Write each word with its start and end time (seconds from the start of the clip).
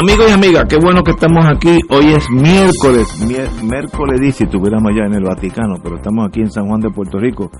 Amigos 0.00 0.30
y 0.30 0.32
amigas, 0.32 0.64
qué 0.66 0.78
bueno 0.78 1.02
que 1.02 1.10
estamos 1.10 1.44
aquí. 1.44 1.78
Hoy 1.90 2.06
es 2.06 2.24
miércoles, 2.30 3.06
miércoles 3.62 4.18
dice, 4.18 4.38
si 4.38 4.44
estuviéramos 4.44 4.90
allá 4.90 5.04
en 5.04 5.12
el 5.12 5.24
Vaticano, 5.24 5.74
pero 5.82 5.96
estamos 5.96 6.26
aquí 6.26 6.40
en 6.40 6.50
San 6.50 6.68
Juan 6.68 6.80
de 6.80 6.88
Puerto 6.88 7.18
Rico, 7.18 7.50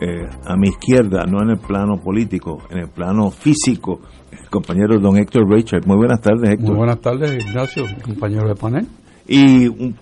eh, 0.00 0.28
a 0.44 0.56
mi 0.56 0.70
izquierda, 0.70 1.24
no 1.24 1.40
en 1.40 1.50
el 1.50 1.58
plano 1.58 1.98
político, 2.02 2.58
en 2.70 2.78
el 2.78 2.88
plano 2.88 3.30
físico, 3.30 4.00
el 4.32 4.50
compañero 4.50 4.98
don 4.98 5.16
Héctor 5.16 5.48
Richard. 5.48 5.86
Muy 5.86 5.96
buenas 5.96 6.20
tardes, 6.20 6.50
Héctor. 6.50 6.70
Muy 6.70 6.78
buenas 6.78 7.00
tardes, 7.00 7.46
Ignacio, 7.46 7.84
compañero 8.02 8.48
de 8.48 8.56
panel. 8.56 8.88
Y 9.28 9.68
un 9.68 9.94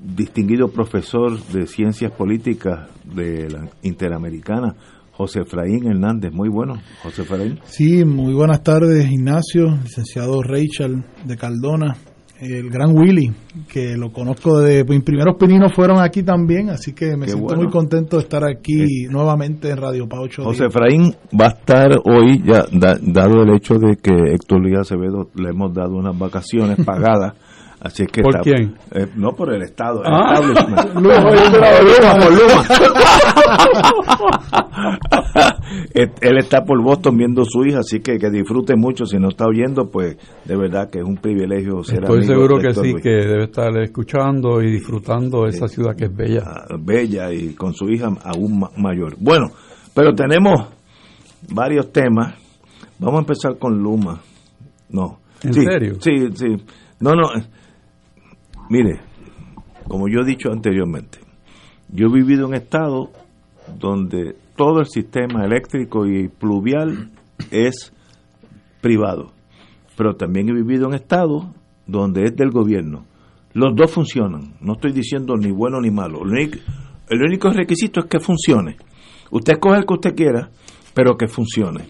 distinguido 0.00 0.68
profesor 0.68 1.36
de 1.46 1.66
ciencias 1.66 2.12
políticas 2.12 2.88
de 3.12 3.50
la 3.50 3.68
Interamericana, 3.82 4.76
José 5.16 5.40
Efraín 5.40 5.86
Hernández. 5.86 6.32
Muy 6.32 6.48
bueno, 6.48 6.74
José 7.02 7.22
Efraín. 7.22 7.60
Sí, 7.64 8.04
muy 8.04 8.34
buenas 8.34 8.62
tardes, 8.62 9.10
Ignacio, 9.10 9.66
licenciado 9.82 10.42
Rachel 10.42 11.04
de 11.24 11.36
Caldona, 11.36 11.96
el 12.40 12.68
gran 12.68 12.96
Willy, 12.96 13.32
que 13.68 13.96
lo 13.96 14.10
conozco 14.12 14.58
de 14.58 14.84
mis 14.84 15.02
primeros 15.02 15.36
pininos 15.38 15.72
fueron 15.72 16.02
aquí 16.02 16.22
también, 16.22 16.68
así 16.68 16.92
que 16.92 17.16
me 17.16 17.28
siento 17.28 17.54
muy 17.56 17.68
contento 17.68 18.16
de 18.16 18.22
estar 18.22 18.42
aquí 18.44 19.06
nuevamente 19.08 19.70
en 19.70 19.76
Radio 19.76 20.08
Paucho. 20.08 20.42
José 20.42 20.66
Efraín 20.66 21.14
va 21.40 21.46
a 21.46 21.50
estar 21.50 21.88
hoy, 22.04 22.42
ya 22.44 22.66
dado 22.70 23.42
el 23.42 23.54
hecho 23.54 23.74
de 23.74 23.96
que 23.96 24.12
Héctor 24.32 24.60
Luis 24.60 24.78
Acevedo 24.78 25.30
le 25.34 25.50
hemos 25.50 25.72
dado 25.72 25.96
unas 25.96 26.18
vacaciones 26.18 26.84
pagadas. 26.84 27.34
Así 27.84 28.06
que 28.06 28.22
¿Por 28.22 28.40
quién? 28.40 28.76
Eh, 28.92 29.08
no 29.14 29.32
por 29.32 29.52
el 29.52 29.60
Estado. 29.60 30.02
El 30.02 30.10
ah, 30.10 30.40
Luma, 30.40 30.84
Luma, 32.30 32.64
Él 36.22 36.38
está 36.38 36.64
por 36.64 36.82
Boston 36.82 37.18
viendo 37.18 37.44
su 37.44 37.62
hija, 37.66 37.80
así 37.80 38.00
que 38.00 38.16
que 38.16 38.30
disfrute 38.30 38.74
mucho. 38.74 39.04
Si 39.04 39.18
no 39.18 39.28
está 39.28 39.44
oyendo, 39.46 39.90
pues 39.90 40.16
de 40.46 40.56
verdad 40.56 40.88
que 40.88 41.00
es 41.00 41.04
un 41.04 41.18
privilegio 41.18 41.84
ser 41.84 42.04
Estoy 42.04 42.24
seguro 42.24 42.58
que 42.58 42.72
sí, 42.72 42.94
que 42.94 43.10
debe 43.10 43.44
estar 43.44 43.76
escuchando 43.82 44.62
y 44.62 44.72
disfrutando 44.72 45.46
esa 45.46 45.68
ciudad 45.68 45.94
que 45.94 46.06
es 46.06 46.16
bella. 46.16 46.42
Ah, 46.42 46.76
bella 46.80 47.30
y 47.34 47.52
con 47.52 47.74
su 47.74 47.90
hija 47.90 48.08
aún 48.24 48.64
mayor. 48.78 49.16
Bueno, 49.18 49.48
pero 49.92 50.14
tenemos 50.14 50.68
varios 51.52 51.92
temas. 51.92 52.34
Vamos 52.98 53.16
a 53.16 53.20
empezar 53.20 53.58
con 53.58 53.78
Luma. 53.78 54.22
No. 54.88 55.18
¿En 55.42 55.52
serio? 55.52 55.96
Sí, 56.00 56.28
sí. 56.34 56.56
No, 57.00 57.10
no. 57.10 57.24
Mire, 58.70 59.00
como 59.88 60.08
yo 60.08 60.20
he 60.20 60.24
dicho 60.24 60.50
anteriormente, 60.50 61.18
yo 61.88 62.06
he 62.06 62.12
vivido 62.12 62.46
en 62.48 62.54
estado 62.54 63.10
donde 63.78 64.36
todo 64.56 64.80
el 64.80 64.86
sistema 64.86 65.44
eléctrico 65.44 66.06
y 66.06 66.28
pluvial 66.28 67.10
es 67.50 67.92
privado, 68.80 69.32
pero 69.96 70.14
también 70.16 70.48
he 70.48 70.52
vivido 70.52 70.86
en 70.88 70.94
estado 70.94 71.52
donde 71.86 72.24
es 72.24 72.36
del 72.36 72.50
gobierno. 72.50 73.04
Los 73.52 73.74
dos 73.76 73.90
funcionan, 73.92 74.54
no 74.60 74.72
estoy 74.74 74.92
diciendo 74.92 75.36
ni 75.36 75.50
bueno 75.50 75.80
ni 75.80 75.90
malo, 75.90 76.22
el 76.24 77.22
único, 77.22 77.50
requisito 77.50 78.00
es 78.00 78.06
que 78.06 78.18
funcione. 78.18 78.76
Usted 79.30 79.54
escoge 79.54 79.78
el 79.78 79.86
que 79.86 79.94
usted 79.94 80.14
quiera, 80.14 80.50
pero 80.94 81.16
que 81.16 81.28
funcione. 81.28 81.84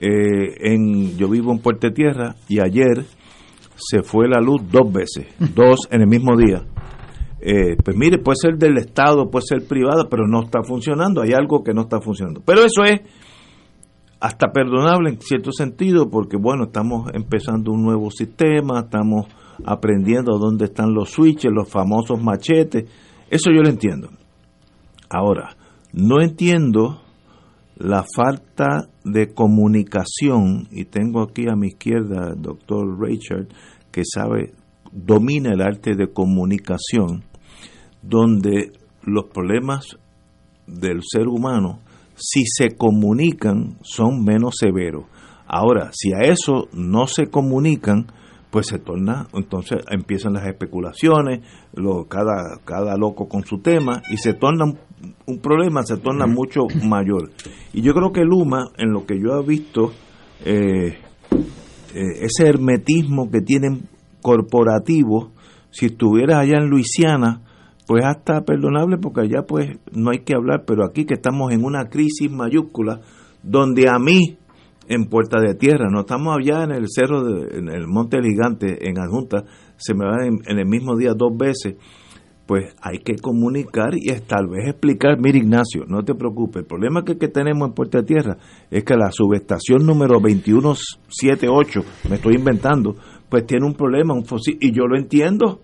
Eh, 0.00 1.16
yo 1.16 1.28
vivo 1.28 1.52
en 1.52 1.60
Puerto 1.60 1.90
Tierra 1.92 2.34
y 2.48 2.60
ayer 2.60 3.04
se 3.78 4.02
fue 4.02 4.28
la 4.28 4.40
luz 4.40 4.62
dos 4.70 4.92
veces, 4.92 5.26
dos 5.54 5.88
en 5.90 6.02
el 6.02 6.08
mismo 6.08 6.36
día. 6.36 6.64
Eh, 7.40 7.76
pues 7.82 7.96
mire, 7.96 8.18
puede 8.18 8.36
ser 8.36 8.58
del 8.58 8.78
Estado, 8.78 9.30
puede 9.30 9.46
ser 9.46 9.66
privada, 9.66 10.08
pero 10.10 10.26
no 10.26 10.42
está 10.42 10.62
funcionando, 10.62 11.22
hay 11.22 11.32
algo 11.32 11.62
que 11.62 11.72
no 11.72 11.82
está 11.82 12.00
funcionando. 12.00 12.42
Pero 12.44 12.62
eso 12.62 12.82
es 12.84 13.00
hasta 14.20 14.50
perdonable 14.50 15.10
en 15.10 15.20
cierto 15.20 15.52
sentido, 15.52 16.10
porque 16.10 16.36
bueno, 16.36 16.64
estamos 16.64 17.10
empezando 17.14 17.70
un 17.72 17.82
nuevo 17.82 18.10
sistema, 18.10 18.80
estamos 18.80 19.26
aprendiendo 19.64 20.38
dónde 20.38 20.66
están 20.66 20.92
los 20.92 21.10
switches, 21.10 21.52
los 21.52 21.68
famosos 21.68 22.20
machetes, 22.20 22.90
eso 23.30 23.50
yo 23.50 23.62
lo 23.62 23.68
entiendo. 23.68 24.08
Ahora, 25.08 25.56
no 25.92 26.20
entiendo 26.20 27.00
la 27.78 28.04
falta 28.14 28.88
de 29.04 29.32
comunicación, 29.32 30.66
y 30.70 30.84
tengo 30.84 31.22
aquí 31.22 31.48
a 31.48 31.54
mi 31.56 31.68
izquierda 31.68 32.30
al 32.30 32.42
doctor 32.42 33.00
Richard, 33.00 33.46
que 33.92 34.02
sabe, 34.04 34.52
domina 34.92 35.52
el 35.52 35.62
arte 35.62 35.94
de 35.94 36.12
comunicación, 36.12 37.22
donde 38.02 38.72
los 39.02 39.26
problemas 39.26 39.96
del 40.66 41.02
ser 41.08 41.28
humano, 41.28 41.78
si 42.16 42.42
se 42.46 42.76
comunican, 42.76 43.76
son 43.82 44.24
menos 44.24 44.56
severos. 44.58 45.04
Ahora, 45.46 45.90
si 45.92 46.12
a 46.12 46.28
eso 46.28 46.68
no 46.72 47.06
se 47.06 47.28
comunican, 47.28 48.06
pues 48.50 48.66
se 48.66 48.78
torna, 48.78 49.26
entonces 49.34 49.78
empiezan 49.90 50.32
las 50.34 50.46
especulaciones, 50.46 51.40
lo, 51.74 52.06
cada, 52.06 52.58
cada 52.64 52.96
loco 52.96 53.28
con 53.28 53.44
su 53.44 53.58
tema, 53.58 54.02
y 54.10 54.16
se 54.16 54.32
torna 54.34 54.64
un, 55.26 55.38
problema, 55.38 55.82
se 55.82 55.98
torna 55.98 56.26
mucho 56.26 56.62
mayor. 56.84 57.30
Y 57.72 57.82
yo 57.82 57.92
creo 57.92 58.12
que 58.12 58.24
Luma, 58.24 58.70
en 58.78 58.92
lo 58.92 59.04
que 59.04 59.18
yo 59.20 59.38
he 59.38 59.46
visto, 59.46 59.92
eh, 60.44 60.98
eh, 61.94 62.22
ese 62.22 62.48
hermetismo 62.48 63.30
que 63.30 63.40
tienen 63.40 63.88
corporativos, 64.22 65.30
si 65.70 65.86
estuviera 65.86 66.40
allá 66.40 66.56
en 66.58 66.70
Luisiana, 66.70 67.42
pues 67.86 68.04
hasta 68.04 68.42
perdonable 68.42 68.98
porque 68.98 69.22
allá 69.22 69.42
pues 69.46 69.78
no 69.92 70.10
hay 70.10 70.20
que 70.20 70.34
hablar, 70.34 70.64
pero 70.66 70.84
aquí 70.84 71.04
que 71.04 71.14
estamos 71.14 71.52
en 71.52 71.64
una 71.64 71.88
crisis 71.88 72.30
mayúscula, 72.30 73.00
donde 73.42 73.88
a 73.88 73.98
mí 73.98 74.38
en 74.88 75.04
Puerta 75.04 75.38
de 75.40 75.54
Tierra, 75.54 75.88
no 75.90 76.00
estamos 76.00 76.36
allá 76.36 76.64
en 76.64 76.72
el 76.72 76.86
cerro, 76.88 77.22
de, 77.22 77.58
en 77.58 77.68
el 77.68 77.86
Monte 77.86 78.18
Gigante, 78.22 78.88
en 78.88 78.98
Adjunta, 78.98 79.44
se 79.76 79.94
me 79.94 80.06
va 80.06 80.26
en, 80.26 80.40
el 80.46 80.66
mismo 80.66 80.96
día 80.96 81.12
dos 81.14 81.36
veces, 81.36 81.76
pues 82.46 82.74
hay 82.80 83.00
que 83.00 83.16
comunicar 83.16 83.94
y 83.94 84.10
es, 84.10 84.26
tal 84.26 84.48
vez 84.48 84.66
explicar, 84.66 85.20
mira 85.20 85.36
Ignacio, 85.36 85.84
no 85.86 86.02
te 86.02 86.14
preocupes, 86.14 86.62
el 86.62 86.66
problema 86.66 87.04
que, 87.04 87.18
que 87.18 87.28
tenemos 87.28 87.68
en 87.68 87.74
Puerta 87.74 87.98
de 87.98 88.04
Tierra 88.04 88.38
es 88.70 88.82
que 88.84 88.96
la 88.96 89.12
subestación 89.12 89.84
número 89.84 90.14
2178, 90.14 91.80
me 92.08 92.16
estoy 92.16 92.36
inventando, 92.36 92.96
pues 93.28 93.46
tiene 93.46 93.66
un 93.66 93.74
problema, 93.74 94.14
un 94.14 94.24
fósil, 94.24 94.56
y 94.58 94.72
yo 94.72 94.86
lo 94.86 94.98
entiendo. 94.98 95.60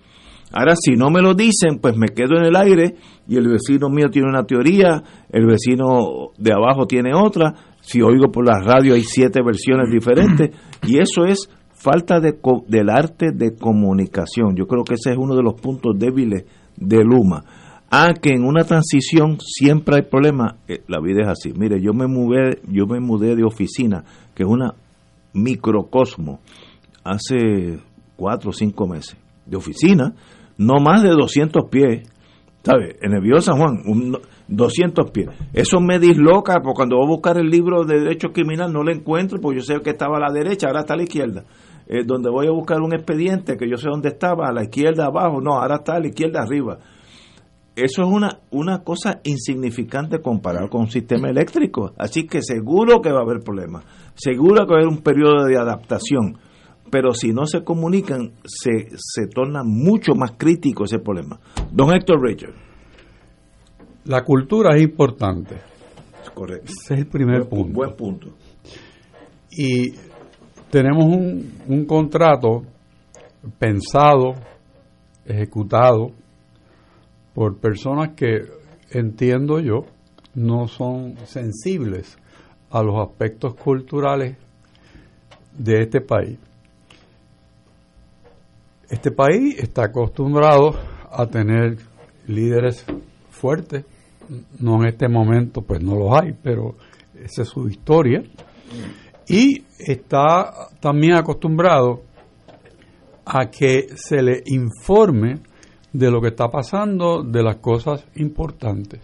Ahora, 0.53 0.75
si 0.77 0.93
no 0.93 1.11
me 1.11 1.21
lo 1.21 1.35
dicen, 1.35 1.79
pues 1.81 1.97
me 1.97 2.09
quedo 2.09 2.37
en 2.37 2.45
el 2.45 2.55
aire 2.55 2.95
y 3.27 3.37
el 3.37 3.49
vecino 3.49 3.89
mío 3.89 4.09
tiene 4.11 4.29
una 4.29 4.45
teoría, 4.45 5.03
el 5.33 5.47
vecino 5.47 6.31
de 6.39 6.53
abajo 6.53 6.87
tiene 6.87 7.13
otra, 7.13 7.55
si 7.85 8.01
oigo 8.01 8.33
por 8.33 8.47
la 8.47 8.61
radio 8.61 8.95
hay 8.95 9.05
siete 9.05 9.41
versiones 9.45 9.91
diferentes 9.91 10.51
y 10.87 10.99
eso 10.99 11.27
es 11.27 11.51
falta 11.75 12.19
de, 12.19 12.39
del 12.67 12.89
arte 12.89 13.31
de 13.33 13.55
comunicación. 13.55 14.57
Yo 14.57 14.67
creo 14.67 14.85
que 14.85 14.95
ese 14.95 15.11
es 15.11 15.19
uno 15.19 15.37
de 15.37 15.43
los 15.43 15.61
puntos 15.61 15.99
débiles 15.99 16.45
de 16.77 17.05
Luma. 17.05 17.45
Ah, 17.91 18.15
que 18.21 18.31
en 18.31 18.45
una 18.45 18.65
transición 18.65 19.37
siempre 19.39 19.97
hay 19.97 20.03
problemas. 20.03 20.55
Eh, 20.67 20.83
la 20.89 20.99
vida 21.01 21.23
es 21.25 21.29
así. 21.29 21.53
Mire, 21.53 21.81
yo 21.83 21.93
me 21.93 22.07
mudé, 22.07 22.59
yo 22.67 22.87
me 22.87 23.01
mudé 23.01 23.37
de 23.37 23.45
oficina, 23.45 24.03
que 24.35 24.45
es 24.45 24.49
una 24.49 24.75
microcosmo, 25.35 26.41
hace 27.05 27.79
cuatro 28.17 28.51
o 28.51 28.53
cinco 28.53 28.89
meses. 28.89 29.17
De 29.45 29.59
oficina, 29.59 30.15
no 30.57 30.81
más 30.81 31.03
de 31.03 31.11
200 31.11 31.65
pies, 31.71 32.09
¿Sabes? 32.65 32.97
En 33.03 33.13
el 33.13 33.43
San 33.43 33.59
Juan, 33.59 33.83
200 34.49 35.11
pies. 35.11 35.29
Eso 35.53 35.81
me 35.81 35.99
disloca, 35.99 36.61
porque 36.63 36.77
cuando 36.77 36.97
voy 36.97 37.07
a 37.07 37.09
buscar 37.09 37.39
el 37.39 37.49
libro 37.49 37.85
de 37.85 38.01
Derecho 38.01 38.33
Criminal 38.33 38.73
no 38.73 38.83
lo 38.83 38.93
encuentro, 38.93 39.41
porque 39.41 39.61
yo 39.61 39.65
sé 39.65 39.81
que 39.83 39.91
estaba 39.91 40.17
a 40.19 40.21
la 40.21 40.33
derecha, 40.33 40.67
ahora 40.69 40.81
está 40.81 40.95
a 40.95 40.97
la 40.97 41.05
izquierda. 41.05 41.45
Eh, 41.87 42.03
donde 42.05 42.31
voy 42.31 42.47
a 42.47 42.51
buscar 42.51 42.81
un 42.81 42.95
expediente, 42.95 43.57
que 43.57 43.69
yo 43.69 43.77
sé 43.77 43.89
dónde 43.89 44.09
estaba, 44.09 44.49
a 44.49 44.53
la 44.53 44.65
izquierda 44.65 45.07
abajo, 45.07 45.41
no, 45.41 45.55
ahora 45.55 45.77
está 45.77 45.97
a 45.97 46.01
la 46.01 46.09
izquierda 46.09 46.43
arriba. 46.43 46.79
Eso 47.77 48.03
es 48.03 48.09
una, 48.09 48.39
una 48.51 48.85
cosa 48.85 49.21
insignificante 49.25 50.21
comparado 50.21 50.69
con 50.69 50.83
un 50.83 50.91
sistema 50.91 51.29
eléctrico. 51.29 51.93
Así 51.99 52.25
que 52.27 52.41
seguro 52.41 53.03
que 53.03 53.11
va 53.11 53.19
a 53.19 53.23
haber 53.23 53.41
problemas. 53.41 53.85
Seguro 54.15 54.65
que 54.65 54.73
va 54.73 54.79
a 54.79 54.83
haber 54.83 54.89
un 54.89 55.03
periodo 55.03 55.45
de 55.45 55.59
adaptación 55.59 56.39
pero 56.95 57.13
si 57.13 57.33
no 57.33 57.45
se 57.45 57.65
comunican, 57.65 58.35
se, 58.45 58.87
se 58.97 59.27
torna 59.27 59.65
mucho 59.65 60.15
más 60.15 60.35
crítico 60.39 60.85
ese 60.85 61.01
problema. 61.01 61.41
Don 61.73 61.93
Héctor 61.93 62.23
Richard. 62.23 62.55
La 64.07 64.23
cultura 64.23 64.77
es 64.77 64.83
importante. 64.83 65.57
Correcto. 66.35 66.67
Ese 66.67 66.95
es 66.95 67.01
el 67.01 67.07
primer 67.07 67.45
buen, 67.45 67.49
punto. 67.49 67.75
Buen 67.75 67.97
punto. 67.97 68.29
Y 69.51 69.93
tenemos 70.71 71.05
un, 71.05 71.53
un 71.69 71.85
contrato 71.85 72.63
pensado, 73.59 74.35
ejecutado 75.25 76.11
por 77.35 77.59
personas 77.59 78.15
que 78.15 78.43
entiendo 78.91 79.61
yo 79.61 79.87
no 80.35 80.67
son 80.69 81.17
sensibles 81.27 82.17
a 82.71 82.83
los 82.83 82.97
aspectos 83.09 83.55
culturales 83.55 84.37
de 85.57 85.83
este 85.83 86.01
país. 86.01 86.39
Este 88.91 89.11
país 89.11 89.59
está 89.59 89.85
acostumbrado 89.85 90.75
a 91.11 91.27
tener 91.27 91.79
líderes 92.27 92.85
fuertes. 93.31 93.85
No 94.61 94.83
en 94.83 94.89
este 94.89 95.09
momento, 95.09 95.63
pues 95.63 95.83
no 95.83 95.97
los 95.97 96.13
hay, 96.13 96.35
pero 96.43 96.77
esa 97.15 97.43
es 97.43 97.49
su 97.49 97.69
historia. 97.69 98.23
Y 99.29 99.65
está 99.79 100.69
también 100.81 101.15
acostumbrado 101.15 102.03
a 103.25 103.51
que 103.51 103.89
se 103.95 104.23
le 104.23 104.43
informe 104.47 105.41
de 105.93 106.11
lo 106.11 106.21
que 106.21 106.29
está 106.29 106.49
pasando, 106.49 107.23
de 107.23 107.43
las 107.43 107.57
cosas 107.57 108.05
importantes. 108.17 109.01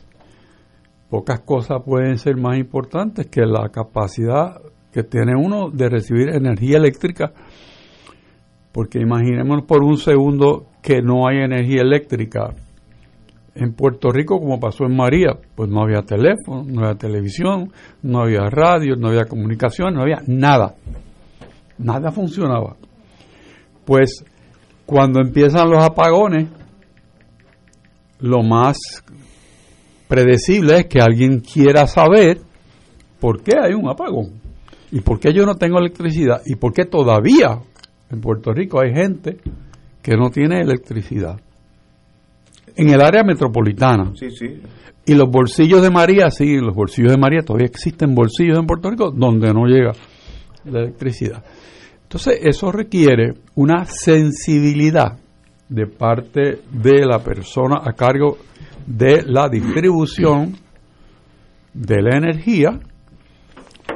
Pocas 1.08 1.40
cosas 1.40 1.82
pueden 1.84 2.18
ser 2.18 2.36
más 2.36 2.58
importantes 2.58 3.26
que 3.26 3.42
la 3.46 3.68
capacidad 3.70 4.60
que 4.92 5.02
tiene 5.04 5.34
uno 5.36 5.70
de 5.70 5.88
recibir 5.88 6.28
energía 6.28 6.78
eléctrica 6.78 7.32
porque 8.72 9.00
imaginemos 9.00 9.62
por 9.64 9.82
un 9.82 9.96
segundo 9.96 10.66
que 10.82 11.02
no 11.02 11.26
hay 11.26 11.38
energía 11.38 11.82
eléctrica. 11.82 12.54
En 13.54 13.72
Puerto 13.72 14.10
Rico, 14.12 14.38
como 14.38 14.60
pasó 14.60 14.84
en 14.84 14.96
María, 14.96 15.36
pues 15.54 15.68
no 15.68 15.82
había 15.82 16.02
teléfono, 16.02 16.64
no 16.64 16.82
había 16.82 16.98
televisión, 16.98 17.72
no 18.02 18.20
había 18.20 18.48
radio, 18.48 18.94
no 18.96 19.08
había 19.08 19.24
comunicación, 19.24 19.94
no 19.94 20.02
había 20.02 20.22
nada. 20.26 20.74
Nada 21.78 22.12
funcionaba. 22.12 22.76
Pues 23.84 24.24
cuando 24.86 25.20
empiezan 25.20 25.70
los 25.70 25.84
apagones, 25.84 26.48
lo 28.20 28.42
más 28.42 28.76
predecible 30.06 30.78
es 30.78 30.86
que 30.86 31.00
alguien 31.00 31.40
quiera 31.40 31.86
saber 31.86 32.38
por 33.20 33.42
qué 33.42 33.52
hay 33.60 33.74
un 33.74 33.88
apagón 33.88 34.40
y 34.90 35.00
por 35.00 35.20
qué 35.20 35.32
yo 35.32 35.46
no 35.46 35.54
tengo 35.54 35.78
electricidad 35.78 36.42
y 36.44 36.56
por 36.56 36.72
qué 36.72 36.84
todavía 36.84 37.60
en 38.10 38.20
Puerto 38.20 38.52
Rico 38.52 38.80
hay 38.80 38.92
gente 38.92 39.38
que 40.02 40.16
no 40.16 40.30
tiene 40.30 40.60
electricidad. 40.60 41.40
En 42.76 42.88
el 42.88 43.00
área 43.00 43.22
metropolitana. 43.22 44.12
Sí, 44.14 44.30
sí. 44.30 44.60
Y 45.06 45.14
los 45.14 45.28
bolsillos 45.28 45.82
de 45.82 45.90
María, 45.90 46.30
sí, 46.30 46.58
los 46.58 46.74
bolsillos 46.74 47.12
de 47.12 47.18
María, 47.18 47.40
todavía 47.40 47.66
existen 47.66 48.14
bolsillos 48.14 48.58
en 48.58 48.66
Puerto 48.66 48.90
Rico 48.90 49.10
donde 49.10 49.52
no 49.52 49.66
llega 49.66 49.92
la 50.64 50.80
electricidad. 50.80 51.42
Entonces, 52.02 52.40
eso 52.42 52.70
requiere 52.70 53.34
una 53.54 53.84
sensibilidad 53.84 55.18
de 55.68 55.86
parte 55.86 56.60
de 56.70 57.06
la 57.06 57.20
persona 57.20 57.80
a 57.84 57.92
cargo 57.92 58.38
de 58.86 59.22
la 59.22 59.48
distribución 59.48 60.56
de 61.72 62.02
la 62.02 62.16
energía 62.16 62.80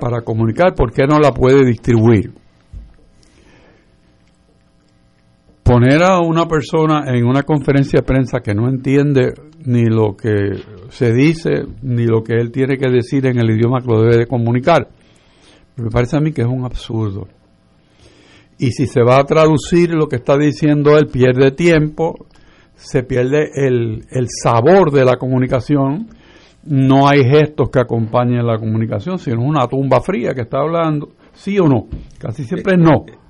para 0.00 0.23
comunicar 0.23 0.75
por 0.75 0.93
qué 0.93 1.06
no 1.06 1.19
la 1.19 1.32
puede 1.32 1.65
distribuir. 1.65 2.32
Poner 5.75 6.05
a 6.05 6.21
una 6.21 6.47
persona 6.47 7.03
en 7.06 7.26
una 7.26 7.43
conferencia 7.43 7.99
de 7.99 8.06
prensa 8.06 8.38
que 8.38 8.55
no 8.55 8.69
entiende 8.69 9.35
ni 9.65 9.87
lo 9.87 10.17
que 10.17 10.53
se 10.91 11.12
dice, 11.12 11.65
ni 11.82 12.06
lo 12.06 12.23
que 12.23 12.35
él 12.35 12.53
tiene 12.53 12.76
que 12.76 12.88
decir 12.88 13.26
en 13.26 13.41
el 13.41 13.50
idioma 13.50 13.81
que 13.81 13.88
lo 13.88 14.03
debe 14.03 14.19
de 14.19 14.26
comunicar, 14.29 14.87
me 15.75 15.91
parece 15.91 16.17
a 16.17 16.21
mí 16.21 16.31
que 16.31 16.43
es 16.43 16.47
un 16.47 16.65
absurdo. 16.65 17.26
Y 18.56 18.71
si 18.71 18.87
se 18.87 19.03
va 19.03 19.19
a 19.19 19.25
traducir 19.25 19.93
lo 19.94 20.06
que 20.06 20.15
está 20.15 20.38
diciendo 20.38 20.97
él, 20.97 21.09
pierde 21.09 21.50
tiempo, 21.50 22.29
se 22.77 23.03
pierde 23.03 23.50
el, 23.56 24.05
el 24.12 24.29
sabor 24.29 24.93
de 24.93 25.05
la 25.05 25.17
comunicación, 25.17 26.06
no 26.67 27.09
hay 27.09 27.25
gestos 27.25 27.69
que 27.70 27.81
acompañen 27.81 28.47
la 28.47 28.59
comunicación, 28.59 29.19
sino 29.19 29.43
una 29.43 29.67
tumba 29.67 30.00
fría 30.00 30.35
que 30.35 30.43
está 30.43 30.59
hablando, 30.59 31.09
sí 31.32 31.59
o 31.59 31.67
no, 31.67 31.88
casi 32.20 32.44
siempre 32.44 32.77
no. 32.77 33.24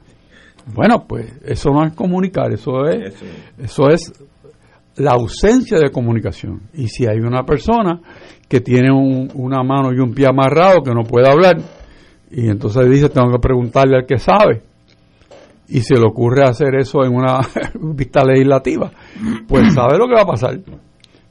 Bueno, 0.72 1.05
pues 1.06 1.32
eso 1.44 1.70
no 1.70 1.84
es 1.84 1.93
comunicar, 1.94 2.52
eso 2.52 2.87
es, 2.87 3.14
eso 3.58 3.88
es 3.90 4.12
la 4.96 5.12
ausencia 5.12 5.78
de 5.78 5.90
comunicación. 5.90 6.62
Y 6.72 6.88
si 6.88 7.06
hay 7.06 7.19
una 7.19 7.44
persona 7.44 8.00
que 8.49 8.61
tiene 8.61 8.90
una 8.93 9.62
mano 9.62 9.93
y 9.93 9.99
un 9.99 10.14
pie 10.14 10.26
amarrado 10.26 10.82
que 10.82 10.94
no 10.94 11.02
puede 11.02 11.28
hablar, 11.28 11.58
y 12.31 12.49
entonces 12.49 12.88
dice, 12.88 13.08
tengo 13.08 13.31
que 13.31 13.38
preguntarle 13.38 13.96
al 13.96 14.06
que 14.06 14.19
sabe, 14.19 14.62
y 15.69 15.81
se 15.81 15.94
le 15.94 16.06
ocurre 16.06 16.44
hacer 16.44 16.75
eso 16.76 17.05
en 17.05 17.14
una 17.14 17.40
vista 17.81 18.25
legislativa, 18.25 18.90
pues 19.46 19.72
sabe 19.75 19.99
lo 19.99 20.06
que 20.06 20.14
va 20.14 20.22
a 20.22 20.26
pasar. 20.26 20.61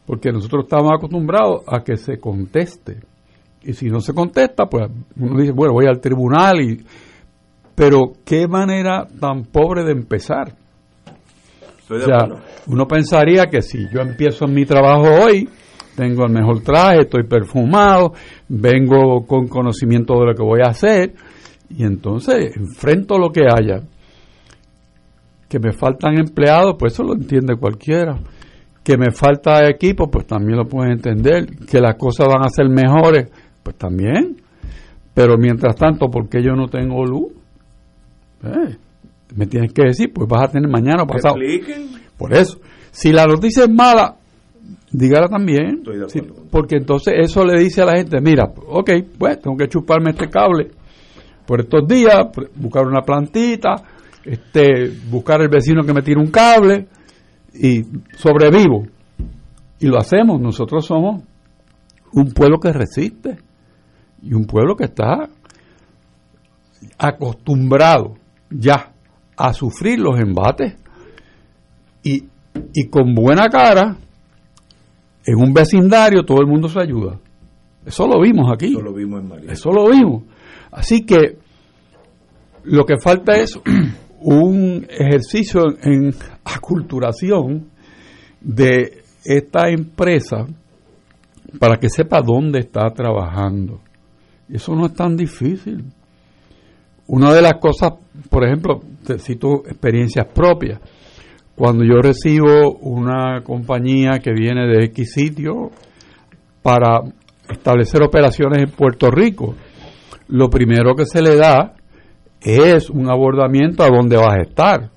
Porque 0.06 0.32
nosotros 0.32 0.66
estamos 0.66 0.92
acostumbrados 0.94 1.62
a 1.68 1.84
que 1.84 1.96
se 1.98 2.20
conteste. 2.20 2.98
Y 3.64 3.74
si 3.74 3.88
no 3.88 4.02
se 4.02 4.14
contesta, 4.14 4.66
pues 4.66 4.90
uno 5.18 5.40
dice, 5.40 5.54
bueno, 5.54 5.74
voy 5.74 5.86
al 5.86 6.02
tribunal 6.02 6.60
y 6.60 6.84
pero 7.76 8.14
qué 8.26 8.48
manera 8.48 9.08
tan 9.20 9.44
pobre 9.46 9.84
de 9.84 9.92
empezar. 9.92 10.54
o 11.90 12.00
sea, 12.00 12.28
uno 12.68 12.88
pensaría 12.88 13.46
que 13.48 13.62
si 13.62 13.88
yo 13.94 14.02
empiezo 14.02 14.46
en 14.46 14.54
mi 14.54 14.66
trabajo 14.66 15.08
hoy, 15.24 15.50
tengo 15.96 16.26
el 16.26 16.32
mejor 16.32 16.62
traje, 16.62 17.02
estoy 17.02 17.24
perfumado, 17.24 18.14
vengo 18.48 19.26
con 19.26 19.48
conocimiento 19.48 20.20
de 20.20 20.26
lo 20.28 20.34
que 20.34 20.44
voy 20.44 20.62
a 20.66 20.70
hacer, 20.70 21.14
y 21.70 21.84
entonces 21.84 22.56
enfrento 22.56 23.18
lo 23.18 23.32
que 23.32 23.42
haya. 23.42 23.82
Que 25.50 25.60
me 25.60 25.72
faltan 25.72 26.18
empleados, 26.18 26.76
pues 26.80 26.94
eso 26.94 27.04
lo 27.04 27.14
entiende 27.14 27.56
cualquiera. 27.56 28.18
Que 28.84 28.98
me 28.98 29.12
falta 29.12 29.68
equipo, 29.70 30.10
pues 30.10 30.26
también 30.26 30.58
lo 30.58 30.66
pueden 30.66 30.94
entender. 30.94 31.46
Que 31.68 31.80
las 31.80 31.96
cosas 31.96 32.28
van 32.28 32.44
a 32.44 32.50
ser 32.50 32.70
mejores, 32.70 33.30
pues 33.62 33.76
también. 33.78 34.38
Pero 35.14 35.38
mientras 35.38 35.76
tanto, 35.76 36.10
¿por 36.10 36.28
qué 36.28 36.42
yo 36.42 36.54
no 36.54 36.68
tengo 36.68 37.06
luz? 37.06 37.34
Eh, 38.44 38.78
me 39.36 39.48
tienes 39.48 39.74
que 39.74 39.84
decir, 39.84 40.12
pues 40.14 40.28
vas 40.28 40.50
a 40.50 40.52
tener 40.52 40.70
mañana 40.70 41.04
o 41.04 41.08
pasado. 41.08 41.36
Por 42.18 42.34
eso, 42.34 42.60
si 42.92 43.12
la 43.12 43.26
noticia 43.26 43.64
es 43.64 43.70
mala, 43.70 44.16
dígala 44.92 45.28
también. 45.28 45.84
porque 46.52 46.76
entonces 46.78 47.14
eso 47.18 47.44
le 47.44 47.60
dice 47.60 47.82
a 47.82 47.86
la 47.86 47.98
gente, 47.98 48.22
mira, 48.22 48.46
ok, 48.68 48.92
pues 49.18 49.42
tengo 49.42 49.58
que 49.58 49.68
chuparme 49.68 50.12
este 50.12 50.30
cable 50.30 50.72
por 51.46 51.62
estos 51.62 51.88
días, 51.88 52.28
buscar 52.56 52.86
una 52.86 53.02
plantita, 53.02 53.84
este, 54.24 54.92
buscar 55.10 55.42
el 55.42 55.50
vecino 55.50 55.84
que 55.84 55.94
me 55.94 56.02
tire 56.02 56.20
un 56.20 56.32
cable 56.32 56.88
y 57.54 57.84
sobrevivo. 58.16 58.86
Y 59.80 59.88
lo 59.88 59.98
hacemos, 59.98 60.40
nosotros 60.40 60.86
somos 60.86 61.24
un 62.14 62.32
pueblo 62.32 62.60
que 62.60 62.72
resiste 62.72 63.38
y 64.22 64.34
un 64.34 64.46
pueblo 64.46 64.76
que 64.76 64.86
está 64.86 65.28
acostumbrado 66.98 68.16
ya 68.54 68.94
a 69.36 69.54
sufrir 69.54 70.00
los 70.00 70.20
embates 70.20 70.76
y, 72.04 72.24
y 72.74 72.88
con 72.90 73.14
buena 73.14 73.48
cara, 73.50 73.98
en 75.26 75.36
un 75.36 75.54
vecindario 75.54 76.24
todo 76.24 76.40
el 76.42 76.48
mundo 76.48 76.68
se 76.68 76.80
ayuda. 76.80 77.20
Eso 77.86 78.08
lo 78.08 78.22
vimos 78.22 78.52
aquí. 78.52 78.68
Eso 78.68 78.82
lo 78.82 78.94
vimos 78.94 79.22
en 79.22 79.28
María. 79.28 79.52
Eso 79.52 79.72
lo 79.72 79.90
vimos. 79.90 80.24
Así 80.72 81.06
que 81.06 81.38
lo 82.64 82.86
que 82.86 82.98
falta 82.98 83.34
es 83.34 83.60
un 84.20 84.86
ejercicio 84.90 85.64
en 85.82 86.14
aculturación 86.44 87.70
de 88.42 89.04
esta 89.26 89.70
empresa 89.70 90.48
para 91.60 91.78
que 91.78 91.90
sepa 91.90 92.22
dónde 92.22 92.60
está 92.60 92.90
trabajando. 92.90 93.80
Eso 94.50 94.76
no 94.76 94.86
es 94.86 94.94
tan 94.94 95.16
difícil. 95.16 95.86
Una 97.08 97.34
de 97.34 97.42
las 97.42 97.54
cosas, 97.60 97.94
por 98.34 98.44
ejemplo, 98.46 98.82
te 99.06 99.20
cito 99.20 99.64
experiencias 99.68 100.26
propias. 100.34 100.80
cuando 101.56 101.86
yo 101.86 102.02
recibo 102.02 102.80
una 102.80 103.42
compañía 103.44 104.18
que 104.18 104.32
viene 104.34 104.66
de 104.66 104.86
X 104.86 105.14
sitio 105.14 105.70
para 106.64 107.02
establecer 107.48 108.02
operaciones 108.02 108.64
en 108.64 108.72
Puerto 108.72 109.12
Rico, 109.12 109.54
lo 110.30 110.50
primero 110.50 110.96
que 110.96 111.06
se 111.06 111.22
le 111.22 111.36
da 111.36 111.76
es 112.42 112.90
un 112.90 113.08
abordamiento 113.08 113.84
a 113.84 113.90
dónde 113.90 114.18
vas 114.18 114.34
a 114.34 114.42
estar, 114.42 114.90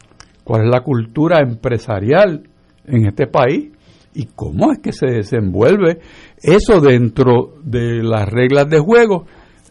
cuál 0.43 0.63
es 0.63 0.71
la 0.71 0.81
cultura 0.81 1.41
empresarial 1.41 2.49
en 2.87 3.07
este 3.07 3.27
país 3.27 3.71
y 4.15 4.29
cómo 4.35 4.73
es 4.73 4.79
que 4.79 4.93
se 4.93 5.09
desenvuelve 5.09 5.99
eso 6.43 6.81
dentro 6.81 7.53
de 7.63 8.03
las 8.03 8.27
reglas 8.31 8.71
de 8.71 8.79
juego 8.79 9.27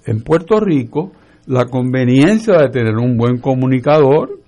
en 0.06 0.22
Puerto 0.22 0.60
Rico, 0.60 1.14
la 1.48 1.66
conveniencia 1.66 2.58
de 2.58 2.70
tener 2.70 2.96
un 2.96 3.18
buen 3.18 3.40
comunicador, 3.40 4.40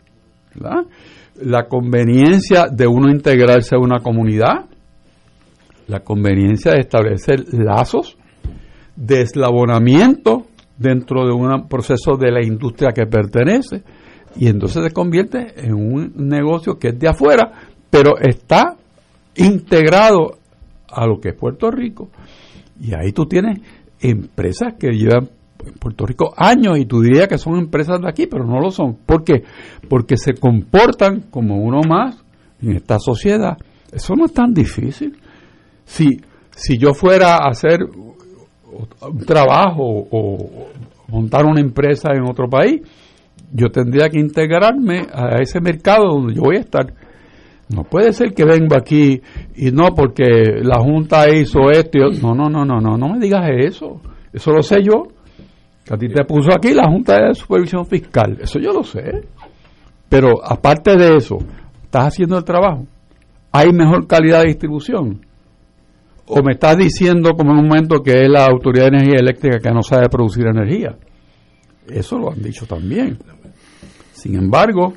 la 1.39 1.67
conveniencia 1.67 2.67
de 2.71 2.87
uno 2.87 3.09
integrarse 3.09 3.75
a 3.75 3.79
una 3.79 3.99
comunidad, 3.99 4.65
la 5.87 5.99
conveniencia 6.01 6.73
de 6.73 6.79
establecer 6.79 7.45
lazos 7.53 8.17
de 8.95 9.21
eslabonamiento 9.21 10.47
dentro 10.77 11.25
de 11.25 11.33
un 11.33 11.67
proceso 11.67 12.17
de 12.17 12.31
la 12.31 12.43
industria 12.43 12.91
que 12.91 13.05
pertenece. 13.05 13.83
Y 14.35 14.47
entonces 14.47 14.83
se 14.83 14.91
convierte 14.91 15.53
en 15.57 15.73
un 15.73 16.13
negocio 16.15 16.77
que 16.77 16.89
es 16.89 16.99
de 16.99 17.07
afuera, 17.07 17.51
pero 17.89 18.17
está 18.17 18.75
integrado 19.35 20.37
a 20.89 21.07
lo 21.07 21.19
que 21.19 21.29
es 21.29 21.35
Puerto 21.35 21.71
Rico. 21.71 22.09
Y 22.79 22.93
ahí 22.93 23.11
tú 23.11 23.25
tienes 23.25 23.59
empresas 23.99 24.73
que 24.79 24.91
llevan 24.91 25.29
en 25.65 25.73
Puerto 25.73 26.05
Rico 26.05 26.33
años 26.35 26.77
y 26.77 26.85
tú 26.85 27.01
dirías 27.01 27.27
que 27.27 27.37
son 27.37 27.57
empresas 27.57 28.01
de 28.01 28.09
aquí, 28.09 28.27
pero 28.27 28.45
no 28.45 28.59
lo 28.59 28.71
son. 28.71 28.97
¿Por 29.05 29.23
qué? 29.23 29.43
Porque 29.89 30.17
se 30.17 30.33
comportan 30.33 31.25
como 31.29 31.57
uno 31.57 31.81
más 31.87 32.23
en 32.61 32.75
esta 32.75 32.99
sociedad. 32.99 33.57
Eso 33.91 34.15
no 34.15 34.25
es 34.25 34.33
tan 34.33 34.53
difícil. 34.53 35.17
Si, 35.85 36.19
si 36.51 36.77
yo 36.77 36.93
fuera 36.93 37.35
a 37.35 37.49
hacer 37.49 37.79
un 37.83 39.25
trabajo 39.25 39.83
o 40.11 40.67
montar 41.07 41.45
una 41.45 41.61
empresa 41.61 42.09
en 42.13 42.29
otro 42.29 42.49
país, 42.49 42.81
yo 43.51 43.69
tendría 43.69 44.09
que 44.09 44.19
integrarme 44.19 45.07
a 45.13 45.41
ese 45.41 45.61
mercado 45.61 46.07
donde 46.07 46.35
yo 46.35 46.41
voy 46.41 46.57
a 46.57 46.61
estar. 46.61 46.93
No 47.69 47.83
puede 47.83 48.13
ser 48.13 48.33
que 48.33 48.45
venga 48.45 48.77
aquí 48.77 49.21
y 49.55 49.71
no 49.71 49.93
porque 49.93 50.61
la 50.61 50.79
Junta 50.79 51.29
hizo 51.29 51.69
esto. 51.71 51.97
Y 51.97 52.21
no, 52.21 52.33
no, 52.33 52.49
no, 52.49 52.65
no, 52.65 52.79
no, 52.79 52.97
no 52.97 53.09
me 53.09 53.19
digas 53.19 53.49
eso. 53.57 54.01
Eso 54.31 54.51
lo 54.51 54.61
sé 54.61 54.81
yo. 54.83 55.07
A 55.89 55.97
ti 55.97 56.09
te 56.09 56.23
puso 56.25 56.49
aquí 56.53 56.73
la 56.73 56.89
Junta 56.89 57.15
de 57.15 57.33
Supervisión 57.33 57.85
Fiscal. 57.85 58.37
Eso 58.41 58.59
yo 58.59 58.73
lo 58.73 58.83
sé. 58.83 59.23
Pero 60.09 60.43
aparte 60.43 60.95
de 60.97 61.15
eso, 61.15 61.37
¿estás 61.83 62.07
haciendo 62.07 62.37
el 62.37 62.43
trabajo? 62.43 62.85
¿Hay 63.51 63.71
mejor 63.71 64.07
calidad 64.07 64.41
de 64.41 64.47
distribución? 64.47 65.25
¿O 66.27 66.43
me 66.43 66.53
estás 66.53 66.77
diciendo 66.77 67.31
como 67.31 67.53
en 67.53 67.59
un 67.59 67.67
momento 67.67 68.03
que 68.03 68.23
es 68.23 68.29
la 68.29 68.45
Autoridad 68.45 68.91
de 68.91 68.97
Energía 68.97 69.19
Eléctrica 69.19 69.59
que 69.59 69.71
no 69.71 69.81
sabe 69.81 70.09
producir 70.09 70.45
energía? 70.45 70.97
Eso 71.87 72.17
lo 72.17 72.31
han 72.31 72.41
dicho 72.41 72.65
también. 72.65 73.17
Sin 74.11 74.35
embargo, 74.35 74.93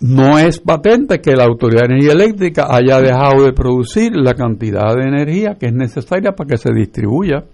no 0.00 0.38
es 0.38 0.60
patente 0.60 1.20
que 1.20 1.36
la 1.36 1.44
Autoridad 1.44 1.82
de 1.82 1.94
Energía 1.94 2.12
Eléctrica 2.12 2.66
haya 2.68 3.00
dejado 3.00 3.44
de 3.44 3.52
producir 3.52 4.16
la 4.16 4.34
cantidad 4.34 4.94
de 4.94 5.08
energía 5.08 5.56
que 5.58 5.66
es 5.66 5.72
necesaria 5.72 6.32
para 6.32 6.48
que 6.48 6.56
se 6.56 6.72
distribuya. 6.72 7.44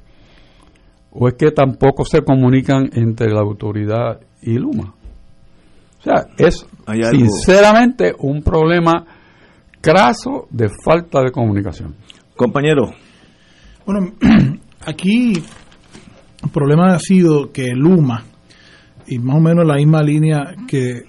¿O 1.13 1.29
es 1.29 1.35
que 1.35 1.51
tampoco 1.51 2.05
se 2.05 2.23
comunican 2.23 2.89
entre 2.95 3.31
la 3.31 3.41
autoridad 3.41 4.21
y 4.41 4.55
Luma? 4.59 4.95
O 5.99 6.03
sea, 6.03 6.27
es 6.37 6.67
sinceramente 7.11 8.13
un 8.19 8.43
problema 8.43 9.05
craso 9.81 10.49
de 10.51 10.69
falta 10.83 11.21
de 11.23 11.31
comunicación. 11.31 11.95
Compañero. 12.35 12.91
Bueno, 13.85 14.13
aquí 14.87 15.35
el 16.43 16.51
problema 16.51 16.95
ha 16.95 16.99
sido 16.99 17.53
que 17.53 17.69
Luma, 17.75 18.25
y 19.07 19.19
más 19.19 19.37
o 19.37 19.41
menos 19.41 19.67
la 19.67 19.77
misma 19.77 20.03
línea 20.03 20.55
que 20.67 21.03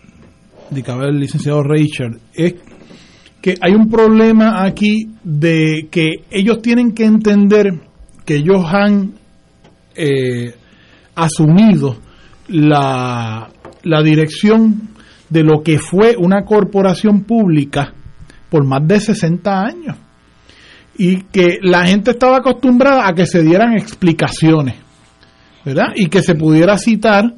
indicaba 0.69 1.05
el 1.05 1.19
licenciado 1.19 1.63
Richard, 1.63 2.17
es 2.33 2.55
que 3.41 3.55
hay 3.61 3.73
un 3.73 3.89
problema 3.89 4.63
aquí 4.63 5.09
de 5.23 5.87
que 5.89 6.23
ellos 6.29 6.61
tienen 6.61 6.93
que 6.93 7.05
entender 7.05 7.81
que 8.25 8.35
ellos 8.35 8.63
han 8.65 9.13
eh, 9.95 10.55
asumido 11.15 11.97
la, 12.47 13.49
la 13.83 14.03
dirección 14.03 14.89
de 15.29 15.43
lo 15.43 15.63
que 15.63 15.79
fue 15.79 16.15
una 16.17 16.43
corporación 16.43 17.23
pública 17.23 17.93
por 18.49 18.65
más 18.65 18.87
de 18.87 18.99
60 18.99 19.61
años 19.61 19.97
y 20.97 21.23
que 21.23 21.57
la 21.61 21.85
gente 21.87 22.11
estaba 22.11 22.37
acostumbrada 22.37 23.07
a 23.07 23.13
que 23.13 23.25
se 23.25 23.41
dieran 23.41 23.73
explicaciones, 23.73 24.75
¿verdad? 25.65 25.87
Y 25.95 26.07
que 26.07 26.21
se 26.21 26.35
pudiera 26.35 26.77
citar, 26.77 27.33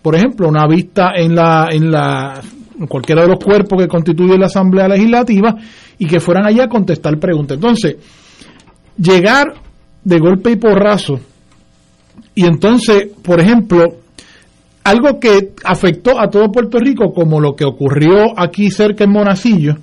por 0.00 0.14
ejemplo, 0.14 0.48
una 0.48 0.66
vista 0.68 1.12
en 1.16 1.34
la 1.34 1.68
en 1.70 1.90
la 1.90 2.40
cualquiera 2.88 3.22
de 3.22 3.28
los 3.28 3.44
cuerpos 3.44 3.82
que 3.82 3.88
constituye 3.88 4.38
la 4.38 4.46
Asamblea 4.46 4.88
Legislativa 4.88 5.56
y 5.98 6.06
que 6.06 6.20
fueran 6.20 6.46
allá 6.46 6.64
a 6.64 6.68
contestar 6.68 7.18
preguntas. 7.18 7.56
Entonces, 7.56 7.96
llegar 8.96 9.54
de 10.04 10.18
golpe 10.18 10.52
y 10.52 10.56
porrazo 10.56 11.20
y 12.34 12.46
entonces, 12.46 13.08
por 13.22 13.40
ejemplo, 13.40 13.84
algo 14.84 15.20
que 15.20 15.52
afectó 15.64 16.20
a 16.20 16.28
todo 16.28 16.50
Puerto 16.50 16.78
Rico, 16.78 17.12
como 17.12 17.40
lo 17.40 17.54
que 17.54 17.64
ocurrió 17.64 18.38
aquí 18.38 18.70
cerca 18.70 19.04
en 19.04 19.12
Monacillo, 19.12 19.76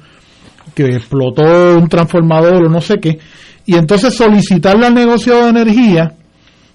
que 0.73 0.85
explotó 0.85 1.77
un 1.77 1.87
transformador 1.87 2.65
o 2.65 2.69
no 2.69 2.81
sé 2.81 2.99
qué, 2.99 3.19
y 3.65 3.75
entonces 3.75 4.15
solicitarle 4.15 4.85
al 4.85 4.93
negocio 4.93 5.35
de 5.35 5.49
energía 5.49 6.13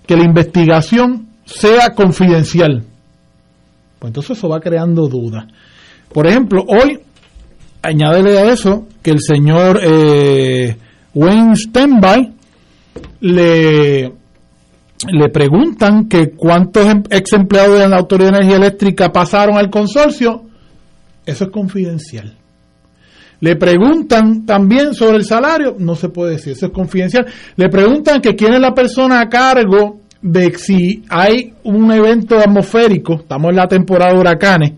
que 0.07 0.17
la 0.17 0.25
investigación 0.25 1.29
sea 1.45 1.91
confidencial. 1.91 2.85
Pues 3.99 4.11
entonces 4.11 4.37
eso 4.37 4.49
va 4.49 4.61
creando 4.61 5.09
dudas. 5.09 5.45
Por 6.13 6.27
ejemplo, 6.27 6.65
hoy, 6.67 6.99
añádele 7.83 8.39
a 8.39 8.53
eso 8.53 8.87
que 9.03 9.11
el 9.11 9.21
señor 9.21 9.81
eh, 9.83 10.77
Wayne 11.15 11.57
Stenby 11.57 12.33
le 13.21 14.13
le 15.11 15.29
preguntan 15.29 16.09
que 16.09 16.31
cuántos 16.31 16.87
em, 16.87 17.03
ex 17.11 17.33
empleados 17.33 17.79
de 17.79 17.89
la 17.89 17.97
Autoridad 17.97 18.31
de 18.31 18.37
Energía 18.39 18.57
Eléctrica 18.57 19.13
pasaron 19.13 19.57
al 19.57 19.71
consorcio, 19.71 20.45
eso 21.25 21.45
es 21.45 21.51
confidencial. 21.51 22.37
Le 23.41 23.57
preguntan 23.57 24.47
también 24.47 24.95
sobre 24.95 25.17
el 25.17 25.25
salario, 25.25 25.75
no 25.79 25.97
se 25.97 26.11
puede 26.11 26.33
decir, 26.33 26.53
eso 26.53 26.67
es 26.67 26.73
confidencial. 26.73 27.27
Le 27.57 27.69
preguntan 27.69 28.21
que 28.21 28.37
quién 28.37 28.55
es 28.55 28.61
la 28.61 28.73
persona 28.73 29.21
a 29.21 29.29
cargo 29.29 30.01
de 30.21 30.57
si 30.57 31.03
hay 31.09 31.53
un 31.65 31.91
evento 31.91 32.39
atmosférico, 32.39 33.15
estamos 33.15 33.51
en 33.51 33.57
la 33.57 33.67
temporada 33.67 34.13
de 34.13 34.21
huracanes, 34.21 34.73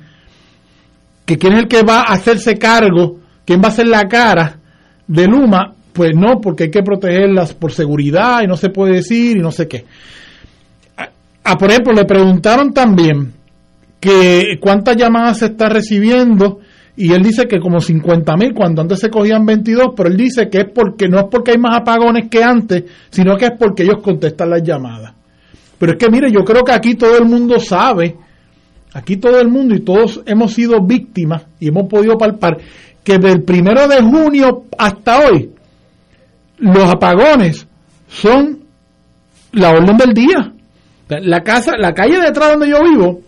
que 1.26 1.37
quién 1.37 1.52
es 1.52 1.59
el 1.61 1.69
que 1.69 1.83
va 1.83 2.00
a 2.00 2.14
hacerse 2.14 2.57
cargo, 2.57 3.19
quién 3.45 3.61
va 3.62 3.69
a 3.69 3.73
ser 3.73 3.87
la 3.87 4.09
cara 4.09 4.59
de 5.07 5.26
Luma, 5.26 5.74
pues 5.95 6.11
no, 6.15 6.41
porque 6.41 6.65
hay 6.65 6.71
que 6.71 6.83
protegerlas 6.83 7.55
por 7.55 7.73
seguridad 7.73 8.43
y 8.43 8.49
no 8.49 8.57
se 8.57 8.69
puede 8.69 8.97
decir 8.97 9.37
y 9.37 9.41
no 9.41 9.53
sé 9.53 9.69
qué. 9.69 9.85
A, 11.45 11.57
por 11.57 11.71
ejemplo, 11.71 11.93
le 11.93 12.05
preguntaron 12.05 12.73
también 12.75 13.33
que 14.01 14.59
cuántas 14.61 14.97
llamadas 14.97 15.39
se 15.39 15.47
está 15.47 15.69
recibiendo 15.69 16.59
y 16.97 17.13
él 17.13 17.23
dice 17.23 17.47
que 17.47 17.61
como 17.61 17.81
50 17.81 18.37
mil, 18.37 18.55
cuando 18.55 18.83
antes 18.83 18.99
se 18.99 19.09
cogían 19.09 19.47
22, 19.47 19.89
pero 19.97 20.09
él 20.09 20.17
dice 20.17 20.49
que 20.49 20.63
es 20.63 20.67
porque 20.75 21.09
no 21.09 21.19
es 21.21 21.27
porque 21.31 21.53
hay 21.53 21.59
más 21.59 21.79
apagones 21.79 22.29
que 22.29 22.43
antes, 22.43 22.85
sino 23.11 23.37
que 23.37 23.47
es 23.47 23.53
porque 23.57 23.85
ellos 23.85 24.03
contestan 24.03 24.51
las 24.51 24.63
llamadas. 24.65 25.15
Pero 25.79 25.93
es 25.93 25.99
que 25.99 26.11
mire, 26.11 26.33
yo 26.33 26.45
creo 26.45 26.65
que 26.65 26.73
aquí 26.73 26.97
todo 26.97 27.17
el 27.17 27.27
mundo 27.27 27.61
sabe, 27.61 28.17
aquí 28.95 29.17
todo 29.17 29.39
el 29.39 29.49
mundo 29.49 29.77
y 29.77 29.81
todos 29.81 30.23
hemos 30.27 30.53
sido 30.53 30.85
víctimas 30.85 31.47
y 31.61 31.69
hemos 31.69 31.89
podido 31.89 32.19
palpar 32.19 32.59
que 33.05 33.19
del 33.19 33.43
primero 33.43 33.87
de 33.87 34.01
junio 34.03 34.65
hasta 34.77 35.29
hoy 35.29 35.54
los 36.59 36.91
apagones 36.91 37.67
son 38.09 38.61
la 39.53 39.71
orden 39.71 39.97
del 39.97 40.15
día. 40.15 40.53
La 41.09 41.43
casa, 41.43 41.73
la 41.79 41.93
calle 41.93 42.19
detrás 42.21 42.53
donde 42.53 42.69
yo 42.69 42.83
vivo, 42.83 43.21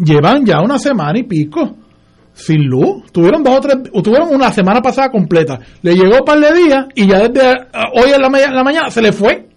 llevan 0.00 0.44
ya 0.44 0.60
una 0.60 0.78
semana 0.78 1.18
y 1.18 1.24
pico 1.24 1.76
sin 2.34 2.64
luz. 2.64 3.10
Tuvieron 3.12 3.42
dos 3.42 3.56
o 3.56 3.60
tres, 3.60 3.76
tuvieron 4.02 4.34
una 4.34 4.52
semana 4.52 4.80
pasada 4.80 5.10
completa. 5.10 5.58
Le 5.82 5.94
llegó 5.94 6.18
un 6.18 6.24
par 6.24 6.38
de 6.38 6.52
días 6.52 6.86
y 6.94 7.08
ya 7.08 7.28
desde 7.28 7.50
hoy 7.94 8.10
en 8.14 8.22
la, 8.22 8.28
la 8.28 8.64
mañana 8.64 8.90
se 8.90 9.02
le 9.02 9.12
fue. 9.12 9.48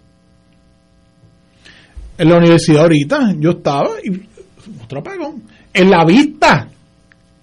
En 2.18 2.28
la 2.28 2.36
universidad 2.36 2.82
ahorita 2.82 3.34
yo 3.38 3.50
estaba 3.50 3.90
y 4.02 4.28
otro 4.82 5.00
apagón. 5.00 5.42
En 5.72 5.90
la 5.90 6.04
vista 6.04 6.68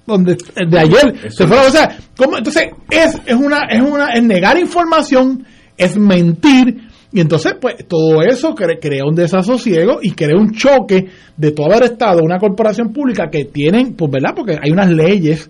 donde 0.10 0.36
de 0.36 0.80
ayer 0.80 1.32
se 1.32 1.48
fue, 1.48 1.58
o 1.58 1.72
sea, 1.72 1.98
entonces 2.38 2.66
es, 2.90 3.22
es 3.26 3.36
una 3.36 3.68
es 3.70 3.82
una 3.82 4.10
es 4.14 4.24
negar 4.24 4.58
información 4.58 5.46
es 5.80 5.98
mentir. 5.98 6.90
Y 7.12 7.22
entonces, 7.22 7.56
pues, 7.60 7.88
todo 7.88 8.22
eso 8.22 8.54
crea 8.54 9.04
un 9.04 9.16
desasosiego 9.16 9.98
y 10.00 10.12
crea 10.12 10.38
un 10.38 10.52
choque 10.52 11.08
de 11.36 11.52
todo 11.52 11.66
haber 11.66 11.92
estado 11.92 12.22
una 12.22 12.38
corporación 12.38 12.94
pública 12.94 13.30
que 13.32 13.46
tienen, 13.46 13.96
pues, 13.96 14.12
¿verdad? 14.12 14.34
Porque 14.36 14.58
hay 14.62 14.70
unas 14.70 14.92
leyes 14.92 15.50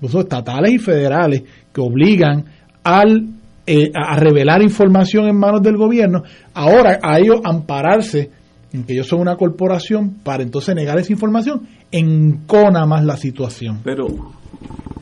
estatales 0.00 0.72
y 0.72 0.78
federales, 0.78 1.42
que 1.72 1.80
obligan 1.80 2.44
al, 2.84 3.26
eh, 3.66 3.90
a 3.94 4.16
revelar 4.20 4.62
información 4.62 5.28
en 5.28 5.36
manos 5.36 5.62
del 5.62 5.76
gobierno, 5.76 6.22
ahora 6.54 7.00
a 7.02 7.18
ellos 7.18 7.40
ampararse 7.44 8.30
que 8.70 8.92
ellos 8.92 9.06
son 9.06 9.20
una 9.20 9.36
corporación 9.36 10.16
para 10.22 10.42
entonces 10.42 10.74
negar 10.74 10.98
esa 10.98 11.12
información, 11.12 11.66
encona 11.90 12.86
más 12.86 13.04
la 13.04 13.16
situación. 13.16 13.80
Pero 13.84 14.06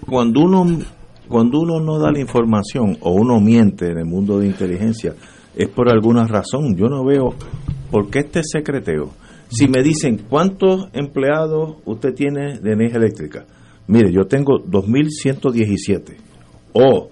cuando 0.07 0.41
uno 0.41 0.65
cuando 1.29 1.61
uno 1.61 1.79
no 1.79 1.99
da 1.99 2.11
la 2.11 2.21
información 2.21 2.97
o 3.01 3.13
uno 3.13 3.39
miente 3.39 3.91
en 3.91 3.99
el 3.99 4.07
mundo 4.07 4.39
de 4.39 4.47
inteligencia 4.47 5.15
es 5.55 5.69
por 5.69 5.91
alguna 5.91 6.27
razón. 6.27 6.75
Yo 6.77 6.87
no 6.87 7.05
veo 7.05 7.35
por 7.91 8.09
qué 8.09 8.21
este 8.21 8.41
secreteo. 8.43 9.11
Si 9.51 9.69
me 9.69 9.83
dicen 9.83 10.23
cuántos 10.29 10.89
empleados 10.93 11.77
usted 11.85 12.15
tiene 12.15 12.59
de 12.61 12.73
energía 12.73 12.99
eléctrica, 12.99 13.45
mire, 13.87 14.13
yo 14.13 14.27
tengo 14.27 14.59
2.117 14.65 16.17
o 16.73 17.11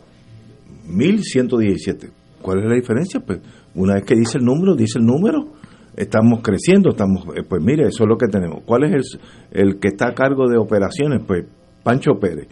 1.117. 0.88 2.10
¿Cuál 2.40 2.60
es 2.60 2.68
la 2.68 2.74
diferencia? 2.74 3.20
Pues 3.20 3.40
una 3.74 3.94
vez 3.94 4.04
que 4.04 4.14
dice 4.14 4.38
el 4.38 4.44
número, 4.44 4.74
dice 4.74 4.98
el 4.98 5.06
número. 5.06 5.55
Estamos 5.96 6.40
creciendo, 6.42 6.90
estamos, 6.90 7.24
eh, 7.36 7.42
pues 7.48 7.62
mire, 7.62 7.88
eso 7.88 8.04
es 8.04 8.08
lo 8.08 8.18
que 8.18 8.28
tenemos. 8.28 8.62
¿Cuál 8.64 8.84
es 8.84 8.92
el, 8.92 9.20
el 9.50 9.78
que 9.78 9.88
está 9.88 10.08
a 10.08 10.14
cargo 10.14 10.48
de 10.48 10.58
operaciones? 10.58 11.22
Pues 11.26 11.46
Pancho 11.82 12.18
Pérez 12.20 12.48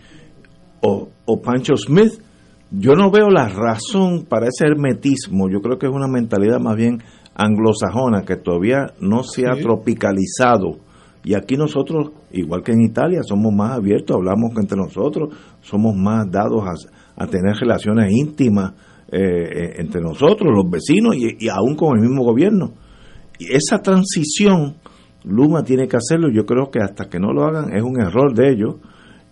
o, 0.80 1.08
o 1.26 1.42
Pancho 1.42 1.76
Smith. 1.76 2.12
Yo 2.70 2.94
no 2.94 3.10
veo 3.10 3.30
la 3.30 3.48
razón 3.48 4.24
para 4.28 4.46
ese 4.48 4.66
hermetismo. 4.66 5.48
Yo 5.48 5.60
creo 5.60 5.78
que 5.78 5.86
es 5.86 5.92
una 5.92 6.08
mentalidad 6.08 6.58
más 6.60 6.76
bien 6.76 7.02
anglosajona 7.34 8.22
que 8.22 8.36
todavía 8.36 8.92
no 9.00 9.22
se 9.22 9.46
ha 9.46 9.54
tropicalizado. 9.54 10.78
Y 11.24 11.34
aquí 11.34 11.56
nosotros, 11.56 12.10
igual 12.32 12.62
que 12.62 12.72
en 12.72 12.82
Italia, 12.82 13.20
somos 13.22 13.52
más 13.52 13.72
abiertos, 13.72 14.16
hablamos 14.16 14.52
entre 14.56 14.76
nosotros, 14.76 15.34
somos 15.62 15.94
más 15.96 16.30
dados 16.30 16.62
a, 17.16 17.26
tener 17.26 17.54
relaciones 17.56 18.12
íntimas 18.12 18.72
eh, 19.10 19.18
eh, 19.18 19.72
entre 19.78 20.02
nosotros, 20.02 20.50
los 20.54 20.68
vecinos 20.70 21.16
y, 21.16 21.46
y, 21.46 21.48
aún 21.48 21.76
con 21.76 21.96
el 21.96 22.02
mismo 22.02 22.24
gobierno. 22.24 22.72
Y 23.38 23.52
esa 23.52 23.82
transición, 23.82 24.76
Luma 25.24 25.62
tiene 25.62 25.88
que 25.88 25.96
hacerlo, 25.96 26.28
yo 26.30 26.44
creo 26.44 26.70
que 26.70 26.80
hasta 26.80 27.08
que 27.08 27.18
no 27.18 27.32
lo 27.32 27.44
hagan 27.44 27.74
es 27.74 27.82
un 27.82 28.00
error 28.00 28.34
de 28.34 28.50
ellos 28.50 28.76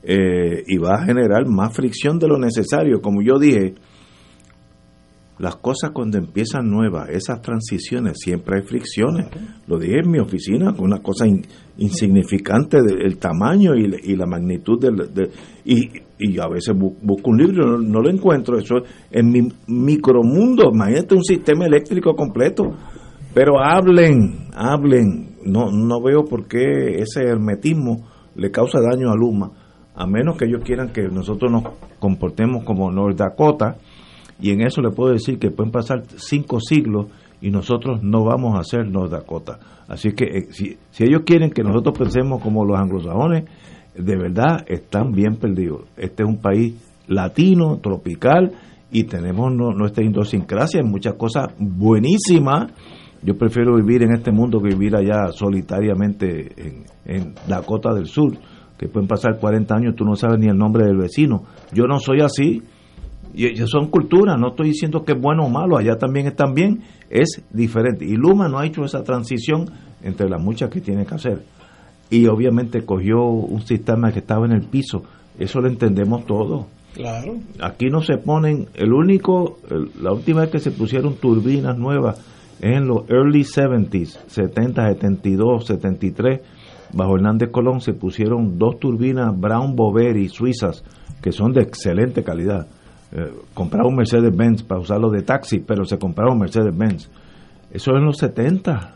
eh, 0.02 0.64
y 0.66 0.78
va 0.78 0.94
a 0.97 1.04
generar 1.04 1.47
más 1.47 1.75
fricción 1.75 2.18
de 2.18 2.28
lo 2.28 2.38
necesario. 2.38 3.00
Como 3.00 3.23
yo 3.23 3.38
dije, 3.38 3.75
las 5.38 5.56
cosas 5.56 5.90
cuando 5.92 6.18
empiezan 6.18 6.71
nuevas, 6.71 7.09
esas 7.09 7.42
transiciones, 7.42 8.18
siempre 8.21 8.59
hay 8.59 8.62
fricciones. 8.62 9.26
Lo 9.66 9.78
dije 9.78 9.99
en 10.04 10.11
mi 10.11 10.18
oficina, 10.18 10.73
con 10.73 10.85
una 10.85 11.00
cosa 11.00 11.26
insignificante 11.78 12.78
del 12.80 13.16
tamaño 13.18 13.75
y, 13.75 14.14
la 14.14 14.26
magnitud 14.26 14.78
del... 14.80 15.30
y, 15.64 15.88
y, 16.18 16.38
a 16.38 16.47
veces 16.49 16.76
busco 16.76 17.30
un 17.30 17.38
libro 17.38 17.80
y 17.80 17.85
no, 17.85 18.00
lo 18.00 18.09
encuentro. 18.09 18.56
Eso 18.56 18.76
en 19.11 19.30
mi 19.30 19.49
micromundo, 19.66 20.71
imagínate 20.73 21.14
un 21.14 21.25
sistema 21.25 21.66
eléctrico 21.66 22.14
completo. 22.14 22.76
Pero 23.34 23.62
hablen, 23.62 24.48
hablen. 24.54 25.36
No, 25.44 25.70
no 25.72 26.00
veo 26.02 26.24
por 26.24 26.46
qué 26.46 26.96
ese 26.98 27.24
hermetismo 27.24 28.08
le 28.34 28.50
causa 28.50 28.78
daño 28.80 29.10
a 29.10 29.16
Luma 29.16 29.52
a 29.94 30.06
menos 30.06 30.36
que 30.36 30.46
ellos 30.46 30.62
quieran 30.64 30.90
que 30.90 31.02
nosotros 31.02 31.50
nos 31.50 31.64
comportemos 31.98 32.64
como 32.64 32.90
North 32.90 33.16
Dakota, 33.16 33.76
y 34.40 34.50
en 34.50 34.62
eso 34.62 34.80
le 34.80 34.90
puedo 34.90 35.12
decir 35.12 35.38
que 35.38 35.50
pueden 35.50 35.70
pasar 35.70 36.02
cinco 36.16 36.58
siglos 36.60 37.06
y 37.40 37.50
nosotros 37.50 38.02
no 38.02 38.24
vamos 38.24 38.58
a 38.58 38.64
ser 38.64 38.88
North 38.88 39.10
Dakota. 39.10 39.58
Así 39.86 40.12
que 40.12 40.24
eh, 40.24 40.46
si, 40.50 40.76
ellos 40.98 41.22
quieren 41.24 41.50
que 41.50 41.62
nosotros 41.62 41.96
pensemos 41.96 42.42
como 42.42 42.64
los 42.64 42.78
anglosajones, 42.78 43.44
de 43.94 44.16
verdad 44.16 44.64
están 44.66 45.12
bien 45.12 45.36
perdidos. 45.36 45.82
Este 45.96 46.22
es 46.22 46.28
un 46.28 46.38
país 46.38 46.74
latino, 47.06 47.78
tropical, 47.78 48.52
y 48.90 49.04
tenemos 49.04 49.52
nuestra 49.52 50.04
idiosincrasia 50.04 50.80
en 50.80 50.90
muchas 50.90 51.14
cosas 51.14 51.48
buenísimas. 51.58 52.72
Yo 53.22 53.36
prefiero 53.36 53.76
vivir 53.76 54.02
en 54.02 54.12
este 54.12 54.32
mundo 54.32 54.61
que 54.61 54.68
vivir 54.68 54.96
allá 54.96 55.30
solitariamente 55.32 56.52
en, 56.56 56.85
en 57.04 57.35
Dakota 57.46 57.94
del 57.94 58.06
Sur 58.06 58.37
que 58.82 58.88
pueden 58.88 59.06
pasar 59.06 59.38
40 59.38 59.76
años, 59.76 59.94
tú 59.94 60.04
no 60.04 60.16
sabes 60.16 60.40
ni 60.40 60.48
el 60.48 60.56
nombre 60.56 60.85
del 60.85 60.96
vecino. 60.96 61.44
Yo 61.72 61.85
no 61.85 62.00
soy 62.00 62.20
así. 62.20 62.62
Y 63.32 63.56
son 63.68 63.87
culturas, 63.90 64.37
no 64.40 64.48
estoy 64.48 64.70
diciendo 64.70 65.04
que 65.04 65.12
es 65.12 65.20
bueno 65.20 65.44
o 65.44 65.48
malo, 65.48 65.78
allá 65.78 65.96
también 65.96 66.26
están 66.26 66.52
bien, 66.52 66.82
es 67.08 67.44
diferente. 67.52 68.04
Y 68.04 68.16
Luma 68.16 68.48
no 68.48 68.58
ha 68.58 68.66
hecho 68.66 68.82
esa 68.85 69.04
transición 69.04 69.66
entre 70.02 70.28
las 70.28 70.42
muchas 70.42 70.68
que 70.68 70.80
tiene 70.80 71.06
que 71.06 71.14
hacer. 71.14 71.44
Y 72.11 72.26
obviamente 72.26 72.85
cogió 72.85 73.22
un 73.22 73.62
sistema 73.62 74.11
que 74.11 74.18
estaba 74.18 74.46
en 74.46 74.52
el 74.52 74.62
piso, 74.62 75.04
eso 75.38 75.61
lo 75.61 75.68
entendemos 75.68 76.26
todo. 76.26 76.66
Claro. 76.92 77.37
Aquí 77.61 77.87
no 77.87 78.02
se 78.02 78.18
ponen, 78.18 78.66
el 78.74 78.92
único, 78.92 79.58
la 80.00 80.12
última 80.12 80.40
vez 80.40 80.50
que 80.50 80.58
se 80.58 80.72
pusieron 80.72 81.14
turbinas 81.14 81.78
nuevas 81.78 82.20
en 82.62 82.87
los 82.87 83.11
early 83.11 83.42
70s, 83.42 84.20
70, 84.29 84.88
72, 84.94 85.66
73, 85.66 86.40
bajo 86.94 87.16
Hernández 87.16 87.51
Colón 87.51 87.81
se 87.81 87.92
pusieron 87.92 88.59
dos 88.59 88.79
turbinas 88.79 89.38
Brown 89.38 89.75
Boveri 89.75 90.29
suizas 90.29 90.85
que 91.20 91.33
son 91.33 91.53
de 91.53 91.62
excelente 91.62 92.22
calidad. 92.22 92.66
Eh, 93.12 93.31
compraron 93.55 93.94
Mercedes-Benz 93.94 94.62
para 94.62 94.81
usarlo 94.81 95.11
de 95.11 95.22
taxi, 95.22 95.61
pero 95.61 95.85
se 95.85 95.98
compraron 95.98 96.38
Mercedes-Benz. 96.38 97.09
Eso 97.70 97.92
en 97.96 98.05
los 98.05 98.18
70. 98.18 98.94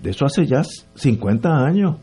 De 0.00 0.10
eso 0.10 0.26
hace 0.26 0.46
ya 0.46 0.62
50 0.94 1.64
años. 1.64 1.96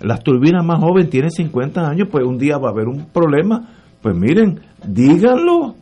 Las 0.00 0.22
turbinas 0.22 0.64
más 0.64 0.80
jóvenes 0.80 1.10
tienen 1.10 1.30
50 1.30 1.88
años, 1.88 2.08
pues 2.10 2.24
un 2.24 2.38
día 2.38 2.58
va 2.58 2.68
a 2.68 2.72
haber 2.72 2.88
un 2.88 3.06
problema. 3.06 3.68
Pues 4.02 4.16
miren, 4.16 4.60
díganlo. 4.86 5.74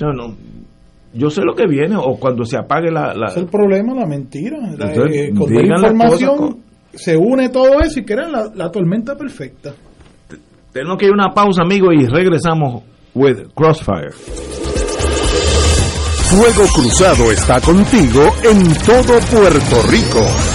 No, 0.00 0.12
no, 0.12 0.34
yo 1.12 1.30
sé 1.30 1.42
lo 1.42 1.54
que 1.54 1.66
viene, 1.66 1.96
o 1.96 2.16
cuando 2.18 2.44
se 2.44 2.56
apague 2.56 2.90
la... 2.90 3.12
Es 3.28 3.36
el 3.36 3.46
problema, 3.46 3.94
la 3.94 4.06
mentira. 4.06 4.58
Eh, 4.78 5.32
con 5.36 5.52
la 5.52 5.62
información 5.62 6.58
se 6.92 7.16
une 7.16 7.48
todo 7.48 7.80
eso 7.80 8.00
y 8.00 8.04
crean 8.04 8.32
la, 8.32 8.70
tormenta 8.70 9.16
perfecta. 9.16 9.72
Tenemos 10.72 10.98
que 10.98 11.06
ir 11.06 11.12
a 11.12 11.14
una 11.14 11.34
pausa, 11.34 11.62
amigo 11.62 11.92
y 11.92 12.06
regresamos 12.06 12.82
with 13.14 13.38
Crossfire. 13.54 14.12
Fuego 16.30 16.64
Cruzado 16.72 17.32
está 17.32 17.60
contigo 17.60 18.22
en 18.44 18.72
todo 18.86 19.18
Puerto 19.32 19.82
Rico. 19.90 20.49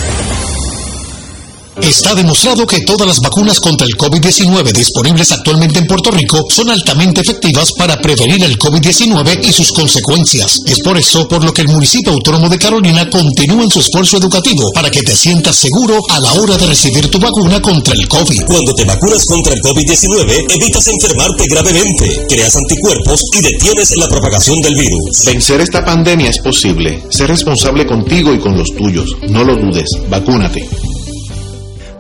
Está 1.82 2.16
demostrado 2.16 2.66
que 2.66 2.82
todas 2.82 3.08
las 3.08 3.20
vacunas 3.20 3.60
contra 3.60 3.86
el 3.86 3.98
COVID-19 3.98 4.72
disponibles 4.72 5.32
actualmente 5.32 5.80
en 5.80 5.86
Puerto 5.86 6.10
Rico 6.10 6.46
son 6.50 6.70
altamente 6.70 7.22
efectivas 7.22 7.74
para 7.74 8.00
prevenir 8.00 8.44
el 8.44 8.58
COVID-19 8.58 9.46
y 9.46 9.52
sus 9.52 9.72
consecuencias. 9.72 10.62
Es 10.66 10.80
por 10.80 10.98
eso 10.98 11.28
por 11.28 11.44
lo 11.44 11.54
que 11.54 11.62
el 11.62 11.68
municipio 11.68 12.14
autónomo 12.14 12.50
de 12.50 12.58
Carolina 12.58 13.10
continúa 13.10 13.64
en 13.64 13.72
su 13.72 13.80
esfuerzo 13.80 14.18
educativo 14.18 14.72
para 14.74 14.90
que 14.90 15.02
te 15.02 15.16
sientas 15.16 15.56
seguro 15.58 16.00
a 16.10 16.20
la 16.20 16.34
hora 16.34 16.58
de 16.58 16.68
recibir 16.68 17.10
tu 17.10 17.20
vacuna 17.20 17.62
contra 17.62 17.94
el 17.94 18.08
COVID. 18.08 18.42
Cuando 18.46 18.74
te 18.74 18.86
vacunas 18.86 19.26
contra 19.26 19.54
el 19.54 19.62
COVID-19, 19.62 20.56
evitas 20.56 20.88
enfermarte 20.88 21.46
gravemente, 21.50 22.26
creas 22.30 22.56
anticuerpos 22.56 23.22
y 23.38 23.42
detienes 23.42 23.96
la 23.98 24.08
propagación 24.08 24.62
del 24.62 24.76
virus. 24.76 25.26
Vencer 25.26 25.62
esta 25.62 25.84
pandemia 25.84 26.30
es 26.30 26.40
posible. 26.40 27.04
Sé 27.10 27.28
responsable 27.28 27.86
contigo 27.86 28.34
y 28.34 28.40
con 28.40 28.58
los 28.58 28.70
tuyos. 28.76 29.10
No 29.30 29.44
lo 29.44 29.56
dudes. 29.56 29.90
Vacúnate. 30.10 30.95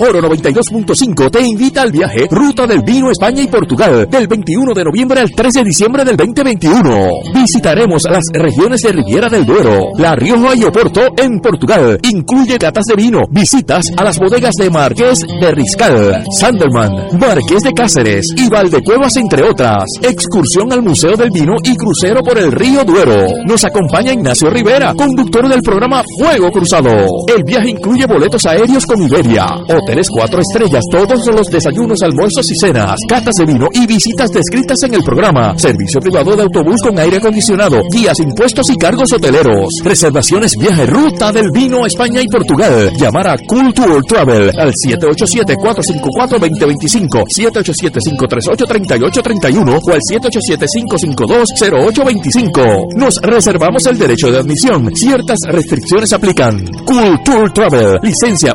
Oro 0.00 0.20
92.5 0.20 1.28
te 1.28 1.40
invita 1.40 1.82
al 1.82 1.90
viaje 1.90 2.28
Ruta 2.30 2.68
del 2.68 2.82
Vino 2.82 3.10
España 3.10 3.42
y 3.42 3.48
Portugal 3.48 4.08
del 4.08 4.28
21 4.28 4.72
de 4.72 4.84
noviembre 4.84 5.20
al 5.20 5.30
3 5.32 5.54
de 5.54 5.64
diciembre 5.64 6.04
del 6.04 6.16
2021. 6.16 7.08
Visitaremos 7.34 8.04
las 8.04 8.22
regiones 8.32 8.80
de 8.82 8.92
Riviera 8.92 9.28
del 9.28 9.44
Duero, 9.44 9.88
La 9.98 10.14
Rioja 10.14 10.54
y 10.54 10.62
Oporto 10.62 11.00
en 11.16 11.40
Portugal. 11.40 11.98
Incluye 12.04 12.58
catas 12.58 12.84
de 12.84 12.94
vino, 12.94 13.22
visitas 13.28 13.90
a 13.96 14.04
las 14.04 14.20
bodegas 14.20 14.54
de 14.54 14.70
Marqués 14.70 15.18
de 15.18 15.50
Riscal, 15.50 16.24
Sanderman, 16.38 17.18
Marqués 17.18 17.62
de 17.62 17.72
Cáceres 17.72 18.28
y 18.36 18.48
Valdecuevas 18.48 19.16
entre 19.16 19.42
otras. 19.42 19.82
Excursión 20.00 20.72
al 20.72 20.82
Museo 20.82 21.16
del 21.16 21.30
Vino 21.30 21.56
y 21.64 21.74
crucero 21.74 22.22
por 22.22 22.38
el 22.38 22.52
río 22.52 22.84
Duero. 22.84 23.26
Nos 23.46 23.64
acompaña 23.64 24.12
Ignacio 24.12 24.48
Rivera, 24.48 24.94
conductor 24.94 25.48
del 25.48 25.60
programa 25.62 26.04
Fuego 26.20 26.52
Cruzado. 26.52 26.88
El 27.34 27.42
viaje 27.42 27.70
incluye 27.70 28.06
boletos 28.06 28.46
aéreos 28.46 28.86
con 28.86 29.02
Iberia, 29.02 29.48
hoteles 29.88 30.08
cuatro 30.10 30.42
estrellas, 30.42 30.84
todos 30.90 31.26
los 31.28 31.48
desayunos, 31.48 32.02
almuerzos 32.02 32.50
y 32.50 32.54
cenas, 32.54 32.96
catas 33.08 33.36
de 33.36 33.46
vino 33.46 33.68
y 33.72 33.86
visitas 33.86 34.30
descritas 34.30 34.82
en 34.82 34.92
el 34.94 35.02
programa. 35.02 35.56
Servicio 35.56 35.98
privado 36.00 36.36
de 36.36 36.42
autobús 36.42 36.82
con 36.82 36.98
aire 36.98 37.16
acondicionado, 37.16 37.80
guías, 37.90 38.20
impuestos 38.20 38.68
y 38.68 38.76
cargos 38.76 39.14
hoteleros. 39.14 39.80
Reservaciones 39.82 40.52
viaje 40.60 40.84
ruta 40.84 41.32
del 41.32 41.50
vino 41.50 41.86
España 41.86 42.20
y 42.20 42.26
Portugal. 42.26 42.92
Llamar 42.98 43.28
a 43.28 43.38
Culture 43.38 44.02
Travel 44.06 44.52
al 44.58 44.74
787-454-2025, 44.74 47.24
787-538-3831 47.34 49.80
o 49.82 49.92
al 49.92 50.00
787-552-0825. 50.00 52.94
Nos 52.94 53.16
reservamos 53.22 53.86
el 53.86 53.96
derecho 53.96 54.30
de 54.30 54.40
admisión. 54.40 54.94
Ciertas 54.94 55.38
restricciones 55.46 56.12
aplican. 56.12 56.66
Culture 56.84 57.48
Travel, 57.54 57.96
licencia 58.02 58.54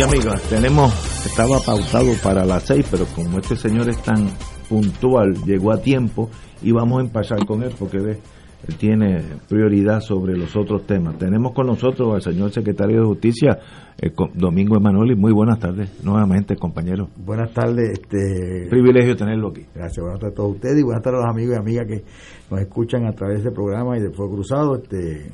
Y 0.00 0.02
amigas, 0.02 0.40
tenemos, 0.48 1.26
estaba 1.26 1.58
pautado 1.60 2.12
para 2.22 2.42
las 2.46 2.62
seis, 2.62 2.86
pero 2.90 3.04
como 3.14 3.38
este 3.38 3.54
señor 3.54 3.86
es 3.90 3.98
tan 4.02 4.28
puntual, 4.66 5.34
llegó 5.44 5.72
a 5.72 5.82
tiempo 5.82 6.30
y 6.62 6.72
vamos 6.72 7.00
a 7.00 7.04
empezar 7.04 7.44
con 7.44 7.62
él 7.62 7.74
porque 7.78 7.98
ve, 7.98 8.18
él 8.66 8.76
tiene 8.76 9.22
prioridad 9.46 10.00
sobre 10.00 10.38
los 10.38 10.56
otros 10.56 10.86
temas. 10.86 11.18
Tenemos 11.18 11.52
con 11.52 11.66
nosotros 11.66 12.14
al 12.14 12.22
señor 12.22 12.50
secretario 12.50 13.00
de 13.00 13.06
Justicia, 13.08 13.58
eh, 14.00 14.10
Domingo 14.32 14.74
Emanuel, 14.76 15.10
y 15.10 15.16
muy 15.16 15.32
buenas 15.32 15.58
tardes 15.58 16.02
nuevamente, 16.02 16.56
compañero. 16.56 17.10
Buenas 17.16 17.52
tardes. 17.52 17.90
Este, 18.00 18.68
Privilegio 18.70 19.14
tenerlo 19.16 19.48
aquí. 19.48 19.66
Gracias, 19.74 20.02
buenas 20.02 20.18
tardes 20.18 20.32
a 20.32 20.36
todos 20.36 20.54
ustedes 20.54 20.78
y 20.78 20.82
buenas 20.82 21.02
tardes 21.02 21.20
a 21.20 21.26
los 21.26 21.30
amigos 21.30 21.56
y 21.56 21.58
amigas 21.58 21.86
que 21.86 22.04
nos 22.50 22.60
escuchan 22.60 23.06
a 23.06 23.12
través 23.12 23.44
del 23.44 23.52
programa 23.52 23.98
y 23.98 24.00
del 24.00 24.14
Fuego 24.14 24.36
Cruzado. 24.36 24.76
Este, 24.76 25.30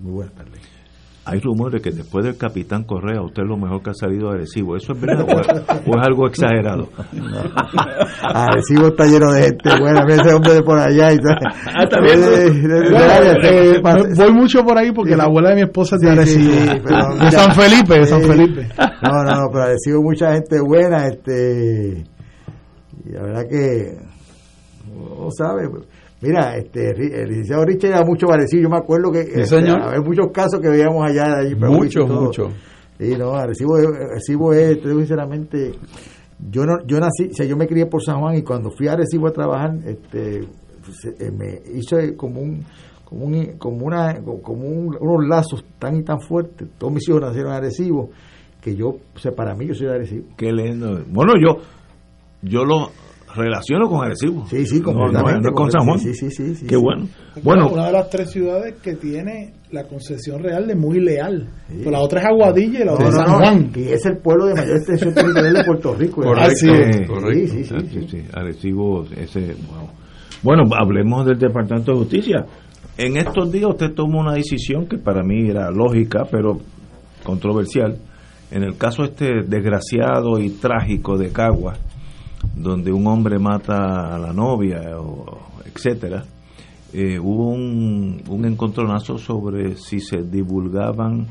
muy 0.00 0.14
buenas 0.14 0.34
tardes 0.34 0.77
hay 1.28 1.40
rumores 1.40 1.82
que 1.82 1.90
después 1.90 2.24
del 2.24 2.38
Capitán 2.38 2.84
Correa 2.84 3.20
usted 3.20 3.42
es 3.42 3.48
lo 3.48 3.58
mejor 3.58 3.82
que 3.82 3.90
ha 3.90 3.94
salido 3.94 4.30
de 4.30 4.36
Arecibo. 4.36 4.76
¿Eso 4.76 4.94
es 4.94 5.00
verdad 5.00 5.26
o 5.86 5.98
es, 5.98 6.06
algo 6.06 6.26
exagerado? 6.26 6.88
Arecibo 8.22 8.88
está 8.88 9.04
lleno 9.04 9.30
de 9.32 9.42
gente 9.42 9.78
bueno, 9.78 10.00
ese 10.08 10.32
hombre 10.32 10.54
de 10.54 10.62
por 10.62 10.78
allá 10.78 11.12
y 11.12 11.18
ah, 13.84 13.96
voy 14.16 14.32
mucho 14.32 14.64
por 14.64 14.78
ahí 14.78 14.90
porque 14.92 15.14
la 15.16 15.24
abuela 15.24 15.50
de 15.50 15.56
mi 15.56 15.62
esposa 15.62 15.96
es 15.96 16.00
de 16.00 16.10
Arecibo. 16.10 16.52
de 16.52 17.30
San 17.30 17.54
Felipe, 17.54 17.98
de 17.98 18.06
San 18.06 18.22
Felipe. 18.22 18.66
No, 19.02 19.22
no, 19.22 19.30
no, 19.32 19.50
pero 19.52 19.64
Arecibo 19.64 20.02
mucha 20.02 20.32
gente 20.32 20.60
buena. 20.60 21.08
este 21.08 22.04
Y 23.04 23.12
la 23.12 23.22
verdad 23.22 23.42
que... 23.50 23.98
No 24.96 25.30
sabe... 25.30 25.68
Mira, 26.20 26.56
este, 26.56 26.90
el 26.90 27.28
licenciado 27.28 27.64
Richard 27.64 27.90
era 27.92 28.04
mucho 28.04 28.26
parecido. 28.26 28.64
Yo 28.64 28.68
me 28.68 28.78
acuerdo 28.78 29.12
que 29.12 29.44
sí, 29.44 29.54
había 29.54 30.00
muchos 30.04 30.26
casos 30.32 30.60
que 30.60 30.68
veíamos 30.68 31.04
allá 31.04 31.36
de 31.36 31.46
allí. 31.46 31.54
Mucho, 31.54 32.06
mucho. 32.06 32.48
Sí, 32.98 33.14
no, 33.16 33.34
Arecibo, 33.34 33.76
Arecibo 33.76 34.52
es, 34.52 34.80
sinceramente, 34.82 35.72
yo 36.50 36.64
no, 36.64 36.84
yo 36.84 36.98
nací, 36.98 37.30
o 37.30 37.34
sea, 37.34 37.46
yo 37.46 37.56
me 37.56 37.68
crié 37.68 37.86
por 37.86 38.02
San 38.02 38.18
Juan 38.18 38.36
y 38.36 38.42
cuando 38.42 38.70
fui 38.72 38.88
a 38.88 38.94
Arecibo 38.94 39.28
a 39.28 39.32
trabajar, 39.32 39.76
este, 39.86 40.40
eh, 40.40 41.30
me 41.30 41.78
hice 41.78 42.16
como 42.16 42.40
un, 42.40 42.64
como 43.04 43.26
un, 43.26 43.56
como 43.56 43.86
una, 43.86 44.20
como 44.42 44.66
unos 44.66 45.28
lazos 45.28 45.64
tan 45.78 45.96
y 45.96 46.02
tan 46.02 46.20
fuertes. 46.20 46.68
Todos 46.76 46.92
mis 46.92 47.08
hijos 47.08 47.20
nacieron 47.20 47.52
en 47.52 47.58
Arecibo 47.58 48.10
que 48.60 48.74
yo, 48.74 48.88
o 48.88 49.18
sea, 49.18 49.30
para 49.30 49.54
mí 49.54 49.68
yo 49.68 49.74
soy 49.74 49.86
de 49.86 49.94
Arecibo. 49.94 50.26
Qué 50.36 50.50
lindo. 50.50 51.00
Bueno, 51.08 51.34
yo, 51.40 51.62
yo 52.42 52.64
lo 52.64 52.90
relaciono 53.34 53.88
con 53.88 54.04
Arecibo. 54.04 54.46
Sí, 54.46 54.66
sí, 54.66 54.80
con 54.80 55.12
San 55.12 55.86
Juan. 55.86 55.98
Sí, 55.98 56.14
sí, 56.14 56.30
sí, 56.30 56.66
Qué 56.66 56.76
bueno. 56.76 57.08
Bueno, 57.42 57.68
una 57.68 57.86
de 57.86 57.92
las 57.92 58.10
tres 58.10 58.30
ciudades 58.30 58.74
que 58.82 58.94
tiene 58.94 59.54
la 59.70 59.84
concesión 59.84 60.42
real 60.42 60.66
de 60.66 60.74
muy 60.74 61.00
leal. 61.00 61.48
Pues 61.68 61.90
la 61.90 62.00
otra 62.00 62.20
es 62.20 62.26
Aguadilla 62.26 62.80
y 62.80 62.84
la 62.84 62.94
otra 62.94 63.08
es 63.08 63.14
San 63.14 63.26
Juan. 63.28 63.70
y 63.74 63.82
es 63.88 64.06
el 64.06 64.18
pueblo 64.18 64.46
de 64.46 64.54
mayor 64.54 64.76
extensión 64.76 65.14
territorial 65.14 65.54
de 65.54 65.64
Puerto 65.64 65.94
Rico. 65.94 66.22
Correcto, 66.22 66.54
Sí, 66.56 67.64
sí, 67.64 68.08
sí, 68.08 68.22
Arecibo, 68.32 69.04
ese. 69.16 69.54
Bueno, 70.42 70.64
hablemos 70.78 71.26
del 71.26 71.38
Departamento 71.38 71.92
de 71.92 71.98
Justicia. 71.98 72.46
En 72.96 73.16
estos 73.16 73.52
días 73.52 73.70
usted 73.70 73.92
tomó 73.94 74.20
una 74.20 74.34
decisión 74.34 74.86
que 74.88 74.98
para 74.98 75.22
mí 75.22 75.48
era 75.48 75.70
lógica, 75.70 76.24
pero 76.30 76.58
controversial. 77.24 77.96
En 78.50 78.62
el 78.62 78.76
caso 78.76 79.04
este 79.04 79.42
desgraciado 79.46 80.38
y 80.40 80.50
trágico 80.50 81.18
de 81.18 81.30
Caguas, 81.30 81.78
donde 82.54 82.92
un 82.92 83.06
hombre 83.06 83.38
mata 83.38 84.14
a 84.14 84.18
la 84.18 84.32
novia, 84.32 84.98
o, 84.98 85.38
etcétera, 85.64 86.24
eh, 86.92 87.18
hubo 87.18 87.50
un, 87.50 88.22
un, 88.28 88.44
encontronazo 88.46 89.18
sobre 89.18 89.76
si 89.76 90.00
se 90.00 90.22
divulgaban 90.22 91.26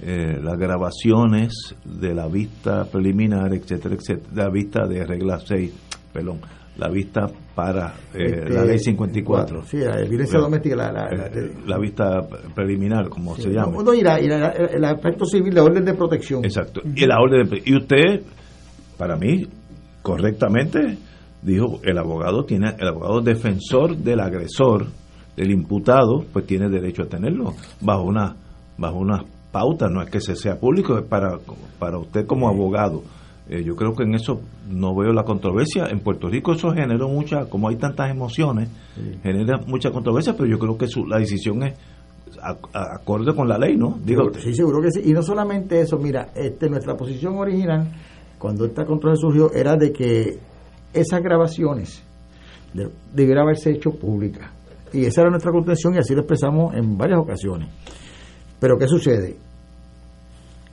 eh, 0.00 0.38
las 0.40 0.56
grabaciones 0.58 1.76
de 1.84 2.14
la 2.14 2.28
vista 2.28 2.84
preliminar, 2.84 3.52
etcétera, 3.52 3.94
etcétera, 3.94 4.30
la 4.34 4.50
vista 4.50 4.86
de 4.86 5.04
regla 5.04 5.38
6, 5.38 5.72
perdón, 6.12 6.40
la 6.76 6.88
vista 6.88 7.26
para 7.54 7.94
eh, 8.14 8.48
la 8.48 8.64
ley 8.64 8.78
54. 8.78 9.64
Sí, 9.64 9.78
la 9.78 10.02
violencia 10.02 10.38
doméstica, 10.38 10.74
la, 10.76 10.92
la, 11.66 11.78
vista 11.78 12.20
preliminar, 12.54 13.08
como 13.08 13.36
se 13.36 13.50
llama. 13.50 13.76
y, 13.94 14.00
el 14.26 14.84
aspecto 14.84 15.26
civil, 15.26 15.54
la 15.54 15.64
orden 15.64 15.84
de 15.84 15.94
protección. 15.94 16.44
Exacto. 16.44 16.80
Y 16.94 17.06
la 17.06 17.20
orden 17.20 17.48
de, 17.48 17.62
y 17.64 17.76
usted, 17.76 18.22
para 18.96 19.16
mí, 19.16 19.46
correctamente 20.02 20.98
dijo 21.42 21.80
el 21.82 21.98
abogado 21.98 22.44
tiene 22.44 22.74
el 22.78 22.88
abogado 22.88 23.20
defensor 23.20 23.96
del 23.96 24.20
agresor 24.20 24.86
del 25.36 25.50
imputado 25.50 26.24
pues 26.32 26.46
tiene 26.46 26.68
derecho 26.68 27.02
a 27.02 27.06
tenerlo 27.06 27.54
bajo 27.80 28.02
una 28.02 28.36
bajo 28.78 28.98
unas 28.98 29.22
pautas 29.52 29.90
no 29.90 30.02
es 30.02 30.10
que 30.10 30.20
se 30.20 30.34
sea 30.34 30.58
público 30.58 30.98
es 30.98 31.04
para 31.04 31.38
para 31.78 31.98
usted 31.98 32.26
como 32.26 32.48
abogado. 32.48 33.02
Eh, 33.48 33.62
yo 33.64 33.74
creo 33.76 33.92
que 33.92 34.04
en 34.04 34.14
eso 34.14 34.40
no 34.70 34.94
veo 34.94 35.12
la 35.12 35.24
controversia. 35.24 35.86
En 35.90 35.98
Puerto 35.98 36.28
Rico 36.28 36.52
eso 36.52 36.72
generó 36.72 37.08
mucha 37.08 37.46
como 37.46 37.68
hay 37.68 37.76
tantas 37.76 38.10
emociones 38.10 38.68
genera 39.22 39.58
mucha 39.66 39.90
controversia 39.90 40.34
pero 40.36 40.48
yo 40.48 40.58
creo 40.58 40.76
que 40.78 40.86
su, 40.86 41.06
la 41.06 41.18
decisión 41.18 41.62
es 41.62 41.74
acorde 42.72 43.34
con 43.34 43.48
la 43.48 43.58
ley 43.58 43.76
no 43.76 43.98
digo 44.02 44.32
sí 44.34 44.54
seguro 44.54 44.80
que 44.80 44.90
sí. 44.90 45.02
Y 45.04 45.12
no 45.12 45.22
solamente 45.22 45.80
eso 45.80 45.98
mira 45.98 46.30
este 46.34 46.68
nuestra 46.68 46.96
posición 46.96 47.36
original 47.36 47.88
cuando 48.42 48.64
esta 48.64 48.84
controversia 48.84 49.28
surgió 49.28 49.52
era 49.52 49.76
de 49.76 49.92
que 49.92 50.36
esas 50.92 51.22
grabaciones 51.22 52.02
debiera 53.14 53.42
haberse 53.42 53.70
hecho 53.70 53.92
públicas. 53.92 54.50
Y 54.92 55.04
esa 55.04 55.20
era 55.20 55.30
nuestra 55.30 55.52
contención 55.52 55.94
y 55.94 55.98
así 55.98 56.12
lo 56.12 56.22
expresamos 56.22 56.74
en 56.74 56.98
varias 56.98 57.20
ocasiones. 57.20 57.68
Pero 58.58 58.76
¿qué 58.76 58.88
sucede? 58.88 59.36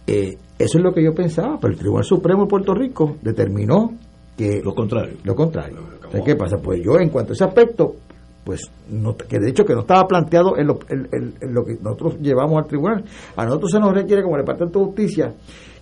Eh, 0.07 0.35
eso 0.57 0.77
es 0.79 0.83
lo 0.83 0.91
que 0.91 1.03
yo 1.03 1.13
pensaba, 1.13 1.59
pero 1.61 1.73
el 1.73 1.79
Tribunal 1.79 2.03
Supremo 2.05 2.45
de 2.45 2.49
Puerto 2.49 2.73
Rico 2.73 3.17
determinó 3.21 3.93
que... 4.35 4.61
Lo 4.63 4.73
contrario. 4.73 5.17
Lo 5.23 5.35
contrario. 5.35 5.77
¿Qué 6.25 6.35
pasa? 6.35 6.57
Pues 6.57 6.81
yo 6.83 6.97
en 6.99 7.09
cuanto 7.09 7.33
a 7.33 7.35
ese 7.35 7.43
aspecto, 7.43 7.97
pues 8.43 8.61
no, 8.89 9.15
que 9.15 9.37
de 9.37 9.47
hecho 9.47 9.63
que 9.63 9.75
no 9.75 9.81
estaba 9.81 10.07
planteado 10.07 10.57
en 10.57 10.65
lo, 10.65 10.79
en 10.89 11.53
lo, 11.53 11.63
que 11.63 11.75
nosotros 11.79 12.17
llevamos 12.19 12.57
al 12.57 12.67
tribunal. 12.67 13.03
A 13.35 13.45
nosotros 13.45 13.69
se 13.69 13.79
nos 13.79 13.93
requiere 13.93 14.23
como 14.23 14.37
Departamento 14.37 14.79
de 14.79 14.85
Justicia 14.85 15.35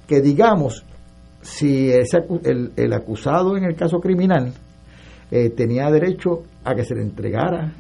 que 0.06 0.20
digamos 0.20 0.84
si 1.42 1.90
ese, 1.90 2.20
el, 2.44 2.72
el 2.76 2.94
acusado 2.94 3.58
en 3.58 3.64
el 3.64 3.76
caso 3.76 4.00
criminal 4.00 4.54
eh, 5.32 5.50
tenía 5.50 5.90
derecho 5.90 6.44
a 6.64 6.74
que 6.74 6.84
se 6.84 6.96
le 6.96 7.02
entregara 7.02 7.74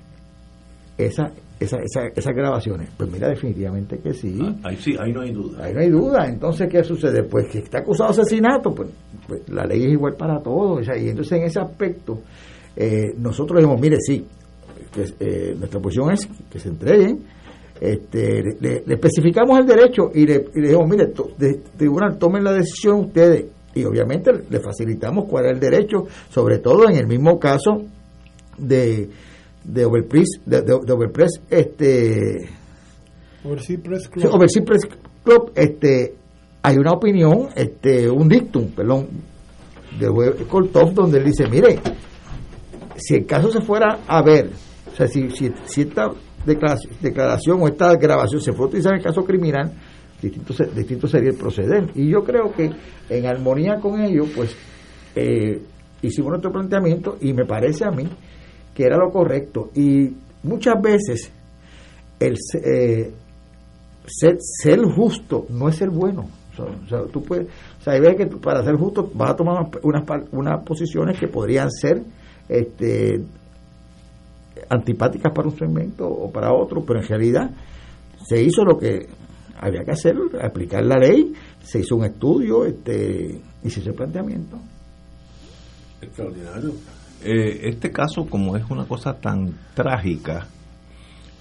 esa, 0.97 1.31
esa, 1.59 1.77
esa, 1.77 2.07
esas 2.15 2.35
grabaciones. 2.35 2.89
Pues 2.97 3.11
mira, 3.11 3.29
definitivamente 3.29 3.99
que 3.99 4.13
sí. 4.13 4.37
Ah, 4.41 4.55
ahí 4.69 4.77
sí, 4.77 4.95
ahí 4.99 5.11
no 5.11 5.21
hay 5.21 5.31
duda. 5.31 5.63
Ahí 5.63 5.73
no 5.73 5.79
hay 5.79 5.89
duda. 5.89 6.25
Entonces, 6.27 6.67
¿qué 6.69 6.83
sucede? 6.83 7.23
Pues 7.23 7.47
que 7.49 7.59
está 7.59 7.79
acusado 7.79 8.13
de 8.13 8.21
asesinato, 8.21 8.73
pues, 8.73 8.89
pues 9.27 9.47
la 9.49 9.65
ley 9.65 9.85
es 9.85 9.91
igual 9.91 10.15
para 10.15 10.41
todos. 10.41 10.85
y 10.87 11.09
entonces 11.09 11.37
en 11.37 11.43
ese 11.45 11.59
aspecto, 11.59 12.19
eh, 12.75 13.13
nosotros 13.17 13.59
dijimos, 13.59 13.79
mire, 13.79 13.97
sí, 13.99 14.25
eh, 15.19 15.55
nuestra 15.57 15.79
posición 15.79 16.11
es 16.11 16.27
que 16.49 16.59
se 16.59 16.69
entreguen. 16.69 17.19
Este, 17.79 18.41
le, 18.59 18.83
especificamos 18.87 19.59
el 19.59 19.65
derecho 19.65 20.09
y 20.13 20.25
le, 20.25 20.45
dijimos, 20.53 20.87
mire, 20.89 21.13
tribunal, 21.77 22.17
tomen 22.17 22.43
la 22.43 22.53
decisión 22.53 23.01
ustedes 23.01 23.45
y 23.73 23.83
obviamente 23.83 24.31
le 24.49 24.59
facilitamos 24.59 25.25
cuál 25.25 25.45
es 25.45 25.51
el 25.53 25.59
derecho, 25.59 26.07
sobre 26.29 26.57
todo 26.59 26.89
en 26.89 26.95
el 26.95 27.07
mismo 27.07 27.39
caso 27.39 27.83
de 28.57 29.09
de 29.67 29.85
Overpress, 29.85 30.41
de, 30.45 30.61
de, 30.61 30.93
Overpress, 30.93 31.41
este 31.49 32.49
Overseas 33.43 33.81
Press 33.81 34.07
Club. 34.07 34.65
Press 34.65 34.87
Club, 35.23 35.51
este 35.55 36.15
hay 36.63 36.77
una 36.77 36.91
opinión, 36.91 37.49
este 37.55 38.09
un 38.09 38.27
dictum, 38.29 38.71
perdón, 38.71 39.07
de 39.99 40.45
Coltov 40.45 40.93
donde 40.93 41.19
él 41.19 41.25
dice, 41.25 41.47
mire, 41.47 41.79
si 42.95 43.15
el 43.15 43.25
caso 43.25 43.51
se 43.51 43.61
fuera 43.61 43.99
a 44.07 44.21
ver, 44.21 44.51
o 44.91 44.95
sea, 44.95 45.07
si, 45.07 45.29
si, 45.29 45.81
esta 45.81 46.11
declaración, 46.47 46.93
declaración 47.01 47.61
o 47.61 47.67
esta 47.67 47.93
grabación 47.95 48.41
se 48.41 48.51
fuera 48.51 48.65
a 48.65 48.67
utilizar 48.67 48.93
en 48.93 48.99
el 48.99 49.03
caso 49.03 49.23
criminal, 49.23 49.71
distinto, 50.21 50.53
distinto 50.73 51.07
sería 51.07 51.29
el 51.29 51.37
proceder. 51.37 51.91
Y 51.95 52.09
yo 52.09 52.23
creo 52.23 52.51
que 52.53 52.71
en 53.09 53.25
armonía 53.25 53.75
con 53.79 54.01
ello, 54.01 54.25
pues 54.35 54.55
eh, 55.15 55.61
hicimos 56.01 56.31
nuestro 56.31 56.51
planteamiento 56.51 57.17
y 57.21 57.33
me 57.33 57.45
parece 57.45 57.85
a 57.85 57.91
mí 57.91 58.07
que 58.73 58.83
era 58.83 58.97
lo 58.97 59.11
correcto. 59.11 59.71
Y 59.75 60.15
muchas 60.43 60.81
veces 60.81 61.31
el 62.19 62.35
eh, 62.63 63.11
ser, 64.05 64.79
justo 64.95 65.45
no 65.49 65.69
es 65.69 65.75
ser 65.75 65.89
bueno. 65.89 66.27
O 66.57 66.87
sea, 66.87 67.03
tú 67.11 67.21
puedes, 67.21 67.47
o 67.47 68.15
que 68.17 68.25
para 68.41 68.63
ser 68.63 68.75
justo 68.75 69.11
vas 69.13 69.31
a 69.31 69.35
tomar 69.35 69.69
unas, 69.83 70.03
unas 70.31 70.63
posiciones 70.65 71.19
que 71.19 71.27
podrían 71.27 71.69
ser 71.69 72.01
este, 72.49 73.21
antipáticas 74.69 75.31
para 75.33 75.47
un 75.47 75.57
segmento 75.57 76.07
o 76.07 76.31
para 76.31 76.53
otro, 76.53 76.83
pero 76.85 77.01
en 77.01 77.07
realidad 77.07 77.51
se 78.27 78.41
hizo 78.41 78.63
lo 78.63 78.77
que 78.77 79.07
había 79.59 79.83
que 79.83 79.91
hacer, 79.91 80.15
aplicar 80.41 80.83
la 80.85 80.97
ley, 80.97 81.33
se 81.61 81.79
hizo 81.79 81.95
un 81.95 82.05
estudio 82.05 82.65
este, 82.65 83.41
y 83.63 83.69
se 83.69 83.79
hizo 83.79 83.89
el 83.89 83.95
planteamiento. 83.95 84.57
Extraordinario. 86.01 86.73
Eh, 87.23 87.69
este 87.69 87.91
caso, 87.91 88.25
como 88.29 88.55
es 88.55 88.69
una 88.69 88.85
cosa 88.85 89.13
tan 89.13 89.53
trágica, 89.73 90.47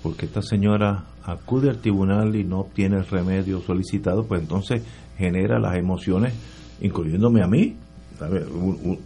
porque 0.02 0.26
esta 0.26 0.40
señora 0.40 1.04
acude 1.24 1.68
al 1.68 1.78
tribunal 1.78 2.34
y 2.36 2.44
no 2.44 2.60
obtiene 2.60 2.96
el 2.96 3.06
remedio 3.06 3.60
solicitado, 3.60 4.24
pues 4.24 4.40
entonces 4.40 4.82
genera 5.18 5.58
las 5.58 5.76
emociones, 5.76 6.32
incluyéndome 6.80 7.42
a 7.42 7.46
mí. 7.46 7.76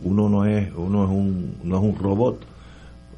Uno 0.05 0.29
no 0.29 0.45
es 0.45 0.73
uno 0.77 1.05
es 1.05 1.11
un 1.11 1.57
no 1.65 1.79
es 1.79 1.83
un 1.83 1.97
robot 1.97 2.45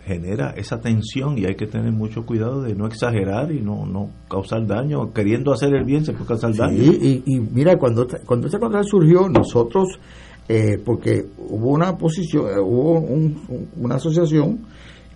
genera 0.05 0.51
esa 0.57 0.81
tensión 0.81 1.39
y 1.39 1.45
hay 1.45 1.55
que 1.55 1.67
tener 1.67 1.93
mucho 1.93 2.27
cuidado 2.27 2.63
de 2.63 2.75
no 2.75 2.87
exagerar 2.87 3.53
y 3.53 3.61
no, 3.61 3.87
no 3.87 4.11
causar 4.29 4.67
daño. 4.67 5.13
Queriendo 5.13 5.53
hacer 5.53 5.75
el 5.75 5.85
bien 5.85 6.05
se 6.05 6.13
puede 6.13 6.27
causar 6.27 6.55
daño. 6.55 6.83
Y, 6.83 7.23
y, 7.25 7.41
mira, 7.41 7.77
cuando, 7.77 8.07
cuando 8.27 8.47
esta 8.47 8.59
cosa 8.59 8.83
surgió, 8.83 9.29
nosotros, 9.29 9.99
eh, 10.49 10.79
porque 10.85 11.25
hubo 11.39 11.71
una 11.71 11.97
posición, 11.97 12.47
eh, 12.47 12.61
hubo 12.61 12.99
una 13.77 13.95
asociación 13.95 14.61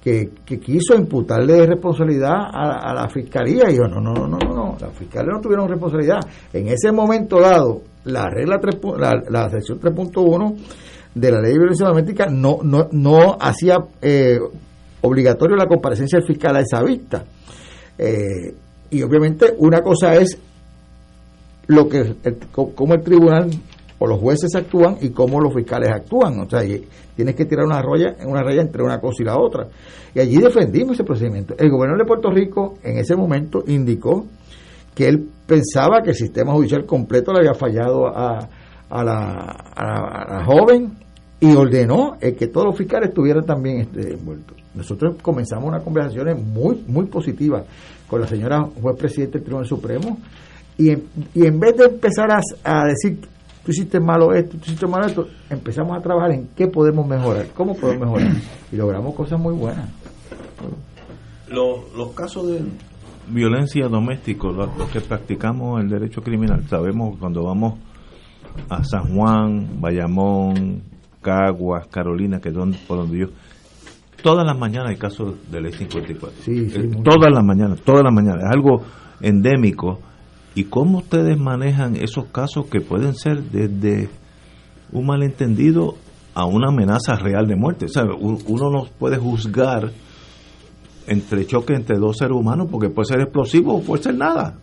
que, 0.01 0.31
que, 0.45 0.61
quiso 0.61 0.95
imputarle 0.95 1.67
responsabilidad 1.67 2.35
a, 2.53 2.95
la 2.95 3.09
fiscalía. 3.09 3.69
Y 3.69 3.77
yo, 3.77 3.89
no, 3.89 4.01
no, 4.01 4.15
no, 4.15 4.39
no, 4.39 4.55
no, 4.55 4.77
la 4.81 4.91
fiscalía 4.91 5.33
no 5.33 5.41
tuvieron 5.41 5.69
responsabilidad. 5.69 6.21
En 6.53 6.69
ese 6.69 6.93
momento 6.93 7.41
dado, 7.41 7.83
la 8.05 8.31
regla 8.31 8.61
3, 8.61 8.79
la, 8.99 9.21
la 9.29 9.51
sección 9.51 9.81
3.1 9.81 10.55
de 11.17 11.31
la 11.33 11.41
ley 11.41 11.53
de 11.53 11.59
violencia 11.59 11.89
doméstica 11.89 12.27
no, 12.27 12.59
no, 12.63 12.89
no 12.93 13.37
hacía 13.41 13.79
eh, 14.03 14.39
obligatorio 15.03 15.57
la 15.57 15.67
comparecencia 15.67 16.19
del 16.19 16.27
fiscal 16.27 16.57
a 16.57 16.61
esa 16.61 16.83
vista. 16.83 17.25
Eh, 17.99 18.55
y 18.91 19.03
obviamente 19.03 19.55
una 19.59 19.81
cosa 19.81 20.15
es 20.15 20.39
lo 21.67 21.89
que 21.89 22.15
el, 22.23 22.37
cómo 22.53 22.95
el 22.95 23.03
tribunal 23.03 23.51
o 23.99 24.07
los 24.07 24.21
jueces 24.21 24.55
actúan 24.55 24.99
y 25.01 25.11
cómo 25.11 25.41
los 25.41 25.55
fiscales 25.55 25.91
actúan. 25.91 26.39
O 26.41 26.49
sea, 26.49 26.61
tienes 27.15 27.35
que 27.35 27.45
tirar 27.45 27.65
una 27.67 27.83
raya, 27.83 28.17
una 28.27 28.43
raya 28.43 28.63
entre 28.63 28.83
una 28.83 29.01
cosa 29.01 29.23
y 29.23 29.25
la 29.25 29.39
otra. 29.39 29.67
Y 30.15 30.21
allí 30.21 30.37
defendimos 30.39 30.95
ese 30.95 31.05
procedimiento. 31.05 31.55
El 31.59 31.71
gobierno 31.71 31.97
de 31.97 32.05
Puerto 32.05 32.31
Rico 32.31 32.75
en 32.83 32.99
ese 32.99 33.17
momento 33.17 33.65
indicó 33.67 34.27
que 34.95 35.09
él 35.09 35.29
pensaba 35.47 36.03
que 36.03 36.11
el 36.11 36.17
sistema 36.17 36.53
judicial 36.53 36.87
completo 36.87 37.33
le 37.33 37.41
había 37.41 37.55
fallado 37.55 38.07
a, 38.07 38.49
a, 38.89 39.05
la, 39.05 39.23
a 39.75 40.39
la 40.39 40.45
joven 40.45 40.93
y 41.41 41.55
ordenó 41.55 42.17
que 42.19 42.47
todos 42.49 42.67
los 42.67 42.79
fiscales 42.79 43.11
estuvieran 43.11 43.45
también 43.45 43.81
este, 43.81 44.15
envueltos. 44.15 44.57
Nosotros 44.77 45.17
comenzamos 45.23 45.69
unas 45.69 45.83
conversaciones 45.83 46.41
muy 46.41 46.85
muy 46.87 47.07
positivas 47.07 47.65
con 48.07 48.21
la 48.21 48.27
señora 48.27 48.63
juez 48.63 48.97
presidente 48.97 49.39
del 49.39 49.45
Tribunal 49.45 49.67
Supremo 49.67 50.19
y 50.79 50.91
en, 50.91 51.05
y 51.35 51.47
en 51.47 51.59
vez 51.59 51.77
de 51.77 51.87
empezar 51.87 52.29
a, 52.31 52.85
decir 52.85 53.19
tú 53.65 53.73
hiciste 53.73 53.99
malo 53.99 54.33
esto, 54.33 54.59
tú 54.59 54.65
hiciste 54.67 54.87
malo 54.87 55.07
esto, 55.07 55.27
empezamos 55.51 55.97
a 55.99 56.03
trabajar 56.03 56.33
en 56.33 56.49
qué 56.55 56.69
podemos 56.69 57.07
mejorar, 57.07 57.47
cómo 57.55 57.75
podemos 57.75 58.07
mejorar 58.07 58.37
y 58.71 58.77
logramos 58.77 59.15
cosas 59.15 59.41
muy 59.41 59.55
buenas. 59.55 59.89
Los, 61.49 61.93
los 61.97 62.13
casos 62.13 62.49
de 62.49 62.61
violencia 63.29 63.89
doméstica, 63.89 64.49
los 64.49 64.91
que 64.93 65.01
practicamos 65.01 65.81
el 65.81 65.89
derecho 65.89 66.23
criminal, 66.23 66.65
sabemos 66.69 67.17
cuando 67.19 67.43
vamos 67.45 67.79
a 68.69 68.85
San 68.85 69.15
Juan, 69.15 69.81
Bayamón, 69.81 70.83
Caguas, 71.23 71.87
Carolina, 71.89 72.41
que 72.41 72.51
es 72.51 72.55
por 72.87 72.99
donde 72.99 73.19
yo. 73.19 73.27
Todas 74.27 74.45
las 74.45 74.59
mañanas 74.59 74.91
hay 74.91 74.97
casos 74.97 75.35
de 75.53 75.61
ley 75.61 75.73
54. 75.73 76.43
Sí, 76.43 76.69
sí, 76.69 76.81
eh, 76.81 76.91
todas 77.05 77.33
las 77.33 77.45
mañanas, 77.45 77.81
todas 77.83 78.03
las 78.03 78.13
mañanas. 78.13 78.43
Es 78.43 78.51
algo 78.51 78.83
endémico. 79.21 80.01
¿Y 80.57 80.65
cómo 80.65 80.99
ustedes 80.99 81.39
manejan 81.39 81.95
esos 81.95 82.25
casos 82.33 82.67
que 82.67 82.81
pueden 82.81 83.15
ser 83.15 83.41
desde 83.45 84.09
un 84.91 85.07
malentendido 85.07 85.95
a 86.35 86.45
una 86.45 86.71
amenaza 86.71 87.15
real 87.15 87.47
de 87.47 87.55
muerte? 87.55 87.87
Uno 88.19 88.69
no 88.69 88.89
puede 88.99 89.17
juzgar 89.17 89.93
entre 91.07 91.47
choque 91.47 91.75
entre 91.75 91.97
dos 91.97 92.17
seres 92.17 92.37
humanos 92.37 92.67
porque 92.69 92.91
puede 92.91 93.07
ser 93.07 93.21
explosivo 93.21 93.77
o 93.77 93.83
puede 93.85 94.03
ser 94.03 94.17
nada. 94.17 94.57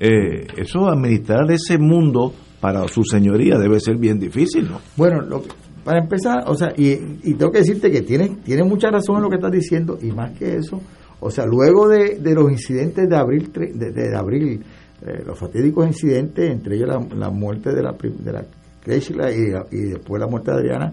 Eh, 0.00 0.48
eso, 0.56 0.88
administrar 0.88 1.48
ese 1.52 1.78
mundo 1.78 2.32
para 2.60 2.88
su 2.88 3.04
señoría 3.04 3.56
debe 3.56 3.78
ser 3.78 3.98
bien 3.98 4.18
difícil, 4.18 4.68
¿no? 4.68 4.80
Bueno, 4.96 5.20
lo 5.20 5.44
para 5.86 6.00
empezar, 6.00 6.42
o 6.48 6.54
sea, 6.56 6.72
y, 6.76 6.96
tengo 7.34 7.52
que 7.52 7.60
decirte 7.60 7.92
que 7.92 8.02
tiene, 8.02 8.38
tiene 8.44 8.64
mucha 8.64 8.90
razón 8.90 9.18
en 9.18 9.22
lo 9.22 9.30
que 9.30 9.36
estás 9.36 9.52
diciendo, 9.52 9.96
y 10.02 10.10
más 10.10 10.36
que 10.36 10.56
eso, 10.56 10.82
o 11.20 11.30
sea, 11.30 11.46
luego 11.46 11.86
de, 11.88 12.18
los 12.34 12.50
incidentes 12.50 13.08
de 13.08 13.16
abril, 13.16 13.52
de, 13.52 14.16
abril 14.16 14.64
eh, 15.02 15.22
los 15.24 15.38
fatídicos 15.38 15.86
incidentes, 15.86 16.50
entre 16.50 16.74
ellos 16.74 16.88
la, 17.14 17.30
muerte 17.30 17.72
de 17.72 17.84
la, 17.84 17.92
de 17.92 18.32
la 18.32 18.44
y, 18.84 19.76
y, 19.76 19.82
después 19.90 20.20
la 20.20 20.26
muerte 20.26 20.50
de 20.50 20.56
Adriana, 20.56 20.92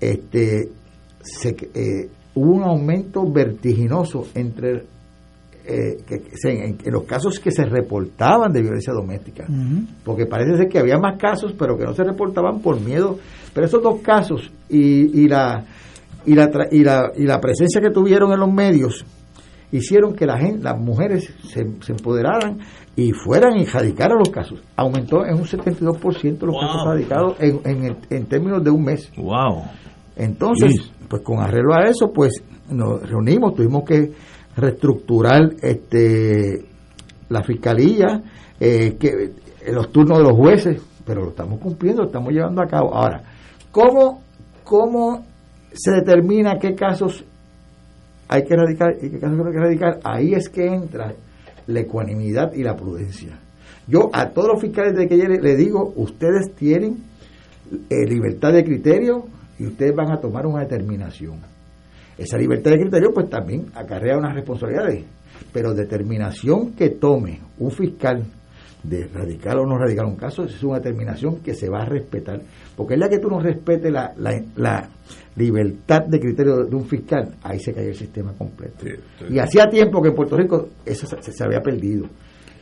este, 0.00 0.68
se, 1.20 1.48
eh, 1.74 2.08
hubo 2.36 2.52
un 2.52 2.62
aumento 2.62 3.28
vertiginoso 3.28 4.28
entre 4.36 4.84
eh, 5.66 5.96
que, 6.06 6.22
en, 6.44 6.78
los 6.92 7.04
casos 7.04 7.40
que 7.40 7.50
se 7.50 7.64
reportaban 7.64 8.52
de 8.52 8.62
violencia 8.62 8.92
doméstica, 8.92 9.46
porque 10.04 10.26
parece 10.26 10.56
ser 10.56 10.68
que 10.68 10.78
había 10.78 10.98
más 10.98 11.18
casos, 11.18 11.54
pero 11.58 11.76
que 11.76 11.84
no 11.84 11.94
se 11.94 12.04
reportaban 12.04 12.60
por 12.60 12.80
miedo 12.80 13.18
pero 13.54 13.66
esos 13.66 13.82
dos 13.82 14.00
casos 14.02 14.50
y, 14.68 15.22
y, 15.22 15.28
la, 15.28 15.64
y, 16.26 16.34
la, 16.34 16.50
y, 16.70 16.82
la, 16.82 17.12
y 17.16 17.22
la 17.22 17.40
presencia 17.40 17.80
que 17.80 17.90
tuvieron 17.90 18.32
en 18.32 18.40
los 18.40 18.52
medios 18.52 19.06
hicieron 19.70 20.14
que 20.14 20.26
la 20.26 20.36
gente, 20.38 20.64
las 20.64 20.78
mujeres 20.78 21.32
se, 21.44 21.64
se 21.80 21.92
empoderaran 21.92 22.58
y 22.96 23.12
fueran 23.12 23.56
y 23.56 23.64
radicaran 23.64 24.18
los 24.18 24.30
casos. 24.30 24.60
Aumentó 24.76 25.24
en 25.24 25.34
un 25.34 25.44
72% 25.44 26.40
los 26.40 26.56
casos 26.60 26.84
radicados 26.84 27.36
en, 27.40 27.60
en, 27.64 27.96
en, 28.10 28.26
términos 28.26 28.62
de 28.62 28.70
un 28.70 28.84
mes. 28.84 29.10
¡Wow! 29.16 29.62
Entonces, 30.16 30.92
pues 31.08 31.22
con 31.22 31.40
arreglo 31.40 31.74
a 31.74 31.84
eso, 31.84 32.12
pues 32.12 32.42
nos 32.70 33.02
reunimos, 33.08 33.54
tuvimos 33.54 33.84
que 33.84 34.12
reestructurar 34.56 35.54
este 35.62 36.64
la 37.28 37.42
fiscalía, 37.42 38.22
eh, 38.60 38.96
que 38.98 39.32
los 39.72 39.90
turnos 39.90 40.18
de 40.18 40.24
los 40.24 40.36
jueces, 40.36 40.80
pero 41.04 41.22
lo 41.22 41.30
estamos 41.30 41.58
cumpliendo, 41.58 42.02
lo 42.02 42.08
estamos 42.08 42.32
llevando 42.32 42.62
a 42.62 42.66
cabo. 42.66 42.94
Ahora, 42.94 43.22
¿cómo, 43.70 44.22
cómo 44.62 45.24
se 45.72 45.92
determina 45.92 46.58
qué 46.58 46.74
casos 46.74 47.24
hay 48.28 48.44
que 48.44 48.54
erradicar 48.54 48.94
y 49.00 49.10
qué 49.10 49.18
casos 49.18 49.38
hay 49.38 49.52
que 49.52 49.58
erradicar? 49.58 50.00
Ahí 50.04 50.34
es 50.34 50.48
que 50.48 50.66
entra 50.66 51.14
la 51.66 51.80
ecuanimidad 51.80 52.52
y 52.52 52.62
la 52.62 52.76
prudencia. 52.76 53.38
Yo 53.86 54.10
a 54.12 54.30
todos 54.30 54.48
los 54.48 54.60
fiscales 54.60 54.94
de 54.96 55.08
que 55.08 55.16
le 55.16 55.56
digo, 55.56 55.92
ustedes 55.96 56.54
tienen 56.54 57.04
eh, 57.90 58.06
libertad 58.06 58.52
de 58.52 58.64
criterio 58.64 59.26
y 59.58 59.66
ustedes 59.66 59.94
van 59.94 60.10
a 60.10 60.20
tomar 60.20 60.46
una 60.46 60.60
determinación. 60.60 61.53
Esa 62.16 62.38
libertad 62.38 62.70
de 62.72 62.80
criterio 62.80 63.12
pues 63.12 63.28
también 63.28 63.66
acarrea 63.74 64.16
unas 64.16 64.34
responsabilidades, 64.34 65.04
pero 65.52 65.74
determinación 65.74 66.72
que 66.72 66.90
tome 66.90 67.40
un 67.58 67.70
fiscal 67.70 68.24
de 68.84 69.06
radical 69.06 69.60
o 69.60 69.66
no 69.66 69.78
radical 69.78 70.06
un 70.06 70.16
caso, 70.16 70.44
es 70.44 70.62
una 70.62 70.76
determinación 70.76 71.40
que 71.40 71.54
se 71.54 71.68
va 71.68 71.82
a 71.82 71.86
respetar. 71.86 72.40
Porque 72.76 72.94
es 72.94 73.00
la 73.00 73.08
que 73.08 73.18
tú 73.18 73.28
no 73.28 73.40
respetes 73.40 73.90
la, 73.90 74.12
la, 74.16 74.88
libertad 75.36 76.02
de 76.06 76.20
criterio 76.20 76.64
de 76.64 76.76
un 76.76 76.86
fiscal, 76.86 77.34
ahí 77.42 77.58
se 77.58 77.72
cae 77.72 77.88
el 77.88 77.94
sistema 77.94 78.32
completo. 78.34 78.84
y 79.28 79.38
hacía 79.38 79.66
tiempo 79.68 80.00
que 80.00 80.10
en 80.10 80.14
Puerto 80.14 80.36
Rico 80.36 80.68
eso 80.84 81.06
se, 81.06 81.44
había 81.44 81.60
perdido. 81.60 82.06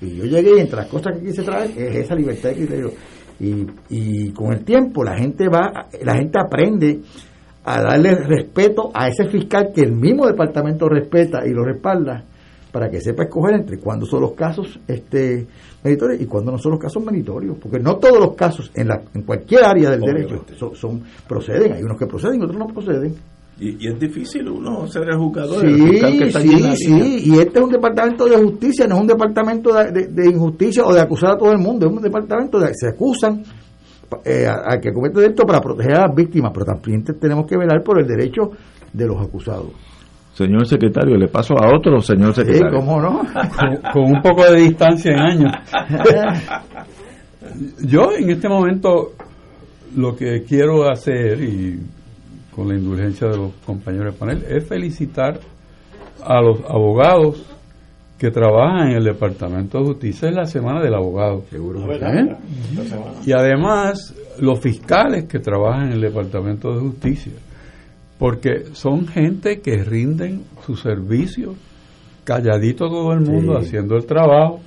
Y 0.01 0.17
yo 0.17 0.25
llegué 0.25 0.57
y 0.57 0.61
entre 0.61 0.77
las 0.77 0.87
cosas 0.87 1.19
que 1.19 1.27
quise 1.27 1.43
traer 1.43 1.71
es 1.77 1.97
esa 1.97 2.15
libertad 2.15 2.49
de 2.51 2.55
criterio. 2.55 2.93
Y, 3.41 3.67
y 3.91 4.33
con 4.33 4.53
el 4.53 4.65
tiempo 4.65 5.05
la 5.05 5.19
gente 5.19 5.49
va, 5.49 5.89
la 6.03 6.15
gente 6.15 6.39
aprende 6.39 7.01
a 7.65 7.83
darle 7.83 8.15
respeto 8.15 8.91
a 8.93 9.09
ese 9.09 9.27
fiscal 9.27 9.71
que 9.75 9.83
el 9.83 9.93
mismo 9.93 10.27
departamento 10.27 10.89
respeta 10.89 11.47
y 11.47 11.51
lo 11.51 11.65
respalda 11.65 12.25
para 12.73 12.89
que 12.89 13.01
sepa 13.01 13.25
escoger 13.25 13.55
entre 13.55 13.79
cuándo 13.79 14.07
son 14.07 14.23
los 14.23 14.33
casos 14.33 14.81
este 14.89 15.47
meritorios 15.85 16.21
y 16.21 16.27
cuándo 16.27 16.53
no 16.53 16.59
son 16.59 16.73
los 16.73 16.81
casos 16.81 17.05
meritorios, 17.05 17.57
porque 17.61 17.79
no 17.79 17.97
todos 17.97 18.19
los 18.19 18.35
casos 18.35 18.71
en, 18.75 18.89
la, 18.89 19.03
en 19.15 19.23
cualquier 19.23 19.65
área 19.65 19.91
del 19.91 20.01
derecho 20.01 20.45
son, 20.75 21.03
proceden, 21.29 21.73
hay 21.73 21.83
unos 21.83 21.99
que 21.99 22.07
proceden 22.07 22.41
y 22.41 22.45
otros 22.45 22.59
no 22.59 22.67
proceden. 22.69 23.15
Y, 23.61 23.87
es 23.87 24.01
difícil 24.01 24.49
uno 24.49 24.87
ser 24.89 25.03
el 25.09 25.19
juzgador. 25.19 25.61
Sí, 25.61 26.31
sí, 26.33 26.77
sí, 26.77 27.23
y 27.27 27.39
este 27.39 27.59
es 27.59 27.65
un 27.65 27.71
departamento 27.71 28.25
de 28.25 28.37
justicia, 28.37 28.87
no 28.87 28.97
es 28.97 29.01
un 29.03 29.07
departamento 29.07 29.73
de, 29.75 30.31
injusticia 30.31 30.85
o 30.85 30.93
de 30.93 31.01
acusar 31.01 31.33
a 31.33 31.39
todo 31.39 31.53
el 31.53 31.59
mundo, 31.59 31.87
es 31.87 31.93
un 31.93 32.03
departamento 32.03 32.59
de 32.59 32.73
se 32.75 32.89
acusan 32.89 33.43
eh, 34.25 34.47
a, 34.47 34.79
que 34.81 34.93
comete 34.93 35.21
delito 35.21 35.45
para 35.45 35.61
proteger 35.61 35.95
a 35.95 36.07
las 36.07 36.15
víctimas, 36.15 36.53
pero 36.53 36.67
también 36.67 37.05
tenemos 37.05 37.47
que 37.47 37.57
velar 37.57 37.83
por 37.83 37.99
el 38.01 38.07
derecho 38.07 38.51
de 38.93 39.07
los 39.07 39.21
acusados. 39.21 39.71
Señor 40.35 40.67
secretario, 40.67 41.17
le 41.17 41.29
paso 41.29 41.55
a 41.59 41.77
otro 41.77 42.01
señor 42.01 42.35
secretario. 42.35 42.79
¿cómo 42.79 43.01
no? 43.01 43.21
con, 43.93 44.05
un 44.05 44.23
poco 44.23 44.51
de 44.51 44.61
distancia 44.61 45.13
en 45.13 45.19
años. 45.19 45.53
Yo 47.85 48.13
en 48.17 48.31
este 48.31 48.49
momento 48.49 49.13
lo 49.95 50.17
que 50.17 50.43
quiero 50.45 50.91
hacer, 50.91 51.39
y 51.43 51.81
con 52.55 52.69
la 52.69 52.75
indulgencia 52.75 53.29
de 53.29 53.37
los 53.37 53.53
compañeros 53.67 54.15
de 54.15 54.19
panel, 54.19 54.45
es 54.49 54.67
felicitar 54.67 55.39
a 56.25 56.41
los 56.41 56.61
abogados 56.69 57.45
que 58.23 58.31
trabajan 58.31 58.91
en 58.91 58.99
el 58.99 59.05
Departamento 59.05 59.79
de 59.79 59.85
Justicia 59.87 60.29
en 60.29 60.37
la 60.37 60.45
Semana 60.45 60.81
del 60.81 60.95
Abogado. 60.95 61.43
Seguro. 61.51 61.93
¿Eh? 61.93 62.37
Y 63.27 63.33
además 63.33 64.15
los 64.39 64.61
fiscales 64.61 65.25
que 65.25 65.41
trabajan 65.41 65.87
en 65.87 65.93
el 65.95 66.03
Departamento 66.03 66.73
de 66.73 66.83
Justicia 66.83 67.33
porque 68.21 68.67
son 68.75 69.09
gente 69.09 69.61
que 69.61 69.83
rinden 69.83 70.45
su 70.65 70.77
servicio, 70.77 71.57
calladito 72.23 72.87
todo 72.87 73.13
el 73.13 73.23
mundo, 73.23 73.59
haciendo 73.59 73.97
el 73.97 74.07
trabajo, 74.07 74.61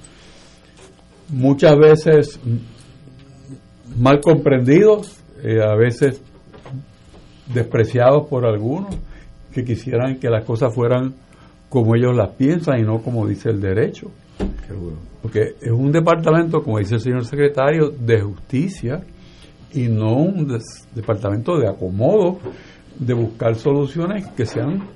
muchas 1.30 1.78
veces 1.78 2.38
mal 3.98 4.20
comprendidos, 4.20 5.18
eh, 5.42 5.62
a 5.64 5.76
veces 5.76 6.22
despreciados 7.54 8.28
por 8.28 8.46
algunos, 8.46 8.98
que 9.54 9.64
quisieran 9.64 10.18
que 10.18 10.30
las 10.30 10.44
cosas 10.44 10.76
fueran 10.76 11.14
como 11.76 11.94
ellos 11.94 12.16
las 12.16 12.30
piensan 12.30 12.80
y 12.80 12.84
no 12.84 13.00
como 13.00 13.28
dice 13.28 13.50
el 13.50 13.60
derecho. 13.60 14.10
Porque 15.22 15.56
es 15.60 15.72
un 15.72 15.92
departamento, 15.92 16.64
como 16.64 16.80
dice 16.80 16.96
el 16.96 17.02
señor 17.02 17.26
secretario, 17.26 17.90
de 17.90 18.22
justicia 18.22 19.02
y 19.74 19.90
no 19.90 20.14
un 20.14 20.58
departamento 20.94 21.58
de 21.60 21.68
acomodo 21.68 22.40
de 22.98 23.14
buscar 23.14 23.56
soluciones 23.56 24.26
que 24.38 24.46
sean, 24.46 24.88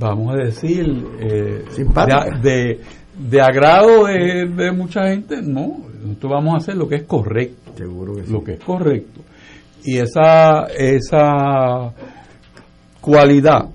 vamos 0.00 0.34
a 0.34 0.38
decir, 0.38 1.06
eh, 1.20 1.64
de, 2.42 2.80
de, 3.16 3.40
agrado 3.40 4.06
de, 4.06 4.72
mucha 4.72 5.06
gente. 5.10 5.40
No, 5.40 5.84
nosotros 6.02 6.32
vamos 6.32 6.54
a 6.54 6.56
hacer 6.56 6.74
lo 6.74 6.88
que 6.88 6.96
es 6.96 7.04
correcto. 7.04 7.74
Seguro 7.76 8.14
que 8.16 8.22
Lo 8.28 8.42
que 8.42 8.54
es 8.54 8.60
correcto. 8.60 9.20
Y 9.84 9.98
esa, 9.98 10.64
esa 10.76 11.92
cualidad 13.00 13.68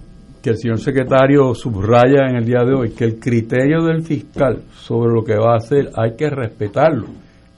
que 0.44 0.50
el 0.50 0.58
señor 0.58 0.80
secretario 0.80 1.56
subraya 1.56 2.28
en 2.30 2.36
el 2.36 2.46
día 2.46 2.66
de 2.66 2.76
hoy, 2.76 2.92
que 2.92 3.06
el 3.06 3.18
criterio 3.18 3.82
del 3.82 4.04
fiscal 4.04 4.64
sobre 4.74 5.14
lo 5.14 5.24
que 5.24 5.38
va 5.38 5.54
a 5.54 5.58
hacer 5.58 5.90
hay 5.96 6.18
que 6.18 6.30
respetarlo, 6.30 7.08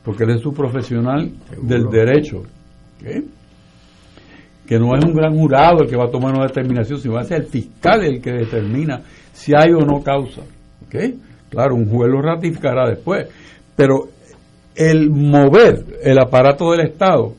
porque 0.03 0.23
él 0.23 0.35
es 0.35 0.41
su 0.41 0.53
profesional 0.53 1.31
del 1.63 1.85
derecho 1.89 2.43
que 4.67 4.79
no 4.79 4.95
es 4.95 5.03
un 5.03 5.13
gran 5.13 5.35
jurado 5.35 5.83
el 5.83 5.89
que 5.89 5.95
va 5.95 6.05
a 6.05 6.11
tomar 6.11 6.33
una 6.35 6.47
determinación, 6.47 6.99
sino 6.99 7.15
va 7.15 7.21
a 7.21 7.25
ser 7.25 7.41
el 7.41 7.47
fiscal 7.47 8.03
el 8.03 8.21
que 8.21 8.31
determina 8.31 9.01
si 9.33 9.53
hay 9.55 9.71
o 9.73 9.79
no 9.79 10.01
causa. 10.01 10.41
¿okay? 10.85 11.19
Claro, 11.49 11.75
un 11.75 11.87
juez 11.87 12.11
lo 12.11 12.21
ratificará 12.21 12.89
después, 12.89 13.27
pero 13.75 14.09
el 14.75 15.09
mover 15.09 15.99
el 16.03 16.19
aparato 16.19 16.71
del 16.71 16.87
Estado 16.87 17.33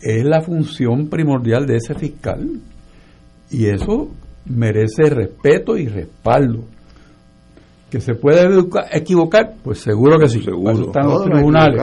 es 0.00 0.24
la 0.24 0.40
función 0.40 1.08
primordial 1.08 1.66
de 1.66 1.76
ese 1.76 1.94
fiscal 1.94 2.48
y 3.50 3.66
eso 3.66 4.10
merece 4.46 5.04
respeto 5.10 5.76
y 5.76 5.86
respaldo. 5.86 6.64
¿Que 7.90 8.00
se 8.00 8.14
puede 8.14 8.46
equivocar? 8.92 9.54
Pues 9.62 9.80
seguro 9.80 10.18
que 10.18 10.28
sí. 10.28 10.42
Seguro. 10.42 10.86
Están 10.86 11.08
los 11.08 11.24
tribunales. 11.24 11.82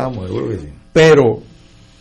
Pero 0.93 1.39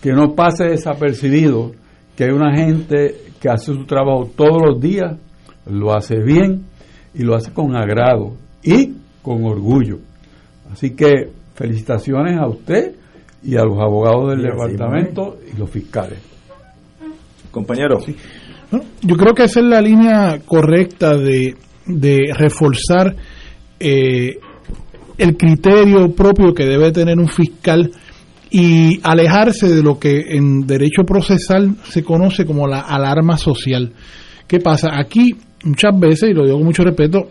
que 0.01 0.12
no 0.12 0.35
pase 0.35 0.64
desapercibido 0.64 1.73
que 2.14 2.25
hay 2.25 2.31
una 2.31 2.57
gente 2.57 3.16
que 3.40 3.49
hace 3.49 3.75
su 3.75 3.85
trabajo 3.85 4.31
todos 4.37 4.62
los 4.64 4.81
días, 4.81 5.19
lo 5.66 5.95
hace 5.95 6.23
bien 6.23 6.64
y 7.12 7.23
lo 7.23 7.35
hace 7.35 7.53
con 7.53 7.77
agrado 7.77 8.37
y 8.62 8.95
con 9.23 9.45
orgullo. 9.45 9.99
Así 10.73 10.95
que 10.95 11.31
felicitaciones 11.55 12.38
a 12.38 12.47
usted 12.47 12.95
y 13.42 13.57
a 13.57 13.64
los 13.64 13.79
abogados 13.79 14.31
del 14.31 14.42
departamento 14.42 15.38
y 15.53 15.59
los 15.59 15.71
fiscales. 15.71 16.19
Compañero. 17.51 17.99
Yo 19.02 19.16
creo 19.16 19.35
que 19.35 19.44
esa 19.44 19.61
es 19.61 19.66
la 19.66 19.81
línea 19.81 20.40
correcta 20.44 21.16
de, 21.16 21.55
de 21.87 22.33
reforzar 22.35 23.14
eh, 23.79 24.38
el 25.18 25.37
criterio 25.37 26.14
propio 26.14 26.52
que 26.52 26.64
debe 26.64 26.92
tener 26.92 27.18
un 27.18 27.29
fiscal 27.29 27.90
y 28.50 29.00
alejarse 29.02 29.68
de 29.68 29.83
lo 29.83 29.98
que 29.98 30.20
en 30.31 30.66
derecho 30.66 31.05
procesal 31.05 31.76
se 31.85 32.02
conoce 32.02 32.44
como 32.44 32.66
la 32.66 32.81
alarma 32.81 33.37
social. 33.37 33.92
¿Qué 34.46 34.61
pasa? 34.61 34.90
Aquí 34.92 35.35
muchas 35.64 35.98
veces, 35.98 36.31
y 36.31 36.35
lo 36.35 36.44
digo 36.44 36.59
con 36.59 36.66
mucho 36.66 36.85
respeto, 36.85 37.29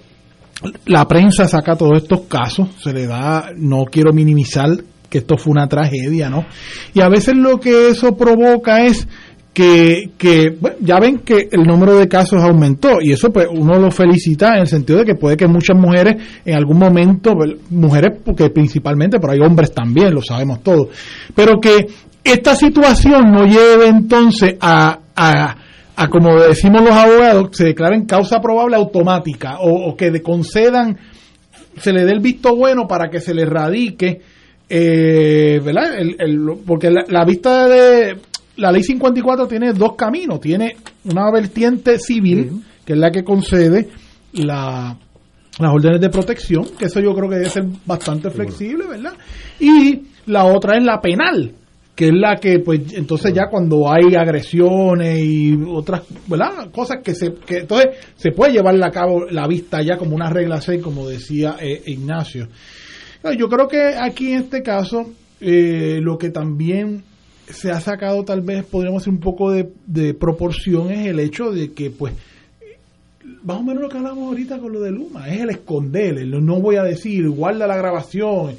la 0.86 1.08
prensa 1.08 1.48
saca 1.48 1.76
todos 1.76 2.02
estos 2.02 2.22
casos, 2.22 2.70
se 2.82 2.94
le 2.94 3.08
da, 3.08 3.52
no 3.56 3.86
quiero 3.86 4.14
minimizar 4.14 4.70
que 5.10 5.20
esto 5.20 5.38
fue 5.38 5.52
una 5.52 5.68
tragedia, 5.68 6.30
¿no? 6.30 6.46
Y 6.94 7.02
a 7.02 7.10
veces 7.10 7.36
lo 7.36 7.60
que 7.60 7.90
eso 7.90 8.16
provoca 8.18 8.86
es 8.86 9.08
que, 9.56 10.12
que 10.18 10.58
ya 10.82 11.00
ven 11.00 11.20
que 11.20 11.48
el 11.50 11.64
número 11.64 11.98
de 11.98 12.10
casos 12.10 12.44
aumentó 12.44 12.98
y 13.00 13.14
eso 13.14 13.32
pues 13.32 13.48
uno 13.50 13.80
lo 13.80 13.90
felicita 13.90 14.56
en 14.56 14.60
el 14.60 14.68
sentido 14.68 15.00
de 15.00 15.06
que 15.06 15.16
puede 15.16 15.38
que 15.38 15.48
muchas 15.48 15.78
mujeres 15.78 16.22
en 16.44 16.56
algún 16.56 16.78
momento, 16.78 17.34
mujeres 17.70 18.20
porque 18.24 18.50
principalmente, 18.50 19.18
pero 19.18 19.32
hay 19.32 19.40
hombres 19.40 19.72
también, 19.72 20.14
lo 20.14 20.22
sabemos 20.22 20.62
todos, 20.62 20.90
pero 21.34 21.62
que 21.62 21.88
esta 22.22 22.54
situación 22.54 23.32
no 23.32 23.46
lleve 23.46 23.88
entonces 23.88 24.58
a, 24.60 25.00
a, 25.16 25.56
a 25.96 26.10
como 26.10 26.38
decimos 26.42 26.82
los 26.82 26.92
abogados, 26.92 27.48
se 27.54 27.64
declaren 27.64 28.06
causa 28.06 28.42
probable 28.42 28.76
automática 28.76 29.60
o, 29.62 29.96
que 29.96 30.22
concedan, 30.22 30.98
se 31.78 31.94
le 31.94 32.04
dé 32.04 32.12
el 32.12 32.20
visto 32.20 32.54
bueno 32.58 32.90
para 32.90 33.10
que 33.10 33.22
se 33.22 33.34
le 33.34 33.46
radique 33.46 34.20
eh, 34.68 35.62
¿verdad? 35.64 35.98
El, 35.98 36.58
porque 36.66 36.90
la, 36.90 37.24
vista 37.24 37.70
de 37.70 38.18
la 38.58 38.72
ley 38.72 38.84
54 38.84 39.48
tiene 39.48 39.74
dos 39.74 39.96
caminos. 39.96 40.40
Tiene 40.40 40.78
una 41.06 41.32
vertiente 41.32 42.00
civil, 42.00 42.64
que 42.86 42.94
es 42.94 43.00
la 43.00 43.12
que 43.12 43.24
concede 43.24 43.90
la, 44.34 44.98
las 45.60 45.72
órdenes 45.72 46.02
de 46.02 46.10
protección, 46.10 46.66
que 46.78 46.86
eso 46.86 47.00
yo 47.00 47.14
creo 47.14 47.30
que 47.30 47.36
debe 47.36 47.50
ser 47.50 47.66
bastante 47.86 48.30
flexible, 48.30 48.86
¿verdad? 48.88 49.14
Y 49.60 50.02
la 50.28 50.46
otra 50.46 50.78
es 50.78 50.84
la 50.84 51.00
penal, 51.00 51.54
que 51.96 52.08
es 52.08 52.14
la 52.14 52.36
que 52.36 52.60
pues 52.60 52.94
entonces 52.94 53.34
ya 53.34 53.48
cuando 53.50 53.90
hay 53.90 54.16
agresiones 54.16 55.20
y 55.24 55.54
otras 55.68 56.04
¿verdad? 56.28 56.70
cosas 56.72 56.98
que 57.04 57.16
se 57.16 57.34
que 57.34 57.60
entonces 57.60 57.98
se 58.18 58.32
puede 58.32 58.54
llevar 58.54 58.76
a 58.84 58.92
cabo 58.92 59.26
la 59.30 59.48
vista 59.48 59.82
ya 59.82 59.98
como 59.98 60.14
una 60.14 60.30
regla 60.30 60.60
6 60.60 60.84
como 60.84 61.08
decía 61.08 61.56
eh, 61.62 61.84
Ignacio 61.86 62.50
yo 63.38 63.48
creo 63.48 63.68
que 63.68 63.96
aquí 63.98 64.34
en 64.34 64.42
este 64.42 64.62
caso 64.62 65.14
eh, 65.40 66.00
lo 66.02 66.18
que 66.18 66.30
también 66.32 67.04
se 67.50 67.72
ha 67.72 67.80
sacado 67.80 68.24
tal 68.24 68.42
vez 68.42 68.66
podríamos 68.66 69.04
hacer 69.04 69.14
un 69.14 69.20
poco 69.20 69.52
de, 69.52 69.72
de 69.86 70.14
proporción 70.14 70.92
es 70.92 71.08
el 71.08 71.20
hecho 71.20 71.52
de 71.52 71.72
que 71.74 71.92
pues 71.92 72.14
más 73.44 73.58
o 73.58 73.64
menos 73.64 73.84
lo 73.84 73.90
que 73.90 73.98
hablamos 73.98 74.28
ahorita 74.28 74.60
con 74.60 74.74
lo 74.74 74.82
de 74.82 74.92
Luma, 74.92 75.30
es 75.30 75.42
el 75.42 75.52
esconder, 75.52 76.18
el 76.18 76.46
no 76.46 76.60
voy 76.60 76.78
a 76.78 76.84
decir, 76.84 77.30
guarda 77.30 77.68
la 77.68 77.78
grabación. 77.78 78.56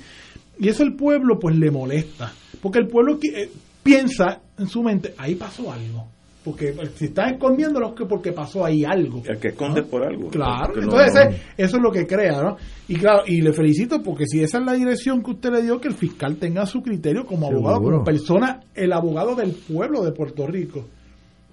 Y 0.59 0.69
eso 0.69 0.85
el 0.85 0.95
pueblo 0.95 1.39
pues 1.41 1.57
le 1.57 1.71
molesta, 1.71 2.33
porque 2.63 2.79
el 2.79 2.87
pueblo 2.87 3.19
eh, 3.23 3.51
piensa 3.83 4.41
en 4.59 4.69
su 4.69 4.83
mente, 4.83 5.15
ahí 5.19 5.35
pasó 5.35 5.73
algo. 5.73 6.07
Porque 6.47 6.73
si 6.95 7.07
estás 7.07 7.33
escondiéndolo 7.33 7.89
es 7.89 7.95
que 7.95 8.05
porque 8.07 8.31
pasó 8.31 8.65
ahí 8.65 8.85
algo. 8.85 9.21
El 9.27 9.37
que 9.39 9.49
esconde 9.49 9.83
por 9.83 10.05
algo. 10.05 10.31
Claro, 10.31 10.81
entonces 10.81 11.43
eso 11.57 11.77
es 11.77 11.83
lo 11.83 11.91
que 11.91 12.07
crea, 12.07 12.41
¿no? 12.41 12.57
Y 12.87 12.95
claro, 12.95 13.25
y 13.27 13.41
le 13.41 13.53
felicito 13.53 14.01
porque 14.01 14.27
si 14.27 14.45
esa 14.45 14.59
es 14.59 14.65
la 14.65 14.75
dirección 14.75 15.25
que 15.25 15.33
usted 15.33 15.51
le 15.51 15.63
dio, 15.63 15.81
que 15.81 15.89
el 15.89 15.95
fiscal 15.95 16.37
tenga 16.37 16.65
su 16.65 16.83
criterio 16.83 17.27
como 17.27 17.49
abogado, 17.49 17.83
como 17.83 18.05
persona, 18.05 18.61
el 18.77 18.93
abogado 18.93 19.35
del 19.35 19.55
pueblo 19.55 20.05
de 20.05 20.13
Puerto 20.13 20.47
Rico, 20.47 20.87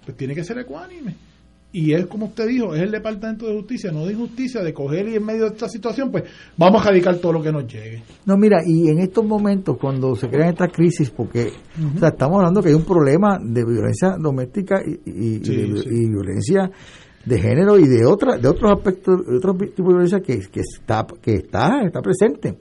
pues 0.05 0.15
tiene 0.15 0.35
que 0.35 0.43
ser 0.43 0.59
ecuánime 0.59 1.32
y 1.73 1.91
es 1.95 2.05
como 2.05 2.27
usted 2.27 2.47
dijo, 2.47 2.75
es 2.75 2.83
el 2.83 2.91
Departamento 2.91 3.47
de 3.47 3.55
Justicia, 3.55 3.91
no 3.91 4.05
de 4.05 4.13
Justicia, 4.13 4.61
de 4.61 4.71
coger 4.71 5.09
y 5.09 5.15
en 5.15 5.25
medio 5.25 5.45
de 5.45 5.55
esta 5.55 5.67
situación, 5.67 6.11
pues 6.11 6.23
vamos 6.55 6.79
a 6.81 6.89
radicar 6.89 7.17
todo 7.17 7.33
lo 7.33 7.41
que 7.41 7.51
nos 7.51 7.65
llegue. 7.65 8.03
No, 8.27 8.37
mira, 8.37 8.59
y 8.63 8.89
en 8.89 8.99
estos 8.99 9.25
momentos, 9.25 9.77
cuando 9.81 10.15
se 10.15 10.29
crean 10.29 10.49
estas 10.49 10.71
crisis, 10.71 11.09
porque 11.09 11.51
o 11.95 11.99
sea, 11.99 12.09
estamos 12.09 12.37
hablando 12.37 12.61
que 12.61 12.69
hay 12.69 12.75
un 12.75 12.85
problema 12.85 13.39
de 13.41 13.65
violencia 13.65 14.15
doméstica 14.19 14.83
y, 14.85 15.39
violencia 15.39 16.69
de 17.25 17.39
género 17.39 17.79
y 17.79 17.87
de 17.87 18.05
otra, 18.05 18.37
de 18.37 18.47
otros 18.47 18.71
aspectos, 18.71 19.25
de 19.25 19.37
otros 19.37 19.57
tipos 19.57 19.77
de 19.77 19.93
violencia 19.93 20.19
que, 20.19 20.41
que 20.51 20.59
está, 20.59 21.07
que 21.19 21.33
está, 21.33 21.81
está 21.83 22.01
presente. 22.01 22.59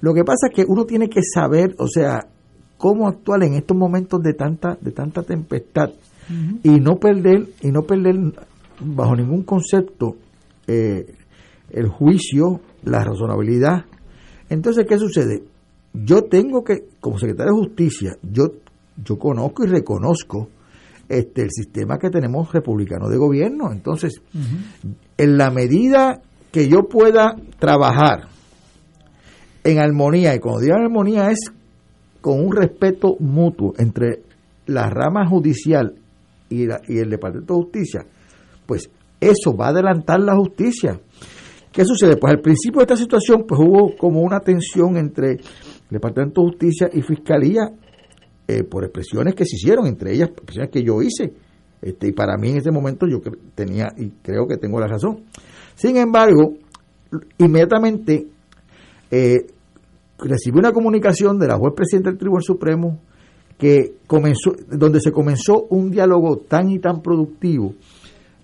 Lo 0.00 0.12
que 0.12 0.24
pasa 0.24 0.48
es 0.50 0.56
que 0.56 0.64
uno 0.66 0.84
tiene 0.84 1.08
que 1.08 1.20
saber, 1.22 1.76
o 1.78 1.86
sea, 1.86 2.26
cómo 2.76 3.06
actuar 3.06 3.44
en 3.44 3.54
estos 3.54 3.76
momentos 3.76 4.20
de 4.20 4.34
tanta, 4.34 4.76
de 4.80 4.90
tanta 4.90 5.22
tempestad 5.22 5.90
y 6.62 6.80
no 6.80 6.96
perder 6.96 7.48
y 7.62 7.70
no 7.70 7.82
perder 7.82 8.16
bajo 8.80 9.16
ningún 9.16 9.42
concepto 9.42 10.16
eh, 10.66 11.14
el 11.70 11.88
juicio, 11.88 12.60
la 12.84 13.04
razonabilidad. 13.04 13.84
Entonces, 14.48 14.86
¿qué 14.88 14.98
sucede? 14.98 15.42
Yo 15.92 16.24
tengo 16.24 16.64
que, 16.64 16.84
como 17.00 17.18
secretario 17.18 17.52
de 17.54 17.66
Justicia, 17.66 18.16
yo, 18.22 18.44
yo 19.02 19.18
conozco 19.18 19.64
y 19.64 19.68
reconozco 19.68 20.48
este, 21.08 21.42
el 21.42 21.50
sistema 21.50 21.98
que 21.98 22.10
tenemos 22.10 22.52
republicano 22.52 23.08
de 23.08 23.16
gobierno. 23.16 23.72
Entonces, 23.72 24.20
en 25.16 25.36
la 25.36 25.50
medida 25.50 26.22
que 26.50 26.68
yo 26.68 26.88
pueda 26.88 27.36
trabajar 27.58 28.28
en 29.64 29.78
armonía, 29.78 30.34
y 30.34 30.38
cuando 30.38 30.60
digo 30.60 30.74
armonía 30.74 31.30
es 31.30 31.38
con 32.20 32.40
un 32.44 32.54
respeto 32.54 33.16
mutuo 33.18 33.74
entre 33.78 34.22
la 34.66 34.88
rama 34.88 35.26
judicial 35.26 35.94
y, 36.52 36.98
el 36.98 37.10
Departamento 37.10 37.54
de 37.54 37.62
Justicia, 37.62 38.06
pues 38.66 38.90
eso 39.20 39.56
va 39.56 39.66
a 39.66 39.70
adelantar 39.70 40.20
la 40.20 40.36
justicia. 40.36 41.00
¿Qué 41.72 41.84
sucede? 41.84 42.16
Pues 42.16 42.34
al 42.34 42.40
principio 42.40 42.80
de 42.80 42.84
esta 42.84 42.96
situación 42.96 43.44
pues 43.46 43.60
hubo 43.60 43.96
como 43.96 44.20
una 44.20 44.40
tensión 44.40 44.96
entre 44.96 45.32
el 45.32 45.40
Departamento 45.90 46.42
de 46.42 46.48
Justicia 46.48 46.90
y 46.92 47.02
Fiscalía 47.02 47.72
eh, 48.46 48.64
por 48.64 48.84
expresiones 48.84 49.34
que 49.34 49.46
se 49.46 49.56
hicieron, 49.56 49.86
entre 49.86 50.12
ellas 50.12 50.28
expresiones 50.30 50.70
que 50.70 50.82
yo 50.82 51.00
hice. 51.00 51.32
Este, 51.80 52.08
y 52.08 52.12
para 52.12 52.36
mí 52.36 52.50
en 52.50 52.58
ese 52.58 52.70
momento 52.70 53.06
yo 53.06 53.20
tenía 53.54 53.88
y 53.96 54.10
creo 54.22 54.46
que 54.46 54.56
tengo 54.56 54.78
la 54.78 54.86
razón. 54.86 55.24
Sin 55.74 55.96
embargo, 55.96 56.54
inmediatamente 57.38 58.26
eh, 59.10 59.46
recibí 60.18 60.58
una 60.58 60.72
comunicación 60.72 61.38
de 61.38 61.48
la 61.48 61.56
juez 61.56 61.74
presidenta 61.74 62.10
del 62.10 62.18
Tribunal 62.18 62.42
Supremo, 62.44 63.00
que 63.58 63.94
comenzó, 64.06 64.52
donde 64.70 65.00
se 65.00 65.12
comenzó 65.12 65.66
un 65.70 65.90
diálogo 65.90 66.38
tan 66.38 66.70
y 66.70 66.78
tan 66.78 67.00
productivo 67.02 67.74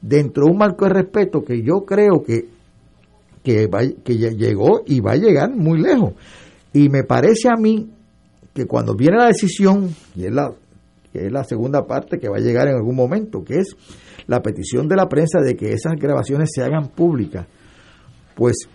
dentro 0.01 0.45
de 0.45 0.51
un 0.53 0.59
marco 0.59 0.85
de 0.85 0.95
respeto 0.95 1.43
que 1.43 1.63
yo 1.63 1.85
creo 1.85 2.23
que, 2.23 2.49
que, 3.43 3.69
que 4.05 4.17
llegó 4.17 4.83
y 4.87 5.01
va 5.01 5.13
a 5.13 5.17
llegar 5.17 5.51
muy 5.55 5.81
lejos. 5.81 6.15
Y 6.73 6.89
me 6.89 7.03
parece 7.03 7.49
a 7.49 7.57
mí 7.57 7.91
que 8.55 8.67
cuando 8.67 8.95
viene 8.95 9.19
la 9.19 9.27
decisión, 9.27 9.95
y 10.15 10.25
es 10.27 10.33
la, 10.33 10.53
que 11.13 11.27
es 11.27 11.33
la 11.33 11.45
segunda 11.45 11.87
parte 11.87 12.19
que 12.19 12.29
va 12.29 12.37
a 12.37 12.41
llegar 12.41 12.69
en 12.69 12.77
algún 12.77 12.97
momento, 12.97 13.45
que 13.45 13.55
es 13.55 13.77
la 14.27 14.43
petición 14.43 14.89
de 14.89 14.97
la 14.97 15.09
prensa 15.09 15.41
de 15.41 15.57
que 15.57 15.73
esas 15.73 15.95
grabaciones 15.99 16.51
se 16.55 16.63
hagan 16.63 16.89
públicas, 16.89 17.47
pues 18.35 18.69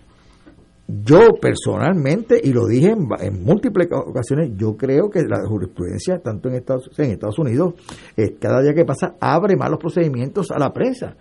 yo 0.86 1.34
personalmente, 1.40 2.38
y 2.42 2.52
lo 2.52 2.66
dije 2.66 2.94
en, 3.20 3.42
múltiples 3.42 3.88
ocasiones, 3.90 4.50
yo 4.56 4.76
creo 4.76 5.08
que 5.08 5.22
la 5.22 5.46
jurisprudencia, 5.46 6.18
tanto 6.18 6.48
en 6.48 6.56
Estados, 6.56 6.90
en 6.98 7.12
Estados 7.12 7.38
Unidos, 7.38 7.74
cada 8.38 8.60
día 8.60 8.74
que 8.74 8.84
pasa 8.84 9.14
abre 9.18 9.56
más 9.56 9.70
los 9.70 9.78
procedimientos 9.78 10.50
a 10.50 10.58
la 10.58 10.72
prensa. 10.72 11.16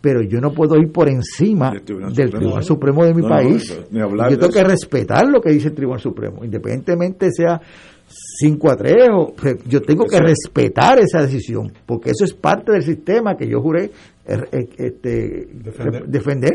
Pero 0.00 0.20
yo 0.20 0.38
no 0.40 0.52
puedo 0.52 0.76
ir 0.76 0.92
por 0.92 1.08
encima 1.08 1.70
del 1.70 1.82
Tribunal, 1.82 2.62
Supremo, 2.62 3.04
de 3.06 3.14
mi 3.14 3.22
país. 3.22 3.74
yo 3.90 4.38
tengo 4.38 4.52
que 4.52 4.64
respetar 4.64 5.26
lo 5.28 5.40
que 5.40 5.50
dice 5.50 5.68
el 5.68 5.74
Tribunal 5.74 6.00
Supremo, 6.00 6.44
independientemente 6.44 7.30
sea 7.30 7.60
5 8.06 8.70
a 8.70 8.76
3, 8.76 8.94
pues, 9.40 9.64
yo 9.66 9.80
tengo 9.80 10.04
que 10.04 10.18
respetar 10.18 10.98
esa 10.98 11.22
decisión, 11.22 11.72
porque 11.86 12.10
eso 12.10 12.24
es 12.24 12.34
parte 12.34 12.72
del 12.72 12.82
sistema 12.82 13.36
que 13.36 13.48
yo 13.48 13.60
juré 13.60 13.84
eh, 13.84 13.90
eh, 13.90 14.13
este, 14.26 15.48
defender. 16.06 16.54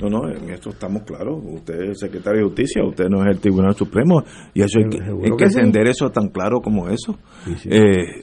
No, 0.00 0.08
no, 0.08 0.28
en 0.28 0.50
esto 0.50 0.70
estamos 0.70 1.02
claros. 1.02 1.42
Usted 1.44 1.90
es 1.90 2.00
secretario 2.00 2.40
de 2.40 2.46
Justicia, 2.46 2.82
usted 2.84 3.08
no 3.08 3.22
es 3.22 3.36
el 3.36 3.40
Tribunal 3.40 3.74
Supremo, 3.74 4.22
y 4.54 4.62
eso 4.62 4.78
hay 4.78 4.88
que, 4.88 5.02
hay 5.02 5.36
que 5.36 5.44
entender 5.44 5.88
eso 5.88 6.10
tan 6.10 6.28
claro 6.28 6.60
como 6.60 6.88
eso. 6.88 7.18
Eh, 7.66 8.22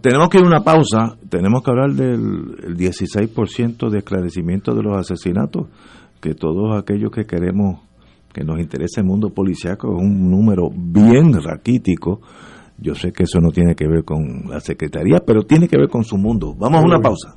tenemos 0.00 0.28
que 0.28 0.38
ir 0.38 0.44
a 0.44 0.46
una 0.46 0.60
pausa, 0.60 1.16
tenemos 1.28 1.62
que 1.62 1.70
hablar 1.70 1.92
del 1.92 2.76
16% 2.76 3.90
de 3.90 3.98
esclarecimiento 3.98 4.74
de 4.74 4.82
los 4.82 4.96
asesinatos, 4.96 5.68
que 6.20 6.34
todos 6.34 6.76
aquellos 6.76 7.10
que 7.10 7.24
queremos 7.24 7.80
que 8.32 8.44
nos 8.44 8.58
interesa 8.58 9.00
el 9.00 9.06
mundo 9.06 9.30
policiaco 9.30 9.94
es 9.94 10.02
un 10.02 10.30
número 10.30 10.70
bien 10.74 11.34
raquítico. 11.34 12.20
Yo 12.78 12.94
sé 12.94 13.12
que 13.12 13.24
eso 13.24 13.38
no 13.40 13.50
tiene 13.50 13.74
que 13.74 13.86
ver 13.86 14.04
con 14.04 14.48
la 14.48 14.58
Secretaría, 14.60 15.18
pero 15.24 15.42
tiene 15.42 15.68
que 15.68 15.76
ver 15.76 15.88
con 15.88 16.02
su 16.02 16.16
mundo. 16.16 16.54
Vamos 16.58 16.80
a 16.80 16.84
una 16.84 16.98
pausa. 16.98 17.36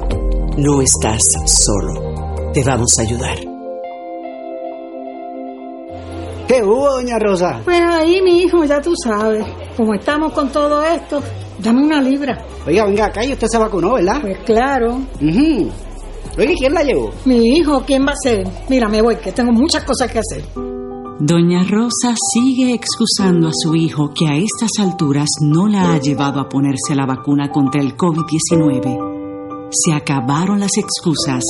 No 0.57 0.79
estás 0.79 1.23
solo. 1.45 2.51
Te 2.53 2.63
vamos 2.63 2.99
a 2.99 3.01
ayudar. 3.01 3.50
¿Qué 6.51 6.61
hubo, 6.61 6.95
doña 6.95 7.17
Rosa? 7.17 7.61
Pues 7.63 7.79
ahí, 7.79 8.21
mi 8.21 8.41
hijo, 8.41 8.65
ya 8.65 8.81
tú 8.81 8.91
sabes. 9.01 9.45
Como 9.77 9.93
estamos 9.93 10.33
con 10.33 10.51
todo 10.51 10.83
esto, 10.83 11.23
dame 11.59 11.81
una 11.81 12.01
libra. 12.01 12.45
Oiga, 12.67 12.87
venga 12.87 13.05
acá 13.05 13.23
y 13.23 13.31
usted 13.31 13.47
se 13.49 13.57
vacunó, 13.57 13.93
¿verdad? 13.93 14.19
Pues 14.19 14.37
claro. 14.39 14.99
Oiga, 15.21 16.53
¿quién 16.59 16.73
la 16.73 16.83
llevó? 16.83 17.11
Mi 17.23 17.37
hijo, 17.55 17.81
¿quién 17.87 18.05
va 18.05 18.11
a 18.11 18.15
ser? 18.21 18.45
Mira, 18.67 18.89
me 18.89 19.01
voy, 19.01 19.15
que 19.15 19.31
tengo 19.31 19.53
muchas 19.53 19.85
cosas 19.85 20.11
que 20.11 20.19
hacer. 20.19 20.43
Doña 21.21 21.63
Rosa 21.63 22.15
sigue 22.33 22.73
excusando 22.73 23.47
a 23.47 23.53
su 23.53 23.73
hijo 23.73 24.11
que 24.13 24.27
a 24.27 24.35
estas 24.35 24.71
alturas 24.77 25.29
no 25.39 25.69
la 25.69 25.93
ha 25.93 25.99
llevado 25.99 26.41
a 26.41 26.49
ponerse 26.49 26.95
la 26.95 27.05
vacuna 27.05 27.49
contra 27.49 27.79
el 27.79 27.95
COVID-19. 27.95 29.69
Se 29.71 29.93
acabaron 29.93 30.59
las 30.59 30.77
excusas. 30.77 31.45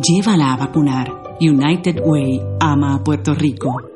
Llévala 0.00 0.54
a 0.54 0.56
vacunar. 0.56 1.12
United 1.42 1.96
Way 2.02 2.40
ama 2.58 2.94
a 2.94 3.04
Puerto 3.04 3.34
Rico. 3.34 3.95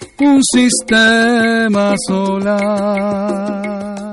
un 0.25 0.41
sistema 0.43 1.95
solar. 2.07 4.10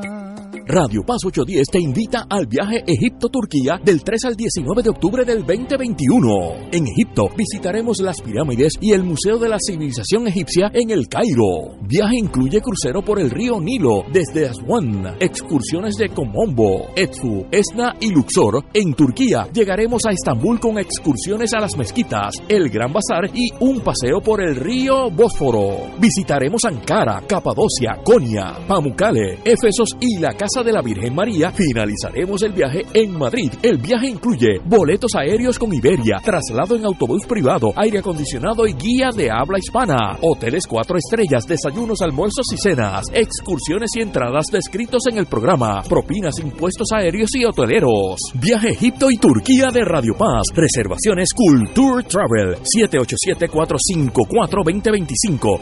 Radio 0.71 1.03
Paz 1.03 1.25
810 1.25 1.67
te 1.73 1.81
invita 1.81 2.27
al 2.29 2.47
viaje 2.47 2.85
Egipto-Turquía 2.87 3.81
del 3.83 4.05
3 4.05 4.25
al 4.27 4.37
19 4.37 4.83
de 4.83 4.91
octubre 4.91 5.25
del 5.25 5.39
2021. 5.47 6.69
En 6.71 6.87
Egipto 6.87 7.31
visitaremos 7.35 8.01
las 8.01 8.21
pirámides 8.21 8.75
y 8.79 8.93
el 8.93 9.03
Museo 9.03 9.39
de 9.39 9.49
la 9.49 9.57
Civilización 9.59 10.27
Egipcia 10.27 10.71
en 10.75 10.91
el 10.91 11.09
Cairo. 11.09 11.79
Viaje 11.81 12.17
incluye 12.19 12.61
crucero 12.61 13.01
por 13.01 13.19
el 13.19 13.31
río 13.31 13.59
Nilo 13.59 14.05
desde 14.13 14.47
Aswan, 14.47 15.17
excursiones 15.21 15.95
de 15.95 16.11
Komombo, 16.11 16.89
Edfu, 16.95 17.47
Esna 17.51 17.97
y 17.99 18.11
Luxor. 18.13 18.67
En 18.75 18.93
Turquía 18.93 19.49
llegaremos 19.51 20.05
a 20.05 20.11
Estambul 20.11 20.61
con 20.61 20.77
excursiones 20.77 21.55
a 21.55 21.61
las 21.61 21.79
mezquitas, 21.79 22.35
el 22.47 22.69
Gran 22.69 22.93
Bazar 22.93 23.31
y 23.33 23.49
un 23.61 23.81
paseo 23.81 24.21
por 24.21 24.43
el 24.43 24.55
río 24.55 25.11
Bósforo. 25.11 25.97
Visitaremos 25.99 26.67
Ankara, 26.67 27.23
Capadocia, 27.27 27.97
Konya, 28.05 28.67
Pamukkale, 28.69 29.39
Efesos 29.47 29.97
y 29.99 30.19
la 30.19 30.35
Casa 30.35 30.58
de 30.63 30.73
la 30.73 30.83
Virgen 30.83 31.15
María, 31.15 31.51
finalizaremos 31.51 32.43
el 32.43 32.53
viaje 32.53 32.85
en 32.93 33.17
Madrid. 33.17 33.53
El 33.63 33.79
viaje 33.79 34.09
incluye 34.09 34.61
boletos 34.65 35.15
aéreos 35.15 35.59
con 35.59 35.73
Iberia, 35.73 36.19
traslado 36.25 36.77
en 36.77 36.85
autobús 36.85 37.25
privado, 37.27 37.73
aire 37.77 37.99
acondicionado 37.99 38.67
y 38.67 38.75
guía 38.75 39.11
de 39.15 39.31
habla 39.31 39.59
hispana, 39.59 40.19
hoteles 40.23 40.67
cuatro 40.67 40.97
estrellas, 40.97 41.45
desayunos, 41.47 42.03
almuerzos 42.03 42.47
y 42.53 42.57
cenas, 42.57 43.05
excursiones 43.13 43.91
y 43.97 44.01
entradas 44.01 44.47
descritos 44.51 45.03
en 45.11 45.19
el 45.19 45.27
programa, 45.27 45.83
propinas, 45.89 46.39
impuestos 46.41 46.89
aéreos 46.93 47.31
y 47.35 47.45
hoteleros. 47.45 48.21
Viaje 48.35 48.71
Egipto 48.71 49.11
y 49.11 49.19
Turquía 49.19 49.71
de 49.73 49.85
Radio 49.85 50.15
Paz. 50.17 50.45
Reservaciones 50.55 51.31
Culture 51.35 52.05
Travel 52.05 52.57
787-454-2025, 52.63 55.61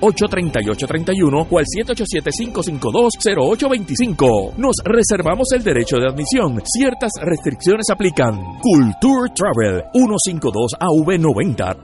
787-538-3831 0.00 1.46
o 1.50 1.58
al 1.58 1.64
787-552-08 1.64 3.53
825. 3.54 4.54
Nos 4.58 4.76
reservamos 4.84 5.48
el 5.52 5.62
derecho 5.62 5.96
de 5.96 6.08
admisión. 6.08 6.60
Ciertas 6.64 7.12
restricciones 7.22 7.88
aplican. 7.90 8.58
Culture 8.60 9.32
Travel 9.34 9.84
152 9.92 10.72
AV90. 10.80 11.76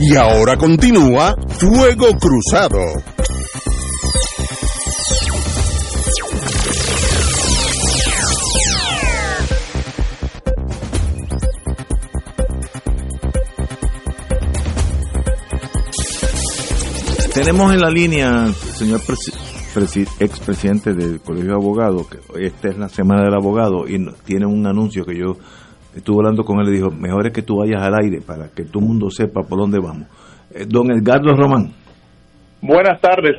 Y 0.00 0.14
ahora 0.16 0.56
continúa 0.56 1.34
Fuego 1.48 2.08
Cruzado. 2.18 3.17
Tenemos 17.38 17.72
en 17.72 17.80
la 17.80 17.88
línea, 17.88 18.46
señor 18.48 18.98
expresidente 18.98 20.92
del 20.92 21.20
Colegio 21.20 21.50
de 21.50 21.54
Abogados, 21.54 22.08
que 22.08 22.18
esta 22.44 22.68
es 22.68 22.76
la 22.76 22.88
semana 22.88 23.22
del 23.22 23.34
abogado 23.34 23.86
y 23.86 23.96
tiene 24.24 24.44
un 24.44 24.66
anuncio 24.66 25.04
que 25.04 25.16
yo 25.16 25.36
estuve 25.94 26.16
hablando 26.16 26.42
con 26.42 26.58
él 26.58 26.68
y 26.70 26.78
dijo, 26.78 26.90
mejor 26.90 27.28
es 27.28 27.32
que 27.32 27.42
tú 27.42 27.58
vayas 27.58 27.80
al 27.80 27.94
aire 28.02 28.20
para 28.26 28.48
que 28.48 28.64
todo 28.64 28.80
el 28.80 28.86
mundo 28.88 29.08
sepa 29.08 29.42
por 29.44 29.56
dónde 29.56 29.78
vamos. 29.78 30.08
Eh, 30.52 30.64
don 30.66 30.90
Edgardo 30.90 31.32
Román. 31.36 31.70
Buenas 32.60 33.00
tardes, 33.00 33.36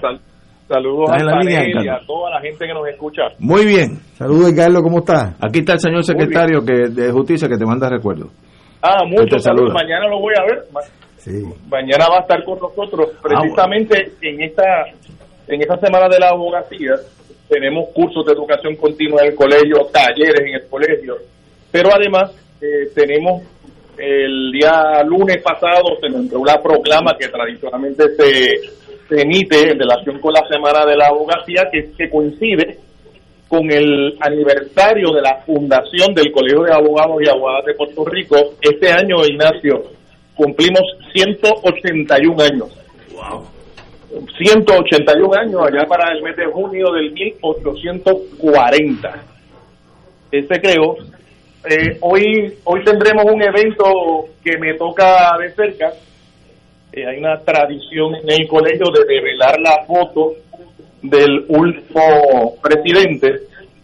saludos 0.70 1.10
a, 1.12 1.18
y 1.18 1.89
a 1.89 2.00
toda 2.08 2.30
la 2.30 2.39
gente 2.39 2.68
que 2.68 2.74
nos 2.74 2.88
escucha. 2.88 3.24
Muy 3.39 3.66
bien. 3.66 4.00
Saludos 4.14 4.54
Edgardo, 4.54 4.82
¿cómo 4.82 5.00
está? 5.00 5.36
Aquí 5.41 5.60
está 5.60 5.74
el 5.74 5.80
señor 5.82 6.06
secretario 6.06 6.64
que 6.64 6.88
de 6.88 7.12
Justicia 7.12 7.50
que 7.50 7.58
te 7.58 7.66
manda 7.66 7.89
recuerdo. 7.89 8.30
Ah, 8.82 9.04
muchos 9.06 9.43
saludos. 9.43 9.74
Mañana 9.74 10.08
lo 10.08 10.22
voy 10.22 10.34
a 10.39 10.43
ver. 10.43 10.64
Mañana 11.68 12.08
va 12.10 12.18
a 12.18 12.22
estar 12.22 12.44
con 12.44 12.60
nosotros 12.60 13.10
ah, 13.14 13.20
precisamente 13.22 14.12
en 14.22 14.42
esta 14.42 14.86
en 15.48 15.62
esta 15.62 15.78
semana 15.78 16.08
de 16.08 16.20
la 16.20 16.30
abogacía. 16.30 16.96
Tenemos 17.48 17.90
cursos 17.90 18.26
de 18.26 18.34
educación 18.34 18.76
continua 18.76 19.22
en 19.22 19.30
el 19.30 19.36
colegio, 19.36 19.88
talleres 19.92 20.42
en 20.42 20.56
el 20.56 20.68
colegio, 20.70 21.18
pero 21.72 21.90
además 21.92 22.32
eh, 22.62 22.92
tenemos 22.94 23.42
el 23.98 24.52
día 24.52 25.04
lunes 25.04 25.42
pasado 25.42 25.98
se 26.00 26.08
nos 26.08 26.22
entró 26.22 26.46
la 26.46 26.62
proclama 26.62 27.18
que 27.20 27.28
tradicionalmente 27.28 28.04
se, 28.16 29.22
emite 29.22 29.72
en 29.72 29.80
relación 29.80 30.20
con 30.20 30.32
la 30.34 30.48
semana 30.48 30.86
de 30.86 30.96
la 30.96 31.08
abogacía 31.08 31.68
que, 31.72 31.92
que 31.98 32.10
coincide 32.10 32.78
con 33.50 33.70
el 33.72 34.16
aniversario 34.22 35.12
de 35.12 35.22
la 35.22 35.42
fundación 35.44 36.14
del 36.14 36.32
Colegio 36.32 36.62
de 36.62 36.72
Abogados 36.72 37.20
y 37.20 37.28
Abogadas 37.28 37.66
de 37.66 37.74
Puerto 37.74 38.06
Rico. 38.06 38.36
Este 38.62 38.92
año, 38.92 39.26
Ignacio, 39.26 39.84
cumplimos 40.40 40.82
181 41.14 42.42
años. 42.42 42.70
Wow. 43.12 43.46
181 44.38 45.34
años 45.38 45.62
allá 45.62 45.86
para 45.86 46.14
el 46.14 46.24
mes 46.24 46.38
de 46.38 46.46
junio 46.46 46.94
del 46.94 47.12
1840. 47.12 49.24
Este 50.32 50.62
creo. 50.62 50.96
Eh, 51.70 51.98
hoy, 52.00 52.54
hoy 52.64 52.84
tendremos 52.86 53.26
un 53.26 53.42
evento 53.42 54.30
que 54.42 54.58
me 54.58 54.76
toca 54.76 55.38
de 55.40 55.52
cerca. 55.52 55.92
Eh, 56.94 57.06
hay 57.06 57.18
una 57.18 57.38
tradición 57.42 58.16
en 58.16 58.30
el 58.30 58.48
colegio 58.48 58.86
de 58.92 59.04
revelar 59.06 59.60
la 59.60 59.84
foto 59.86 60.36
del 61.02 61.44
último 61.50 62.56
presidente, 62.64 63.42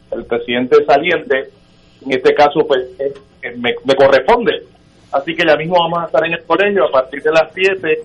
el 0.10 0.24
presidente 0.24 0.86
saliente. 0.86 1.50
En 2.06 2.14
este 2.14 2.34
caso, 2.34 2.66
pues 2.66 2.86
me 3.58 3.96
corresponde 3.96 4.75
Así 5.16 5.34
que 5.34 5.48
ya 5.48 5.56
mismo 5.56 5.78
vamos 5.80 6.04
a 6.04 6.08
estar 6.08 6.26
en 6.26 6.34
el 6.34 6.44
colegio 6.44 6.84
a 6.84 6.92
partir 6.92 7.24
de 7.24 7.32
las 7.32 7.50
7. 7.54 8.00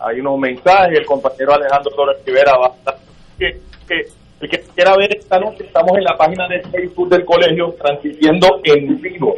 Hay 0.00 0.20
unos 0.20 0.38
mensajes, 0.38 0.98
el 0.98 1.06
compañero 1.06 1.54
Alejandro 1.54 1.90
Torres 1.96 2.18
Rivera 2.26 2.58
va 2.58 2.66
a 2.66 2.76
estar. 2.76 2.96
Que, 3.38 3.58
que, 3.88 4.48
que 4.48 4.60
quiera 4.74 4.94
ver 4.98 5.16
esta 5.16 5.38
noche, 5.38 5.64
estamos 5.64 5.96
en 5.96 6.04
la 6.04 6.14
página 6.18 6.46
de 6.48 6.60
Facebook 6.60 7.08
del 7.08 7.24
colegio 7.24 7.74
transmitiendo 7.80 8.60
en 8.64 9.00
vivo. 9.00 9.34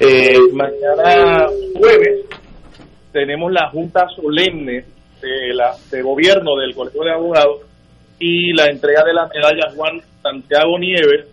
Eh, 0.00 0.38
mañana 0.52 1.46
jueves 1.74 2.26
tenemos 3.10 3.50
la 3.50 3.70
junta 3.70 4.06
solemne 4.14 4.84
de, 5.22 5.54
la, 5.54 5.74
de 5.90 6.02
gobierno 6.02 6.56
del 6.56 6.74
Colegio 6.74 7.04
de 7.04 7.12
Abogados 7.12 7.62
y 8.18 8.52
la 8.52 8.66
entrega 8.66 9.02
de 9.02 9.14
la 9.14 9.26
medalla 9.28 9.72
Juan 9.74 9.98
Santiago 10.22 10.78
Nieves. 10.78 11.26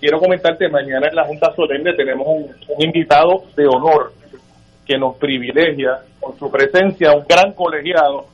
Quiero 0.00 0.18
comentarte, 0.18 0.68
mañana 0.68 1.06
en 1.08 1.14
la 1.14 1.24
Junta 1.24 1.54
Solemne 1.54 1.92
tenemos 1.92 2.26
un 2.26 2.82
invitado 2.82 3.44
de 3.54 3.66
honor, 3.66 4.12
que 4.90 4.98
nos 4.98 5.16
privilegia 5.18 6.00
con 6.18 6.36
su 6.36 6.50
presencia, 6.50 7.12
un 7.12 7.24
gran 7.28 7.52
colegiado. 7.52 8.26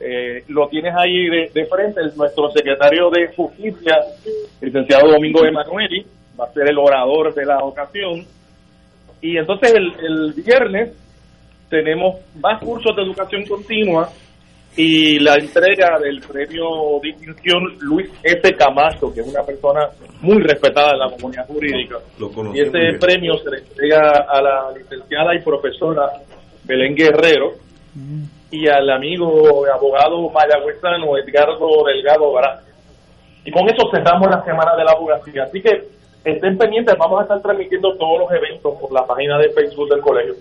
Eh, 0.00 0.42
lo 0.48 0.66
tienes 0.66 0.92
ahí 0.96 1.28
de, 1.28 1.66
frente, 1.66 2.00
nuestro 2.16 2.50
secretario 2.50 3.10
de 3.10 3.28
Justicia, 3.28 3.96
licenciado 4.60 5.12
Domingo 5.12 5.44
Emanueli, 5.44 6.04
va 6.38 6.46
a 6.46 6.52
ser 6.52 6.68
el 6.68 6.78
orador 6.78 7.32
de 7.32 7.46
la 7.46 7.58
ocasión. 7.58 8.26
Y 9.20 9.36
entonces 9.36 9.72
el, 9.72 9.92
el 10.04 10.32
viernes 10.32 10.90
tenemos 11.68 12.16
más 12.40 12.60
cursos 12.60 12.96
de 12.96 13.02
educación 13.02 13.46
continua 13.46 14.10
y 14.76 15.18
la 15.18 15.34
entrega 15.34 15.98
del 15.98 16.20
premio 16.20 17.00
distinción 17.02 17.76
Luis 17.80 18.08
S. 18.22 18.54
Camacho, 18.54 19.12
que 19.12 19.20
es 19.20 19.26
una 19.26 19.42
persona 19.42 19.88
muy 20.20 20.40
respetada 20.42 20.92
en 20.92 20.98
la 20.98 21.10
comunidad 21.10 21.46
jurídica. 21.46 21.96
y 22.54 22.60
ese 22.60 22.98
premio 22.98 23.36
se 23.38 23.50
le 23.50 23.58
entrega 23.58 24.26
a 24.28 24.40
la 24.40 24.72
licenciada 24.76 25.34
y 25.34 25.42
profesora 25.42 26.08
Belén 26.64 26.94
Guerrero 26.94 27.54
y 28.50 28.68
al 28.68 28.90
amigo 28.90 29.66
abogado 29.66 30.30
mayagüezano 30.30 31.16
Edgardo 31.18 31.84
Delgado 31.86 32.32
Bará. 32.32 32.60
Y 33.44 33.50
con 33.50 33.68
eso 33.68 33.90
cerramos 33.90 34.28
la 34.30 34.44
semana 34.44 34.76
de 34.76 34.84
la 34.84 34.92
abogacía. 34.92 35.44
Así 35.44 35.60
que 35.60 35.88
estén 36.24 36.58
pendientes, 36.58 36.94
vamos 36.98 37.20
a 37.20 37.22
estar 37.22 37.40
transmitiendo 37.42 37.96
todos 37.96 38.20
los 38.20 38.30
eventos 38.32 38.74
por 38.78 38.92
la 38.92 39.04
página 39.06 39.38
de 39.38 39.50
Facebook 39.50 39.88
del 39.88 40.00
colegio. 40.00 40.34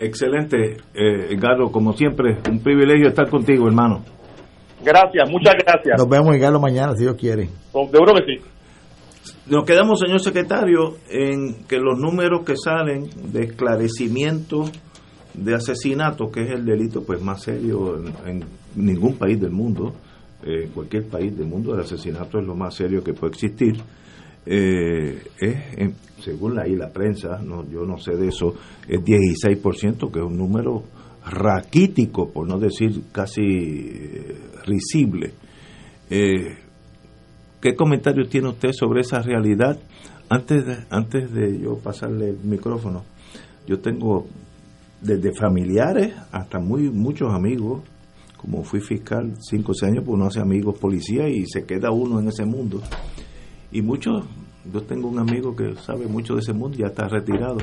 Excelente, 0.00 0.76
eh, 0.94 1.28
Edgardo, 1.30 1.70
como 1.70 1.92
siempre, 1.92 2.38
un 2.48 2.60
privilegio 2.60 3.08
estar 3.08 3.28
contigo, 3.28 3.66
hermano. 3.66 4.04
Gracias, 4.84 5.28
muchas 5.28 5.54
gracias. 5.54 5.98
Nos 5.98 6.08
vemos, 6.08 6.36
Edgardo, 6.36 6.60
mañana, 6.60 6.94
si 6.94 7.02
Dios 7.02 7.16
quiere. 7.16 7.48
Seguro 7.72 8.14
que 8.14 8.24
sí. 8.24 8.44
Nos 9.50 9.64
quedamos, 9.64 9.98
señor 9.98 10.20
secretario, 10.20 10.96
en 11.10 11.64
que 11.66 11.78
los 11.78 11.98
números 11.98 12.44
que 12.44 12.54
salen 12.56 13.08
de 13.32 13.44
esclarecimiento 13.44 14.64
de 15.34 15.54
asesinato, 15.54 16.30
que 16.30 16.42
es 16.42 16.50
el 16.50 16.64
delito 16.64 17.02
pues 17.04 17.20
más 17.22 17.42
serio 17.42 17.96
en, 18.26 18.44
ningún 18.76 19.16
país 19.16 19.40
del 19.40 19.50
mundo, 19.50 19.94
eh, 20.42 20.64
en 20.64 20.70
cualquier 20.70 21.08
país 21.08 21.36
del 21.36 21.46
mundo, 21.46 21.74
el 21.74 21.80
asesinato 21.80 22.38
es 22.38 22.46
lo 22.46 22.54
más 22.54 22.74
serio 22.74 23.02
que 23.02 23.12
puede 23.12 23.32
existir. 23.32 23.76
Eh, 24.50 25.22
es, 25.38 25.92
según 26.24 26.54
la, 26.54 26.66
la 26.66 26.90
prensa, 26.90 27.38
no, 27.38 27.68
yo 27.68 27.84
no 27.84 27.98
sé 27.98 28.16
de 28.16 28.28
eso, 28.28 28.54
es 28.88 29.00
16%, 29.00 30.10
que 30.10 30.18
es 30.18 30.24
un 30.24 30.38
número 30.38 30.84
raquítico, 31.26 32.30
por 32.30 32.48
no 32.48 32.58
decir 32.58 33.02
casi 33.12 33.42
eh, 33.42 34.36
risible. 34.64 35.32
¿Qué 36.08 37.74
comentarios 37.74 38.28
tiene 38.28 38.48
usted 38.48 38.70
sobre 38.72 39.02
esa 39.02 39.20
realidad? 39.20 39.78
Antes 40.30 40.64
de, 40.64 40.76
antes 40.90 41.32
de 41.32 41.58
yo 41.58 41.76
pasarle 41.78 42.30
el 42.30 42.38
micrófono, 42.38 43.02
yo 43.66 43.80
tengo 43.80 44.26
desde 45.00 45.34
familiares 45.34 46.14
hasta 46.32 46.58
muy 46.58 46.90
muchos 46.90 47.32
amigos. 47.32 47.82
Como 48.36 48.62
fui 48.62 48.80
fiscal 48.80 49.34
cinco 49.40 49.72
o 49.72 49.74
seis 49.74 49.90
años, 49.90 50.04
pues 50.04 50.14
uno 50.14 50.26
hace 50.26 50.40
amigos 50.40 50.78
policías 50.78 51.28
y 51.28 51.44
se 51.46 51.64
queda 51.64 51.90
uno 51.90 52.20
en 52.20 52.28
ese 52.28 52.44
mundo. 52.44 52.80
Y 53.70 53.82
muchos, 53.82 54.24
yo 54.72 54.82
tengo 54.82 55.08
un 55.08 55.18
amigo 55.18 55.54
que 55.54 55.74
sabe 55.76 56.06
mucho 56.06 56.34
de 56.34 56.40
ese 56.40 56.52
mundo, 56.52 56.78
ya 56.78 56.86
está 56.86 57.08
retirado. 57.08 57.58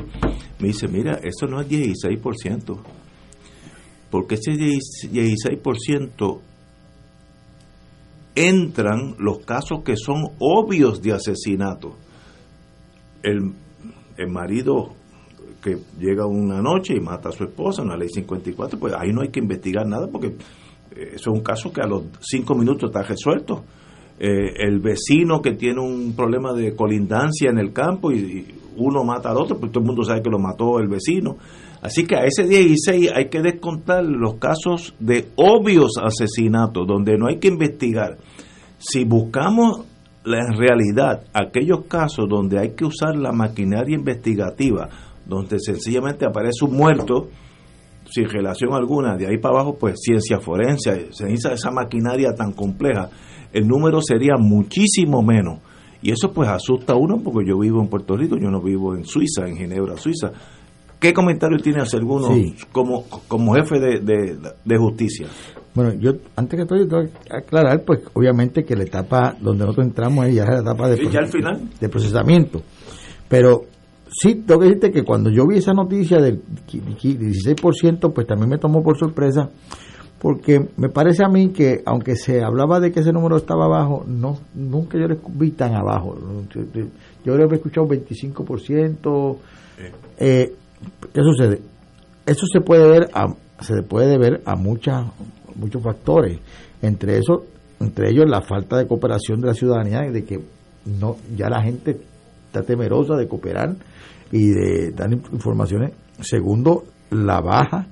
Me 0.59 0.67
dice, 0.67 0.87
mira, 0.87 1.19
eso 1.23 1.47
no 1.47 1.59
es 1.61 1.67
16%, 1.69 2.77
porque 4.09 4.35
ese 4.35 4.51
16% 4.51 6.39
entran 8.35 9.15
los 9.17 9.39
casos 9.39 9.83
que 9.83 9.95
son 9.95 10.31
obvios 10.39 11.01
de 11.01 11.13
asesinato. 11.13 11.95
El, 13.23 13.53
el 14.17 14.29
marido 14.29 14.93
que 15.65 15.77
llega 15.99 16.27
una 16.27 16.61
noche 16.61 16.93
y 16.95 16.99
mata 16.99 17.29
a 17.29 17.31
su 17.31 17.43
esposa, 17.43 17.81
una 17.81 17.97
ley 17.97 18.09
54, 18.09 18.77
pues 18.77 18.93
ahí 18.93 19.11
no 19.11 19.21
hay 19.21 19.29
que 19.29 19.39
investigar 19.39 19.87
nada 19.87 20.07
porque 20.07 20.27
eh, 20.27 21.13
eso 21.15 21.31
es 21.31 21.37
un 21.37 21.41
caso 21.41 21.73
que 21.73 21.81
a 21.81 21.87
los 21.87 22.03
cinco 22.21 22.53
minutos 22.53 22.89
está 22.89 23.01
resuelto. 23.01 23.63
Eh, 24.17 24.53
el 24.59 24.79
vecino 24.79 25.41
que 25.41 25.53
tiene 25.53 25.81
un 25.81 26.13
problema 26.15 26.53
de 26.53 26.73
colindancia 26.73 27.49
en 27.49 27.59
el 27.59 27.73
campo 27.73 28.11
y, 28.11 28.45
uno 28.77 29.03
mata 29.03 29.29
al 29.29 29.37
otro, 29.37 29.57
pues 29.57 29.71
todo 29.71 29.81
el 29.81 29.87
mundo 29.87 30.03
sabe 30.03 30.21
que 30.21 30.29
lo 30.29 30.39
mató 30.39 30.79
el 30.79 30.87
vecino. 30.87 31.37
Así 31.81 32.05
que 32.05 32.15
a 32.15 32.25
ese 32.25 32.45
16 32.45 33.11
hay 33.13 33.29
que 33.29 33.41
descontar 33.41 34.03
los 34.05 34.35
casos 34.35 34.95
de 34.99 35.27
obvios 35.35 35.93
asesinatos, 36.01 36.87
donde 36.87 37.17
no 37.17 37.27
hay 37.27 37.37
que 37.37 37.47
investigar. 37.47 38.17
Si 38.77 39.05
buscamos 39.05 39.85
la 40.23 40.41
realidad, 40.57 41.23
aquellos 41.33 41.85
casos 41.87 42.25
donde 42.27 42.59
hay 42.59 42.71
que 42.71 42.85
usar 42.85 43.15
la 43.15 43.31
maquinaria 43.31 43.95
investigativa, 43.95 44.89
donde 45.25 45.59
sencillamente 45.59 46.25
aparece 46.25 46.65
un 46.65 46.75
muerto 46.75 47.29
sin 48.09 48.27
relación 48.29 48.73
alguna, 48.73 49.15
de 49.15 49.27
ahí 49.27 49.37
para 49.37 49.55
abajo, 49.55 49.77
pues 49.79 49.95
ciencia 50.01 50.39
forense, 50.39 51.07
se 51.11 51.25
necesita 51.25 51.53
esa 51.53 51.71
maquinaria 51.71 52.33
tan 52.33 52.51
compleja, 52.51 53.09
el 53.55 53.67
número 53.67 54.01
sería 54.01 54.33
muchísimo 54.37 55.21
menos. 55.23 55.59
Y 56.01 56.11
eso 56.11 56.31
pues 56.33 56.49
asusta 56.49 56.93
a 56.93 56.97
uno 56.97 57.21
porque 57.23 57.49
yo 57.49 57.57
vivo 57.57 57.81
en 57.81 57.87
Puerto 57.87 58.17
Rico, 58.17 58.35
yo 58.37 58.49
no 58.49 58.61
vivo 58.61 58.95
en 58.95 59.05
Suiza, 59.05 59.47
en 59.47 59.55
Ginebra, 59.55 59.95
Suiza. 59.97 60.29
¿Qué 60.99 61.13
comentario 61.13 61.57
tiene 61.59 61.81
hacer 61.81 62.01
alguno 62.01 62.27
como, 62.73 63.05
como 63.29 63.53
jefe 63.55 63.79
de, 63.79 64.77
justicia? 64.77 65.27
Bueno, 65.73 65.93
yo 65.93 66.11
antes 66.35 66.59
que 66.59 66.65
todo, 66.65 66.85
tengo 66.85 67.03
que 67.03 67.33
aclarar, 67.33 67.83
pues 67.85 68.01
obviamente 68.13 68.65
que 68.65 68.75
la 68.75 68.83
etapa 68.83 69.35
donde 69.39 69.63
nosotros 69.63 69.87
entramos 69.87 70.25
ahí 70.25 70.35
ya 70.35 70.43
es 70.43 70.49
la 70.49 70.59
etapa 70.59 70.89
de, 70.89 70.97
de 71.79 71.89
procesamiento. 71.89 72.61
Pero 73.29 73.61
sí, 74.09 74.43
tengo 74.45 74.59
que 74.59 74.67
decirte 74.67 74.91
que 74.91 75.03
cuando 75.03 75.29
yo 75.29 75.47
vi 75.47 75.59
esa 75.59 75.73
noticia 75.73 76.19
del 76.19 76.41
16%, 76.43 78.13
pues 78.13 78.27
también 78.27 78.49
me 78.49 78.57
tomó 78.57 78.83
por 78.83 78.97
sorpresa, 78.97 79.49
porque 80.25 80.59
me 80.77 80.89
parece 80.89 81.23
a 81.23 81.29
mí 81.29 81.49
que, 81.49 81.83
aunque 81.85 82.15
se 82.15 82.43
hablaba 82.43 82.79
de 82.79 82.91
que 82.91 83.01
ese 83.01 83.13
número 83.13 83.37
estaba 83.37 83.65
abajo, 83.65 84.03
no 84.07 84.39
nunca 84.55 84.97
yo 84.97 85.07
lo 85.07 85.17
vi 85.29 85.51
tan 85.51 85.75
abajo. 85.75 86.17
Yo, 87.23 87.37
que 87.37 87.43
he 87.43 87.55
escuchado 87.57 87.85
25%. 87.85 89.37
Eh, 90.17 90.51
¿Qué 91.13 91.21
sucede? 91.21 91.61
Eso 92.25 92.47
se 92.51 92.59
puede 92.61 92.89
ver 92.89 93.11
a, 93.13 93.35
se 93.61 93.83
puede 93.83 94.17
ver 94.17 94.41
a 94.47 94.55
muchas, 94.55 95.05
muchos 95.53 95.83
factores, 95.83 96.39
entre 96.81 97.19
eso, 97.19 97.45
entre 97.79 98.09
ellos 98.09 98.25
la 98.27 98.41
falta 98.41 98.77
de 98.77 98.87
cooperación 98.87 99.41
de 99.41 99.47
la 99.49 99.53
ciudadanía, 99.53 100.09
de 100.11 100.23
que 100.23 100.39
no 100.99 101.17
ya 101.37 101.49
la 101.49 101.61
gente 101.61 101.99
está 102.47 102.63
temerosa 102.63 103.15
de 103.15 103.27
cooperar 103.27 103.75
y 104.31 104.47
de 104.47 104.91
dar 104.91 105.13
informaciones. 105.13 105.91
Segundo, 106.19 106.83
la 107.11 107.41
baja 107.41 107.89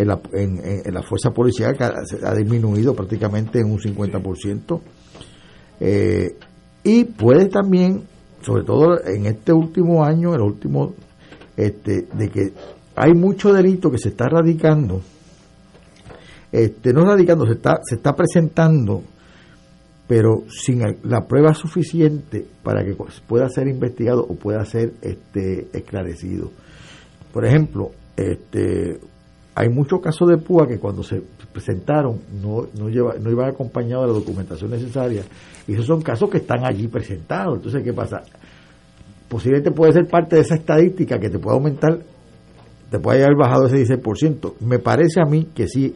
en 0.00 0.08
la, 0.08 0.20
en, 0.32 0.94
la 0.94 1.02
fuerza 1.02 1.30
policial 1.30 1.76
que 1.76 1.84
ha, 1.84 2.34
disminuido 2.34 2.94
prácticamente 2.94 3.60
en 3.60 3.70
un 3.70 3.78
50%. 3.78 4.80
Eh, 5.80 6.36
y 6.84 7.04
puede 7.04 7.46
también, 7.46 8.04
sobre 8.42 8.64
todo 8.64 9.04
en 9.04 9.26
este 9.26 9.52
último 9.52 10.04
año, 10.04 10.34
el 10.34 10.40
último, 10.40 10.94
este, 11.56 12.06
de 12.12 12.28
que 12.28 12.52
hay 12.96 13.12
mucho 13.14 13.52
delito 13.52 13.90
que 13.90 13.98
se 13.98 14.10
está 14.10 14.28
radicando, 14.28 15.02
este, 16.52 16.92
no 16.92 17.04
radicando, 17.04 17.46
se 17.46 17.52
está, 17.52 17.78
se 17.82 17.96
está 17.96 18.14
presentando 18.14 19.02
pero 20.10 20.42
sin 20.48 20.80
la 21.04 21.28
prueba 21.28 21.54
suficiente 21.54 22.44
para 22.64 22.84
que 22.84 22.96
pueda 23.28 23.48
ser 23.48 23.68
investigado 23.68 24.26
o 24.28 24.34
pueda 24.34 24.64
ser 24.64 24.94
este, 25.02 25.68
esclarecido. 25.72 26.50
Por 27.32 27.46
ejemplo, 27.46 27.92
este, 28.16 28.98
hay 29.60 29.68
muchos 29.68 30.00
casos 30.00 30.26
de 30.28 30.38
púa 30.38 30.66
que 30.66 30.78
cuando 30.78 31.02
se 31.02 31.22
presentaron 31.52 32.18
no, 32.42 32.66
no, 32.78 32.88
lleva, 32.88 33.14
no 33.20 33.30
iban 33.30 33.50
acompañados 33.50 34.06
de 34.06 34.12
la 34.12 34.18
documentación 34.18 34.70
necesaria 34.70 35.22
y 35.68 35.74
esos 35.74 35.84
son 35.84 36.00
casos 36.00 36.30
que 36.30 36.38
están 36.38 36.64
allí 36.64 36.88
presentados. 36.88 37.56
Entonces, 37.56 37.82
¿qué 37.84 37.92
pasa? 37.92 38.22
Posiblemente 39.28 39.70
puede 39.70 39.92
ser 39.92 40.06
parte 40.06 40.36
de 40.36 40.42
esa 40.42 40.54
estadística 40.54 41.18
que 41.18 41.28
te 41.28 41.38
puede 41.38 41.56
aumentar, 41.56 41.98
te 42.90 42.98
puede 42.98 43.22
haber 43.22 43.36
bajado 43.36 43.66
ese 43.66 43.84
16%. 43.84 44.54
Me 44.60 44.78
parece 44.78 45.20
a 45.20 45.26
mí 45.26 45.48
que 45.54 45.68
sí, 45.68 45.94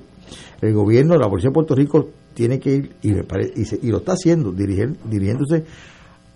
el 0.60 0.74
gobierno, 0.74 1.16
la 1.16 1.28
Policía 1.28 1.48
de 1.48 1.54
Puerto 1.54 1.74
Rico 1.74 2.10
tiene 2.34 2.60
que 2.60 2.70
ir, 2.70 2.90
y, 3.00 3.12
y, 3.12 3.90
lo 3.90 3.98
está 3.98 4.12
haciendo, 4.12 4.52
dirigiéndose 4.52 5.64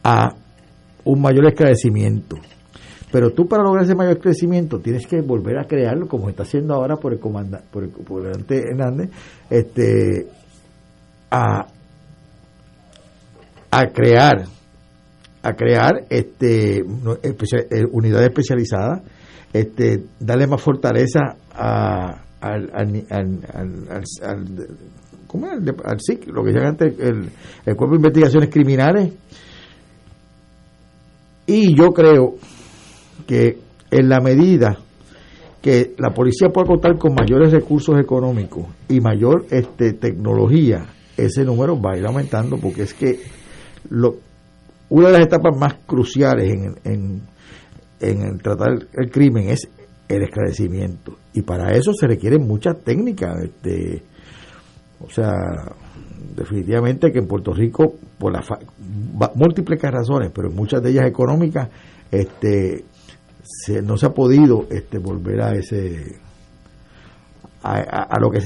a 0.03 0.35
un 1.05 1.21
mayor 1.21 1.47
esclarecimiento. 1.47 2.37
Pero 3.11 3.31
tú 3.31 3.47
para 3.47 3.63
lograr 3.63 3.85
ese 3.85 3.95
mayor 3.95 4.19
crecimiento 4.19 4.81
tienes 4.81 5.07
que 5.07 5.21
volver 5.23 5.59
a 5.59 5.65
crearlo 5.65 6.07
como 6.07 6.29
está 6.29 6.43
haciendo 6.43 6.75
ahora 6.75 6.97
por 6.97 7.13
el 7.13 7.19
comandante, 7.19 7.67
por 7.71 7.85
el 7.85 7.91
comandante 7.91 8.59
Hernández, 8.59 9.11
este, 9.49 10.27
a, 11.31 11.67
a 13.71 13.87
crear, 13.87 14.45
a 15.43 15.53
crear 15.55 16.05
este 16.11 16.79
eh, 16.79 16.85
unidades 17.93 18.29
especializadas, 18.29 19.03
este, 19.53 20.05
darle 20.21 20.47
más 20.47 20.61
fortaleza 20.61 21.37
a, 21.55 22.25
al, 22.41 22.71
al, 23.11 23.41
¿cómo 25.27 25.47
es? 25.47 25.61
al 25.85 26.01
SIC, 26.01 26.29
lo 26.29 26.45
que 26.45 26.53
se 26.53 26.59
llama 26.59 26.71
antes 26.71 26.99
el, 27.01 27.31
el 27.65 27.77
Cuerpo 27.77 27.93
de 27.93 27.97
Investigaciones 27.97 28.51
Criminales. 28.51 29.15
Y 31.47 31.75
yo 31.75 31.93
creo 31.93 32.35
que 33.29 33.59
en 33.91 34.09
la 34.09 34.21
medida 34.21 34.79
que 35.61 35.95
la 35.99 36.15
policía 36.15 36.49
pueda 36.49 36.67
contar 36.67 36.97
con 36.99 37.15
mayores 37.15 37.53
recursos 37.53 38.01
económicos 38.01 38.67
y 38.89 39.01
mayor 39.01 39.45
este, 39.51 39.93
tecnología, 39.93 40.87
ese 41.17 41.45
número 41.45 41.81
va 41.81 41.93
a 41.93 41.99
ir 41.99 42.07
aumentando 42.07 42.57
porque 42.57 42.83
es 42.83 42.95
que 42.95 43.21
lo, 43.91 44.17
una 44.89 45.09
de 45.09 45.13
las 45.13 45.27
etapas 45.27 45.57
más 45.59 45.75
cruciales 45.87 46.51
en, 46.51 46.75
en, 46.85 47.23
en 48.01 48.39
tratar 48.39 48.71
el 48.95 49.11
crimen 49.11 49.51
es 49.51 49.69
el 50.09 50.23
esclarecimiento. 50.23 51.19
Y 51.35 51.43
para 51.43 51.73
eso 51.73 51.93
se 51.93 52.07
requieren 52.07 52.47
muchas 52.47 52.83
técnicas 52.83 53.37
este, 53.43 54.03
o 55.01 55.11
sea, 55.11 55.33
definitivamente 56.35 57.13
que 57.13 57.19
en 57.19 57.27
Puerto 57.27 57.53
Rico, 57.53 57.95
por 58.19 58.33
las 58.33 58.47
múltiples 59.35 59.83
razones, 59.83 60.31
pero 60.35 60.51
muchas 60.51 60.83
de 60.83 60.91
ellas 60.91 61.07
económicas, 61.07 61.69
este, 62.11 62.85
no 63.83 63.97
se 63.97 64.07
ha 64.07 64.15
podido 64.15 64.67
este, 64.71 64.99
volver 64.99 65.41
a 65.41 65.55
ese 65.55 66.21
a, 67.63 68.19
lo 68.21 68.31
que 68.31 68.41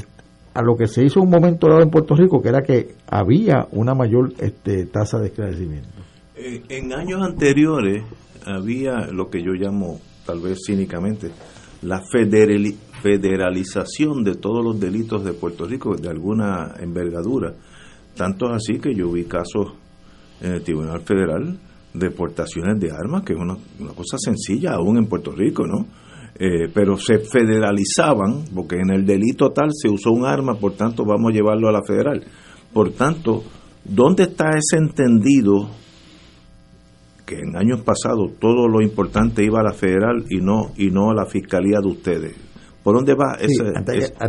a 0.55 0.63
lo 0.63 0.77
que 0.77 0.87
se 0.87 1.05
hizo 1.05 1.21
un 1.21 1.31
momento 1.31 1.69
dado 1.69 1.83
en 1.83 1.91
Puerto 1.91 2.15
Rico, 2.15 2.41
que 2.43 2.49
era 2.49 2.63
que 2.63 2.95
había 3.07 3.67
una 3.73 3.95
mayor 3.95 4.33
este, 4.39 4.87
tasa 4.87 5.19
de 5.19 5.29
esclarecimiento. 5.29 5.89
Eh, 6.37 6.63
en 6.69 6.93
años 6.93 7.23
anteriores 7.23 8.05
había 8.45 9.07
lo 9.07 9.31
que 9.31 9.43
yo 9.43 9.53
llamo, 9.53 10.01
tal 10.27 10.41
vez 10.41 10.59
cínicamente, 10.67 11.31
la 11.83 12.03
federalización 13.03 14.25
de 14.25 14.35
todos 14.35 14.65
los 14.65 14.79
delitos 14.79 15.25
de 15.25 15.33
Puerto 15.33 15.67
Rico 15.67 15.97
de 15.97 16.09
alguna 16.09 16.75
envergadura. 16.81 17.55
Tanto 18.17 18.47
así 18.49 18.79
que 18.79 18.95
yo 18.95 19.11
vi 19.11 19.25
casos 19.25 19.75
en 20.41 20.53
el 20.53 20.63
Tribunal 20.63 21.01
Federal 21.01 21.59
de 21.95 22.11
portaciones 22.11 22.81
de 22.81 22.91
armas, 22.91 23.23
que 23.23 23.35
es 23.35 23.39
una, 23.39 23.57
una 23.81 23.93
cosa 23.93 24.17
sencilla 24.19 24.75
aún 24.75 24.99
en 24.99 25.07
Puerto 25.07 25.33
Rico, 25.33 25.67
¿no? 25.67 25.87
Eh, 26.35 26.69
pero 26.73 26.97
se 26.97 27.19
federalizaban, 27.19 28.45
porque 28.55 28.77
en 28.77 28.91
el 28.91 29.05
delito 29.05 29.51
tal 29.51 29.69
se 29.71 29.89
usó 29.89 30.13
un 30.13 30.25
arma, 30.25 30.55
por 30.55 30.73
tanto 30.75 31.05
vamos 31.05 31.31
a 31.31 31.35
llevarlo 31.35 31.69
a 31.69 31.73
la 31.73 31.83
federal. 31.87 32.25
Por 32.73 32.93
tanto, 32.93 33.45
¿dónde 33.85 34.25
está 34.25 34.51
ese 34.51 34.79
entendido 34.79 35.69
que 37.27 37.39
en 37.39 37.57
años 37.57 37.83
pasados 37.83 38.33
todo 38.41 38.67
lo 38.67 38.81
importante 38.83 39.45
iba 39.45 39.61
a 39.61 39.65
la 39.65 39.75
federal 39.75 40.25
y 40.31 40.39
no 40.39 40.73
y 40.77 40.91
no 40.91 41.11
a 41.11 41.15
la 41.15 41.27
fiscalía 41.27 41.81
de 41.83 41.89
ustedes? 41.89 42.52
¿Por 42.83 42.97
dónde 42.97 43.15
va 43.15 43.37
ese, 43.41 43.63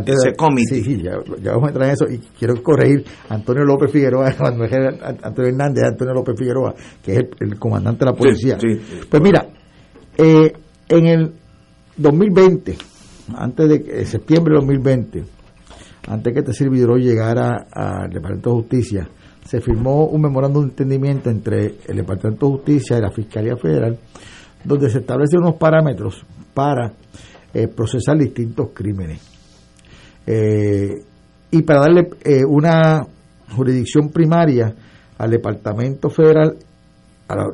ese, 0.06 0.34
comité? 0.36 0.76
Sí, 0.76 0.84
sí, 0.84 1.02
ya, 1.02 1.16
vamos 1.52 1.64
a 1.64 1.68
entrar 1.68 1.88
en 1.88 1.92
eso 1.94 2.04
y 2.08 2.18
quiero 2.38 2.62
corregir 2.62 3.04
Antonio 3.28 3.64
López 3.64 3.90
Figueroa, 3.90 4.32
cuando 4.38 4.64
Antonio 4.64 5.50
Hernández, 5.50 5.84
Antonio 5.84 6.14
López 6.14 6.34
Figueroa, 6.38 6.74
que 7.02 7.12
es 7.12 7.18
el, 7.40 7.58
comandante 7.58 8.04
de 8.04 8.10
la 8.10 8.16
policía. 8.16 8.56
pues 9.10 9.22
mira, 9.22 9.48
eh, 10.16 10.52
en 10.88 11.06
el 11.06 11.32
2020, 11.96 12.76
antes 13.36 13.68
de 13.68 14.04
septiembre 14.06 14.54
de 14.54 14.60
2020, 14.60 15.24
antes 16.08 16.32
que 16.32 16.38
este 16.40 16.52
servidor 16.52 17.00
llegara 17.00 17.66
al 17.72 18.10
Departamento 18.10 18.50
de 18.50 18.56
Justicia, 18.56 19.08
se 19.44 19.60
firmó 19.60 20.06
un 20.06 20.22
memorándum 20.22 20.64
de 20.64 20.70
entendimiento 20.70 21.30
entre 21.30 21.76
el 21.86 21.96
Departamento 21.96 22.46
de 22.46 22.52
Justicia 22.52 22.98
y 22.98 23.00
la 23.00 23.10
Fiscalía 23.10 23.56
Federal, 23.56 23.98
donde 24.64 24.90
se 24.90 24.98
establecen 24.98 25.40
unos 25.40 25.56
parámetros 25.56 26.24
para 26.54 26.92
eh, 27.54 27.68
procesar 27.68 28.18
distintos 28.18 28.70
crímenes. 28.74 29.20
Eh, 30.26 31.04
y 31.52 31.62
para 31.62 31.82
darle 31.82 32.10
eh, 32.24 32.44
una 32.44 33.06
jurisdicción 33.54 34.08
primaria 34.08 34.74
al 35.16 35.30
Departamento 35.30 36.10
Federal, 36.10 36.56
a 37.28 37.36
la, 37.36 37.44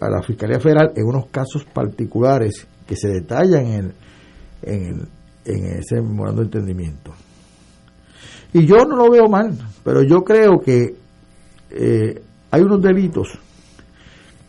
a 0.00 0.10
la 0.10 0.22
Fiscalía 0.22 0.58
Federal, 0.58 0.92
en 0.96 1.06
unos 1.06 1.26
casos 1.26 1.64
particulares 1.72 2.66
que 2.84 2.96
se 2.96 3.10
detallan 3.10 3.66
en, 3.66 3.92
en, 4.62 5.08
ese 5.44 6.02
memorando 6.02 6.40
de 6.40 6.46
entendimiento. 6.46 7.12
Y 8.52 8.66
yo 8.66 8.78
no 8.86 8.96
lo 8.96 9.08
veo 9.08 9.28
mal, 9.28 9.56
pero 9.84 10.02
yo 10.02 10.24
creo 10.24 10.58
que 10.58 10.96
hay 12.50 12.60
unos 12.60 12.82
delitos 12.82 13.38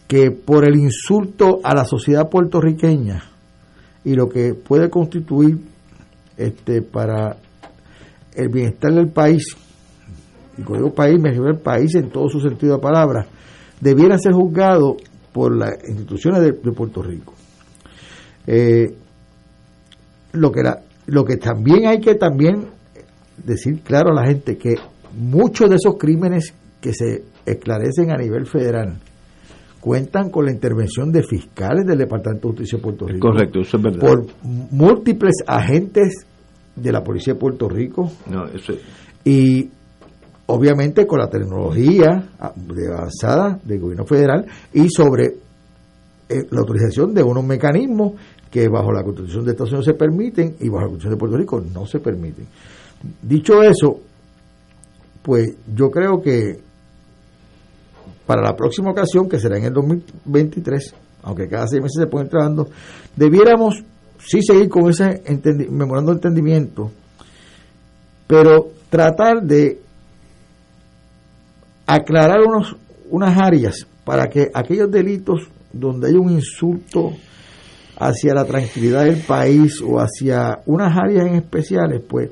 que 0.08 0.32
por 0.32 0.68
el 0.68 0.76
insulto 0.78 1.60
a 1.64 1.76
la 1.76 1.86
sociedad 1.86 2.28
puertorriqueña 2.28 3.29
y 4.10 4.16
lo 4.16 4.28
que 4.28 4.56
puede 4.56 4.90
constituir 4.90 5.60
este 6.36 6.82
para 6.82 7.38
el 8.34 8.50
bienestar 8.50 8.92
del 8.92 9.10
país, 9.10 9.56
y 10.58 10.64
cuando 10.64 10.86
digo 10.86 10.96
país 10.96 11.22
me 11.22 11.30
refiero 11.30 11.50
al 11.50 11.60
país 11.60 11.94
en 11.94 12.10
todo 12.10 12.28
su 12.28 12.40
sentido 12.40 12.78
de 12.78 12.82
palabra, 12.82 13.28
debieran 13.80 14.20
ser 14.20 14.34
juzgados 14.34 14.96
por 15.32 15.56
las 15.56 15.74
instituciones 15.88 16.42
de 16.42 16.54
Puerto 16.54 17.04
Rico. 17.04 17.36
Eh, 18.48 18.96
lo 20.32 20.52
que 20.52 20.64
lo 21.06 21.24
que 21.24 21.38
también 21.38 21.86
hay 21.86 22.00
que 22.00 22.16
también 22.16 22.66
decir 23.38 23.82
claro 23.84 24.10
a 24.10 24.24
la 24.24 24.28
gente 24.28 24.58
que 24.58 24.74
muchos 25.16 25.70
de 25.70 25.76
esos 25.76 25.98
crímenes 26.00 26.52
que 26.82 26.94
se 26.94 27.26
esclarecen 27.46 28.10
a 28.10 28.18
nivel 28.18 28.48
federal 28.48 28.98
cuentan 29.80 30.30
con 30.30 30.46
la 30.46 30.52
intervención 30.52 31.12
de 31.12 31.24
fiscales 31.24 31.86
del 31.86 31.98
Departamento 31.98 32.48
de 32.48 32.52
Justicia 32.54 32.78
de 32.78 32.84
Puerto 32.84 33.08
Rico. 33.08 33.30
Correcto, 33.30 33.60
eso 33.60 33.78
es 33.78 33.84
verdad. 33.84 34.00
Por 34.00 34.26
múltiples 34.44 35.36
agentes 35.48 36.26
de 36.76 36.92
la 36.92 37.04
Policía 37.04 37.34
de 37.34 37.40
Puerto 37.40 37.70
Rico. 37.70 38.12
Y 39.24 39.70
obviamente 40.48 41.06
con 41.06 41.20
la 41.20 41.30
tecnología 41.30 42.30
avanzada 42.40 43.60
del 43.64 43.80
gobierno 43.80 44.06
federal 44.06 44.46
y 44.74 44.90
sobre 44.90 45.26
eh, 46.30 46.46
la 46.50 46.60
autorización 46.60 47.14
de 47.14 47.24
unos 47.24 47.44
mecanismos 47.44 48.14
que 48.50 48.68
bajo 48.68 48.92
la 48.92 49.04
Constitución 49.04 49.46
de 49.46 49.52
Estados 49.52 49.72
Unidos 49.72 49.86
se 49.86 49.94
permiten 49.94 50.56
y 50.60 50.70
bajo 50.70 50.82
la 50.82 50.88
Constitución 50.88 51.14
de 51.14 51.20
Puerto 51.20 51.38
Rico 51.38 51.62
no 51.74 51.86
se 51.86 52.00
permiten. 52.00 52.48
Dicho 53.22 53.62
eso, 53.62 54.00
pues 55.22 55.56
yo 55.74 55.90
creo 55.92 56.22
que 56.22 56.60
para 58.30 58.44
la 58.44 58.56
próxima 58.56 58.92
ocasión, 58.92 59.28
que 59.28 59.40
será 59.40 59.58
en 59.58 59.64
el 59.64 59.74
2023, 59.74 60.94
aunque 61.24 61.48
cada 61.48 61.66
seis 61.66 61.82
meses 61.82 62.00
se 62.00 62.06
pueden 62.06 62.30
trabajando, 62.30 62.70
debiéramos 63.16 63.84
sí 64.20 64.44
seguir 64.44 64.70
con 64.70 64.88
ese 64.88 65.24
memorando 65.72 66.12
de 66.12 66.18
entendimiento, 66.18 66.92
pero 68.28 68.68
tratar 68.92 69.42
de 69.42 69.80
aclarar 71.88 72.42
unos, 72.46 72.76
unas 73.10 73.36
áreas 73.36 73.88
para 74.06 74.28
que 74.28 74.52
aquellos 74.54 74.92
delitos 74.92 75.50
donde 75.74 76.10
hay 76.10 76.14
un 76.14 76.30
insulto 76.30 77.14
hacia 77.98 78.36
la 78.36 78.46
tranquilidad 78.46 79.06
del 79.06 79.24
país 79.24 79.82
o 79.82 79.98
hacia 79.98 80.60
unas 80.68 80.96
áreas 80.96 81.26
en 81.26 81.34
especiales, 81.34 82.04
pues 82.08 82.30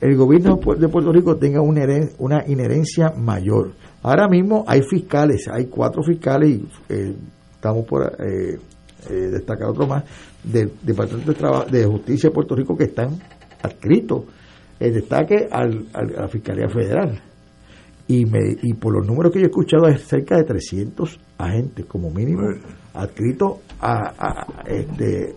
el 0.00 0.16
gobierno 0.16 0.56
de 0.56 0.88
Puerto 0.88 1.12
Rico 1.12 1.36
tenga 1.36 1.60
una 1.62 2.44
inherencia 2.44 3.12
mayor. 3.16 3.70
Ahora 4.02 4.28
mismo 4.28 4.64
hay 4.66 4.82
fiscales, 4.82 5.48
hay 5.48 5.66
cuatro 5.66 6.02
fiscales 6.02 6.50
y 6.50 6.68
eh, 6.88 7.16
estamos 7.54 7.84
por 7.86 8.04
eh, 8.04 8.58
eh, 9.10 9.12
destacar 9.12 9.68
otro 9.68 9.86
más 9.86 10.04
del 10.42 10.72
Departamento 10.82 11.32
de, 11.32 11.78
de 11.78 11.86
Justicia 11.86 12.30
de 12.30 12.34
Puerto 12.34 12.54
Rico 12.54 12.76
que 12.76 12.84
están 12.84 13.18
adscritos 13.62 14.24
el 14.78 14.94
destaque 14.94 15.48
al, 15.50 15.86
a 15.92 16.02
la 16.04 16.28
Fiscalía 16.28 16.68
Federal. 16.68 17.20
Y, 18.06 18.24
me, 18.24 18.56
y 18.62 18.72
por 18.74 18.94
los 18.94 19.06
números 19.06 19.32
que 19.32 19.40
yo 19.40 19.46
he 19.46 19.48
escuchado, 19.48 19.86
hay 19.86 19.98
cerca 19.98 20.36
de 20.36 20.44
300 20.44 21.20
agentes 21.36 21.84
como 21.84 22.10
mínimo 22.10 22.42
adscritos 22.94 23.58
a, 23.80 24.46
este, 24.66 25.34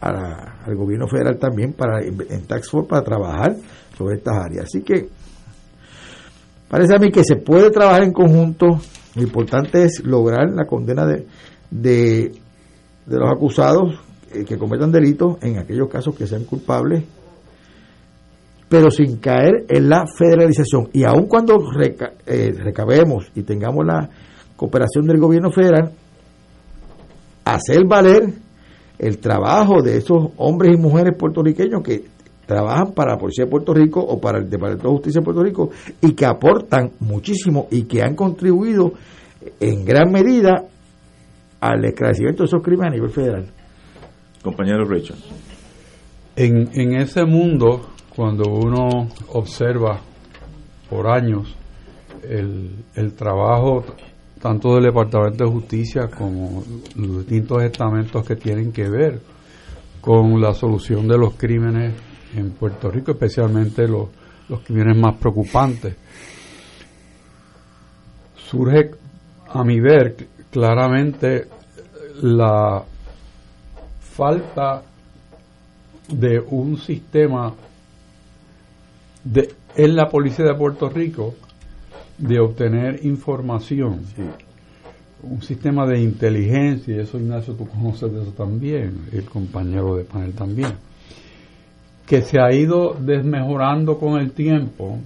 al 0.00 0.76
gobierno 0.76 1.08
federal 1.08 1.38
también 1.38 1.72
para 1.72 2.02
en 2.02 2.46
Tax 2.46 2.70
Force 2.70 2.88
para 2.88 3.02
trabajar 3.02 3.56
sobre 3.96 4.16
estas 4.16 4.36
áreas. 4.36 4.66
Así 4.66 4.82
que 4.82 5.08
parece 6.68 6.94
a 6.94 6.98
mí 6.98 7.10
que 7.10 7.24
se 7.24 7.36
puede 7.36 7.70
trabajar 7.70 8.02
en 8.02 8.12
conjunto. 8.12 8.66
Lo 9.14 9.22
importante 9.22 9.84
es 9.84 10.02
lograr 10.04 10.50
la 10.50 10.66
condena 10.66 11.06
de, 11.06 11.26
de, 11.70 12.32
los 13.06 13.30
acusados 13.30 14.00
eh, 14.32 14.44
que 14.44 14.58
cometan 14.58 14.90
delitos 14.90 15.36
en 15.42 15.58
aquellos 15.58 15.88
casos 15.88 16.16
que 16.16 16.26
sean 16.26 16.44
culpables, 16.44 17.04
pero 18.68 18.90
sin 18.90 19.18
caer 19.18 19.66
en 19.68 19.88
la 19.88 20.04
federalización. 20.06 20.88
Y 20.92 21.04
aun 21.04 21.26
cuando 21.26 21.58
eh, 22.26 22.52
recabemos 22.56 23.30
y 23.34 23.42
tengamos 23.42 23.84
la 23.86 24.08
cooperación 24.56 25.06
del 25.06 25.18
gobierno 25.18 25.50
federal, 25.50 25.92
hacer 27.44 27.84
valer 27.86 28.32
el 28.98 29.18
trabajo 29.18 29.82
de 29.82 29.98
esos 29.98 30.28
hombres 30.36 30.76
y 30.76 30.80
mujeres 30.80 31.14
puertorriqueños 31.18 31.82
que 31.82 32.13
trabajan 32.46 32.92
para 32.92 33.12
la 33.12 33.18
Policía 33.18 33.44
de 33.44 33.50
Puerto 33.50 33.74
Rico 33.74 34.00
o 34.00 34.20
para 34.20 34.38
el 34.38 34.48
Departamento 34.48 34.88
de 34.88 34.94
Justicia 34.94 35.20
de 35.20 35.24
Puerto 35.24 35.42
Rico 35.42 35.70
y 36.00 36.12
que 36.12 36.26
aportan 36.26 36.92
muchísimo 37.00 37.68
y 37.70 37.84
que 37.84 38.02
han 38.02 38.14
contribuido 38.14 38.92
en 39.60 39.84
gran 39.84 40.10
medida 40.10 40.64
al 41.60 41.84
esclarecimiento 41.84 42.42
de 42.42 42.46
esos 42.46 42.62
crímenes 42.62 42.92
a 42.92 42.94
nivel 42.94 43.10
federal. 43.10 43.46
Compañero 44.42 44.84
Richard. 44.84 45.18
En, 46.36 46.68
en 46.74 46.96
ese 46.96 47.24
mundo, 47.24 47.90
cuando 48.14 48.50
uno 48.50 49.08
observa 49.32 50.00
por 50.90 51.06
años 51.08 51.56
el, 52.22 52.70
el 52.94 53.14
trabajo 53.14 53.84
tanto 54.40 54.74
del 54.74 54.84
Departamento 54.84 55.44
de 55.44 55.50
Justicia 55.50 56.08
como 56.08 56.62
los 56.96 57.18
distintos 57.20 57.62
estamentos 57.62 58.26
que 58.26 58.36
tienen 58.36 58.72
que 58.72 58.90
ver 58.90 59.20
con 60.02 60.38
la 60.38 60.52
solución 60.52 61.08
de 61.08 61.16
los 61.16 61.34
crímenes 61.34 61.94
en 62.36 62.50
Puerto 62.50 62.90
Rico, 62.90 63.12
especialmente 63.12 63.86
los, 63.86 64.08
los 64.48 64.60
crímenes 64.60 64.96
más 64.96 65.16
preocupantes. 65.16 65.96
Surge, 68.36 68.90
a 69.48 69.64
mi 69.64 69.80
ver, 69.80 70.16
claramente 70.50 71.48
la 72.22 72.84
falta 74.00 74.82
de 76.08 76.38
un 76.38 76.76
sistema 76.76 77.52
de, 79.24 79.54
en 79.74 79.96
la 79.96 80.08
policía 80.08 80.44
de 80.44 80.54
Puerto 80.54 80.88
Rico 80.88 81.34
de 82.18 82.38
obtener 82.38 83.04
información. 83.04 84.02
Un 85.22 85.42
sistema 85.42 85.86
de 85.86 86.00
inteligencia, 86.00 86.96
y 86.96 87.00
eso 87.00 87.18
Ignacio 87.18 87.54
tú 87.54 87.66
conoces 87.66 88.12
de 88.12 88.22
eso 88.22 88.32
también, 88.32 89.06
el 89.10 89.24
compañero 89.24 89.96
de 89.96 90.04
panel 90.04 90.34
también, 90.34 90.74
que 92.06 92.22
se 92.22 92.38
ha 92.40 92.52
ido 92.52 92.94
desmejorando 92.98 93.98
con 93.98 94.20
el 94.20 94.32
tiempo, 94.32 94.98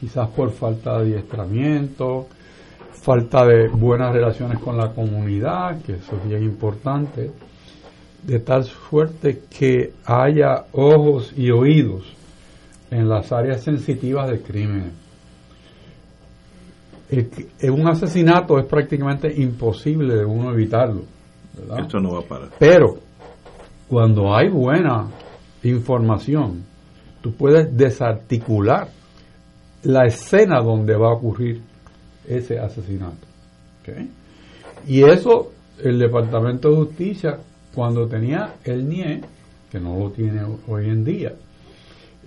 quizás 0.00 0.28
por 0.30 0.50
falta 0.50 0.98
de 0.98 1.12
adiestramiento, 1.12 2.26
falta 2.92 3.44
de 3.44 3.68
buenas 3.68 4.12
relaciones 4.12 4.58
con 4.58 4.76
la 4.76 4.92
comunidad, 4.92 5.82
que 5.82 5.94
eso 5.94 6.16
es 6.16 6.28
bien 6.28 6.42
importante, 6.42 7.30
de 8.22 8.38
tal 8.38 8.64
suerte 8.64 9.42
que 9.50 9.92
haya 10.04 10.64
ojos 10.72 11.32
y 11.36 11.50
oídos 11.50 12.04
en 12.90 13.08
las 13.08 13.32
áreas 13.32 13.62
sensitivas 13.62 14.30
del 14.30 14.42
crimen. 14.42 14.92
En 17.10 17.72
un 17.72 17.88
asesinato 17.88 18.58
es 18.58 18.64
prácticamente 18.64 19.30
imposible 19.42 20.14
de 20.14 20.24
uno 20.24 20.50
evitarlo. 20.50 21.02
Esto 21.78 22.00
no 22.00 22.14
va 22.14 22.20
a 22.20 22.22
parar. 22.22 22.48
Pero 22.58 22.96
cuando 23.88 24.34
hay 24.34 24.48
buena 24.48 25.08
información, 25.62 26.64
tú 27.20 27.32
puedes 27.32 27.76
desarticular 27.76 28.88
la 29.84 30.06
escena 30.06 30.60
donde 30.60 30.96
va 30.96 31.08
a 31.08 31.14
ocurrir 31.14 31.60
ese 32.26 32.58
asesinato. 32.58 33.26
Y 34.86 35.02
eso 35.02 35.52
el 35.82 35.98
Departamento 35.98 36.70
de 36.70 36.76
Justicia, 36.76 37.38
cuando 37.74 38.06
tenía 38.06 38.54
el 38.64 38.88
NIE, 38.88 39.20
que 39.70 39.80
no 39.80 39.98
lo 39.98 40.10
tiene 40.10 40.42
hoy 40.68 40.86
en 40.86 41.04
día, 41.04 41.32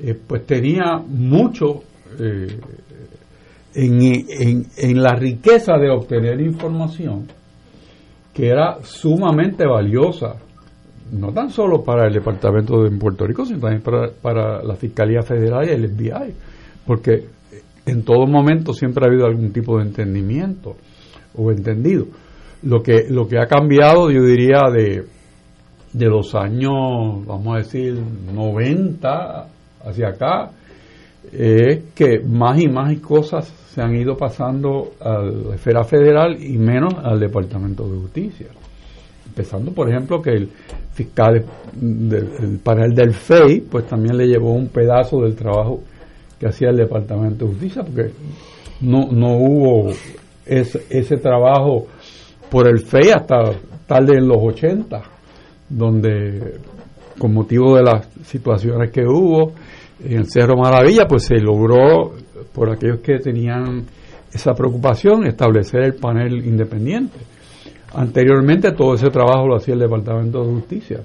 eh, 0.01 0.19
pues 0.27 0.45
tenía 0.45 0.97
mucho 0.97 1.83
eh, 2.19 2.59
en, 3.73 4.01
en, 4.01 4.65
en 4.77 5.01
la 5.01 5.15
riqueza 5.15 5.77
de 5.77 5.89
obtener 5.89 6.41
información 6.41 7.27
que 8.33 8.49
era 8.49 8.79
sumamente 8.83 9.65
valiosa 9.65 10.35
no 11.11 11.31
tan 11.31 11.49
solo 11.49 11.83
para 11.83 12.07
el 12.07 12.13
Departamento 12.13 12.81
de 12.81 12.91
Puerto 12.97 13.25
Rico, 13.25 13.45
sino 13.45 13.59
también 13.59 13.81
para, 13.81 14.09
para 14.09 14.63
la 14.63 14.75
Fiscalía 14.75 15.21
Federal 15.21 15.67
y 15.67 15.71
el 15.71 15.89
FBI, 15.89 16.33
porque 16.85 17.25
en 17.85 18.03
todo 18.03 18.25
momento 18.25 18.73
siempre 18.73 19.05
ha 19.05 19.09
habido 19.09 19.25
algún 19.25 19.51
tipo 19.51 19.77
de 19.77 19.83
entendimiento 19.83 20.75
o 21.35 21.51
entendido. 21.51 22.05
Lo 22.63 22.81
que, 22.81 23.05
lo 23.09 23.27
que 23.27 23.37
ha 23.37 23.45
cambiado, 23.45 24.09
yo 24.09 24.23
diría, 24.23 24.61
de, 24.73 25.05
de 25.93 26.05
los 26.07 26.33
años, 26.33 27.25
vamos 27.25 27.55
a 27.55 27.57
decir, 27.59 27.93
90 28.33 29.47
hacia 29.85 30.07
acá, 30.09 30.51
es 31.31 31.83
que 31.93 32.19
más 32.19 32.59
y 32.59 32.67
más 32.67 32.97
cosas 32.99 33.47
se 33.69 33.81
han 33.81 33.95
ido 33.95 34.15
pasando 34.15 34.93
a 34.99 35.19
la 35.19 35.55
esfera 35.55 35.83
federal 35.83 36.41
y 36.41 36.57
menos 36.57 36.93
al 37.03 37.19
Departamento 37.19 37.87
de 37.87 37.99
Justicia. 37.99 38.47
Empezando, 39.35 39.73
por 39.73 39.89
ejemplo, 39.89 40.21
que 40.21 40.29
el 40.29 40.49
fiscal 40.93 41.43
del, 41.73 42.57
panel 42.63 42.95
del 42.95 43.13
FEI, 43.13 43.59
pues 43.69 43.85
también 43.85 44.15
le 44.15 44.27
llevó 44.27 44.53
un 44.53 44.69
pedazo 44.69 45.19
del 45.23 45.35
trabajo 45.35 45.81
que 46.39 46.47
hacía 46.47 46.69
el 46.69 46.77
Departamento 46.77 47.43
de 47.43 47.51
Justicia, 47.51 47.83
porque 47.83 48.11
no, 48.79 49.11
no 49.11 49.33
hubo 49.33 49.91
ese, 50.45 50.85
ese 50.89 51.17
trabajo 51.17 51.85
por 52.49 52.65
el 52.69 52.79
FEI 52.79 53.09
hasta 53.09 53.51
tarde 53.85 54.19
en 54.19 54.25
los 54.25 54.37
80, 54.37 55.01
donde 55.67 56.53
con 57.19 57.33
motivo 57.33 57.75
de 57.75 57.83
las 57.83 58.07
situaciones 58.23 58.89
que 58.89 59.03
hubo 59.05 59.51
en 60.01 60.19
el 60.19 60.31
Cerro 60.31 60.55
Maravilla, 60.55 61.07
pues 61.09 61.25
se 61.25 61.35
logró, 61.41 62.13
por 62.53 62.71
aquellos 62.71 62.99
que 62.99 63.19
tenían 63.19 63.83
esa 64.31 64.53
preocupación, 64.53 65.27
establecer 65.27 65.81
el 65.83 65.95
panel 65.95 66.45
independiente 66.45 67.34
Anteriormente 67.95 68.71
todo 68.71 68.95
ese 68.95 69.09
trabajo 69.09 69.47
lo 69.47 69.55
hacía 69.55 69.73
el 69.73 69.79
Departamento 69.79 70.43
de 70.43 70.53
Justicia. 70.53 70.99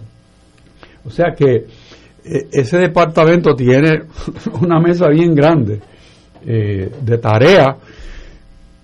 O 1.04 1.10
sea 1.10 1.34
que 1.36 1.54
eh, 2.24 2.48
ese 2.52 2.78
departamento 2.78 3.54
tiene 3.54 4.02
una 4.60 4.80
mesa 4.80 5.08
bien 5.08 5.34
grande 5.34 5.80
eh, 6.44 6.90
de 7.02 7.18
tarea, 7.18 7.76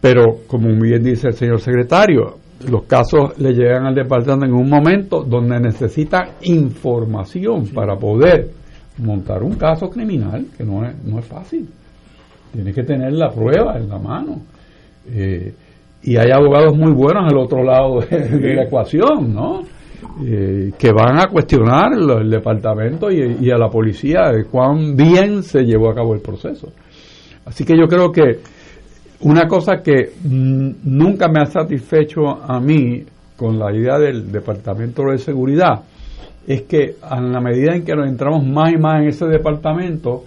pero 0.00 0.38
como 0.46 0.68
bien 0.80 1.02
dice 1.02 1.28
el 1.28 1.34
señor 1.34 1.61
secretario, 1.61 2.38
los 2.70 2.84
casos 2.84 3.38
le 3.38 3.52
llegan 3.52 3.86
al 3.86 3.94
departamento 3.94 4.46
en 4.46 4.54
un 4.54 4.68
momento 4.68 5.22
donde 5.22 5.61
necesita 5.61 6.36
información 6.42 7.66
para 7.68 7.96
poder 7.96 8.50
montar 8.98 9.42
un 9.42 9.57
caso 9.57 9.90
criminal, 9.90 10.46
que 10.57 10.64
no 10.64 10.86
es, 10.86 10.94
no 11.04 11.18
es 11.18 11.24
fácil. 11.26 11.68
Tiene 12.52 12.72
que 12.72 12.82
tener 12.84 13.12
la 13.12 13.30
prueba 13.30 13.76
en 13.76 13.88
la 13.88 13.98
mano. 13.98 14.40
Eh, 15.09 15.52
y 16.03 16.16
hay 16.16 16.30
abogados 16.30 16.76
muy 16.76 16.92
buenos 16.92 17.30
al 17.30 17.38
otro 17.38 17.62
lado 17.64 18.01
de, 18.01 18.55
la 18.55 18.64
ecuación, 18.64 19.34
¿no? 19.34 19.62
Eh, 20.24 20.72
que 20.78 20.92
van 20.92 21.18
a 21.18 21.26
cuestionar 21.26 21.92
el 21.92 22.30
departamento 22.30 23.11
y, 23.11 23.51
a 23.51 23.59
la 23.59 23.68
policía 23.68 24.30
de 24.32 24.44
cuán 24.44 24.97
bien 24.97 25.42
se 25.42 25.64
llevó 25.64 25.90
a 25.90 25.94
cabo 25.94 26.14
el 26.14 26.20
proceso. 26.20 26.72
Así 27.44 27.64
que 27.64 27.76
yo 27.76 27.86
creo 27.86 28.11
que 28.11 28.38
una 29.20 29.47
cosa 29.47 29.82
que 29.82 30.12
nunca 30.24 31.28
me 31.28 31.40
ha 31.40 31.47
satisfecho 31.47 32.28
a 32.28 32.61
mí 32.61 33.05
con 33.36 33.59
la 33.59 33.74
idea 33.74 33.99
del 33.99 34.30
Departamento 34.32 35.03
de 35.11 35.18
Seguridad 35.18 35.82
es 36.47 36.62
que 36.62 36.97
a 37.03 37.20
la 37.20 37.40
medida 37.40 37.74
en 37.74 37.84
que 37.84 37.94
nos 37.94 38.09
entramos 38.09 38.44
más 38.47 38.72
y 38.72 38.78
más 38.78 39.03
en 39.03 39.09
ese 39.09 39.26
departamento, 39.26 40.24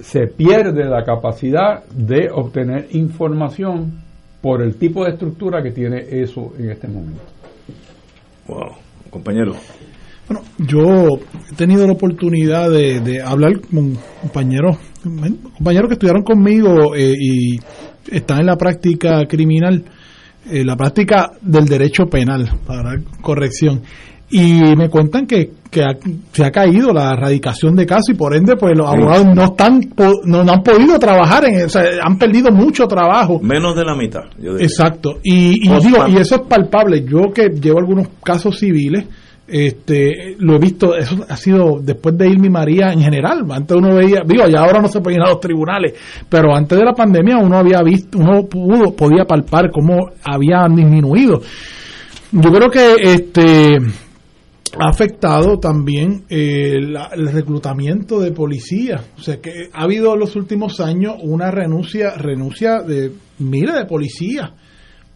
se 0.00 0.26
pierde 0.26 0.84
la 0.84 1.04
capacidad 1.04 1.84
de 1.94 2.28
obtener 2.32 2.88
información 2.92 4.01
por 4.42 4.60
el 4.62 4.74
tipo 4.76 5.04
de 5.04 5.12
estructura 5.12 5.62
que 5.62 5.70
tiene 5.70 6.04
eso 6.10 6.52
en 6.58 6.70
este 6.70 6.88
momento. 6.88 7.22
Wow, 8.48 8.72
compañero. 9.08 9.54
Bueno, 10.28 10.44
yo 10.58 11.06
he 11.50 11.54
tenido 11.54 11.86
la 11.86 11.92
oportunidad 11.92 12.70
de, 12.70 13.22
hablar 13.22 13.60
con 13.60 13.96
compañeros, 14.20 14.76
compañeros 15.56 15.88
que 15.88 15.94
estudiaron 15.94 16.22
conmigo 16.22 16.94
eh, 16.94 17.14
y 17.18 17.58
están 18.10 18.40
en 18.40 18.46
la 18.46 18.56
práctica 18.56 19.26
criminal, 19.28 19.84
eh, 20.50 20.64
la 20.64 20.76
práctica 20.76 21.30
del 21.40 21.66
derecho 21.66 22.06
penal, 22.06 22.50
para 22.66 23.00
corrección 23.20 23.82
y 24.32 24.74
me 24.76 24.88
cuentan 24.88 25.26
que, 25.26 25.50
que 25.72 25.82
se 26.32 26.44
ha 26.44 26.50
caído 26.50 26.92
la 26.92 27.14
erradicación 27.14 27.74
de 27.74 27.86
casos 27.86 28.10
y 28.10 28.14
por 28.14 28.36
ende 28.36 28.56
pues 28.56 28.76
los 28.76 28.86
abogados 28.86 29.24
no 29.34 29.44
están 29.44 29.80
no, 30.24 30.40
han 30.40 30.62
podido 30.62 30.98
trabajar 30.98 31.46
en 31.46 31.64
o 31.64 31.68
sea, 31.70 31.84
han 32.02 32.18
perdido 32.18 32.52
mucho 32.52 32.86
trabajo. 32.86 33.40
Menos 33.40 33.74
de 33.74 33.82
la 33.82 33.96
mitad 33.96 34.24
exacto. 34.60 35.18
Y, 35.22 35.66
y 35.66 35.80
digo 35.80 36.06
y 36.08 36.16
eso 36.18 36.34
es 36.36 36.42
palpable. 36.42 37.02
Yo 37.04 37.32
que 37.32 37.48
llevo 37.48 37.78
algunos 37.78 38.08
casos 38.22 38.58
civiles 38.58 39.06
este 39.48 40.36
lo 40.38 40.56
he 40.56 40.58
visto 40.58 40.94
eso 40.94 41.24
ha 41.26 41.36
sido 41.36 41.80
después 41.82 42.18
de 42.18 42.28
Irmi 42.28 42.50
María 42.50 42.92
en 42.92 43.00
general. 43.00 43.42
Antes 43.50 43.74
uno 43.74 43.94
veía 43.94 44.20
digo 44.26 44.46
ya 44.46 44.60
ahora 44.60 44.82
no 44.82 44.88
se 44.88 45.00
pueden 45.00 45.20
ir 45.20 45.26
a 45.26 45.30
los 45.30 45.40
tribunales 45.40 45.94
pero 46.28 46.54
antes 46.54 46.78
de 46.78 46.84
la 46.84 46.92
pandemia 46.92 47.38
uno 47.38 47.56
había 47.56 47.82
visto 47.82 48.18
uno 48.18 48.42
pudo 48.44 48.94
podía 48.94 49.24
palpar 49.24 49.70
cómo 49.70 50.10
habían 50.22 50.74
disminuido. 50.74 51.40
Yo 52.30 52.50
creo 52.50 52.70
que 52.70 52.94
este 52.98 53.78
ha 54.78 54.88
afectado 54.88 55.58
también 55.58 56.24
eh, 56.30 56.74
el 56.76 57.28
reclutamiento 57.28 58.20
de 58.20 58.32
policías. 58.32 59.02
O 59.18 59.22
sea 59.22 59.40
que 59.40 59.68
ha 59.72 59.82
habido 59.82 60.14
en 60.14 60.20
los 60.20 60.36
últimos 60.36 60.80
años 60.80 61.16
una 61.22 61.50
renuncia, 61.50 62.14
renuncia 62.16 62.80
de 62.82 63.12
miles 63.38 63.74
de 63.74 63.84
policías. 63.84 64.50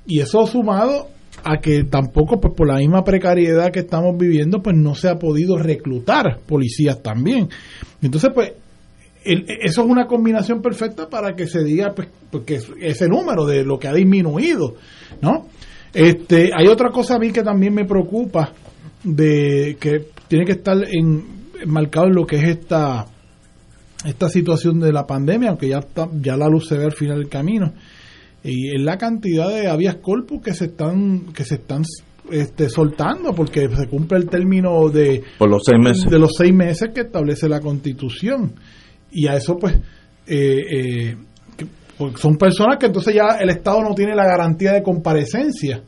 Y 0.06 0.20
eso 0.20 0.46
sumado 0.46 1.08
a 1.44 1.58
que 1.58 1.84
tampoco, 1.84 2.40
pues 2.40 2.54
por 2.54 2.68
la 2.68 2.76
misma 2.76 3.04
precariedad 3.04 3.70
que 3.70 3.80
estamos 3.80 4.16
viviendo, 4.16 4.62
pues 4.62 4.76
no 4.76 4.94
se 4.94 5.08
ha 5.08 5.18
podido 5.18 5.56
reclutar 5.56 6.40
policías 6.46 7.02
también. 7.02 7.48
Entonces, 8.02 8.30
pues, 8.34 8.52
eso 9.24 9.82
es 9.82 9.88
una 9.88 10.06
combinación 10.06 10.62
perfecta 10.62 11.08
para 11.08 11.34
que 11.34 11.46
se 11.46 11.64
diga 11.64 11.92
pues, 11.94 12.08
pues, 12.30 12.44
que 12.44 12.60
ese 12.80 13.08
número 13.08 13.44
de 13.44 13.64
lo 13.64 13.78
que 13.78 13.88
ha 13.88 13.92
disminuido, 13.92 14.74
¿no? 15.20 15.46
Este, 15.92 16.50
hay 16.54 16.68
otra 16.68 16.90
cosa 16.90 17.16
a 17.16 17.18
mí 17.18 17.32
que 17.32 17.42
también 17.42 17.74
me 17.74 17.84
preocupa, 17.84 18.52
de 19.06 19.76
que 19.78 20.06
tiene 20.26 20.44
que 20.44 20.52
estar 20.52 20.76
en, 20.88 21.24
marcado 21.66 22.06
en 22.08 22.14
lo 22.14 22.26
que 22.26 22.36
es 22.36 22.48
esta 22.48 23.06
esta 24.04 24.28
situación 24.28 24.78
de 24.78 24.92
la 24.92 25.06
pandemia, 25.06 25.48
aunque 25.50 25.68
ya 25.68 25.78
está, 25.78 26.08
ya 26.20 26.36
la 26.36 26.48
luz 26.48 26.68
se 26.68 26.76
ve 26.76 26.84
al 26.84 26.92
final 26.92 27.18
del 27.18 27.28
camino, 27.28 27.72
y 28.44 28.76
en 28.76 28.84
la 28.84 28.98
cantidad 28.98 29.48
de 29.48 29.68
habeas 29.68 29.96
corpus 29.96 30.42
que 30.42 30.54
se 30.54 30.66
están 30.66 31.32
que 31.32 31.44
se 31.44 31.56
están 31.56 31.82
este, 32.30 32.68
soltando 32.68 33.32
porque 33.34 33.68
se 33.68 33.88
cumple 33.88 34.18
el 34.18 34.28
término 34.28 34.88
de 34.88 35.22
los 35.40 35.62
seis 35.64 35.78
meses. 35.80 36.10
de 36.10 36.18
los 36.18 36.32
seis 36.36 36.52
meses 36.52 36.90
que 36.94 37.02
establece 37.02 37.48
la 37.48 37.60
Constitución. 37.60 38.54
Y 39.10 39.28
a 39.28 39.34
eso 39.34 39.56
pues 39.56 39.74
eh, 40.26 40.60
eh, 40.70 41.16
pues, 41.96 42.18
son 42.20 42.36
personas 42.36 42.78
que 42.78 42.86
entonces 42.86 43.14
ya 43.14 43.38
el 43.40 43.50
Estado 43.50 43.80
no 43.82 43.94
tiene 43.94 44.14
la 44.14 44.24
garantía 44.24 44.72
de 44.72 44.82
comparecencia. 44.82 45.82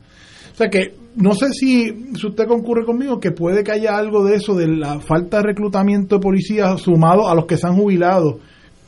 O 0.53 0.55
sea 0.55 0.69
que 0.69 0.98
no 1.15 1.33
sé 1.33 1.47
si, 1.51 2.11
usted 2.13 2.47
concurre 2.47 2.85
conmigo 2.85 3.19
que 3.19 3.31
puede 3.31 3.63
que 3.63 3.71
haya 3.71 3.97
algo 3.97 4.23
de 4.23 4.35
eso, 4.35 4.55
de 4.55 4.67
la 4.67 4.99
falta 4.99 5.37
de 5.37 5.43
reclutamiento 5.43 6.15
de 6.15 6.21
policías 6.21 6.79
sumado 6.81 7.27
a 7.27 7.35
los 7.35 7.45
que 7.45 7.57
se 7.57 7.67
han 7.67 7.75
jubilado 7.75 8.39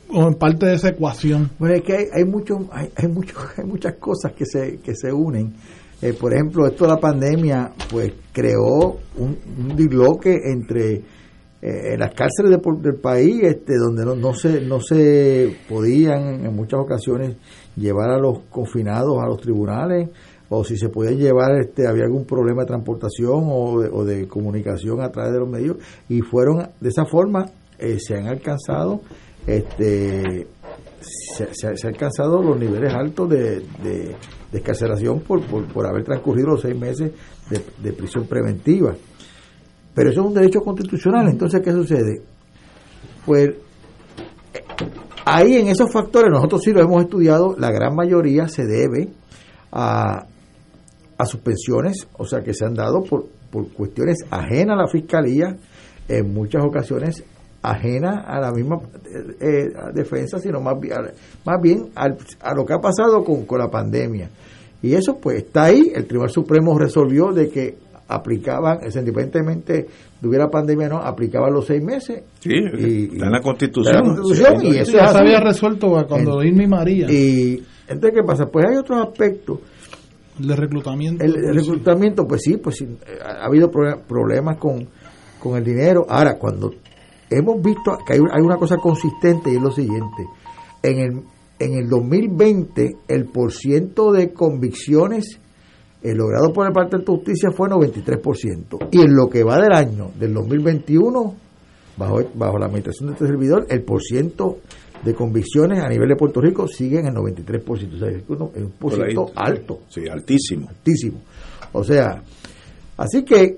o 0.08 0.28
en 0.28 0.34
parte 0.34 0.66
de 0.66 0.74
esa 0.74 0.90
ecuación. 0.90 1.50
Bueno, 1.58 1.74
es 1.74 1.82
que 1.82 1.96
hay, 1.96 2.04
hay, 2.12 2.24
mucho, 2.24 2.68
hay, 2.70 2.88
hay, 2.96 3.08
mucho, 3.08 3.34
hay 3.56 3.64
muchas 3.64 3.94
cosas 3.94 4.32
que 4.32 4.44
se, 4.44 4.78
que 4.78 4.94
se 4.94 5.12
unen. 5.12 5.54
Eh, 6.00 6.12
por 6.14 6.34
ejemplo, 6.34 6.66
esto 6.66 6.84
de 6.84 6.90
la 6.90 6.98
pandemia 6.98 7.72
pues 7.90 8.12
creó 8.32 8.98
un, 9.16 9.38
un 9.58 9.76
disloque 9.76 10.36
entre 10.44 11.02
en 11.62 12.00
las 12.00 12.12
cárceles 12.12 12.58
del 12.80 12.96
país, 12.96 13.40
este, 13.42 13.74
donde 13.78 14.04
no, 14.04 14.16
no, 14.16 14.34
se, 14.34 14.60
no 14.62 14.80
se 14.80 15.56
podían 15.68 16.44
en 16.44 16.56
muchas 16.56 16.80
ocasiones 16.80 17.36
llevar 17.76 18.10
a 18.10 18.18
los 18.18 18.40
confinados 18.50 19.22
a 19.22 19.26
los 19.26 19.40
tribunales, 19.40 20.10
o 20.54 20.64
si 20.64 20.76
se 20.76 20.90
podía 20.90 21.12
llevar, 21.12 21.58
este, 21.58 21.86
había 21.86 22.04
algún 22.04 22.26
problema 22.26 22.62
de 22.62 22.66
transportación 22.66 23.44
o 23.46 23.80
de, 23.80 23.88
o 23.90 24.04
de 24.04 24.28
comunicación 24.28 25.00
a 25.00 25.10
través 25.10 25.32
de 25.32 25.38
los 25.38 25.48
medios, 25.48 25.78
y 26.10 26.20
fueron 26.20 26.68
de 26.78 26.88
esa 26.90 27.06
forma, 27.06 27.46
eh, 27.78 27.98
se 27.98 28.16
han 28.16 28.26
alcanzado 28.26 29.00
este 29.46 30.46
se, 31.00 31.48
se, 31.54 31.86
alcanzado 31.88 32.42
los 32.42 32.58
niveles 32.58 32.92
altos 32.92 33.30
de, 33.30 33.60
de, 33.82 34.14
escarcelación 34.52 35.20
por, 35.20 35.40
por, 35.42 35.86
haber 35.86 36.04
transcurrido 36.04 36.48
los 36.48 36.60
seis 36.60 36.78
meses 36.78 37.12
de, 37.48 37.60
de 37.82 37.92
prisión 37.92 38.26
preventiva. 38.26 38.94
Pero 39.94 40.10
eso 40.10 40.20
es 40.20 40.26
un 40.26 40.34
derecho 40.34 40.60
constitucional. 40.60 41.28
Entonces, 41.28 41.60
¿qué 41.60 41.72
sucede? 41.72 42.22
Pues 43.26 43.50
ahí 45.24 45.56
en 45.56 45.68
esos 45.68 45.90
factores, 45.90 46.30
nosotros 46.30 46.62
sí 46.62 46.72
lo 46.72 46.82
hemos 46.82 47.02
estudiado, 47.02 47.56
la 47.58 47.72
gran 47.72 47.96
mayoría 47.96 48.46
se 48.46 48.64
debe 48.64 49.08
a, 49.72 50.26
a 51.22 51.26
suspensiones, 51.26 52.08
o 52.18 52.26
sea, 52.26 52.42
que 52.42 52.52
se 52.52 52.64
han 52.64 52.74
dado 52.74 53.02
por, 53.02 53.26
por 53.50 53.68
cuestiones 53.72 54.18
ajenas 54.30 54.78
a 54.78 54.82
la 54.82 54.88
fiscalía, 54.88 55.56
en 56.08 56.34
muchas 56.34 56.64
ocasiones 56.64 57.24
ajenas 57.62 58.24
a 58.26 58.40
la 58.40 58.50
misma 58.50 58.76
eh, 59.04 59.36
eh, 59.40 59.68
defensa, 59.94 60.38
sino 60.38 60.60
más 60.60 60.78
bien, 60.80 60.98
más 61.44 61.60
bien 61.62 61.90
a 61.94 62.54
lo 62.54 62.66
que 62.66 62.74
ha 62.74 62.80
pasado 62.80 63.24
con, 63.24 63.44
con 63.46 63.58
la 63.58 63.68
pandemia. 63.68 64.28
Y 64.82 64.94
eso 64.94 65.18
pues 65.20 65.44
está 65.44 65.64
ahí, 65.64 65.92
el 65.94 66.06
Tribunal 66.06 66.30
Supremo 66.30 66.76
resolvió 66.76 67.32
de 67.32 67.48
que 67.48 67.76
aplicaban, 68.08 68.80
independientemente 68.84 69.86
de 70.20 70.28
hubiera 70.28 70.48
pandemia 70.48 70.88
no, 70.88 70.98
aplicaban 70.98 71.52
los 71.52 71.66
seis 71.66 71.82
meses. 71.82 72.22
Sí, 72.40 72.50
y, 72.50 73.04
está 73.14 73.26
en 73.26 73.32
la 73.32 73.40
Constitución. 73.40 74.18
y 74.62 74.76
eso 74.76 74.92
ya 74.92 75.08
se 75.08 75.18
había 75.18 75.40
resuelto 75.40 75.88
cuando 76.08 76.42
Irma 76.42 76.64
y 76.64 76.68
María. 76.68 77.06
Y 77.10 77.62
entonces, 77.88 78.12
¿qué 78.14 78.26
pasa? 78.26 78.46
Pues 78.46 78.66
hay 78.68 78.76
otros 78.76 79.06
aspectos. 79.06 79.60
El 80.42 80.48
de 80.48 80.56
reclutamiento. 80.56 81.24
El, 81.24 81.54
reclutamiento, 81.54 82.26
pues 82.26 82.42
sí, 82.42 82.56
pues 82.56 82.76
sí, 82.76 82.98
ha 83.24 83.46
habido 83.46 83.70
problemas 83.70 84.58
con, 84.58 84.88
con 85.38 85.56
el 85.56 85.64
dinero. 85.64 86.04
Ahora, 86.08 86.36
cuando 86.36 86.72
hemos 87.30 87.62
visto 87.62 87.92
que 88.04 88.14
hay, 88.14 88.18
hay 88.18 88.42
una 88.42 88.56
cosa 88.56 88.76
consistente 88.76 89.52
y 89.52 89.56
es 89.56 89.62
lo 89.62 89.70
siguiente, 89.70 90.26
en 90.82 90.98
el, 90.98 91.22
en 91.60 91.74
el 91.74 91.88
2020 91.88 92.96
el 93.06 93.26
porciento 93.26 94.10
de 94.10 94.32
convicciones 94.32 95.38
el 96.02 96.16
logrado 96.16 96.52
por 96.52 96.66
el 96.66 96.72
parte 96.72 96.98
de 96.98 97.04
Justicia 97.04 97.50
fue 97.52 97.68
93%. 97.68 98.88
Y 98.90 99.00
en 99.00 99.14
lo 99.14 99.28
que 99.28 99.44
va 99.44 99.60
del 99.60 99.72
año, 99.72 100.10
del 100.18 100.34
2021, 100.34 101.34
bajo, 101.96 102.20
bajo 102.34 102.58
la 102.58 102.66
administración 102.66 103.08
de 103.08 103.12
este 103.14 103.26
servidor, 103.26 103.66
el 103.68 103.82
porciento 103.82 104.58
de 105.04 105.14
convicciones 105.14 105.80
a 105.80 105.88
nivel 105.88 106.08
de 106.08 106.16
Puerto 106.16 106.40
Rico 106.40 106.66
sigue 106.68 107.00
en 107.00 107.06
el 107.06 107.14
93%. 107.14 107.66
O 107.66 107.76
sea, 107.76 108.08
es 108.08 108.22
un 108.28 108.72
porciento 108.78 109.30
alto. 109.34 109.80
Sí, 109.88 110.02
altísimo. 110.08 110.68
Altísimo. 110.68 111.20
O 111.72 111.82
sea, 111.82 112.22
así 112.96 113.24
que 113.24 113.56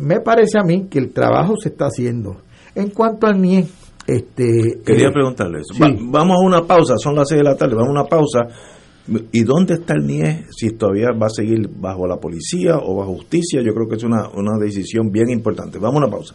me 0.00 0.20
parece 0.20 0.58
a 0.58 0.62
mí 0.62 0.86
que 0.88 0.98
el 0.98 1.12
trabajo 1.12 1.56
se 1.56 1.70
está 1.70 1.86
haciendo. 1.86 2.42
En 2.74 2.90
cuanto 2.90 3.26
al 3.26 3.40
NIE, 3.40 3.66
este, 4.06 4.80
Quería 4.84 5.08
eh, 5.08 5.12
preguntarle 5.12 5.60
eso. 5.60 5.74
vamos 5.78 6.36
a 6.36 6.46
una 6.46 6.66
pausa, 6.66 6.96
son 6.96 7.14
las 7.14 7.28
6 7.28 7.38
de 7.38 7.44
la 7.44 7.56
tarde, 7.56 7.74
vamos 7.74 7.88
a 7.88 8.00
una 8.00 8.04
pausa 8.04 8.48
¿Y 9.32 9.42
dónde 9.42 9.74
está 9.74 9.94
el 9.94 10.06
NIE? 10.06 10.46
Si 10.50 10.70
todavía 10.72 11.08
va 11.10 11.26
a 11.26 11.30
seguir 11.30 11.68
bajo 11.68 12.06
la 12.06 12.16
policía 12.16 12.76
o 12.76 12.96
bajo 12.96 13.14
justicia, 13.14 13.60
yo 13.60 13.72
creo 13.74 13.88
que 13.88 13.96
es 13.96 14.04
una, 14.04 14.28
una 14.28 14.56
decisión 14.58 15.10
bien 15.10 15.30
importante. 15.30 15.78
Vamos 15.78 16.02
a 16.02 16.06
una 16.06 16.10
pausa. 16.16 16.34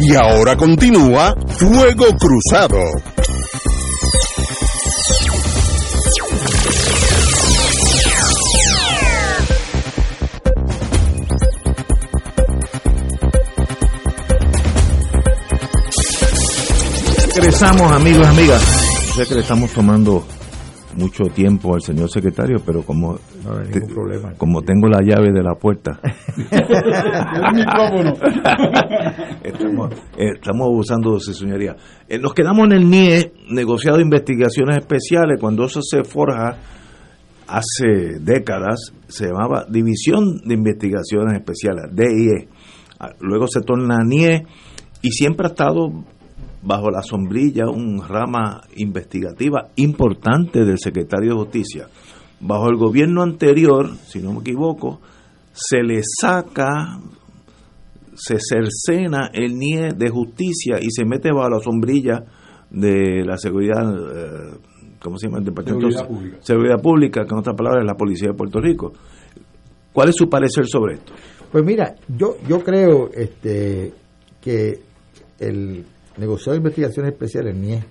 Y 0.00 0.14
ahora 0.14 0.56
continúa 0.56 1.34
Fuego 1.58 2.06
Cruzado. 2.16 2.78
Regresamos 17.34 17.92
amigos 17.92 18.26
amigas. 18.26 18.62
Sé 19.16 19.26
que 19.26 19.34
le 19.34 19.40
estamos 19.40 19.72
tomando 19.72 20.24
mucho 20.98 21.24
tiempo 21.24 21.74
al 21.74 21.80
señor 21.80 22.10
secretario, 22.10 22.58
pero 22.64 22.82
como, 22.82 23.18
como 24.36 24.62
tengo 24.62 24.88
la 24.88 25.00
llave 25.00 25.32
de 25.32 25.42
la 25.42 25.54
puerta, 25.54 26.00
estamos, 29.42 29.94
eh, 30.16 30.32
estamos 30.34 30.66
abusando 30.66 31.14
de 31.14 31.20
su 31.20 31.32
señoría. 31.32 31.76
Eh, 32.08 32.18
nos 32.18 32.34
quedamos 32.34 32.66
en 32.66 32.72
el 32.72 32.90
NIE, 32.90 33.32
negociado 33.50 33.98
de 33.98 34.02
investigaciones 34.02 34.78
especiales, 34.78 35.38
cuando 35.40 35.64
eso 35.64 35.80
se 35.82 36.02
forja 36.04 36.56
hace 37.46 38.18
décadas, 38.20 38.92
se 39.06 39.26
llamaba 39.26 39.64
División 39.68 40.40
de 40.44 40.54
Investigaciones 40.54 41.34
Especiales, 41.34 41.84
DIE. 41.92 42.48
Ah, 43.00 43.12
luego 43.20 43.46
se 43.46 43.60
torna 43.62 44.02
NIE 44.04 44.44
y 45.02 45.12
siempre 45.12 45.46
ha 45.46 45.50
estado 45.50 46.04
bajo 46.68 46.90
la 46.90 47.02
sombrilla 47.02 47.64
un 47.66 48.06
rama 48.06 48.60
investigativa 48.76 49.68
importante 49.76 50.66
del 50.66 50.78
secretario 50.78 51.30
de 51.30 51.40
Justicia. 51.40 51.88
Bajo 52.40 52.68
el 52.68 52.76
gobierno 52.76 53.22
anterior, 53.22 53.96
si 54.06 54.20
no 54.20 54.34
me 54.34 54.40
equivoco, 54.40 55.00
se 55.50 55.82
le 55.82 56.02
saca, 56.02 57.00
se 58.14 58.36
cercena 58.38 59.30
el 59.32 59.56
NIE 59.56 59.94
de 59.96 60.10
justicia 60.10 60.78
y 60.78 60.90
se 60.90 61.06
mete 61.06 61.32
bajo 61.32 61.48
la 61.48 61.58
sombrilla 61.58 62.22
de 62.70 63.24
la 63.24 63.38
seguridad, 63.38 63.82
eh, 63.90 64.58
¿cómo 65.00 65.16
se 65.16 65.26
llama? 65.26 65.38
El 65.38 65.44
Departamento 65.46 65.90
seguridad 65.90 66.06
Pública. 66.06 66.36
Seguridad 66.42 66.82
Pública, 66.82 67.24
que 67.24 67.32
en 67.32 67.38
otras 67.38 67.56
palabras 67.56 67.82
es 67.82 67.86
la 67.86 67.96
Policía 67.96 68.28
de 68.28 68.34
Puerto 68.34 68.60
Rico. 68.60 68.92
¿Cuál 69.94 70.10
es 70.10 70.16
su 70.16 70.28
parecer 70.28 70.66
sobre 70.66 70.96
esto? 70.96 71.14
Pues 71.50 71.64
mira, 71.64 71.94
yo, 72.14 72.36
yo 72.46 72.62
creo 72.62 73.08
este, 73.14 73.94
que 74.42 74.80
el 75.40 75.86
negociado 76.18 76.52
de 76.52 76.58
investigaciones 76.58 77.12
especiales, 77.12 77.56
NIE, 77.56 77.82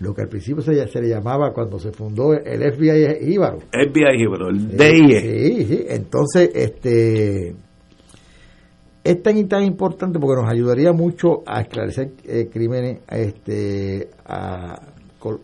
lo 0.00 0.14
que 0.14 0.22
al 0.22 0.28
principio 0.28 0.62
se, 0.62 0.86
se, 0.86 1.00
le 1.00 1.08
llamaba 1.08 1.52
cuando 1.52 1.78
se 1.78 1.90
fundó 1.92 2.32
el 2.32 2.72
FBI 2.72 3.32
Íbaro. 3.32 3.58
FBI 3.72 4.22
Íbaro, 4.22 4.48
el 4.48 4.76
DIE. 4.76 5.20
Sí, 5.20 5.64
sí, 5.64 5.84
entonces 5.88 6.50
este 6.54 7.56
es 9.02 9.22
tan 9.22 9.36
y 9.38 9.44
tan 9.44 9.64
importante 9.64 10.18
porque 10.18 10.42
nos 10.42 10.52
ayudaría 10.52 10.92
mucho 10.92 11.42
a 11.46 11.62
esclarecer 11.62 12.12
eh, 12.24 12.48
crímenes, 12.52 13.00
a, 13.08 13.18
este, 13.18 14.10
a 14.24 14.80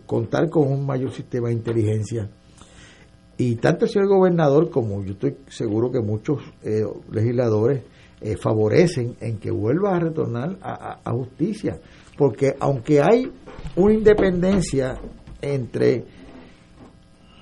contar 0.06 0.50
con 0.50 0.70
un 0.70 0.86
mayor 0.86 1.10
sistema 1.10 1.48
de 1.48 1.54
inteligencia. 1.54 2.28
Y 3.36 3.56
tanto 3.56 3.86
el 3.86 3.90
señor 3.90 4.08
gobernador 4.08 4.70
como 4.70 5.02
yo 5.02 5.14
estoy 5.14 5.36
seguro 5.48 5.90
que 5.90 6.00
muchos 6.00 6.38
eh, 6.62 6.84
legisladores 7.10 7.82
eh, 8.20 8.36
favorecen 8.36 9.16
en 9.20 9.38
que 9.38 9.50
vuelva 9.50 9.96
a 9.96 9.98
retornar 9.98 10.58
a 10.62 11.10
justicia 11.10 11.80
porque 12.16 12.54
aunque 12.60 13.00
hay 13.02 13.30
una 13.76 13.94
independencia 13.94 14.98
entre 15.42 16.04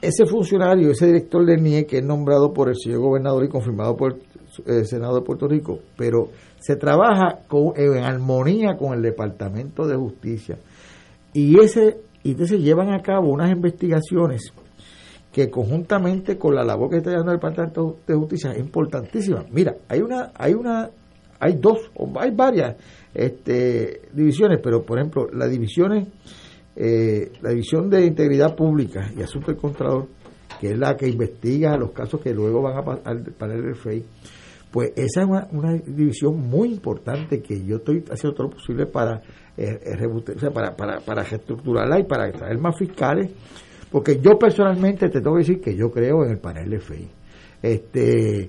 ese 0.01 0.27
funcionario, 0.27 0.91
ese 0.91 1.07
director 1.07 1.47
del 1.47 1.63
NIE 1.63 1.87
que 1.87 1.99
es 1.99 2.05
nombrado 2.05 2.53
por 2.53 2.69
el 2.69 2.77
señor 2.77 3.01
gobernador 3.01 3.45
y 3.45 3.49
confirmado 3.49 3.97
por 3.97 4.19
el 4.67 4.87
Senado 4.87 5.15
de 5.15 5.23
Puerto 5.23 5.47
Rico, 5.47 5.79
pero 5.97 6.29
se 6.59 6.77
trabaja 6.77 7.41
en 7.77 8.05
armonía 8.05 8.77
con 8.77 8.95
el 8.95 9.03
Departamento 9.03 9.87
de 9.87 9.97
Justicia. 9.97 10.59
Y 11.33 11.59
ese 11.61 11.99
y 12.25 12.33
entonces 12.33 12.61
llevan 12.61 12.93
a 12.93 13.03
cabo 13.03 13.31
unas 13.31 13.51
investigaciones 13.51 14.53
que 15.33 15.51
conjuntamente 15.51 16.39
con 16.39 16.55
la 16.55 16.63
labor 16.63 16.91
que 16.91 16.99
está 16.99 17.11
llevando 17.11 17.33
el 17.33 17.39
Departamento 17.39 17.97
de 18.07 18.15
Justicia 18.15 18.53
es 18.53 18.59
importantísima. 18.59 19.45
Mira, 19.51 19.77
hay 19.89 20.01
una 20.01 20.33
hay 20.35 20.55
una 20.55 20.91
hay 21.43 21.55
dos 21.55 21.91
o 21.97 22.09
hay 22.21 22.31
varias 22.31 22.77
este, 23.13 24.03
divisiones, 24.13 24.61
pero 24.63 24.85
por 24.85 24.99
ejemplo, 24.99 25.27
las 25.33 25.51
divisiones, 25.51 26.07
eh, 26.77 27.33
la 27.43 27.51
división 27.51 27.91
de 27.91 28.07
integridad 28.07 28.55
pública 28.55 29.11
y 29.17 29.23
asunto 29.23 29.51
del 29.51 29.61
contralor, 29.61 30.07
que 30.61 30.69
es 30.69 30.79
la 30.79 30.97
que 30.97 31.09
investiga 31.09 31.77
los 31.77 31.91
casos 31.91 32.21
que 32.21 32.33
luego 32.33 32.63
van 32.63 32.79
a 32.79 32.85
panel 33.37 33.61
del 33.61 33.75
FEI, 33.75 34.05
pues 34.71 34.93
esa 34.95 35.23
es 35.23 35.29
una, 35.51 35.73
división 35.85 36.39
muy 36.39 36.69
importante 36.69 37.43
que 37.43 37.65
yo 37.65 37.79
estoy 37.79 38.05
haciendo 38.09 38.37
todo 38.37 38.47
lo 38.47 38.55
posible 38.55 38.87
para, 38.87 39.21
eh, 39.57 39.81
eh 39.83 39.97
reestructurarla 39.97 41.99
y 41.99 42.05
para 42.05 42.31
traer 42.31 42.59
más 42.59 42.79
fiscales, 42.79 43.33
porque 43.91 44.21
yo 44.21 44.39
personalmente 44.39 45.09
te 45.09 45.21
tengo 45.21 45.35
que 45.35 45.41
decir 45.41 45.61
que 45.61 45.75
yo 45.75 45.91
creo 45.91 46.25
en 46.25 46.31
el 46.31 46.39
panel 46.39 46.71
del 46.71 46.81
FEI. 46.81 47.11
Este, 47.61 48.49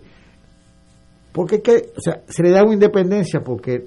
porque 1.34 1.56
es 1.56 1.62
que, 1.62 1.76
o 1.98 2.02
sea, 2.02 2.22
se 2.28 2.44
le 2.44 2.52
da 2.52 2.64
una 2.64 2.74
independencia 2.74 3.42
porque 3.42 3.86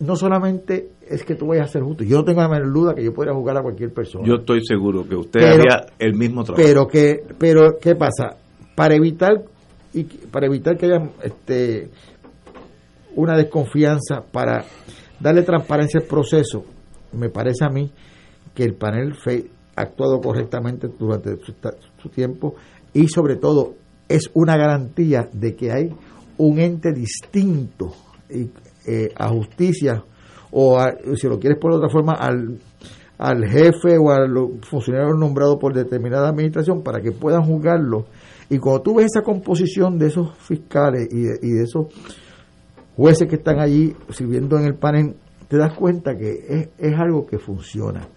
no 0.00 0.16
solamente 0.16 0.90
es 1.06 1.24
que 1.24 1.34
tú 1.34 1.46
vayas 1.46 1.68
a 1.68 1.72
ser 1.72 1.82
justo. 1.82 2.04
Yo 2.04 2.18
no 2.18 2.24
tengo 2.24 2.40
la 2.40 2.48
menor 2.48 2.72
duda 2.72 2.94
que 2.94 3.04
yo 3.04 3.12
pueda 3.12 3.32
jugar 3.32 3.58
a 3.58 3.62
cualquier 3.62 3.92
persona. 3.92 4.26
Yo 4.26 4.36
estoy 4.36 4.60
seguro 4.64 5.06
que 5.08 5.14
usted 5.14 5.40
haría 5.40 5.86
el 5.98 6.14
mismo 6.14 6.42
trabajo. 6.42 6.66
Pero 6.66 6.86
que, 6.86 7.22
pero 7.38 7.78
qué 7.80 7.94
pasa, 7.94 8.36
para 8.74 8.96
evitar 8.96 9.44
y 9.92 10.04
para 10.04 10.46
evitar 10.46 10.76
que 10.76 10.86
haya 10.86 11.10
este 11.22 11.90
una 13.14 13.36
desconfianza, 13.36 14.22
para 14.30 14.64
darle 15.18 15.42
transparencia 15.42 16.00
al 16.00 16.06
proceso, 16.06 16.64
me 17.12 17.28
parece 17.28 17.64
a 17.64 17.68
mí 17.68 17.90
que 18.54 18.64
el 18.64 18.74
panel 18.74 19.14
ha 19.76 19.82
actuado 19.82 20.20
correctamente 20.20 20.88
durante 20.98 21.36
su 21.98 22.08
tiempo 22.08 22.54
y 22.92 23.08
sobre 23.08 23.36
todo 23.36 23.74
es 24.08 24.30
una 24.34 24.56
garantía 24.56 25.28
de 25.32 25.54
que 25.54 25.72
hay 25.72 25.90
un 26.40 26.58
ente 26.58 26.92
distinto 26.92 27.92
eh, 28.28 29.12
a 29.14 29.28
justicia 29.28 30.02
o 30.52 30.78
si 31.14 31.28
lo 31.28 31.38
quieres 31.38 31.58
por 31.60 31.72
otra 31.72 31.88
forma 31.88 32.14
al, 32.14 32.58
al 33.18 33.46
jefe 33.46 33.98
o 33.98 34.10
a 34.10 34.26
los 34.26 34.50
funcionarios 34.62 35.18
nombrados 35.18 35.58
por 35.60 35.74
determinada 35.74 36.28
administración 36.28 36.82
para 36.82 37.00
que 37.00 37.12
puedan 37.12 37.42
juzgarlo. 37.42 38.06
Y 38.48 38.58
cuando 38.58 38.82
tú 38.82 38.94
ves 38.96 39.06
esa 39.14 39.22
composición 39.22 39.98
de 39.98 40.06
esos 40.06 40.36
fiscales 40.38 41.08
y 41.12 41.20
de, 41.20 41.38
y 41.42 41.50
de 41.50 41.62
esos 41.62 41.86
jueces 42.96 43.28
que 43.28 43.36
están 43.36 43.60
allí 43.60 43.94
sirviendo 44.08 44.58
en 44.58 44.64
el 44.64 44.74
panel 44.74 45.14
te 45.46 45.56
das 45.56 45.74
cuenta 45.76 46.16
que 46.16 46.30
es, 46.48 46.68
es 46.78 46.98
algo 46.98 47.26
que 47.26 47.38
funciona. 47.38 48.08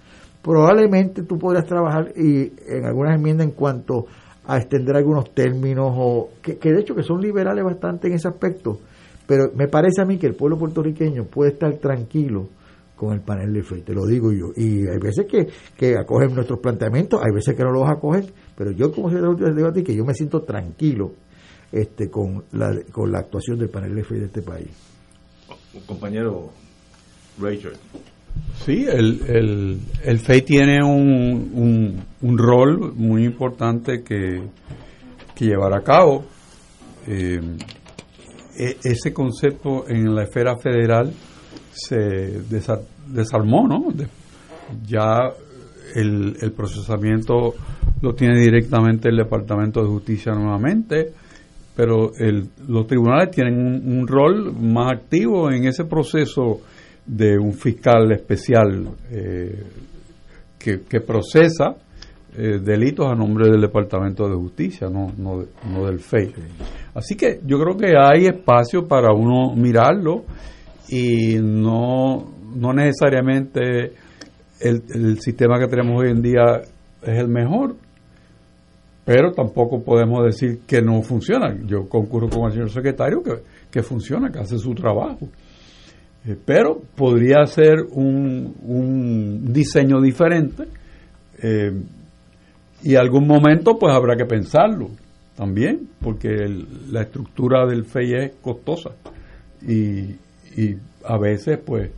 Probablemente 0.41 1.23
tú 1.23 1.37
podrías 1.37 1.65
trabajar 1.65 2.13
y 2.15 2.51
en 2.67 2.85
algunas 2.85 3.15
enmiendas 3.15 3.47
en 3.47 3.53
cuanto 3.53 4.05
a 4.45 4.57
extender 4.57 4.95
algunos 4.95 5.33
términos 5.33 5.93
o 5.95 6.29
que, 6.41 6.55
de 6.55 6.79
hecho 6.79 6.95
que 6.95 7.03
son 7.03 7.21
liberales 7.21 7.63
bastante 7.63 8.07
en 8.07 8.13
ese 8.13 8.27
aspecto 8.27 8.79
pero 9.25 9.51
me 9.55 9.67
parece 9.67 10.01
a 10.01 10.05
mí 10.05 10.17
que 10.17 10.27
el 10.27 10.35
pueblo 10.35 10.57
puertorriqueño 10.57 11.25
puede 11.25 11.51
estar 11.51 11.73
tranquilo 11.77 12.49
con 12.95 13.13
el 13.13 13.21
panel 13.21 13.53
de 13.53 13.63
fe, 13.63 13.81
te 13.81 13.93
lo 13.93 14.05
digo 14.05 14.31
yo. 14.31 14.51
Y 14.55 14.87
hay 14.87 14.99
veces 14.99 15.25
que, 15.25 15.47
que 15.75 15.97
acogen 15.97 16.35
nuestros 16.35 16.59
planteamientos, 16.59 17.19
hay 17.23 17.33
veces 17.33 17.55
que 17.55 17.63
no 17.63 17.71
los 17.71 17.89
acogen, 17.89 18.25
pero 18.55 18.71
yo 18.71 18.91
como 18.91 19.09
secretario 19.09 19.71
de 19.71 19.71
ti 19.71 19.83
que 19.83 19.95
yo 19.95 20.05
me 20.05 20.13
siento 20.13 20.41
tranquilo 20.41 21.13
este 21.71 22.09
con 22.09 22.43
la, 22.51 22.71
con 22.91 23.11
la 23.11 23.19
actuación 23.19 23.57
del 23.57 23.69
panel 23.69 23.95
de 23.95 24.03
fe 24.03 24.15
de 24.15 24.25
este 24.25 24.41
país. 24.41 24.69
Compañero 25.87 26.51
Rachel. 27.39 27.73
Sí, 28.65 28.85
el, 28.89 29.21
el, 29.27 29.79
el 30.03 30.19
FEI 30.19 30.41
tiene 30.43 30.83
un, 30.83 31.51
un, 31.53 32.03
un, 32.21 32.37
rol 32.37 32.93
muy 32.95 33.25
importante 33.25 34.03
que, 34.03 34.41
que 35.35 35.45
llevar 35.45 35.73
a 35.73 35.81
cabo. 35.81 36.25
Eh, 37.07 37.41
e, 38.57 38.77
ese 38.83 39.11
concepto 39.11 39.89
en 39.89 40.15
la 40.15 40.23
esfera 40.23 40.55
federal 40.57 41.11
se 41.73 42.41
desarmó, 43.07 43.67
¿no? 43.67 43.87
ya 44.85 45.31
el, 45.95 46.37
el, 46.41 46.51
procesamiento 46.51 47.53
lo 48.01 48.13
tiene 48.13 48.39
directamente 48.39 49.09
el 49.09 49.17
Departamento 49.17 49.81
de 49.81 49.87
Justicia 49.87 50.33
nuevamente, 50.33 51.13
pero 51.75 52.11
el, 52.17 52.49
los 52.67 52.87
tribunales 52.87 53.31
tienen 53.31 53.55
un, 53.57 54.07
rol 54.07 54.53
más 54.53 54.91
activo 54.91 55.51
en 55.51 55.65
ese 55.65 55.85
proceso 55.85 56.61
de 57.05 57.37
un 57.37 57.53
fiscal 57.53 58.11
especial 58.11 58.89
eh, 59.11 59.63
que, 60.57 60.81
que, 60.81 61.01
procesa 61.01 61.75
eh, 62.37 62.59
delitos 62.63 63.05
a 63.07 63.15
nombre 63.15 63.49
del 63.49 63.61
Departamento 63.61 64.27
de 64.27 64.35
Justicia, 64.35 64.87
no, 64.89 65.11
no, 65.17 65.43
no 65.69 65.85
del 65.85 65.99
FEI. 65.99 66.33
Así 66.95 67.15
que 67.15 67.41
yo 67.45 67.59
creo 67.59 67.75
que 67.75 67.93
hay 67.97 68.25
espacio 68.25 68.87
para 68.87 69.13
uno 69.13 69.53
mirarlo 69.55 70.23
y 70.89 71.35
no, 71.41 72.33
no 72.55 72.73
necesariamente 72.73 73.93
el, 74.61 74.83
el 74.93 75.19
sistema 75.19 75.59
que 75.59 75.67
tenemos 75.67 76.01
hoy 76.01 76.11
en 76.11 76.21
día 76.21 76.61
es 77.01 77.19
el 77.19 77.27
mejor, 77.27 77.75
pero 79.05 79.31
tampoco 79.31 79.83
podemos 79.83 80.23
decir 80.23 80.61
que 80.65 80.81
no 80.81 81.01
funciona. 81.01 81.55
Yo 81.65 81.89
concurro 81.89 82.29
con 82.29 82.45
el 82.45 82.53
señor 82.53 82.69
secretario 82.69 83.21
que, 83.21 83.33
que 83.69 83.83
funciona, 83.83 84.31
que 84.31 84.39
hace 84.39 84.57
su 84.57 84.73
trabajo. 84.73 85.27
Eh, 86.25 86.37
pero 86.43 86.81
podría 86.95 87.45
ser 87.45 87.85
un, 87.91 88.55
un 88.63 89.53
diseño 89.53 90.01
diferente. 90.01 90.63
Eh, 91.41 91.71
y 92.83 92.95
algún 92.95 93.27
momento 93.27 93.77
pues 93.79 93.93
habrá 93.93 94.15
que 94.15 94.25
pensarlo 94.25 94.89
también, 95.35 95.89
porque 96.01 96.29
la 96.91 97.01
estructura 97.01 97.65
del 97.65 97.85
FEI 97.85 98.13
es 98.13 98.31
costosa 98.41 98.91
y, 99.67 100.15
y, 100.55 100.77
a 101.05 101.17
veces 101.17 101.59
pues 101.65 101.89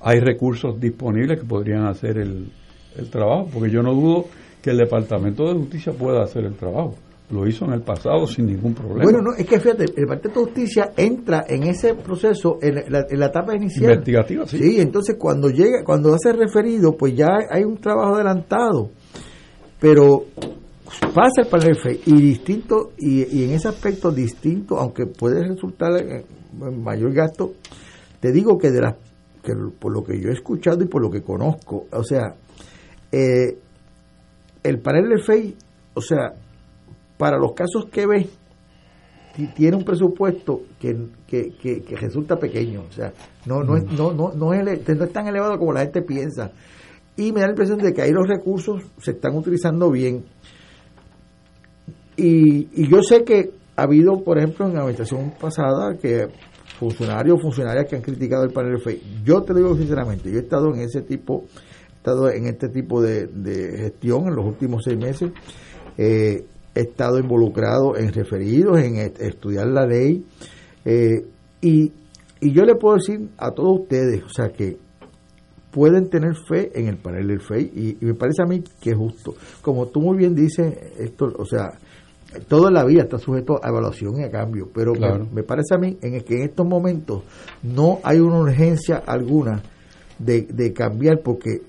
hay 0.00 0.20
recursos 0.20 0.78
disponibles 0.80 1.38
que 1.38 1.46
podrían 1.46 1.86
hacer 1.86 2.18
el, 2.18 2.50
el, 2.96 3.10
trabajo, 3.10 3.48
porque 3.52 3.70
yo 3.70 3.82
no 3.82 3.94
dudo 3.94 4.26
que 4.60 4.70
el 4.70 4.78
Departamento 4.78 5.46
de 5.46 5.54
Justicia 5.54 5.92
pueda 5.92 6.22
hacer 6.22 6.44
el 6.44 6.54
trabajo. 6.54 6.96
Lo 7.30 7.46
hizo 7.46 7.64
en 7.64 7.74
el 7.74 7.82
pasado 7.82 8.26
sin 8.26 8.46
ningún 8.46 8.74
problema. 8.74 9.04
Bueno, 9.04 9.20
no, 9.22 9.34
es 9.36 9.46
que 9.46 9.60
fíjate, 9.60 9.84
el 9.84 9.94
Departamento 9.94 10.40
de 10.40 10.46
Justicia 10.46 10.92
entra 10.96 11.44
en 11.48 11.62
ese 11.64 11.94
proceso 11.94 12.58
en 12.60 12.92
la, 12.92 13.06
en 13.08 13.20
la 13.20 13.26
etapa 13.26 13.54
inicial. 13.54 13.92
Investigativa, 13.92 14.46
sí. 14.46 14.58
Sí, 14.58 14.80
entonces 14.80 15.16
cuando 15.18 15.48
llega, 15.48 15.84
cuando 15.84 16.12
hace 16.12 16.32
referido, 16.32 16.96
pues 16.96 17.14
ya 17.14 17.28
hay 17.48 17.62
un 17.62 17.76
trabajo 17.78 18.16
adelantado. 18.16 18.90
Pero 19.78 20.24
pasa 21.14 21.42
el 21.42 21.46
panel 21.46 21.76
y 22.06 22.20
distinto, 22.20 22.92
y, 22.98 23.44
en 23.44 23.50
ese 23.50 23.68
aspecto 23.68 24.10
distinto, 24.10 24.78
aunque 24.78 25.06
puede 25.06 25.46
resultar 25.46 25.90
en 26.00 26.82
mayor 26.82 27.12
gasto, 27.12 27.54
te 28.20 28.32
digo 28.32 28.58
que 28.58 28.70
de 28.70 28.80
las 28.80 28.94
que 29.42 29.52
por 29.78 29.92
lo 29.92 30.02
que 30.02 30.20
yo 30.20 30.28
he 30.28 30.32
escuchado 30.32 30.82
y 30.82 30.86
por 30.86 31.00
lo 31.00 31.10
que 31.10 31.22
conozco, 31.22 31.86
o 31.90 32.04
sea, 32.04 32.34
eh, 33.10 33.56
el 34.62 34.78
panel 34.80 35.08
de 35.08 35.22
FEI, 35.22 35.56
o 35.94 36.02
sea, 36.02 36.34
para 37.20 37.36
los 37.36 37.52
casos 37.52 37.84
que 37.92 38.06
ve, 38.06 38.26
tiene 39.54 39.76
un 39.76 39.84
presupuesto 39.84 40.62
que, 40.80 40.96
que, 41.26 41.52
que, 41.52 41.96
resulta 41.96 42.38
pequeño, 42.38 42.84
o 42.88 42.92
sea, 42.92 43.12
no, 43.44 43.62
no, 43.62 43.76
es, 43.76 43.84
no, 43.92 44.14
no, 44.14 44.32
no, 44.34 44.54
es, 44.54 44.88
no 44.88 45.04
es 45.04 45.12
tan 45.12 45.26
elevado 45.28 45.58
como 45.58 45.74
la 45.74 45.80
gente 45.80 46.00
piensa. 46.00 46.50
Y 47.18 47.30
me 47.32 47.40
da 47.40 47.48
la 47.48 47.52
impresión 47.52 47.78
de 47.78 47.92
que 47.92 48.00
ahí 48.00 48.10
los 48.10 48.26
recursos 48.26 48.82
se 48.96 49.10
están 49.10 49.36
utilizando 49.36 49.90
bien. 49.90 50.24
Y, 52.16 52.68
y 52.72 52.88
yo 52.88 53.02
sé 53.02 53.22
que 53.22 53.50
ha 53.76 53.82
habido, 53.82 54.24
por 54.24 54.38
ejemplo, 54.38 54.66
en 54.66 54.72
la 54.72 54.80
administración 54.80 55.34
pasada, 55.38 55.98
que 55.98 56.26
funcionarios 56.78 57.38
o 57.38 57.42
funcionarias 57.42 57.86
que 57.86 57.96
han 57.96 58.02
criticado 58.02 58.44
el 58.44 58.50
panel 58.50 58.80
FEI. 58.80 59.20
Yo 59.22 59.42
te 59.42 59.52
lo 59.52 59.58
digo 59.58 59.76
sinceramente, 59.76 60.30
yo 60.30 60.38
he 60.38 60.42
estado 60.42 60.74
en 60.74 60.80
ese 60.80 61.02
tipo, 61.02 61.44
he 61.92 61.96
estado 61.96 62.30
en 62.30 62.46
este 62.46 62.70
tipo 62.70 63.02
de, 63.02 63.28
gestión 63.76 64.28
en 64.28 64.36
los 64.36 64.46
últimos 64.46 64.84
seis 64.84 64.96
meses. 64.96 65.30
Eh, 65.98 66.46
estado 66.74 67.18
involucrado 67.18 67.96
en 67.96 68.12
referidos, 68.12 68.78
en 68.78 68.96
estudiar 68.96 69.66
la 69.66 69.86
ley. 69.86 70.24
Eh, 70.84 71.26
y, 71.60 71.92
y 72.40 72.52
yo 72.52 72.64
le 72.64 72.74
puedo 72.74 72.96
decir 72.96 73.28
a 73.36 73.50
todos 73.50 73.80
ustedes, 73.80 74.22
o 74.24 74.28
sea, 74.28 74.50
que 74.50 74.78
pueden 75.70 76.08
tener 76.10 76.34
fe 76.48 76.70
en 76.74 76.88
el 76.88 76.96
panel 76.96 77.28
del 77.28 77.40
FEI 77.40 77.70
y, 77.74 77.98
y, 78.00 78.06
me 78.06 78.14
parece 78.14 78.42
a 78.42 78.46
mí 78.46 78.62
que 78.80 78.90
es 78.90 78.96
justo. 78.96 79.34
Como 79.62 79.86
tú 79.86 80.00
muy 80.00 80.16
bien 80.16 80.34
dices, 80.34 80.74
esto, 80.98 81.32
o 81.36 81.44
sea, 81.44 81.78
toda 82.48 82.70
la 82.70 82.84
vida 82.84 83.02
está 83.02 83.18
sujeto 83.18 83.60
a 83.62 83.68
evaluación 83.68 84.20
y 84.20 84.24
a 84.24 84.30
cambio, 84.30 84.68
pero 84.72 84.92
me, 85.32 85.42
parece 85.42 85.74
a 85.74 85.78
mí 85.78 85.98
en 86.00 86.20
que 86.22 86.36
en 86.36 86.42
estos 86.42 86.66
momentos 86.66 87.22
no 87.62 87.98
hay 88.02 88.20
una 88.20 88.38
urgencia 88.38 89.02
alguna 89.04 89.62
de, 90.18 90.72
cambiar 90.72 91.20
porque 91.22 91.62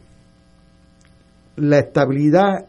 la 1.55 1.79
estabilidad 1.79 2.67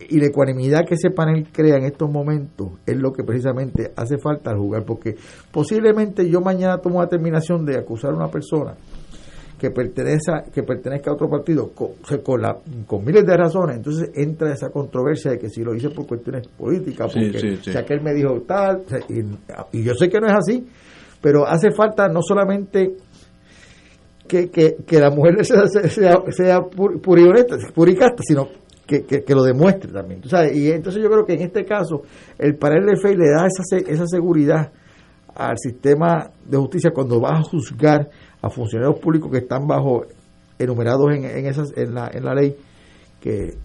y 0.00 0.18
la 0.20 0.26
ecuanimidad 0.26 0.84
que 0.86 0.94
ese 0.94 1.10
panel 1.10 1.48
crea 1.52 1.76
en 1.76 1.84
estos 1.84 2.10
momentos 2.10 2.68
es 2.86 2.96
lo 2.96 3.12
que 3.12 3.24
precisamente 3.24 3.92
hace 3.96 4.18
falta 4.18 4.50
al 4.50 4.58
jugar, 4.58 4.84
porque 4.84 5.16
posiblemente 5.50 6.28
yo 6.28 6.40
mañana 6.40 6.78
tomo 6.78 7.00
la 7.00 7.08
terminación 7.08 7.64
de 7.64 7.78
acusar 7.78 8.12
a 8.12 8.14
una 8.14 8.28
persona 8.28 8.74
que 9.58 9.70
pertenezca, 9.72 10.44
que 10.54 10.62
pertenezca 10.62 11.10
a 11.10 11.14
otro 11.14 11.28
partido 11.28 11.72
con, 11.74 11.94
con, 12.22 12.40
la, 12.40 12.56
con 12.86 13.04
miles 13.04 13.26
de 13.26 13.36
razones, 13.36 13.76
entonces 13.76 14.10
entra 14.14 14.52
esa 14.52 14.70
controversia 14.70 15.32
de 15.32 15.38
que 15.38 15.48
si 15.48 15.62
lo 15.62 15.74
hice 15.74 15.90
por 15.90 16.06
cuestiones 16.06 16.46
políticas, 16.46 17.12
porque 17.12 17.58
ya 17.62 17.84
que 17.84 17.94
él 17.94 18.00
me 18.00 18.14
dijo 18.14 18.40
tal, 18.46 18.84
y, 19.08 19.82
yo 19.82 19.94
sé 19.94 20.08
que 20.08 20.20
no 20.20 20.28
es 20.28 20.34
así, 20.34 20.64
pero 21.20 21.44
hace 21.44 21.72
falta 21.72 22.06
no 22.06 22.22
solamente 22.22 22.94
que, 24.28 24.48
que, 24.48 24.76
que 24.86 25.00
la 25.00 25.10
mujer 25.10 25.44
sea, 25.44 25.66
sea, 25.66 26.22
sea 26.30 26.60
puricasta, 26.62 28.22
sino 28.22 28.48
que, 28.88 29.04
que, 29.04 29.34
lo 29.34 29.42
demuestre 29.42 29.92
también. 29.92 30.22
Y 30.54 30.70
entonces 30.70 31.02
yo 31.02 31.10
creo 31.10 31.26
que 31.26 31.34
en 31.34 31.42
este 31.42 31.64
caso 31.66 32.02
el 32.38 32.56
panel 32.56 32.86
de 32.86 32.96
fe 32.96 33.14
le 33.14 33.28
da 33.30 33.46
esa, 33.46 33.76
esa 33.76 34.06
seguridad 34.06 34.72
al 35.34 35.58
sistema 35.58 36.30
de 36.44 36.56
justicia 36.56 36.90
cuando 36.90 37.20
va 37.20 37.36
a 37.36 37.42
juzgar 37.42 38.08
a 38.40 38.48
funcionarios 38.48 38.98
públicos 38.98 39.30
que 39.30 39.38
están 39.38 39.66
bajo 39.66 40.06
enumerados 40.58 41.14
en, 41.14 41.24
en, 41.24 41.46
esas, 41.46 41.76
en, 41.76 41.94
la, 41.94 42.10
en 42.12 42.24
la 42.24 42.34
ley, 42.34 42.56
que 43.20 43.58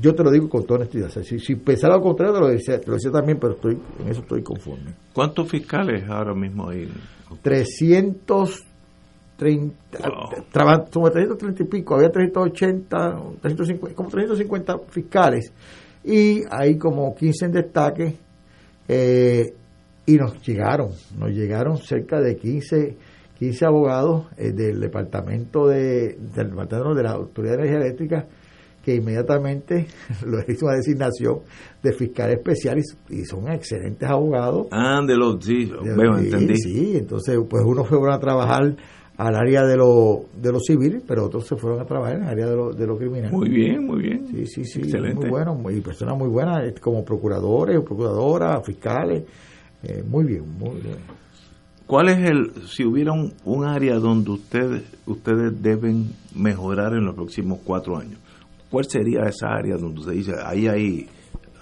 yo 0.00 0.14
te 0.14 0.22
lo 0.22 0.30
digo 0.30 0.48
con 0.48 0.64
toda 0.64 0.80
honestidad. 0.80 1.10
si, 1.10 1.40
si 1.40 1.56
pensara 1.56 1.96
lo 1.96 2.02
contrario, 2.02 2.34
te 2.34 2.40
lo, 2.40 2.48
decía, 2.48 2.80
lo 2.86 2.94
decía 2.94 3.10
también, 3.10 3.38
pero 3.40 3.54
estoy 3.54 3.76
en 4.00 4.08
eso 4.08 4.20
estoy 4.20 4.42
conforme. 4.42 4.94
¿Cuántos 5.12 5.48
fiscales 5.50 6.08
ahora 6.08 6.34
mismo 6.34 6.70
hay? 6.70 6.88
330, 9.36 10.08
wow. 10.08 10.84
como 10.92 11.10
330 11.10 11.62
y 11.62 11.66
pico, 11.66 11.96
había 11.96 12.10
380, 12.10 13.20
350, 13.42 13.94
como 13.94 14.08
350 14.08 14.78
fiscales 14.88 15.52
y 16.04 16.42
hay 16.50 16.78
como 16.78 17.14
15 17.14 17.46
en 17.46 17.52
destaque 17.52 18.16
eh, 18.88 19.52
y 20.06 20.16
nos 20.16 20.40
llegaron, 20.46 20.90
nos 21.18 21.30
llegaron 21.30 21.78
cerca 21.78 22.20
de 22.20 22.36
15 22.36 22.96
15 23.38 23.66
abogados 23.66 24.26
eh, 24.36 24.52
del 24.52 24.80
departamento 24.80 25.66
de, 25.68 26.16
del 26.34 26.50
departamento 26.50 26.94
de 26.94 27.02
la 27.02 27.12
Autoridad 27.12 27.56
de 27.56 27.58
Energía 27.58 27.80
Eléctrica 27.86 28.26
que 28.82 28.94
inmediatamente 28.94 29.88
lo 30.24 30.38
hizo 30.46 30.66
una 30.66 30.76
designación 30.76 31.40
de 31.82 31.92
fiscal 31.92 32.30
especial 32.30 32.78
y, 33.10 33.24
son 33.24 33.48
excelentes 33.48 34.08
abogados. 34.08 34.68
Ah, 34.70 35.02
de 35.04 35.16
los, 35.16 35.44
sí, 35.44 35.70
entendí. 35.82 36.56
Sí, 36.56 36.96
entonces 36.96 37.36
pues 37.50 37.64
unos 37.64 37.88
fueron 37.88 38.12
a 38.12 38.20
trabajar 38.20 38.76
al 39.16 39.34
área 39.34 39.64
de 39.64 39.76
lo, 39.76 40.26
de 40.40 40.52
lo 40.52 40.60
civil, 40.60 41.02
pero 41.06 41.26
otros 41.26 41.46
se 41.46 41.56
fueron 41.56 41.80
a 41.80 41.86
trabajar 41.86 42.16
en 42.16 42.22
el 42.24 42.28
área 42.28 42.46
de 42.46 42.56
lo, 42.56 42.72
de 42.72 42.86
lo 42.86 42.98
criminal. 42.98 43.32
Muy 43.32 43.48
bien, 43.48 43.86
muy 43.86 44.02
bien. 44.02 44.26
Sí, 44.28 44.46
sí, 44.46 44.64
sí. 44.64 44.80
Excelente. 44.80 45.22
Muy 45.22 45.30
bueno, 45.30 45.54
muy, 45.54 45.80
personas 45.80 46.18
muy 46.18 46.28
buenas, 46.28 46.78
como 46.80 47.04
procuradores, 47.04 47.80
procuradoras, 47.80 48.64
fiscales. 48.64 49.24
Eh, 49.82 50.04
muy 50.06 50.24
bien, 50.24 50.44
muy 50.58 50.80
bien. 50.80 50.96
¿Cuál 51.86 52.08
es 52.08 52.18
el, 52.28 52.50
si 52.66 52.84
hubiera 52.84 53.12
un, 53.12 53.64
área 53.64 53.94
donde 53.94 54.32
ustedes, 54.32 54.82
ustedes 55.06 55.62
deben 55.62 56.10
mejorar 56.34 56.92
en 56.94 57.04
los 57.04 57.14
próximos 57.14 57.60
cuatro 57.64 57.96
años? 57.96 58.18
¿Cuál 58.70 58.84
sería 58.86 59.22
esa 59.22 59.46
área 59.48 59.76
donde 59.76 60.00
usted 60.00 60.12
dice, 60.12 60.32
ahí 60.44 60.66
hay, 60.66 61.08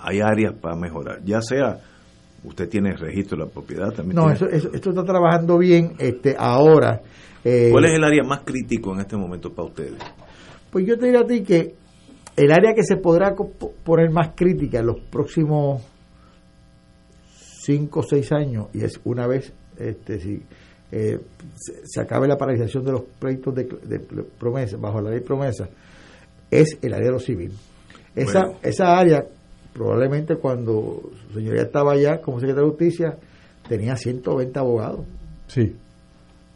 hay 0.00 0.20
áreas 0.20 0.54
para 0.54 0.74
mejorar? 0.76 1.22
Ya 1.24 1.42
sea, 1.42 1.78
usted 2.44 2.68
tiene 2.68 2.90
el 2.90 2.98
registro 2.98 3.38
de 3.38 3.44
la 3.44 3.50
propiedad 3.50 3.92
también. 3.92 4.16
No, 4.16 4.30
eso, 4.30 4.46
esto 4.48 4.90
está 4.90 5.04
trabajando 5.04 5.58
bien 5.58 5.92
este 5.98 6.36
ahora. 6.38 7.00
Eh, 7.44 7.68
¿Cuál 7.70 7.86
es 7.86 7.92
el 7.94 8.04
área 8.04 8.22
más 8.22 8.40
crítico 8.44 8.92
en 8.94 9.00
este 9.00 9.16
momento 9.16 9.52
para 9.52 9.68
ustedes? 9.68 9.94
Pues 10.70 10.86
yo 10.86 10.98
te 10.98 11.06
diría 11.06 11.20
a 11.20 11.26
ti 11.26 11.42
que 11.42 11.74
el 12.36 12.52
área 12.52 12.72
que 12.74 12.82
se 12.82 12.96
podrá 12.96 13.34
poner 13.84 14.10
más 14.10 14.30
crítica 14.34 14.80
en 14.80 14.86
los 14.86 15.00
próximos 15.00 15.82
cinco 17.64 18.00
o 18.00 18.02
seis 18.02 18.30
años, 18.32 18.66
y 18.72 18.84
es 18.84 19.00
una 19.04 19.26
vez 19.26 19.52
este, 19.78 20.20
si 20.20 20.42
eh, 20.92 21.18
se, 21.84 22.00
acabe 22.00 22.28
la 22.28 22.36
paralización 22.36 22.84
de 22.84 22.92
los 22.92 23.02
proyectos 23.18 23.54
de, 23.54 24.00
promesa, 24.38 24.76
bajo 24.76 25.00
la 25.00 25.10
ley 25.10 25.20
promesa, 25.20 25.68
es 26.50 26.78
el 26.82 26.92
área 26.92 27.06
de 27.06 27.12
lo 27.12 27.18
civil. 27.18 27.52
Esa, 28.14 28.52
esa 28.62 28.96
área, 28.98 29.24
probablemente 29.74 30.36
cuando 30.36 31.02
su 31.26 31.34
señoría 31.34 31.62
estaba 31.62 31.92
allá 31.92 32.20
como 32.20 32.38
secretario 32.40 32.70
de 32.70 32.70
justicia, 32.70 33.18
tenía 33.68 33.96
120 33.96 34.58
abogados. 34.58 35.00
Sí. 35.48 35.76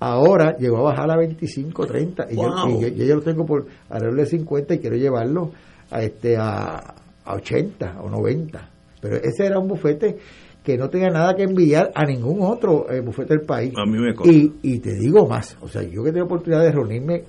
Ahora 0.01 0.57
llegó 0.57 0.78
a 0.78 0.93
bajar 0.93 1.11
a 1.11 1.16
25, 1.16 1.86
30, 1.86 2.28
y, 2.31 2.36
yo, 2.36 3.16
lo 3.16 3.20
tengo 3.23 3.45
por 3.45 3.66
alrededor 3.90 4.20
de 4.20 4.27
50 4.27 4.74
y 4.74 4.78
quiero 4.78 4.97
llevarlo 4.97 5.51
a, 5.90 6.03
este, 6.03 6.36
a, 6.36 6.95
a 7.24 7.35
80 7.35 8.01
o 8.01 8.09
90. 8.09 8.70
Pero 9.01 9.16
ese 9.16 9.47
era 9.47 9.59
un 9.59 9.66
bufete 9.66 10.16
que 10.62 10.77
no 10.77 10.89
tenga 10.89 11.09
nada 11.11 11.35
que 11.35 11.43
enviar 11.43 11.90
a 11.95 12.05
ningún 12.05 12.43
otro 12.43 12.90
eh, 12.90 13.01
bufete 13.01 13.35
del 13.35 13.45
país. 13.45 13.73
A 13.77 13.85
mí 13.85 13.99
me 13.99 14.15
y, 14.31 14.53
y 14.62 14.78
te 14.78 14.95
digo 14.95 15.27
más, 15.27 15.57
o 15.61 15.69
sea, 15.69 15.82
yo 15.82 16.05
que 16.05 16.12
tengo 16.12 16.27
oportunidad 16.27 16.62
de 16.62 16.73
reunirme 16.73 17.24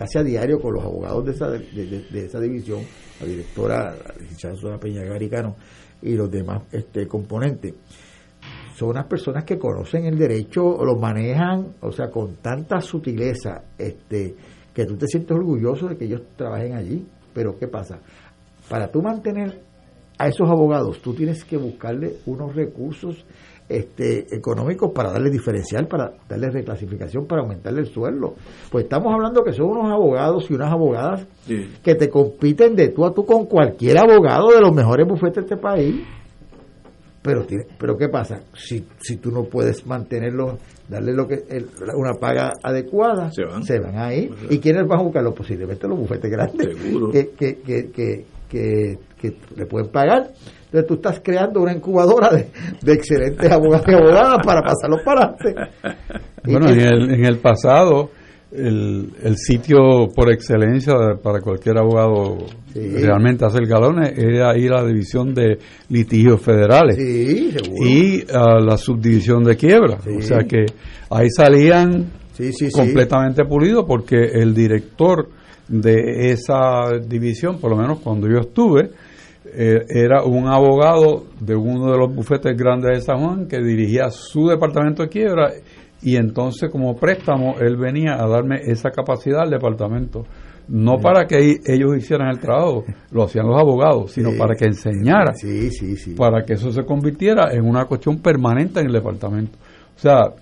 casi 0.00 0.16
a 0.16 0.22
diario 0.22 0.58
con 0.58 0.72
los 0.72 0.82
abogados 0.82 1.26
de 1.26 1.32
esa, 1.32 1.50
de, 1.50 2.24
esa 2.24 2.40
división, 2.40 2.80
la 3.20 3.26
directora, 3.26 3.94
la 3.94 4.14
licenciada 4.18 4.78
Peña 4.78 5.02
Garicano 5.02 5.56
y 6.00 6.14
los 6.14 6.30
demás 6.30 6.62
este, 6.72 7.06
componentes, 7.06 7.74
son 8.74 8.88
unas 8.88 9.04
personas 9.04 9.44
que 9.44 9.58
conocen 9.58 10.06
el 10.06 10.16
derecho, 10.16 10.82
lo 10.82 10.96
manejan, 10.96 11.74
o 11.82 11.92
sea, 11.92 12.08
con 12.08 12.36
tanta 12.36 12.80
sutileza, 12.80 13.62
este, 13.76 14.34
que 14.72 14.86
tú 14.86 14.96
te 14.96 15.06
sientes 15.06 15.36
orgulloso 15.36 15.88
de 15.88 15.98
que 15.98 16.06
ellos 16.06 16.22
trabajen 16.34 16.76
allí. 16.76 17.06
Pero 17.34 17.58
¿qué 17.58 17.68
pasa? 17.68 17.98
Para 18.70 18.90
tú 18.90 19.02
mantener 19.02 19.60
a 20.16 20.28
esos 20.28 20.48
abogados 20.48 21.02
tú 21.02 21.12
tienes 21.12 21.44
que 21.44 21.58
buscarle 21.58 22.16
unos 22.24 22.54
recursos 22.54 23.26
este, 23.70 24.26
económicos 24.34 24.90
para 24.92 25.12
darle 25.12 25.30
diferencial, 25.30 25.86
para 25.86 26.12
darle 26.28 26.50
reclasificación, 26.50 27.26
para 27.26 27.42
aumentarle 27.42 27.82
el 27.82 27.86
sueldo. 27.86 28.34
Pues 28.70 28.84
estamos 28.84 29.12
hablando 29.14 29.44
que 29.44 29.52
son 29.52 29.66
unos 29.66 29.92
abogados 29.92 30.50
y 30.50 30.54
unas 30.54 30.72
abogadas 30.72 31.26
que 31.82 31.94
te 31.94 32.08
compiten 32.08 32.74
de 32.74 32.88
tú 32.88 33.06
a 33.06 33.14
tú 33.14 33.24
con 33.24 33.46
cualquier 33.46 33.98
abogado 33.98 34.48
de 34.48 34.60
los 34.60 34.74
mejores 34.74 35.06
bufetes 35.06 35.36
de 35.36 35.40
este 35.42 35.56
país. 35.56 36.04
Pero, 37.22 37.46
pero 37.78 37.96
¿qué 37.96 38.08
pasa? 38.08 38.40
Si, 38.54 38.84
si 38.98 39.18
tú 39.18 39.30
no 39.30 39.44
puedes 39.44 39.86
mantenerlo, 39.86 40.56
darle 40.88 41.12
lo 41.12 41.28
que 41.28 41.44
una 41.94 42.14
paga 42.14 42.54
adecuada, 42.62 43.30
se 43.30 43.44
van, 43.44 43.62
se 43.62 43.78
van 43.78 43.98
ahí. 43.98 44.30
¿Y 44.48 44.58
quiénes 44.58 44.86
van 44.88 45.00
a 45.00 45.02
buscarlo? 45.02 45.34
Posiblemente 45.34 45.86
los 45.86 45.98
bufetes 45.98 46.30
grandes. 46.30 46.68
Que, 47.12 47.28
que, 47.36 47.90
que, 47.92 48.24
que, 48.48 49.36
le 49.54 49.66
pueden 49.66 49.90
pagar. 49.92 50.30
Entonces 50.70 50.86
tú 50.86 50.94
estás 50.94 51.20
creando 51.20 51.60
una 51.62 51.72
incubadora 51.72 52.30
de, 52.30 52.92
excelentes 52.92 53.50
abogados 53.50 53.86
y 53.88 53.92
abogadas 53.92 54.46
para 54.46 54.62
pasarlos 54.62 55.00
para 55.04 55.24
adelante. 55.24 55.72
Bueno, 56.42 56.70
en 56.70 56.80
el, 56.80 57.10
en 57.12 57.26
el 57.26 57.36
pasado 57.36 58.08
el, 58.52 59.10
el 59.22 59.36
sitio 59.36 60.08
por 60.14 60.32
excelencia 60.32 60.94
para 61.22 61.40
cualquier 61.40 61.78
abogado 61.78 62.38
realmente 62.74 63.44
hacer 63.44 63.66
galones 63.66 64.16
era 64.16 64.56
ir 64.56 64.72
a 64.72 64.82
la 64.82 64.86
división 64.88 65.34
de 65.34 65.58
litigios 65.88 66.40
federales 66.40 66.98
y 66.98 68.24
a 68.32 68.58
la 68.58 68.76
subdivisión 68.76 69.44
de 69.44 69.56
quiebra. 69.56 69.98
O 70.18 70.22
sea 70.22 70.38
que 70.40 70.66
ahí 71.10 71.28
salían 71.30 72.10
completamente 72.72 73.44
pulidos 73.44 73.84
porque 73.86 74.16
el 74.16 74.54
director 74.54 75.28
de 75.68 76.30
esa 76.32 76.98
división, 77.06 77.58
por 77.60 77.70
lo 77.70 77.76
menos 77.76 78.00
cuando 78.00 78.28
yo 78.28 78.40
estuve, 78.40 78.90
eh, 79.52 79.84
era 79.88 80.22
un 80.24 80.46
abogado 80.46 81.24
de 81.40 81.56
uno 81.56 81.90
de 81.90 81.98
los 81.98 82.14
bufetes 82.14 82.56
grandes 82.56 82.98
de 82.98 83.00
San 83.00 83.18
Juan 83.18 83.48
que 83.48 83.58
dirigía 83.58 84.10
su 84.10 84.46
departamento 84.46 85.02
de 85.02 85.08
quiebra 85.08 85.50
y 86.02 86.16
entonces 86.16 86.70
como 86.70 86.96
préstamo 86.96 87.56
él 87.60 87.76
venía 87.76 88.14
a 88.14 88.28
darme 88.28 88.60
esa 88.64 88.90
capacidad 88.90 89.42
al 89.42 89.50
departamento. 89.50 90.24
No 90.68 90.98
para 90.98 91.26
que 91.26 91.56
ellos 91.66 91.96
hicieran 91.96 92.28
el 92.28 92.38
trabajo, 92.38 92.84
lo 93.10 93.24
hacían 93.24 93.46
los 93.46 93.60
abogados, 93.60 94.12
sino 94.12 94.30
para 94.38 94.54
que 94.54 94.66
enseñara, 94.66 95.32
para 96.16 96.44
que 96.44 96.52
eso 96.52 96.70
se 96.70 96.84
convirtiera 96.84 97.52
en 97.52 97.66
una 97.66 97.86
cuestión 97.86 98.18
permanente 98.18 98.78
en 98.78 98.86
el 98.86 98.92
departamento. 98.92 99.58
O 99.96 99.98
sea, 99.98 100.32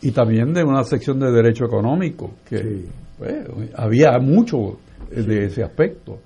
y 0.00 0.10
también 0.12 0.54
de 0.54 0.64
una 0.64 0.84
sección 0.84 1.20
de 1.20 1.30
derecho 1.30 1.66
económico, 1.66 2.30
que 2.48 2.86
pues, 3.18 3.34
había 3.74 4.18
mucho 4.18 4.78
de 5.10 5.44
ese 5.44 5.62
aspecto. 5.62 6.18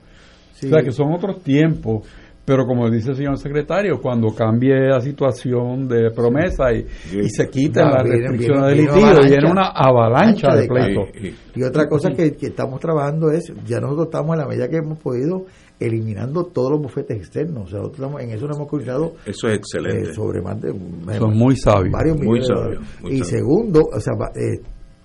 O 0.64 0.68
sea, 0.68 0.82
que 0.82 0.92
son 0.92 1.12
otros 1.12 1.42
tiempos 1.42 2.06
pero 2.44 2.66
como 2.66 2.90
dice 2.90 3.10
el 3.10 3.16
señor 3.16 3.38
secretario, 3.38 4.00
cuando 4.00 4.34
cambie 4.34 4.74
la 4.88 5.00
situación 5.00 5.86
de 5.86 6.10
promesa 6.10 6.72
y, 6.72 6.84
se 7.28 7.48
quita 7.48 7.84
la 7.84 8.02
restricción 8.02 8.62
del 8.66 8.78
litigio, 8.78 9.22
viene 9.22 9.50
una 9.50 9.68
avalancha 9.68 10.54
de, 10.56 10.66
pleitos. 10.66 11.08
Y 11.54 11.62
otra 11.62 11.88
cosa 11.88 12.10
que, 12.10 12.36
estamos 12.40 12.80
trabajando 12.80 13.30
es, 13.30 13.52
ya 13.64 13.78
nosotros 13.78 14.06
estamos 14.06 14.34
en 14.34 14.40
la 14.40 14.48
medida 14.48 14.68
que 14.68 14.78
hemos 14.78 14.98
podido 14.98 15.46
eliminando 15.78 16.44
todos 16.46 16.72
los 16.72 16.82
bufetes 16.82 17.16
externos. 17.16 17.64
O 17.64 17.66
sea, 17.68 17.78
nosotros 17.78 18.10
en 18.20 18.30
eso 18.30 18.46
nos 18.46 18.56
hemos 18.56 18.68
cuidado. 18.68 19.14
Eso 19.24 19.48
es 19.48 19.58
excelente. 19.58 20.10
Eh, 20.10 20.14
sobre 20.14 20.42
más 20.42 20.60
de. 20.60 20.72
Son 21.18 21.36
muy 21.36 21.56
sabios. 21.56 21.92
Varios 21.92 22.18
muy 22.20 22.42
sabios. 22.42 22.82
y 23.08 23.22
segundo, 23.22 23.82
o 23.92 24.00
sea, 24.00 24.14
eh, 24.34 24.60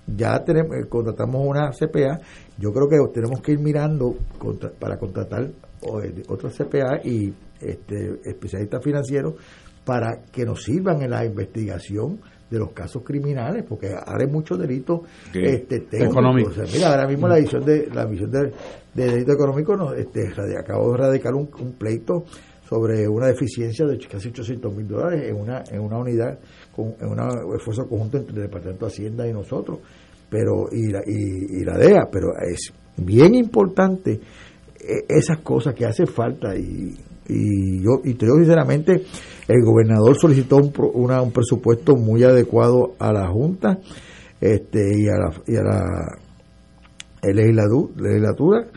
ya 0.07 0.43
tenemos, 0.43 0.71
eh, 0.75 0.87
contratamos 0.89 1.45
una 1.45 1.69
CPA. 1.71 2.19
Yo 2.57 2.71
creo 2.71 2.87
que 2.87 2.97
tenemos 3.13 3.41
que 3.41 3.51
ir 3.51 3.59
mirando 3.59 4.15
para 4.79 4.97
contratar 4.97 5.51
otros 6.27 6.57
CPA 6.57 7.01
y 7.03 7.33
este, 7.61 8.19
especialistas 8.23 8.83
financieros 8.83 9.35
para 9.85 10.23
que 10.31 10.45
nos 10.45 10.63
sirvan 10.63 11.01
en 11.01 11.11
la 11.11 11.23
investigación 11.23 12.19
de 12.49 12.59
los 12.59 12.71
casos 12.71 13.03
criminales, 13.03 13.63
porque 13.67 13.87
ahora 13.87 14.25
hay 14.25 14.31
muchos 14.31 14.59
delitos 14.59 15.01
este, 15.33 15.87
económicos. 15.91 16.57
mira, 16.73 16.89
ahora 16.89 17.07
mismo 17.07 17.27
la 17.27 17.37
visión 17.37 17.63
de 17.63 17.87
la 17.93 18.05
visión 18.05 18.31
de, 18.31 18.51
delito 18.93 19.33
económico 19.33 19.75
nos, 19.75 19.97
este, 19.97 20.29
acabo 20.57 20.91
de 20.91 20.97
radicar 20.97 21.33
un, 21.35 21.47
pleito 21.77 22.25
sobre 22.67 23.07
una 23.07 23.27
deficiencia 23.27 23.85
de 23.85 23.97
casi 23.99 24.29
800 24.29 24.73
mil 24.73 24.87
dólares 24.87 25.29
en 25.29 25.35
una 25.35 25.63
en 25.69 25.79
una 25.79 25.97
unidad 25.97 26.37
con 26.75 26.95
en 26.99 27.07
un 27.07 27.55
esfuerzo 27.55 27.87
conjunto 27.87 28.17
entre 28.17 28.35
el 28.35 28.41
Departamento 28.43 28.85
de 28.85 28.91
Hacienda 28.91 29.27
y 29.27 29.31
nosotros 29.31 29.79
pero 30.29 30.67
y 30.71 30.91
la, 30.91 31.01
y 31.05 31.63
la 31.63 31.77
DEA 31.77 32.09
pero 32.11 32.29
es 32.39 32.73
bien 32.97 33.35
importante 33.35 34.19
e, 34.79 35.05
esas 35.07 35.39
cosas 35.39 35.73
que 35.73 35.85
hace 35.85 36.05
falta 36.05 36.55
y, 36.55 36.95
y 37.27 37.83
yo 37.83 38.01
y 38.03 38.13
te 38.15 38.25
digo 38.25 38.37
sinceramente 38.37 39.03
el 39.47 39.63
gobernador 39.63 40.17
solicitó 40.19 40.57
un, 40.57 40.71
un 40.73 41.31
presupuesto 41.31 41.95
muy 41.95 42.23
adecuado 42.23 42.95
a 42.99 43.13
la 43.13 43.27
junta 43.29 43.79
este 44.41 44.79
y 44.99 45.07
a 45.07 45.17
la, 45.17 45.33
y 45.47 45.55
a 45.55 45.63
la 45.63 45.83
legislatura. 47.33 48.67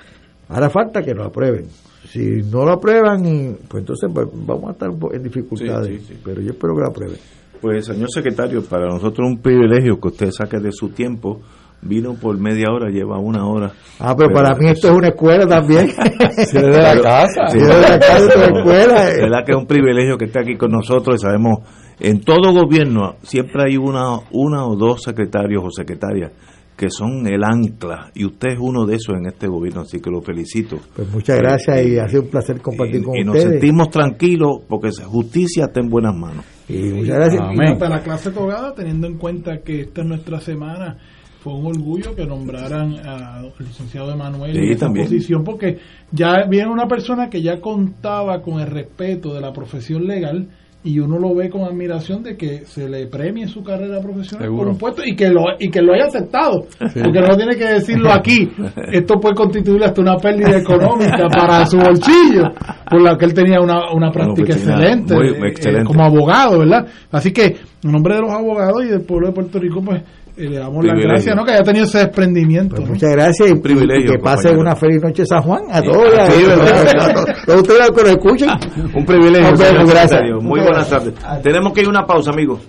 Hará 0.48 0.70
falta 0.70 1.02
que 1.02 1.14
lo 1.14 1.24
aprueben. 1.24 1.66
Si 2.08 2.42
no 2.42 2.64
lo 2.64 2.72
aprueban 2.72 3.22
pues 3.68 3.82
entonces 3.82 4.10
pues, 4.12 4.26
vamos 4.32 4.70
a 4.70 4.72
estar 4.72 4.90
en 5.12 5.22
dificultades. 5.22 6.02
Pero 6.24 6.40
yo 6.40 6.52
espero 6.52 6.74
que 6.74 6.80
lo 6.80 6.88
aprueben 6.88 7.18
pues 7.60 7.86
señor 7.86 8.10
secretario 8.10 8.62
para 8.64 8.86
nosotros 8.86 9.26
es 9.26 9.34
un 9.34 9.42
privilegio 9.42 10.00
que 10.00 10.08
usted 10.08 10.30
saque 10.30 10.58
de 10.58 10.72
su 10.72 10.90
tiempo 10.90 11.40
vino 11.82 12.14
por 12.14 12.38
media 12.38 12.66
hora, 12.70 12.90
lleva 12.90 13.18
una 13.18 13.46
hora. 13.46 13.72
Ah, 13.98 14.14
pero, 14.16 14.32
para 14.34 14.54
mí 14.54 14.68
esto 14.68 14.88
es 14.88 14.94
una 14.94 15.08
escuela 15.08 15.46
también. 15.46 15.88
sí, 16.46 16.58
de 16.58 16.68
la 16.70 17.00
casa. 17.00 17.48
Sí, 17.48 17.58
de 17.58 17.66
la 17.68 17.98
casa, 17.98 18.26
es 18.26 18.36
una 18.36 18.58
escuela. 18.58 19.08
Es 19.08 19.20
verdad 19.20 19.44
que 19.44 19.52
es 19.52 19.58
un 19.58 19.66
privilegio 19.66 20.18
que 20.18 20.26
esté 20.26 20.40
aquí 20.40 20.56
con 20.56 20.70
nosotros 20.70 21.16
y 21.16 21.22
sabemos, 21.22 21.60
en 21.98 22.20
todo 22.20 22.52
gobierno 22.52 23.16
siempre 23.22 23.64
hay 23.66 23.76
una, 23.76 24.18
una 24.30 24.66
o 24.66 24.76
dos 24.76 25.02
secretarios 25.02 25.62
o 25.64 25.70
secretarias 25.70 26.32
que 26.76 26.88
son 26.88 27.26
el 27.26 27.44
ancla 27.44 28.10
y 28.14 28.24
usted 28.24 28.52
es 28.52 28.58
uno 28.58 28.86
de 28.86 28.96
esos 28.96 29.14
en 29.14 29.26
este 29.26 29.46
gobierno, 29.48 29.82
así 29.82 30.00
que 30.00 30.10
lo 30.10 30.22
felicito. 30.22 30.78
Pues 30.96 31.10
muchas 31.10 31.36
gracias 31.36 31.84
y 31.84 31.98
ha 31.98 32.08
sido 32.08 32.22
un 32.22 32.28
placer 32.28 32.62
compartir 32.62 33.02
con 33.02 33.18
ustedes. 33.18 33.22
Y 33.22 33.26
nos 33.26 33.52
sentimos 33.52 33.90
tranquilos 33.90 34.62
porque 34.66 34.88
justicia 35.04 35.66
está 35.66 35.80
en 35.80 35.90
buenas 35.90 36.16
manos. 36.16 36.42
Y 36.70 36.92
muchas 36.92 37.16
gracias. 37.16 37.42
Y 37.52 37.74
para 37.78 37.96
la 37.96 38.02
clase 38.02 38.30
togada, 38.30 38.74
teniendo 38.74 39.06
en 39.06 39.18
cuenta 39.18 39.58
que 39.58 39.80
esta 39.82 40.02
es 40.02 40.06
nuestra 40.06 40.40
semana 40.40 40.98
fue 41.40 41.54
un 41.54 41.66
orgullo 41.66 42.14
que 42.14 42.26
nombraran 42.26 42.98
al 42.98 43.52
licenciado 43.58 44.12
Emanuel 44.12 44.56
en 44.56 44.72
esa 44.72 44.88
posición 44.88 45.42
porque 45.42 45.78
ya 46.12 46.44
viene 46.46 46.70
una 46.70 46.86
persona 46.86 47.30
que 47.30 47.40
ya 47.40 47.60
contaba 47.60 48.42
con 48.42 48.60
el 48.60 48.66
respeto 48.66 49.32
de 49.32 49.40
la 49.40 49.52
profesión 49.52 50.06
legal 50.06 50.48
y 50.82 50.98
uno 50.98 51.18
lo 51.18 51.34
ve 51.34 51.50
con 51.50 51.62
admiración 51.62 52.22
de 52.22 52.36
que 52.36 52.64
se 52.64 52.88
le 52.88 53.06
premie 53.06 53.46
su 53.46 53.62
carrera 53.62 54.00
profesional 54.00 54.48
por 54.48 54.68
un 54.68 54.78
puesto 54.78 55.02
y 55.04 55.14
que 55.14 55.28
lo 55.28 55.42
y 55.58 55.70
que 55.70 55.82
lo 55.82 55.92
haya 55.92 56.06
aceptado. 56.06 56.66
Porque 56.78 57.20
no 57.20 57.36
tiene 57.36 57.56
que 57.56 57.66
decirlo 57.66 58.10
aquí. 58.10 58.50
Esto 58.92 59.20
puede 59.20 59.34
constituir 59.34 59.84
hasta 59.84 60.00
una 60.00 60.16
pérdida 60.16 60.58
económica 60.58 61.28
para 61.28 61.66
su 61.66 61.76
bolsillo 61.76 62.44
por 62.90 63.02
la 63.02 63.16
que 63.16 63.26
él 63.26 63.34
tenía 63.34 63.60
una, 63.60 63.92
una 63.92 64.10
práctica 64.10 64.54
excelente, 64.54 65.14
eh, 65.14 65.48
excelente, 65.48 65.84
como 65.84 66.02
abogado 66.02 66.58
verdad 66.58 66.86
así 67.12 67.32
que 67.32 67.56
en 67.82 67.92
nombre 67.92 68.16
de 68.16 68.22
los 68.22 68.30
abogados 68.32 68.84
y 68.84 68.88
del 68.88 69.02
pueblo 69.02 69.28
de 69.28 69.32
Puerto 69.32 69.58
Rico 69.58 69.80
pues 69.82 70.02
le 70.36 70.58
damos 70.58 70.84
las 70.84 70.98
gracias, 70.98 71.36
¿no? 71.36 71.44
Que 71.44 71.52
haya 71.52 71.62
tenido 71.62 71.84
ese 71.84 71.98
desprendimiento. 71.98 72.76
Pues 72.76 72.88
muchas 72.88 73.10
gracias 73.10 73.50
y, 73.50 73.54
privilegio, 73.56 74.12
que 74.12 74.18
pasen 74.18 74.58
una 74.58 74.74
feliz 74.76 75.02
noche 75.02 75.24
San 75.26 75.42
Juan 75.42 75.62
a 75.70 75.82
todos. 75.82 76.10
todos 77.46 77.62
ustedes 77.62 77.90
que 77.90 78.02
lo 78.02 78.08
escuchen. 78.08 78.48
Un 78.94 79.04
privilegio. 79.04 79.52
gracias. 79.86 80.20
Muy 80.40 80.60
buenas 80.60 80.88
tardes. 80.88 81.14
Tenemos 81.42 81.72
que 81.72 81.80
ir 81.80 81.86
a 81.86 81.90
una 81.90 82.06
pausa, 82.06 82.30
amigos. 82.30 82.60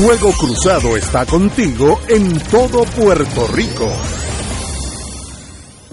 Fuego 0.00 0.30
Cruzado 0.38 0.96
está 0.96 1.26
contigo 1.26 1.98
en 2.08 2.38
todo 2.50 2.84
Puerto 2.84 3.46
Rico. 3.52 3.88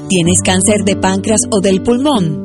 ¿Tienes 0.08 0.42
cáncer 0.44 0.84
de 0.86 0.96
páncreas 0.96 1.42
o 1.50 1.60
del 1.60 1.82
pulmón? 1.82 2.45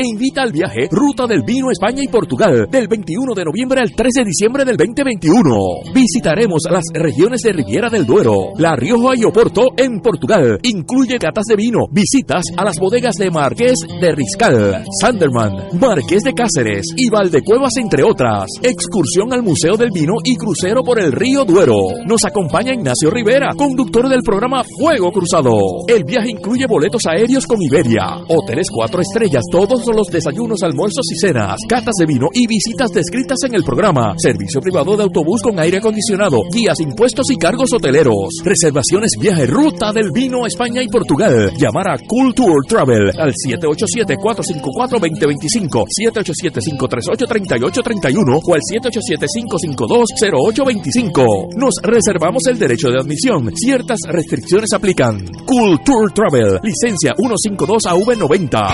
invita 0.03 0.41
al 0.41 0.51
viaje 0.51 0.87
Ruta 0.91 1.27
del 1.27 1.43
Vino 1.43 1.71
España 1.71 2.01
y 2.03 2.07
Portugal 2.07 2.67
del 2.69 2.87
21 2.87 3.33
de 3.33 3.45
noviembre 3.45 3.81
al 3.81 3.91
13 3.91 4.21
de 4.21 4.25
diciembre 4.25 4.65
del 4.65 4.77
2021. 4.77 5.55
Visitaremos 5.93 6.61
las 6.69 6.85
regiones 6.93 7.41
de 7.41 7.53
Riviera 7.53 7.89
del 7.89 8.05
Duero, 8.05 8.53
La 8.57 8.75
Rioja 8.75 9.15
y 9.15 9.23
Oporto 9.23 9.67
en 9.77 9.99
Portugal. 9.99 10.59
Incluye 10.63 11.17
catas 11.17 11.45
de 11.45 11.55
vino, 11.55 11.79
visitas 11.91 12.43
a 12.57 12.63
las 12.63 12.77
bodegas 12.79 13.15
de 13.15 13.31
Marqués 13.31 13.79
de 13.99 14.11
Riscal, 14.11 14.83
Sanderman, 14.99 15.79
Marqués 15.79 16.23
de 16.23 16.33
Cáceres 16.33 16.87
y 16.95 17.09
Valdecuevas 17.09 17.77
entre 17.77 18.03
otras. 18.03 18.47
Excursión 18.61 19.33
al 19.33 19.43
Museo 19.43 19.75
del 19.77 19.91
Vino 19.91 20.13
y 20.23 20.35
crucero 20.35 20.83
por 20.83 20.99
el 20.99 21.11
río 21.11 21.45
Duero. 21.45 21.75
Nos 22.05 22.25
acompaña 22.25 22.73
Ignacio 22.73 23.09
Rivera, 23.09 23.49
conductor 23.57 24.09
del 24.09 24.21
programa 24.23 24.63
Fuego 24.79 25.11
Cruzado. 25.11 25.51
El 25.87 26.03
viaje 26.03 26.31
incluye 26.31 26.65
boletos 26.67 27.05
aéreos 27.05 27.45
con 27.45 27.61
Iberia, 27.61 28.17
hoteles 28.27 28.67
cuatro 28.69 29.01
estrellas 29.01 29.43
todos 29.51 29.85
los 29.95 30.07
desayunos, 30.07 30.63
almuerzos 30.63 31.05
y 31.11 31.17
cenas, 31.17 31.59
catas 31.67 31.95
de 31.99 32.05
vino 32.05 32.29
y 32.33 32.47
visitas 32.47 32.91
descritas 32.91 33.43
en 33.43 33.55
el 33.55 33.63
programa. 33.63 34.13
Servicio 34.17 34.61
privado 34.61 34.95
de 34.97 35.03
autobús 35.03 35.41
con 35.41 35.59
aire 35.59 35.77
acondicionado, 35.77 36.37
guías, 36.51 36.79
impuestos 36.79 37.29
y 37.31 37.37
cargos 37.37 37.71
hoteleros. 37.73 38.41
Reservaciones 38.43 39.11
viaje 39.19 39.45
ruta 39.45 39.91
del 39.93 40.11
vino 40.11 40.45
España 40.45 40.83
y 40.83 40.87
Portugal. 40.87 41.51
Llamar 41.57 41.91
a 41.91 41.97
Cool 42.07 42.33
Tour 42.33 42.65
Travel 42.67 43.11
al 43.17 43.33
787-454-2025, 43.33 45.85
787-538-3831 46.11 48.41
o 48.43 48.53
al 48.53 48.61
787-552-0825. 48.61 51.55
Nos 51.55 51.75
reservamos 51.81 52.45
el 52.47 52.59
derecho 52.59 52.89
de 52.89 52.99
admisión. 52.99 53.49
Ciertas 53.55 53.99
restricciones 54.07 54.73
aplican. 54.73 55.25
Cool 55.45 55.79
Tour 55.83 56.11
Travel, 56.11 56.59
licencia 56.63 57.13
152AV90. 57.13 58.73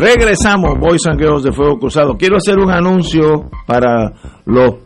Regresamos, 0.00 0.78
Boys 0.78 1.06
and 1.08 1.20
Girls 1.20 1.42
de 1.42 1.52
Fuego 1.52 1.78
Cruzado. 1.78 2.16
Quiero 2.16 2.38
hacer 2.38 2.58
un 2.58 2.70
anuncio 2.70 3.50
para 3.66 4.10
los 4.46 4.76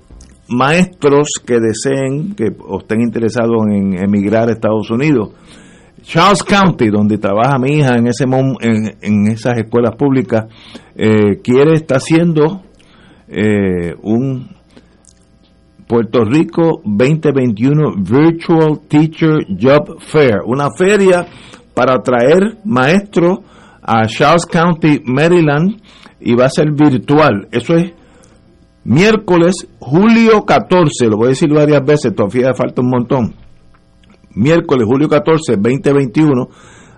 maestros 0.49 1.29
que 1.47 1.61
deseen, 1.61 2.35
que 2.35 2.47
estén 2.81 3.01
interesados 3.01 3.59
en 3.71 3.97
emigrar 3.97 4.49
a 4.49 4.53
Estados 4.53 4.91
Unidos. 4.91 5.31
Charles 6.03 6.43
County, 6.43 6.89
donde 6.89 7.19
trabaja 7.19 7.61
mi 7.61 7.79
hija 7.79 7.95
en 7.97 8.09
ese 8.09 8.25
en, 8.25 9.29
esas 9.29 9.57
escuelas 9.57 9.95
públicas, 9.95 10.47
eh, 10.97 11.41
quiere 11.45 11.75
está 11.75 11.99
haciendo 11.99 12.63
eh, 13.29 13.95
un 14.03 14.49
Puerto 15.87 16.25
Rico 16.25 16.83
2021 16.85 17.95
Virtual 17.99 18.81
Teacher 18.89 19.47
Job 19.61 20.01
Fair, 20.01 20.41
una 20.45 20.71
feria 20.77 21.25
para 21.73 21.95
atraer 21.95 22.59
maestros 22.65 23.54
a 23.85 24.07
Charles 24.07 24.47
County, 24.47 25.03
Maryland, 25.05 25.81
y 26.21 26.35
va 26.35 26.47
a 26.47 26.51
ser 26.51 26.73
virtual. 26.73 27.49
Eso 27.53 27.75
es 27.75 27.93
miércoles, 28.85 29.55
julio 29.79 30.45
14, 30.45 31.07
lo 31.07 31.19
voy 31.19 31.27
a 31.27 31.29
decir 31.31 31.53
varias 31.53 31.85
veces, 31.85 32.15
todavía 32.15 32.55
falta 32.55 32.81
un 32.81 32.91
montón. 32.91 33.35
Miércoles, 34.35 34.87
julio 34.87 35.09
14, 35.09 35.57
2021, 35.57 36.49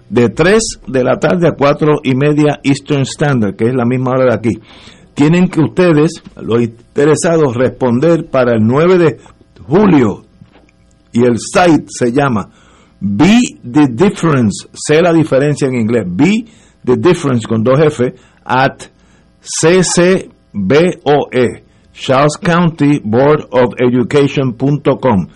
de 0.08 0.28
3 0.28 0.62
de 0.86 1.04
la 1.04 1.18
tarde 1.18 1.48
a 1.48 1.52
4 1.52 2.00
y 2.04 2.14
media 2.14 2.60
Eastern 2.62 3.02
Standard, 3.02 3.56
que 3.56 3.66
es 3.66 3.74
la 3.74 3.84
misma 3.84 4.12
hora 4.12 4.26
de 4.26 4.34
aquí. 4.34 4.52
Tienen 5.14 5.48
que 5.48 5.60
ustedes, 5.60 6.22
los 6.40 6.62
interesados, 6.62 7.54
responder 7.56 8.26
para 8.30 8.52
el 8.52 8.64
9 8.64 8.98
de 8.98 9.16
julio 9.66 10.22
y 11.12 11.24
el 11.24 11.38
site 11.38 11.86
se 11.88 12.12
llama 12.12 12.48
Be 13.00 13.40
the 13.62 13.88
Difference, 13.88 14.68
sé 14.72 15.02
la 15.02 15.12
diferencia 15.12 15.66
en 15.66 15.74
inglés, 15.74 16.04
Be 16.06 16.44
The 16.86 16.96
Difference 16.96 17.46
con 17.48 17.64
dos 17.64 17.80
F 17.80 18.14
at 18.44 18.84
ccboe, 19.40 20.30
Charles 21.92 22.38
County 22.40 23.00
Board 23.02 23.48
of 23.50 23.74
Education.com. 23.76 25.26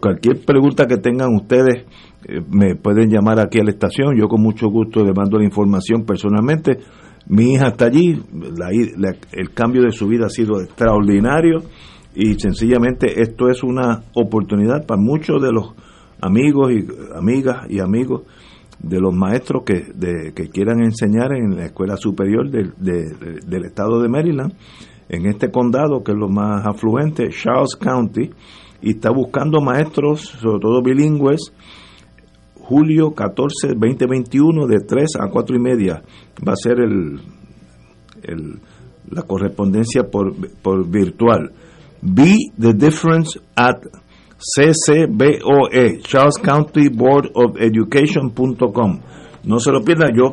Cualquier 0.00 0.44
pregunta 0.44 0.86
que 0.86 0.96
tengan 0.98 1.34
ustedes, 1.34 1.84
eh, 2.26 2.40
me 2.48 2.76
pueden 2.76 3.10
llamar 3.10 3.40
aquí 3.40 3.58
a 3.58 3.64
la 3.64 3.70
estación. 3.72 4.16
Yo 4.16 4.28
con 4.28 4.40
mucho 4.40 4.68
gusto 4.68 5.04
le 5.04 5.12
mando 5.12 5.36
la 5.36 5.44
información 5.44 6.04
personalmente. 6.04 6.78
Mi 7.26 7.54
hija 7.54 7.68
está 7.68 7.86
allí, 7.86 8.22
el 9.32 9.50
cambio 9.52 9.82
de 9.82 9.90
su 9.90 10.06
vida 10.06 10.26
ha 10.26 10.30
sido 10.30 10.60
extraordinario 10.60 11.62
y 12.14 12.34
sencillamente 12.34 13.20
esto 13.20 13.48
es 13.48 13.64
una 13.64 14.02
oportunidad 14.14 14.86
para 14.86 15.00
muchos 15.00 15.42
de 15.42 15.50
los 15.50 15.74
amigos 16.20 16.70
y 16.70 16.86
amigas 17.16 17.66
y 17.68 17.80
amigos 17.80 18.22
de 18.78 19.00
los 19.00 19.14
maestros 19.14 19.62
que, 19.64 19.92
que 20.34 20.48
quieran 20.48 20.82
enseñar 20.82 21.32
en 21.32 21.56
la 21.56 21.66
escuela 21.66 21.96
superior 21.96 22.50
del 22.50 23.64
estado 23.64 24.00
de 24.00 24.08
Maryland, 24.08 24.52
en 25.08 25.26
este 25.26 25.50
condado 25.50 26.02
que 26.02 26.12
es 26.12 26.18
lo 26.18 26.28
más 26.28 26.66
afluente, 26.66 27.28
Charles 27.30 27.76
County, 27.76 28.30
y 28.82 28.90
está 28.90 29.10
buscando 29.10 29.60
maestros, 29.60 30.20
sobre 30.22 30.60
todo 30.60 30.82
bilingües, 30.82 31.52
julio 32.54 33.12
14, 33.12 33.68
2021, 33.68 34.66
de 34.66 34.80
3 34.80 35.08
a 35.20 35.30
4 35.30 35.56
y 35.56 35.60
media. 35.60 36.02
Va 36.46 36.52
a 36.52 36.56
ser 36.56 36.80
el, 36.80 37.20
el 38.22 38.60
la 39.10 39.22
correspondencia 39.22 40.04
por, 40.04 40.34
por 40.62 40.88
virtual. 40.88 41.52
Be 42.02 42.36
the 42.58 42.72
difference 42.72 43.38
at 43.56 43.76
CCBOE, 44.44 46.00
Charles 46.02 46.36
County 46.36 46.90
Board 46.90 47.30
of 47.34 47.56
Education.com. 47.58 49.00
no 49.44 49.58
se 49.58 49.72
lo 49.72 49.82
pierda. 49.82 50.10
Yo, 50.14 50.32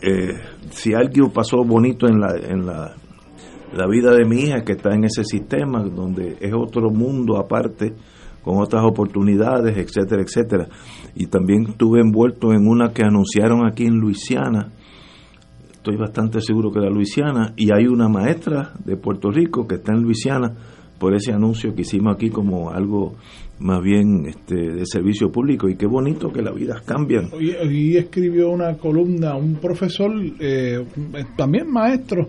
eh, 0.00 0.40
si 0.70 0.92
algo 0.92 1.30
pasó 1.32 1.58
bonito 1.64 2.08
en 2.08 2.18
la, 2.18 2.34
en 2.36 2.66
la, 2.66 2.96
la 3.72 3.86
vida 3.86 4.12
de 4.12 4.24
mi 4.24 4.40
hija, 4.42 4.64
que 4.64 4.72
está 4.72 4.92
en 4.92 5.04
ese 5.04 5.22
sistema, 5.22 5.84
donde 5.84 6.36
es 6.40 6.52
otro 6.52 6.90
mundo 6.90 7.38
aparte, 7.38 7.94
con 8.42 8.60
otras 8.60 8.84
oportunidades, 8.84 9.76
etcétera, 9.76 10.22
etcétera. 10.22 10.66
Y 11.14 11.26
también 11.26 11.66
estuve 11.68 12.00
envuelto 12.00 12.52
en 12.52 12.66
una 12.66 12.92
que 12.92 13.04
anunciaron 13.04 13.64
aquí 13.64 13.86
en 13.86 14.00
Luisiana, 14.00 14.72
estoy 15.70 15.96
bastante 15.96 16.40
seguro 16.40 16.72
que 16.72 16.80
era 16.80 16.90
Luisiana, 16.90 17.54
y 17.56 17.72
hay 17.72 17.86
una 17.86 18.08
maestra 18.08 18.72
de 18.84 18.96
Puerto 18.96 19.30
Rico 19.30 19.68
que 19.68 19.76
está 19.76 19.92
en 19.92 20.02
Luisiana 20.02 20.54
por 21.02 21.16
ese 21.16 21.32
anuncio 21.32 21.74
que 21.74 21.82
hicimos 21.82 22.14
aquí 22.14 22.30
como 22.30 22.70
algo 22.70 23.16
más 23.58 23.82
bien 23.82 24.24
este, 24.24 24.54
de 24.54 24.86
servicio 24.86 25.32
público 25.32 25.68
y 25.68 25.74
qué 25.74 25.84
bonito 25.84 26.32
que 26.32 26.42
las 26.42 26.54
vidas 26.54 26.82
cambian. 26.82 27.28
Hoy, 27.32 27.96
escribió 27.96 28.50
una 28.50 28.74
columna 28.74 29.34
un 29.34 29.56
profesor, 29.56 30.12
eh, 30.38 30.84
también 31.36 31.68
maestro, 31.68 32.28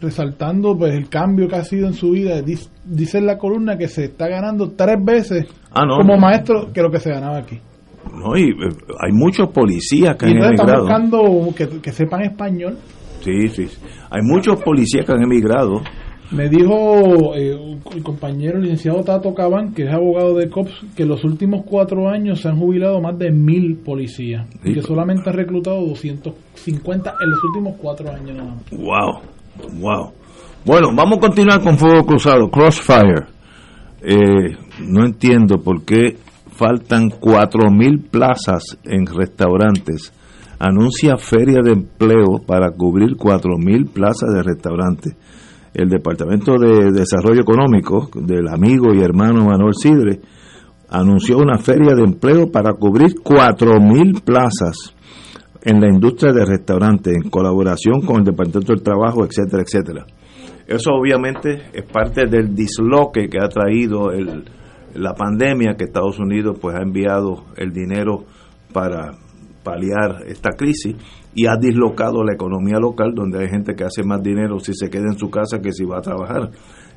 resaltando 0.00 0.76
pues 0.76 0.92
el 0.96 1.08
cambio 1.08 1.46
que 1.46 1.54
ha 1.54 1.62
sido 1.62 1.86
en 1.86 1.94
su 1.94 2.10
vida. 2.10 2.42
Dice, 2.42 3.18
en 3.18 3.26
la 3.26 3.38
columna 3.38 3.78
que 3.78 3.86
se 3.86 4.06
está 4.06 4.26
ganando 4.26 4.72
tres 4.72 4.96
veces 5.04 5.46
ah, 5.70 5.84
como 5.86 6.18
maestro 6.18 6.72
que 6.72 6.82
lo 6.82 6.90
que 6.90 6.98
se 6.98 7.10
ganaba 7.10 7.38
aquí. 7.38 7.60
No, 8.12 8.36
y 8.36 8.50
eh, 8.50 8.74
hay 8.98 9.12
muchos 9.12 9.50
policías 9.50 10.16
que 10.16 10.26
han 10.26 10.36
emigrado. 10.36 10.80
buscando 10.80 11.54
que, 11.80 11.92
sepan 11.92 12.22
español. 12.22 12.76
Sí, 13.20 13.46
sí. 13.50 13.68
Hay 14.10 14.22
muchos 14.22 14.60
policías 14.60 15.06
que 15.06 15.12
han 15.12 15.22
emigrado. 15.22 15.80
Me 16.30 16.48
dijo 16.48 17.34
eh, 17.34 17.58
el 17.92 18.02
compañero 18.04 18.60
licenciado 18.60 19.02
Tato 19.02 19.34
Cabán, 19.34 19.74
que 19.74 19.82
es 19.82 19.92
abogado 19.92 20.36
de 20.36 20.48
COPS, 20.48 20.84
que 20.94 21.02
en 21.02 21.08
los 21.08 21.24
últimos 21.24 21.64
cuatro 21.66 22.08
años 22.08 22.40
se 22.40 22.48
han 22.48 22.58
jubilado 22.58 23.00
más 23.00 23.18
de 23.18 23.32
mil 23.32 23.78
policías 23.78 24.46
y 24.62 24.74
que 24.74 24.82
solamente 24.82 25.28
ha 25.28 25.32
reclutado 25.32 25.80
250 25.86 27.14
en 27.20 27.30
los 27.30 27.44
últimos 27.44 27.76
cuatro 27.78 28.10
años 28.10 28.36
nada 28.36 28.54
más. 28.54 28.70
¡Wow! 28.70 29.80
¡Wow! 29.80 30.12
Bueno, 30.64 30.88
vamos 30.94 31.18
a 31.18 31.20
continuar 31.20 31.60
con 31.62 31.76
Fuego 31.76 32.06
Cruzado, 32.06 32.48
Crossfire. 32.48 33.26
Eh, 34.02 34.56
no 34.86 35.04
entiendo 35.04 35.58
por 35.58 35.84
qué 35.84 36.16
faltan 36.52 37.08
4.000 37.08 38.08
plazas 38.08 38.78
en 38.84 39.06
restaurantes. 39.06 40.12
Anuncia 40.58 41.16
feria 41.16 41.60
de 41.64 41.72
empleo 41.72 42.38
para 42.46 42.70
cubrir 42.70 43.16
4.000 43.16 43.90
plazas 43.90 44.28
de 44.34 44.42
restaurantes. 44.42 45.16
El 45.72 45.88
Departamento 45.88 46.58
de 46.58 46.90
Desarrollo 46.90 47.42
Económico 47.42 48.08
del 48.14 48.48
amigo 48.48 48.92
y 48.92 49.02
hermano 49.02 49.44
Manuel 49.44 49.74
Sidre 49.74 50.20
anunció 50.88 51.38
una 51.38 51.58
feria 51.58 51.94
de 51.94 52.02
empleo 52.02 52.50
para 52.50 52.72
cubrir 52.72 53.14
4.000 53.22 54.22
plazas 54.22 54.94
en 55.62 55.80
la 55.80 55.88
industria 55.88 56.32
de 56.32 56.44
restaurantes 56.44 57.14
en 57.14 57.30
colaboración 57.30 58.00
con 58.00 58.18
el 58.18 58.24
Departamento 58.24 58.72
del 58.72 58.82
Trabajo, 58.82 59.24
etcétera, 59.24 59.62
etcétera. 59.62 60.06
Eso 60.66 60.90
obviamente 60.92 61.62
es 61.72 61.84
parte 61.84 62.26
del 62.26 62.54
disloque 62.54 63.28
que 63.28 63.38
ha 63.40 63.48
traído 63.48 64.10
la 64.94 65.14
pandemia 65.14 65.74
que 65.76 65.84
Estados 65.84 66.18
Unidos 66.18 66.58
pues 66.60 66.76
ha 66.76 66.82
enviado 66.82 67.44
el 67.56 67.72
dinero 67.72 68.24
para 68.72 69.12
paliar 69.62 70.22
esta 70.26 70.50
crisis 70.50 70.96
y 71.34 71.46
ha 71.46 71.56
dislocado 71.56 72.24
la 72.24 72.34
economía 72.34 72.78
local 72.78 73.12
donde 73.14 73.40
hay 73.40 73.48
gente 73.48 73.74
que 73.74 73.84
hace 73.84 74.02
más 74.02 74.22
dinero 74.22 74.58
si 74.58 74.74
se 74.74 74.90
queda 74.90 75.06
en 75.12 75.18
su 75.18 75.30
casa 75.30 75.60
que 75.60 75.72
si 75.72 75.84
va 75.84 75.98
a 75.98 76.02
trabajar. 76.02 76.50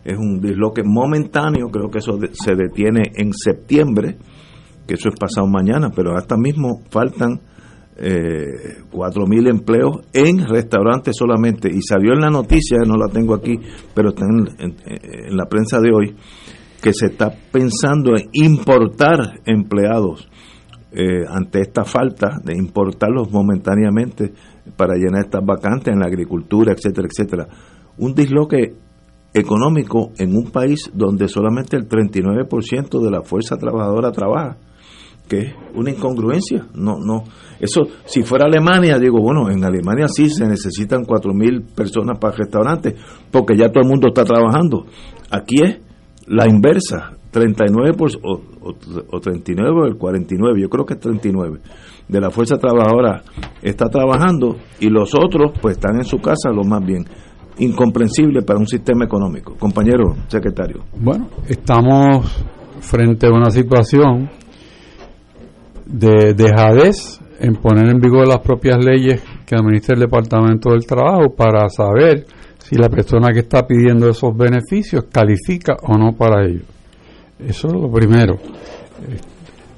Es 0.03 0.17
un 0.17 0.39
disloque 0.39 0.81
momentáneo, 0.83 1.67
creo 1.69 1.89
que 1.89 1.99
eso 1.99 2.17
se 2.33 2.55
detiene 2.55 3.11
en 3.15 3.31
septiembre, 3.33 4.17
que 4.87 4.95
eso 4.95 5.09
es 5.09 5.15
pasado 5.15 5.47
mañana, 5.47 5.91
pero 5.95 6.17
hasta 6.17 6.35
mismo 6.35 6.81
faltan 6.89 7.39
eh, 7.95 8.81
cuatro 8.91 9.27
mil 9.27 9.47
empleos 9.47 10.01
en 10.11 10.45
restaurantes 10.47 11.15
solamente. 11.15 11.69
Y 11.71 11.81
salió 11.81 12.13
en 12.13 12.21
la 12.21 12.29
noticia, 12.29 12.79
no 12.85 12.97
la 12.97 13.07
tengo 13.07 13.35
aquí, 13.35 13.57
pero 13.93 14.09
está 14.09 14.25
en 14.25 15.37
la 15.37 15.45
prensa 15.45 15.79
de 15.79 15.91
hoy, 15.93 16.15
que 16.81 16.91
se 16.91 17.05
está 17.05 17.31
pensando 17.51 18.17
en 18.17 18.29
importar 18.33 19.39
empleados 19.45 20.27
eh, 20.95 21.25
ante 21.27 21.61
esta 21.61 21.83
falta 21.83 22.39
de 22.43 22.55
importarlos 22.55 23.31
momentáneamente 23.31 24.31
para 24.77 24.95
llenar 24.95 25.25
estas 25.25 25.43
vacantes 25.43 25.93
en 25.93 25.99
la 25.99 26.05
agricultura, 26.05 26.73
etcétera, 26.73 27.07
etcétera. 27.11 27.47
Un 27.97 28.13
disloque 28.13 28.75
económico 29.33 30.11
en 30.17 30.35
un 30.35 30.51
país 30.51 30.91
donde 30.93 31.27
solamente 31.27 31.75
el 31.75 31.87
39% 31.87 33.03
de 33.03 33.11
la 33.11 33.23
fuerza 33.23 33.57
trabajadora 33.57 34.11
trabaja, 34.11 34.57
que 35.27 35.39
es 35.39 35.55
una 35.73 35.89
incongruencia. 35.89 36.67
No, 36.75 36.99
no. 36.99 37.23
Eso, 37.59 37.81
si 38.05 38.21
fuera 38.23 38.45
Alemania, 38.45 38.99
digo, 38.99 39.19
bueno, 39.19 39.49
en 39.49 39.63
Alemania 39.63 40.07
sí 40.07 40.29
se 40.29 40.45
necesitan 40.45 41.05
4.000 41.05 41.73
personas 41.73 42.19
para 42.19 42.35
restaurantes, 42.35 42.93
porque 43.31 43.57
ya 43.57 43.69
todo 43.69 43.81
el 43.81 43.89
mundo 43.89 44.09
está 44.09 44.23
trabajando. 44.23 44.85
Aquí 45.31 45.55
es 45.63 45.79
la 46.27 46.47
inversa, 46.47 47.17
39 47.33 47.93
por, 47.97 48.11
o, 48.21 48.41
o, 49.09 49.19
39 49.19 49.81
o 49.81 49.85
el 49.85 49.97
49, 49.97 50.61
yo 50.61 50.69
creo 50.69 50.85
que 50.85 50.93
es 50.93 50.99
39 50.99 51.59
de 52.07 52.21
la 52.21 52.29
fuerza 52.29 52.57
trabajadora 52.57 53.23
está 53.61 53.89
trabajando 53.89 54.57
y 54.79 54.89
los 54.89 55.15
otros 55.15 55.51
pues 55.59 55.77
están 55.77 55.97
en 55.97 56.03
su 56.03 56.19
casa 56.19 56.51
lo 56.51 56.63
más 56.63 56.85
bien 56.85 57.05
incomprensible 57.57 58.43
para 58.43 58.59
un 58.59 58.67
sistema 58.67 59.05
económico. 59.05 59.55
Compañero 59.57 60.15
secretario. 60.27 60.83
Bueno, 60.95 61.27
estamos 61.47 62.45
frente 62.81 63.27
a 63.27 63.31
una 63.31 63.49
situación 63.49 64.29
de 65.85 66.33
dejadez 66.33 67.19
en 67.39 67.55
poner 67.55 67.89
en 67.89 67.99
vigor 67.99 68.27
las 68.27 68.39
propias 68.39 68.77
leyes 68.83 69.23
que 69.45 69.55
administra 69.55 69.95
el 69.95 70.01
Departamento 70.01 70.69
del 70.69 70.85
Trabajo 70.85 71.33
para 71.35 71.67
saber 71.69 72.25
si 72.59 72.75
la 72.75 72.89
persona 72.89 73.33
que 73.33 73.39
está 73.39 73.65
pidiendo 73.65 74.07
esos 74.07 74.35
beneficios 74.35 75.05
califica 75.11 75.77
o 75.81 75.97
no 75.97 76.13
para 76.13 76.45
ello. 76.45 76.63
Eso 77.39 77.67
es 77.67 77.73
lo 77.73 77.91
primero. 77.91 78.37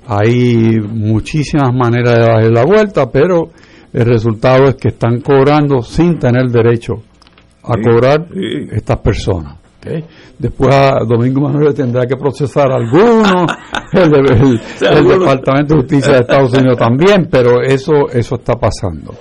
Hay 0.07 0.79
muchísimas 0.81 1.73
maneras 1.73 2.17
de 2.17 2.25
darle 2.25 2.51
la 2.51 2.65
vuelta, 2.65 3.09
pero 3.09 3.49
el 3.91 4.05
resultado 4.05 4.65
es 4.65 4.75
que 4.75 4.89
están 4.89 5.21
cobrando 5.21 5.81
sin 5.81 6.19
tener 6.19 6.47
derecho 6.49 7.01
a 7.63 7.73
cobrar 7.81 8.27
estas 8.71 8.97
personas. 8.99 9.57
Después 10.37 10.75
Domingo 11.07 11.41
Manuel 11.41 11.73
tendrá 11.73 12.05
que 12.05 12.15
procesar 12.17 12.71
algunos, 12.71 13.45
el, 13.93 14.13
el, 14.13 15.07
Departamento 15.07 15.75
de 15.75 15.81
Justicia 15.81 16.13
de 16.13 16.19
Estados 16.19 16.53
Unidos 16.53 16.77
también, 16.77 17.27
pero 17.29 17.61
eso, 17.61 18.09
eso 18.11 18.35
está 18.35 18.55
pasando. 18.55 19.13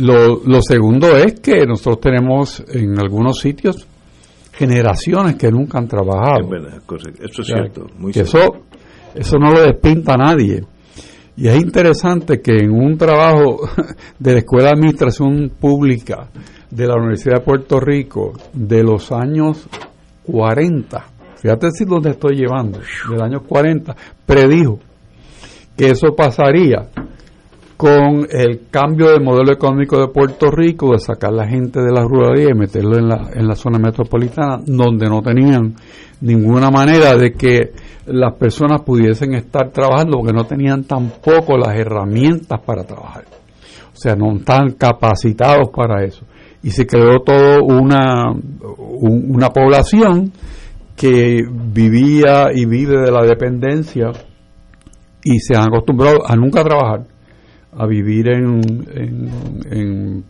Lo, 0.00 0.42
lo 0.44 0.60
segundo 0.60 1.16
es 1.16 1.40
que 1.40 1.64
nosotros 1.64 2.00
tenemos 2.00 2.62
en 2.68 2.98
algunos 2.98 3.38
sitios 3.38 3.86
generaciones 4.56 5.36
que 5.36 5.50
nunca 5.50 5.78
han 5.78 5.86
trabajado. 5.86 6.40
Es 6.42 6.48
verdad, 6.48 6.82
correcto. 6.84 7.22
Eso 7.24 7.42
es 7.42 7.46
cierto. 7.46 7.86
Muy 7.98 8.12
Eso, 8.12 8.38
eso 9.14 9.38
no 9.38 9.50
lo 9.50 9.62
despinta 9.62 10.14
a 10.14 10.16
nadie. 10.16 10.64
Y 11.36 11.48
es 11.48 11.56
interesante 11.60 12.40
que 12.40 12.56
en 12.56 12.70
un 12.70 12.96
trabajo 12.96 13.68
de 14.18 14.32
la 14.32 14.38
Escuela 14.38 14.68
de 14.68 14.72
Administración 14.72 15.52
Pública 15.60 16.28
de 16.70 16.86
la 16.86 16.94
Universidad 16.94 17.36
de 17.36 17.44
Puerto 17.44 17.78
Rico 17.78 18.32
de 18.52 18.82
los 18.82 19.12
años 19.12 19.68
40, 20.24 21.04
fíjate 21.36 21.70
si 21.72 21.84
dónde 21.84 22.10
estoy 22.10 22.36
llevando, 22.36 22.80
del 23.10 23.22
año 23.22 23.40
40, 23.40 23.94
predijo 24.24 24.80
que 25.76 25.90
eso 25.90 26.14
pasaría 26.16 26.88
con 27.76 28.26
el 28.30 28.68
cambio 28.70 29.10
del 29.10 29.22
modelo 29.22 29.52
económico 29.52 30.00
de 30.00 30.08
Puerto 30.08 30.50
Rico, 30.50 30.92
de 30.92 30.98
sacar 30.98 31.32
la 31.32 31.46
gente 31.46 31.80
de 31.80 31.92
la 31.92 32.02
ruralidad 32.02 32.50
y 32.50 32.58
meterlo 32.58 32.96
en 32.96 33.08
la, 33.08 33.30
en 33.34 33.46
la 33.46 33.54
zona 33.54 33.78
metropolitana, 33.78 34.60
donde 34.64 35.08
no 35.08 35.20
tenían 35.20 35.74
ninguna 36.22 36.70
manera 36.70 37.14
de 37.14 37.32
que 37.32 37.72
las 38.06 38.34
personas 38.34 38.80
pudiesen 38.80 39.34
estar 39.34 39.70
trabajando, 39.70 40.18
porque 40.18 40.32
no 40.32 40.44
tenían 40.44 40.84
tampoco 40.84 41.58
las 41.58 41.78
herramientas 41.78 42.60
para 42.64 42.84
trabajar. 42.84 43.24
O 43.92 43.96
sea, 43.98 44.14
no 44.16 44.36
están 44.36 44.72
capacitados 44.72 45.68
para 45.68 46.02
eso. 46.04 46.24
Y 46.62 46.70
se 46.70 46.86
creó 46.86 47.20
toda 47.20 47.60
una, 47.60 48.32
una 49.00 49.50
población 49.50 50.32
que 50.96 51.42
vivía 51.50 52.48
y 52.54 52.64
vive 52.64 52.98
de 52.98 53.10
la 53.10 53.22
dependencia 53.22 54.12
y 55.22 55.38
se 55.40 55.54
han 55.54 55.64
acostumbrado 55.64 56.20
a 56.26 56.34
nunca 56.36 56.64
trabajar 56.64 57.15
a 57.76 57.86
vivir 57.86 58.28
en, 58.28 58.60
en, 59.70 60.24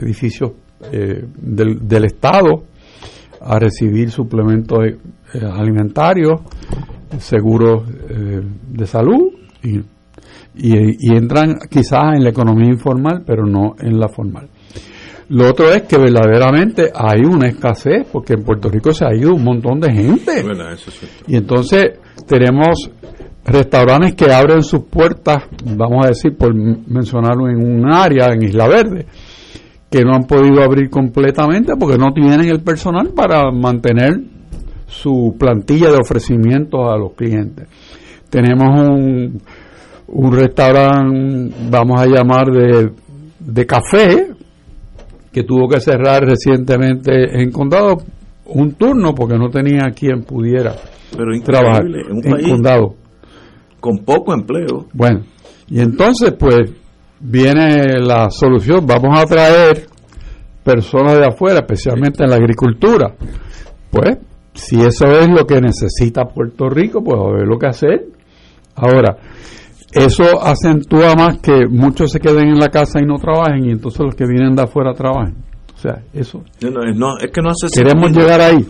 edificios 0.00 0.52
eh, 0.92 1.24
del, 1.36 2.04
Estado, 2.04 2.64
a 3.40 3.58
recibir 3.58 4.10
suplementos 4.10 4.78
eh, 4.84 4.96
alimentarios, 5.42 6.40
seguros 7.18 7.84
eh, 8.08 8.42
de 8.70 8.86
salud 8.86 9.32
y, 9.62 9.80
y, 10.56 11.16
entran 11.16 11.58
quizás 11.70 12.16
en 12.16 12.24
la 12.24 12.30
economía 12.30 12.68
informal, 12.70 13.22
pero 13.24 13.46
no 13.46 13.76
en 13.78 13.98
la 13.98 14.08
formal. 14.08 14.48
Lo 15.28 15.48
otro 15.48 15.72
es 15.72 15.82
que 15.82 15.96
verdaderamente 15.96 16.90
hay 16.94 17.20
una 17.24 17.48
escasez, 17.48 18.06
porque 18.12 18.34
en 18.34 18.44
Puerto 18.44 18.68
Rico 18.68 18.92
se 18.92 19.06
ha 19.06 19.14
ido 19.14 19.34
un 19.34 19.42
montón 19.42 19.80
de 19.80 19.92
gente. 19.92 20.44
y 21.26 21.36
entonces 21.36 21.98
tenemos 22.26 22.90
restaurantes 23.44 24.14
que 24.14 24.32
abren 24.32 24.62
sus 24.62 24.84
puertas, 24.84 25.44
vamos 25.64 26.04
a 26.04 26.08
decir, 26.08 26.36
por 26.36 26.54
mencionarlo 26.54 27.48
en 27.48 27.58
un 27.58 27.92
área, 27.92 28.32
en 28.32 28.42
Isla 28.42 28.68
Verde, 28.68 29.06
que 29.90 30.02
no 30.02 30.14
han 30.14 30.24
podido 30.24 30.62
abrir 30.62 30.90
completamente 30.90 31.74
porque 31.78 31.98
no 31.98 32.12
tienen 32.12 32.48
el 32.48 32.62
personal 32.62 33.10
para 33.14 33.50
mantener 33.50 34.20
su 34.86 35.36
plantilla 35.38 35.90
de 35.90 35.98
ofrecimientos 35.98 36.80
a 36.90 36.96
los 36.96 37.12
clientes. 37.12 37.68
Tenemos 38.30 38.80
un, 38.80 39.40
un 40.08 40.32
restaurante, 40.32 41.54
vamos 41.70 42.00
a 42.00 42.06
llamar 42.06 42.46
de, 42.46 42.90
de 43.38 43.66
café, 43.66 44.28
que 45.32 45.42
tuvo 45.42 45.68
que 45.68 45.80
cerrar 45.80 46.24
recientemente 46.24 47.42
en 47.42 47.50
condado 47.50 47.98
un 48.46 48.72
turno 48.74 49.14
porque 49.14 49.36
no 49.36 49.48
tenía 49.48 49.90
quien 49.90 50.22
pudiera 50.22 50.74
trabajar 51.44 51.84
en, 51.86 52.50
condado 52.50 52.94
con 53.84 53.98
poco 53.98 54.32
empleo. 54.32 54.86
Bueno, 54.94 55.20
y 55.68 55.78
entonces 55.78 56.32
pues 56.38 56.70
viene 57.20 58.00
la 58.00 58.30
solución, 58.30 58.86
vamos 58.86 59.18
a 59.18 59.26
traer 59.26 59.86
personas 60.64 61.18
de 61.18 61.26
afuera, 61.26 61.58
especialmente 61.58 62.24
en 62.24 62.30
la 62.30 62.36
agricultura. 62.36 63.14
Pues 63.90 64.16
si 64.54 64.80
eso 64.80 65.04
es 65.10 65.28
lo 65.28 65.46
que 65.46 65.60
necesita 65.60 66.24
Puerto 66.24 66.70
Rico, 66.70 67.04
pues 67.04 67.20
a 67.20 67.30
ver 67.36 67.46
lo 67.46 67.58
que 67.58 67.66
hacer. 67.66 68.06
Ahora, 68.74 69.18
eso 69.92 70.42
acentúa 70.42 71.14
más 71.14 71.40
que 71.40 71.66
muchos 71.68 72.10
se 72.10 72.20
queden 72.20 72.48
en 72.48 72.58
la 72.58 72.70
casa 72.70 73.00
y 73.02 73.06
no 73.06 73.16
trabajen 73.16 73.66
y 73.66 73.70
entonces 73.70 74.00
los 74.00 74.14
que 74.14 74.24
vienen 74.26 74.56
de 74.56 74.62
afuera 74.62 74.94
trabajen. 74.94 75.36
O 75.74 75.78
sea, 75.78 76.02
eso. 76.14 76.42
No, 76.62 77.18
es 77.18 77.30
que 77.30 77.42
no 77.42 77.50
hace 77.50 77.66
Queremos 77.68 78.12
llegar 78.12 78.40
ahí. 78.40 78.66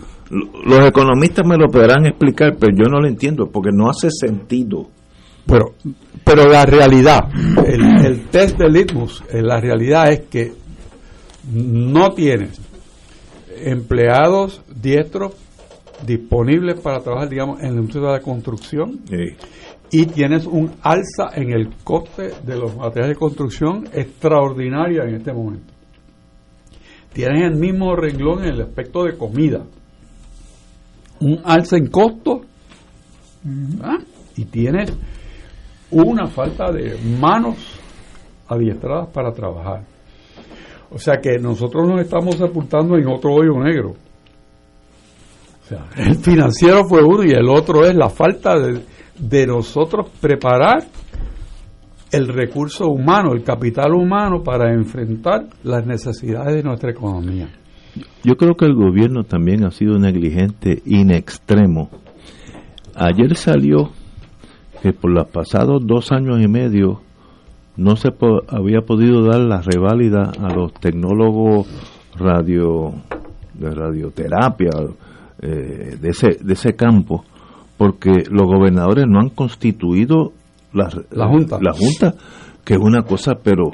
Los 0.67 0.89
economistas 0.89 1.47
me 1.47 1.57
lo 1.57 1.69
podrán 1.69 2.05
explicar, 2.07 2.57
pero 2.59 2.75
yo 2.77 2.91
no 2.91 2.99
lo 2.99 3.07
entiendo 3.07 3.49
porque 3.53 3.71
no 3.73 3.89
hace 3.89 4.09
sentido. 4.11 4.89
Pero, 5.47 5.75
pero 6.25 6.49
la 6.49 6.65
realidad, 6.65 7.29
el, 7.67 8.07
el 8.07 8.27
test 8.29 8.59
de 8.59 8.69
litmus, 8.69 9.23
eh, 9.31 9.43
la 9.43 9.61
realidad 9.61 10.11
es 10.11 10.21
que 10.23 10.53
no 11.53 12.13
tienes 12.13 12.61
empleados 13.63 14.63
diestros 14.75 15.35
disponibles 16.07 16.81
para 16.81 17.01
trabajar, 17.01 17.29
digamos, 17.29 17.61
en 17.61 17.75
la 17.75 17.81
industria 17.81 18.07
de 18.07 18.13
la 18.13 18.21
construcción 18.21 19.01
y 19.91 20.07
tienes 20.07 20.47
un 20.47 20.73
alza 20.83 21.31
en 21.35 21.53
el 21.53 21.69
coste 21.85 22.33
de 22.45 22.57
los 22.57 22.75
materiales 22.77 23.17
de 23.17 23.21
construcción 23.21 23.89
extraordinaria 23.93 25.05
en 25.05 25.15
este 25.17 25.33
momento. 25.33 25.73
Tienes 27.13 27.43
el 27.45 27.57
mismo 27.57 27.95
renglón 27.95 28.43
en 28.45 28.55
el 28.55 28.63
aspecto 28.63 29.05
de 29.05 29.17
comida. 29.17 29.65
Un 31.21 31.41
alza 31.45 31.77
en 31.77 31.87
costo 31.87 32.41
y 34.37 34.45
tienes 34.47 34.93
una 35.95 36.27
falta 36.27 36.71
de 36.73 36.99
manos 37.19 37.57
adiestradas 38.49 39.09
para 39.09 39.33
trabajar. 39.33 39.85
O 40.91 40.99
sea 40.99 41.17
que 41.21 41.39
nosotros 41.39 41.89
nos 41.89 42.01
estamos 42.01 42.37
sepultando 42.37 42.97
en 42.97 43.09
otro 43.09 43.33
hoyo 43.33 43.59
negro. 43.63 43.95
El 45.97 46.17
financiero 46.17 46.85
fue 46.85 47.03
uno 47.03 47.25
y 47.25 47.31
el 47.31 47.49
otro 47.49 47.85
es 47.85 47.95
la 47.95 48.11
falta 48.11 48.59
de, 48.59 48.83
de 49.19 49.47
nosotros 49.47 50.11
preparar 50.21 50.85
el 52.13 52.29
recurso 52.29 52.87
humano, 52.89 53.33
el 53.33 53.43
capital 53.43 53.93
humano 53.93 54.43
para 54.45 54.73
enfrentar 54.73 55.47
las 55.65 55.85
necesidades 55.85 56.55
de 56.55 56.63
nuestra 56.63 56.91
economía. 56.91 57.49
Yo 58.23 58.37
creo 58.37 58.55
que 58.55 58.67
el 58.67 58.75
gobierno 58.75 59.25
también 59.25 59.65
ha 59.65 59.71
sido 59.71 59.99
negligente 59.99 60.81
in 60.85 61.11
extremo. 61.11 61.91
Ayer 62.95 63.35
salió 63.35 63.91
que 64.85 64.93
por 64.93 65.11
los 65.11 65.27
pasados 65.29 65.87
dos 65.87 66.13
años 66.13 66.43
y 66.43 66.47
medio 66.47 67.01
no 67.79 67.97
se 67.97 68.11
había 68.49 68.83
podido 68.83 69.25
dar 69.25 69.41
la 69.41 69.63
reválida 69.63 70.31
a 70.39 70.55
los 70.55 70.75
tecnólogos 70.75 71.67
radio 72.19 72.93
de 73.55 73.71
radioterapia 73.71 74.69
eh, 75.41 75.97
de 75.99 76.09
ese 76.11 76.37
de 76.39 76.53
ese 76.53 76.77
campo 76.77 77.25
porque 77.79 78.25
los 78.29 78.47
gobernadores 78.47 79.07
no 79.09 79.21
han 79.21 79.31
constituido 79.31 80.33
la, 80.75 80.91
la 81.13 81.29
junta. 81.29 81.59
la 81.63 81.73
junta 81.73 82.15
que 82.63 82.75
es 82.75 82.81
una 82.81 83.05
cosa 83.05 83.37
pero 83.43 83.71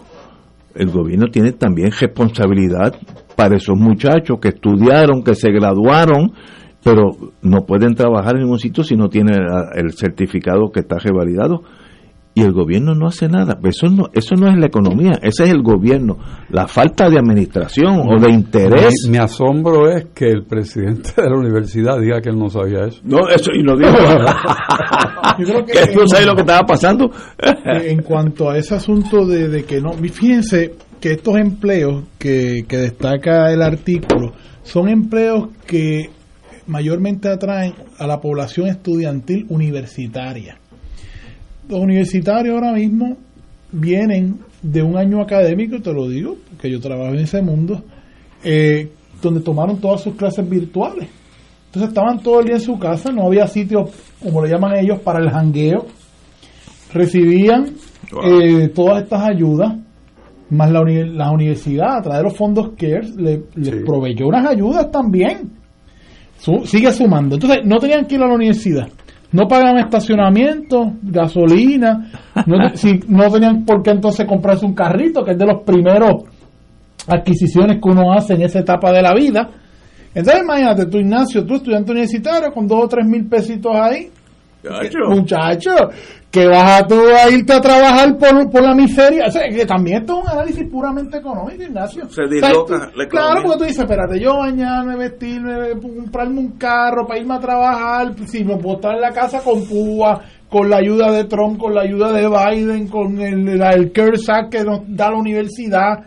el 0.76 0.90
gobierno 0.90 1.26
tiene 1.26 1.50
también 1.50 1.90
responsabilidad 1.90 2.94
para 3.34 3.56
esos 3.56 3.76
muchachos 3.76 4.38
que 4.40 4.50
estudiaron 4.50 5.24
que 5.24 5.34
se 5.34 5.50
graduaron 5.50 6.34
pero 6.82 7.16
no 7.42 7.66
pueden 7.66 7.94
trabajar 7.94 8.36
en 8.36 8.42
ningún 8.42 8.58
sitio 8.58 8.84
si 8.84 8.96
no 8.96 9.08
tienen 9.08 9.36
el 9.74 9.92
certificado 9.92 10.70
que 10.72 10.80
está 10.80 10.98
revalidado 10.98 11.62
y 12.32 12.42
el 12.42 12.52
gobierno 12.52 12.94
no 12.94 13.08
hace 13.08 13.28
nada. 13.28 13.58
Eso 13.64 13.88
no, 13.88 14.08
eso 14.12 14.34
no 14.36 14.48
es 14.48 14.56
la 14.56 14.66
economía, 14.66 15.12
ese 15.22 15.44
es 15.44 15.50
el 15.50 15.62
gobierno. 15.62 16.18
La 16.50 16.68
falta 16.68 17.08
de 17.10 17.18
administración 17.18 18.02
o 18.08 18.20
de 18.20 18.30
interés. 18.30 18.94
Mi, 19.08 19.18
asombro 19.18 19.90
es 19.90 20.06
que 20.14 20.26
el 20.26 20.44
presidente 20.44 21.10
de 21.20 21.28
la 21.28 21.36
universidad 21.36 21.98
diga 21.98 22.20
que 22.20 22.30
él 22.30 22.38
no 22.38 22.48
sabía 22.48 22.86
eso. 22.86 23.00
No, 23.04 23.28
eso 23.28 23.50
y 23.52 23.62
lo 23.62 23.76
dijo. 23.76 23.92
que, 25.66 25.94
no 25.94 26.06
sabía 26.06 26.26
lo 26.26 26.34
que 26.34 26.42
estaba 26.42 26.66
pasando. 26.66 27.10
en 27.64 28.02
cuanto 28.02 28.48
a 28.48 28.56
ese 28.56 28.76
asunto 28.76 29.26
de, 29.26 29.48
de 29.48 29.64
que 29.64 29.80
no, 29.80 29.92
fíjense 29.92 30.74
que 31.00 31.12
estos 31.12 31.36
empleos 31.36 32.04
que, 32.18 32.64
que 32.68 32.76
destaca 32.76 33.52
el 33.52 33.62
artículo 33.62 34.32
son 34.62 34.88
empleos 34.88 35.48
que 35.66 36.10
mayormente 36.70 37.28
atraen 37.28 37.74
a 37.98 38.06
la 38.06 38.20
población 38.20 38.68
estudiantil 38.68 39.46
universitaria 39.48 40.56
los 41.70 41.80
universitarios 41.80 42.54
ahora 42.54 42.72
mismo 42.72 43.16
vienen 43.70 44.40
de 44.60 44.82
un 44.82 44.96
año 44.96 45.22
académico, 45.22 45.80
te 45.80 45.92
lo 45.92 46.08
digo, 46.08 46.36
porque 46.50 46.70
yo 46.70 46.80
trabajo 46.80 47.14
en 47.14 47.20
ese 47.20 47.40
mundo, 47.40 47.82
eh, 48.42 48.90
donde 49.22 49.40
tomaron 49.40 49.80
todas 49.80 50.02
sus 50.02 50.16
clases 50.16 50.48
virtuales. 50.48 51.08
Entonces 51.66 51.90
estaban 51.90 52.20
todo 52.20 52.40
el 52.40 52.46
día 52.46 52.56
en 52.56 52.60
su 52.60 52.78
casa, 52.78 53.12
no 53.12 53.26
había 53.26 53.46
sitios, 53.46 53.90
como 54.20 54.42
le 54.44 54.50
llaman 54.50 54.76
ellos, 54.78 54.98
para 55.00 55.20
el 55.20 55.30
jangueo. 55.30 55.86
Recibían 56.92 57.74
eh, 58.24 58.68
todas 58.74 59.04
estas 59.04 59.22
ayudas, 59.22 59.76
más 60.50 60.72
la, 60.72 60.82
la, 60.82 61.30
universidad, 61.30 61.98
a 61.98 62.02
través 62.02 62.18
de 62.18 62.24
los 62.24 62.36
fondos 62.36 62.70
CARES, 62.76 63.14
le, 63.14 63.44
les 63.54 63.84
proveyó 63.84 64.26
unas 64.26 64.44
ayudas 64.46 64.90
también. 64.90 65.59
Sigue 66.64 66.92
sumando. 66.92 67.36
Entonces 67.36 67.60
no 67.64 67.78
tenían 67.78 68.06
que 68.06 68.14
ir 68.16 68.22
a 68.22 68.26
la 68.26 68.34
universidad 68.34 68.88
no 69.32 69.46
pagaban 69.46 69.78
estacionamiento, 69.78 70.92
gasolina, 71.02 72.10
no, 72.46 72.70
si, 72.74 73.00
no 73.08 73.30
tenían 73.30 73.64
por 73.64 73.82
qué 73.82 73.90
entonces 73.90 74.26
comprarse 74.26 74.66
un 74.66 74.74
carrito, 74.74 75.24
que 75.24 75.32
es 75.32 75.38
de 75.38 75.46
los 75.46 75.62
primeros 75.62 76.24
adquisiciones 77.06 77.78
que 77.80 77.88
uno 77.88 78.12
hace 78.12 78.34
en 78.34 78.42
esa 78.42 78.60
etapa 78.60 78.92
de 78.92 79.02
la 79.02 79.14
vida. 79.14 79.48
Entonces 80.12 80.42
imagínate, 80.42 80.86
tú 80.86 80.98
Ignacio, 80.98 81.46
tú 81.46 81.54
estudiante 81.54 81.92
universitario 81.92 82.52
con 82.52 82.66
dos 82.66 82.84
o 82.84 82.88
tres 82.88 83.06
mil 83.06 83.26
pesitos 83.26 83.72
ahí, 83.74 84.10
Muchacho. 85.08 85.70
que 86.30 86.46
vas 86.46 86.82
a 86.82 86.86
tú 86.86 86.94
a 86.94 87.30
irte 87.30 87.52
a 87.52 87.60
trabajar 87.60 88.16
por, 88.16 88.50
por 88.50 88.62
la 88.62 88.74
miseria. 88.74 89.26
O 89.26 89.30
sea, 89.30 89.48
que 89.48 89.66
también 89.66 90.02
esto 90.02 90.18
es 90.18 90.24
un 90.24 90.30
análisis 90.30 90.68
puramente 90.70 91.18
económico, 91.18 91.62
Ignacio. 91.62 92.08
Se 92.08 92.22
disloca 92.28 92.90
Claro, 93.08 93.42
porque 93.42 93.58
tú 93.58 93.64
dices, 93.64 93.80
espérate, 93.80 94.20
yo 94.20 94.38
mañana 94.38 94.96
vestirme, 94.96 95.70
comprarme 95.80 96.40
un 96.40 96.52
carro 96.52 97.06
para 97.06 97.20
irme 97.20 97.34
a 97.34 97.40
trabajar, 97.40 98.14
si 98.26 98.44
me 98.44 98.56
puedo 98.56 98.76
estar 98.76 98.94
en 98.94 99.00
la 99.00 99.12
casa 99.12 99.40
con 99.40 99.64
púa, 99.66 100.20
con 100.48 100.68
la 100.68 100.76
ayuda 100.76 101.10
de 101.10 101.24
Trump, 101.24 101.58
con 101.58 101.74
la 101.74 101.82
ayuda 101.82 102.12
de 102.12 102.28
Biden, 102.28 102.88
con 102.88 103.20
el, 103.20 103.48
el, 103.60 103.92
que 103.92 104.64
nos 104.64 104.82
da 104.86 105.10
la 105.10 105.16
universidad 105.16 106.04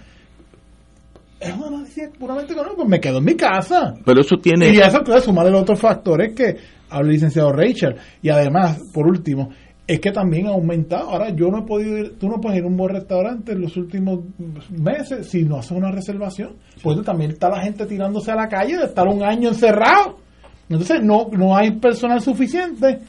es 1.43 1.53
un 1.57 1.63
análisis 1.65 2.09
puramente 2.17 2.53
económico, 2.53 2.85
me 2.85 2.99
quedo 2.99 3.17
en 3.17 3.25
mi 3.25 3.35
casa. 3.35 3.93
Pero 4.05 4.21
eso 4.21 4.37
tiene... 4.37 4.69
Y 4.69 4.79
eso 4.79 5.03
puede 5.03 5.19
sumar 5.19 5.45
el 5.47 5.55
otro 5.55 5.75
factor, 5.75 6.21
es 6.21 6.33
que 6.33 6.55
habla 6.93 7.07
el 7.07 7.13
licenciado 7.13 7.51
Rachel. 7.51 7.95
Y 8.21 8.29
además, 8.29 8.81
por 8.93 9.07
último, 9.07 9.49
es 9.85 9.99
que 9.99 10.11
también 10.11 10.47
ha 10.47 10.51
aumentado. 10.51 11.09
Ahora 11.09 11.29
yo 11.29 11.49
no 11.49 11.59
he 11.59 11.61
podido 11.63 11.97
ir, 11.97 12.17
tú 12.17 12.29
no 12.29 12.39
puedes 12.39 12.59
ir 12.59 12.63
a 12.63 12.67
un 12.67 12.77
buen 12.77 12.93
restaurante 12.93 13.51
en 13.51 13.61
los 13.61 13.75
últimos 13.75 14.19
meses 14.69 15.27
si 15.27 15.43
no 15.43 15.57
haces 15.57 15.71
una 15.71 15.91
reservación. 15.91 16.53
Pues 16.81 17.01
también 17.03 17.31
está 17.31 17.49
la 17.49 17.61
gente 17.61 17.85
tirándose 17.85 18.31
a 18.31 18.35
la 18.35 18.47
calle 18.47 18.77
de 18.77 18.85
estar 18.85 19.07
un 19.07 19.23
año 19.23 19.49
encerrado. 19.49 20.17
Entonces 20.69 21.03
no, 21.03 21.27
no 21.31 21.55
hay 21.55 21.71
personal 21.71 22.21
suficiente 22.21 23.01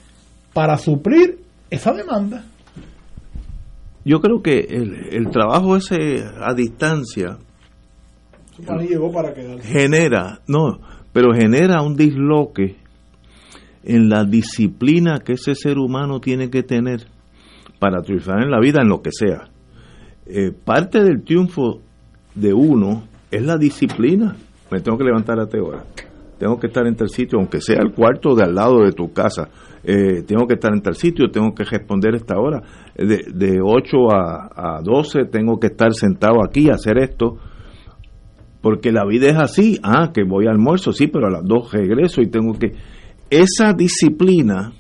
para 0.52 0.76
suplir 0.76 1.38
esa 1.70 1.92
demanda. 1.92 2.44
Yo 4.04 4.20
creo 4.20 4.42
que 4.42 4.58
el, 4.60 5.08
el 5.12 5.30
trabajo 5.30 5.76
ese 5.76 6.24
a 6.40 6.52
distancia 6.54 7.38
genera, 9.62 10.40
no, 10.46 10.78
pero 11.12 11.32
genera 11.32 11.82
un 11.82 11.96
disloque 11.96 12.76
en 13.84 14.08
la 14.08 14.24
disciplina 14.24 15.20
que 15.24 15.34
ese 15.34 15.54
ser 15.54 15.78
humano 15.78 16.20
tiene 16.20 16.50
que 16.50 16.62
tener 16.62 17.06
para 17.78 18.02
triunfar 18.02 18.42
en 18.42 18.50
la 18.50 18.60
vida, 18.60 18.80
en 18.82 18.88
lo 18.88 19.02
que 19.02 19.10
sea. 19.12 19.48
Eh, 20.26 20.52
parte 20.52 21.02
del 21.02 21.22
triunfo 21.22 21.80
de 22.34 22.54
uno 22.54 23.04
es 23.30 23.42
la 23.44 23.58
disciplina. 23.58 24.36
Me 24.70 24.80
tengo 24.80 24.96
que 24.96 25.04
levantar 25.04 25.38
a 25.38 25.42
ahora. 25.42 25.84
tengo 26.38 26.58
que 26.58 26.68
estar 26.68 26.86
en 26.86 26.96
tal 26.96 27.08
sitio, 27.10 27.38
aunque 27.38 27.60
sea 27.60 27.80
el 27.80 27.92
cuarto 27.92 28.34
de 28.34 28.44
al 28.44 28.54
lado 28.54 28.82
de 28.84 28.92
tu 28.92 29.12
casa, 29.12 29.48
eh, 29.84 30.22
tengo 30.26 30.46
que 30.46 30.54
estar 30.54 30.72
en 30.72 30.80
tal 30.80 30.94
sitio, 30.94 31.30
tengo 31.30 31.54
que 31.54 31.64
responder 31.64 32.14
esta 32.14 32.38
hora, 32.38 32.62
de, 32.96 33.24
de 33.32 33.60
8 33.62 33.96
a, 34.10 34.76
a 34.78 34.80
12 34.82 35.26
tengo 35.26 35.60
que 35.60 35.68
estar 35.68 35.92
sentado 35.92 36.42
aquí 36.42 36.70
hacer 36.70 36.98
esto, 36.98 37.36
porque 38.62 38.92
la 38.92 39.04
vida 39.04 39.28
es 39.28 39.36
así, 39.36 39.78
ah, 39.82 40.10
que 40.12 40.24
voy 40.24 40.46
al 40.46 40.52
almuerzo, 40.52 40.92
sí, 40.92 41.06
pero 41.06 41.26
a 41.26 41.30
las 41.30 41.44
2 41.44 41.72
regreso 41.72 42.22
y 42.22 42.28
tengo 42.28 42.58
que... 42.58 42.72
Esa 43.30 43.72
disciplina, 43.72 44.72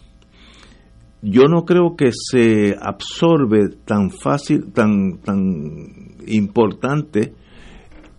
yo 1.22 1.44
no 1.44 1.64
creo 1.64 1.96
que 1.96 2.10
se 2.12 2.76
absorbe 2.80 3.70
tan 3.84 4.10
fácil, 4.10 4.72
tan, 4.72 5.18
tan 5.18 6.16
importante 6.26 7.34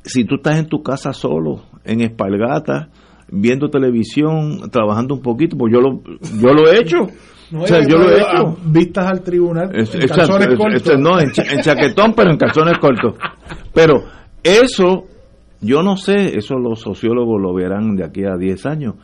si 0.06 0.24
tú 0.24 0.36
estás 0.36 0.58
en 0.58 0.68
tu 0.68 0.82
casa 0.84 1.14
solo, 1.14 1.64
en 1.84 2.02
espalgata, 2.02 2.90
viendo 3.30 3.70
televisión, 3.70 4.70
trabajando 4.72 5.16
un 5.16 5.22
poquito, 5.22 5.58
pues 5.58 5.74
yo 5.74 5.82
lo, 5.82 6.02
yo 6.40 6.54
lo 6.54 6.70
he 6.70 6.80
hecho. 6.80 6.98
o 7.58 7.68
sea, 7.68 7.82
yo 7.88 7.98
lo 7.98 8.10
he 8.10 8.18
hecho. 8.18 8.58
Vistas 8.66 9.08
al 9.08 9.22
tribunal. 9.22 9.70
en 9.74 10.08
calzones 10.08 10.56
cortos. 10.58 11.00
no, 11.00 11.20
en, 11.20 11.32
chaquetón, 11.32 12.14
pero 12.16 12.32
en 12.32 12.38
calzones 12.38 12.78
cortos. 12.78 13.16
Pero 13.74 14.04
eso, 14.44 15.06
yo 15.62 15.82
no 15.82 15.98
sé, 15.98 16.38
eso 16.38 16.56
los 16.56 16.82
sociólogos 16.82 17.42
lo 17.42 17.54
verán 17.54 17.96
de 17.96 18.06
aquí 18.06 18.24
a 18.26 18.38
10 18.38 18.66
años, 18.68 18.96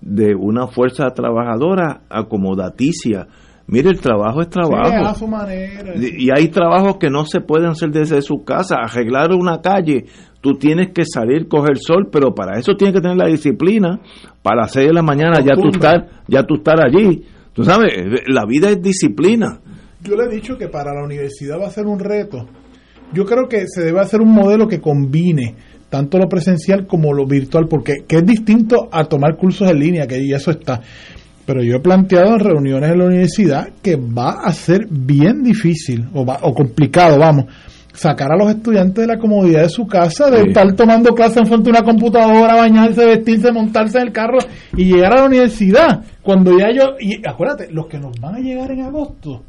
de 0.00 0.34
una 0.34 0.66
fuerza 0.66 1.10
trabajadora 1.10 2.02
acomodaticia 2.08 3.26
Mire, 3.70 3.90
el 3.90 4.00
trabajo 4.00 4.40
es 4.40 4.48
trabajo. 4.48 5.14
su 5.14 5.28
manera. 5.28 5.92
Y 5.94 6.30
hay 6.34 6.48
trabajos 6.48 6.96
que 6.96 7.10
no 7.10 7.26
se 7.26 7.40
pueden 7.40 7.68
hacer 7.68 7.90
desde 7.90 8.22
su 8.22 8.42
casa. 8.42 8.76
Arreglar 8.82 9.32
una 9.32 9.60
calle, 9.60 10.06
tú 10.40 10.54
tienes 10.54 10.92
que 10.94 11.02
salir, 11.04 11.48
coger 11.48 11.76
sol, 11.76 12.08
pero 12.10 12.34
para 12.34 12.58
eso 12.58 12.72
tienes 12.76 12.94
que 12.94 13.02
tener 13.02 13.18
la 13.18 13.28
disciplina. 13.28 14.00
Para 14.42 14.62
las 14.62 14.72
6 14.72 14.86
de 14.86 14.94
la 14.94 15.02
mañana 15.02 15.40
ya 15.40 15.54
tú, 15.54 15.68
estar, 15.68 16.08
ya 16.26 16.44
tú 16.44 16.54
estar 16.54 16.80
allí. 16.80 17.26
Tú 17.52 17.62
sabes, 17.62 17.92
la 18.26 18.46
vida 18.46 18.70
es 18.70 18.80
disciplina. 18.80 19.60
Yo 20.02 20.16
le 20.16 20.24
he 20.24 20.34
dicho 20.34 20.56
que 20.56 20.68
para 20.68 20.94
la 20.94 21.04
universidad 21.04 21.60
va 21.60 21.66
a 21.66 21.70
ser 21.70 21.84
un 21.86 21.98
reto. 21.98 22.46
Yo 23.12 23.26
creo 23.26 23.48
que 23.48 23.66
se 23.66 23.84
debe 23.84 24.00
hacer 24.00 24.22
un 24.22 24.32
modelo 24.32 24.66
que 24.66 24.80
combine 24.80 25.56
tanto 25.90 26.18
lo 26.18 26.28
presencial 26.28 26.86
como 26.86 27.12
lo 27.12 27.26
virtual, 27.26 27.66
porque 27.68 28.04
que 28.06 28.16
es 28.16 28.26
distinto 28.26 28.88
a 28.92 29.04
tomar 29.04 29.36
cursos 29.36 29.70
en 29.70 29.78
línea, 29.78 30.06
que 30.06 30.26
ya 30.26 30.36
eso 30.36 30.50
está. 30.50 30.80
Pero 31.46 31.62
yo 31.62 31.76
he 31.76 31.80
planteado 31.80 32.34
en 32.34 32.40
reuniones 32.40 32.90
en 32.90 32.98
la 32.98 33.06
universidad 33.06 33.68
que 33.82 33.96
va 33.96 34.42
a 34.44 34.52
ser 34.52 34.86
bien 34.90 35.42
difícil 35.42 36.06
o, 36.12 36.20
o 36.22 36.54
complicado, 36.54 37.18
vamos, 37.18 37.46
sacar 37.98 38.30
a 38.32 38.36
los 38.36 38.50
estudiantes 38.50 39.06
de 39.06 39.14
la 39.14 39.18
comodidad 39.18 39.62
de 39.62 39.68
su 39.68 39.86
casa, 39.86 40.30
de 40.30 40.42
estar 40.42 40.72
tomando 40.74 41.14
clases 41.14 41.38
en 41.38 41.46
frente 41.46 41.64
de 41.64 41.70
una 41.70 41.82
computadora, 41.82 42.54
bañarse, 42.54 43.04
vestirse, 43.04 43.50
montarse 43.50 43.98
en 43.98 44.08
el 44.08 44.12
carro 44.12 44.38
y 44.76 44.92
llegar 44.92 45.14
a 45.14 45.20
la 45.20 45.26
universidad. 45.26 46.04
Cuando 46.22 46.56
ya 46.56 46.70
yo, 46.70 46.96
y 47.00 47.26
acuérdate, 47.26 47.68
los 47.72 47.86
que 47.86 47.98
nos 47.98 48.12
van 48.20 48.36
a 48.36 48.40
llegar 48.40 48.70
en 48.70 48.82
agosto 48.82 49.42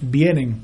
vienen, 0.00 0.56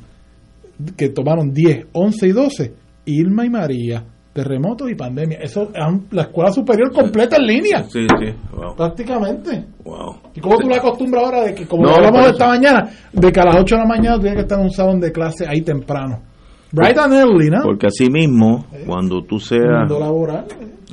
que 0.97 1.11
tomaron 1.11 1.53
10, 1.53 1.87
11 1.93 2.27
y 2.27 2.33
12, 2.33 2.75
Irma 3.05 3.47
y 3.47 3.51
María, 3.51 4.05
terremotos 4.33 4.91
y 4.91 4.95
pandemia. 4.95 5.39
Eso 5.41 5.69
la 6.11 6.23
escuela 6.23 6.51
superior 6.51 6.93
completa 6.93 7.37
en 7.37 7.47
línea. 7.47 7.85
Sí, 7.85 8.07
sí, 8.07 8.35
Prácticamente. 8.77 9.67
Wow. 9.85 10.17
¿Y 10.35 10.41
cómo 10.41 10.59
tú 10.59 10.69
la 10.69 10.77
acostumbras 10.77 11.25
ahora 11.25 11.45
de 11.45 11.55
que, 11.55 11.67
como 11.67 11.89
hablamos 11.89 12.27
esta 12.29 12.49
mañana, 12.49 12.91
de 13.13 13.33
que 13.33 13.41
a 13.41 13.45
las 13.45 13.57
8 13.57 13.75
de 13.75 13.81
la 13.81 13.87
mañana 13.89 14.19
tienes 14.19 14.35
que 14.35 14.43
estar 14.43 14.59
en 14.59 14.65
un 14.65 14.71
salón 14.71 15.01
de 15.01 15.13
clase 15.13 15.47
ahí 15.47 15.61
temprano? 15.61 16.21
Bright 16.73 16.97
and 16.97 17.13
early, 17.13 17.51
¿no? 17.51 17.63
Porque 17.63 17.89
así 17.89 18.09
mismo, 18.09 18.65
cuando 18.87 19.23
tú 19.23 19.39
seas 19.39 19.91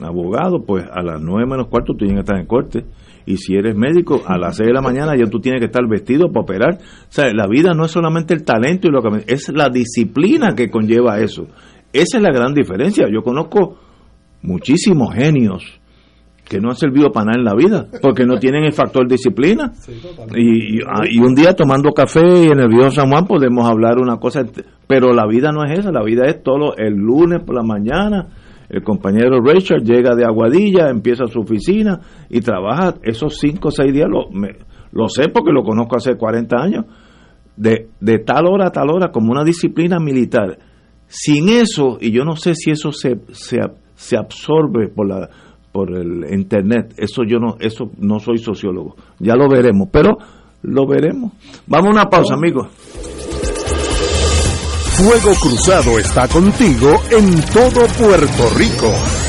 abogado, 0.01 0.63
pues 0.65 0.85
a 0.91 1.01
las 1.01 1.21
9 1.21 1.45
menos 1.49 1.67
cuarto 1.67 1.93
tú 1.93 2.05
tienes 2.05 2.15
que 2.15 2.21
estar 2.21 2.37
en 2.37 2.45
corte. 2.45 2.85
Y 3.25 3.37
si 3.37 3.55
eres 3.55 3.75
médico, 3.75 4.21
a 4.25 4.37
las 4.37 4.57
6 4.57 4.67
de 4.67 4.73
la 4.73 4.81
mañana 4.81 5.15
ya 5.15 5.29
tú 5.29 5.39
tienes 5.39 5.59
que 5.59 5.67
estar 5.67 5.87
vestido 5.87 6.31
para 6.31 6.41
operar. 6.41 6.73
O 6.75 7.11
sea, 7.11 7.31
la 7.33 7.47
vida 7.47 7.73
no 7.73 7.85
es 7.85 7.91
solamente 7.91 8.33
el 8.33 8.43
talento 8.43 8.87
y 8.87 8.91
lo 8.91 9.01
que 9.01 9.23
es 9.31 9.49
la 9.49 9.69
disciplina 9.69 10.55
que 10.55 10.69
conlleva 10.69 11.19
eso. 11.19 11.47
Esa 11.93 12.17
es 12.17 12.23
la 12.23 12.31
gran 12.31 12.53
diferencia. 12.53 13.07
Yo 13.11 13.21
conozco 13.21 13.77
muchísimos 14.41 15.13
genios 15.13 15.79
que 16.49 16.59
no 16.59 16.69
han 16.69 16.75
servido 16.75 17.11
para 17.11 17.27
nada 17.27 17.37
en 17.37 17.45
la 17.45 17.53
vida, 17.53 17.87
porque 18.01 18.25
no 18.25 18.39
tienen 18.39 18.63
el 18.63 18.73
factor 18.73 19.07
disciplina. 19.07 19.71
Ah, 19.71 21.03
y, 21.07 21.19
un 21.19 21.35
día 21.35 21.53
tomando 21.53 21.91
café 21.91 22.45
en 22.51 22.59
el 22.59 22.71
río 22.71 22.89
San 22.89 23.09
Juan 23.09 23.25
podemos 23.27 23.69
hablar 23.69 23.99
una 23.99 24.17
cosa, 24.17 24.43
pero 24.87 25.13
la 25.13 25.27
vida 25.27 25.51
no 25.51 25.63
es 25.63 25.79
esa, 25.79 25.91
la 25.91 26.03
vida 26.03 26.25
es 26.25 26.41
todo 26.41 26.75
el 26.75 26.95
lunes 26.95 27.43
por 27.45 27.55
la 27.55 27.61
mañana. 27.61 28.29
El 28.67 28.83
compañero 28.83 29.39
Richard 29.41 29.83
llega 29.83 30.15
de 30.15 30.25
Aguadilla, 30.25 30.89
empieza 30.89 31.27
su 31.27 31.39
oficina 31.39 31.99
y 32.29 32.41
trabaja 32.41 32.95
esos 33.03 33.37
cinco 33.37 33.67
o 33.67 33.71
seis 33.71 33.93
días, 33.93 34.07
lo, 34.09 34.29
lo 34.91 35.07
sé 35.07 35.29
porque 35.29 35.51
lo 35.51 35.63
conozco 35.63 35.97
hace 35.97 36.15
40 36.15 36.55
años, 36.57 36.85
de, 37.55 37.89
de 37.99 38.19
tal 38.19 38.45
hora 38.47 38.67
a 38.67 38.71
tal 38.71 38.89
hora 38.89 39.11
como 39.11 39.31
una 39.31 39.43
disciplina 39.43 39.99
militar 39.99 40.57
sin 41.09 41.49
eso, 41.49 41.97
y 41.99 42.11
yo 42.11 42.23
no 42.23 42.37
sé 42.37 42.53
si 42.55 42.71
eso 42.71 42.91
se, 42.93 43.19
se, 43.33 43.57
se 43.95 44.17
absorbe 44.17 44.87
por 44.87 45.09
la 45.09 45.29
por 45.71 45.95
el 45.95 46.25
internet, 46.33 46.95
eso 46.97 47.21
yo 47.23 47.37
no, 47.37 47.57
eso 47.59 47.91
no 47.99 48.19
soy 48.19 48.39
sociólogo, 48.39 48.95
ya 49.19 49.35
lo 49.35 49.47
veremos, 49.47 49.89
pero 49.91 50.17
lo 50.63 50.87
veremos. 50.87 51.33
Vamos 51.67 51.89
a 51.89 51.91
una 51.91 52.05
pausa, 52.05 52.33
amigos. 52.33 52.67
Fuego 54.97 55.33
Cruzado 55.39 55.97
está 55.97 56.27
contigo 56.27 56.89
en 57.11 57.41
todo 57.53 57.85
Puerto 57.97 58.49
Rico. 58.57 59.28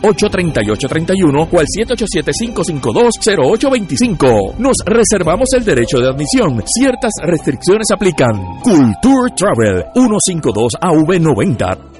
787-538-3831 0.00 1.48
o 1.50 1.58
al 1.58 1.66
787-552-08 1.66 3.49
825. 3.50 4.54
Nos 4.58 4.76
reservamos 4.86 5.48
el 5.56 5.64
derecho 5.64 5.98
de 5.98 6.08
admisión. 6.08 6.62
Ciertas 6.66 7.10
restricciones 7.20 7.86
aplican. 7.92 8.60
Culture 8.62 9.32
Travel 9.34 9.86
152 9.92 10.72
AV90. 10.80 11.99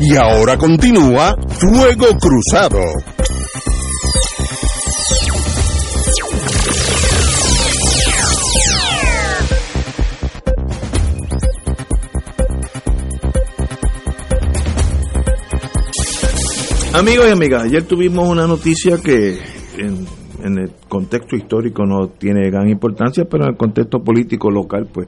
Y 0.00 0.16
ahora 0.16 0.56
continúa 0.56 1.36
Fuego 1.48 2.06
Cruzado. 2.18 2.80
Amigos 16.92 17.26
y 17.28 17.32
amigas, 17.32 17.62
ayer 17.62 17.84
tuvimos 17.84 18.28
una 18.28 18.48
noticia 18.48 18.98
que 18.98 19.38
en, 19.78 20.58
el 20.58 20.72
contexto 20.88 21.36
histórico 21.36 21.86
no 21.86 22.08
tiene 22.08 22.50
gran 22.50 22.68
importancia, 22.68 23.26
pero 23.30 23.44
en 23.44 23.50
el 23.50 23.56
contexto 23.56 24.02
político 24.02 24.50
local 24.50 24.88
pues 24.92 25.06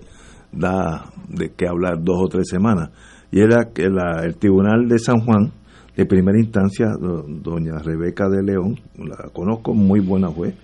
da 0.53 1.11
de 1.29 1.51
qué 1.51 1.67
hablar 1.67 2.01
dos 2.01 2.23
o 2.25 2.29
tres 2.29 2.49
semanas. 2.49 2.91
Y 3.33 3.41
era 3.41 3.71
que 3.75 3.83
el 3.83 4.37
Tribunal 4.37 4.87
de 4.89 5.01
San 5.01 5.21
Juan, 5.21 5.53
de 5.97 6.07
primera 6.07 6.39
instancia, 6.39 6.87
doña 7.01 7.79
Rebeca 7.79 8.29
de 8.29 8.45
León, 8.45 8.79
la 8.97 9.29
conozco, 9.33 9.75
muy 9.75 9.99
buena 9.99 10.29
juez, 10.29 10.55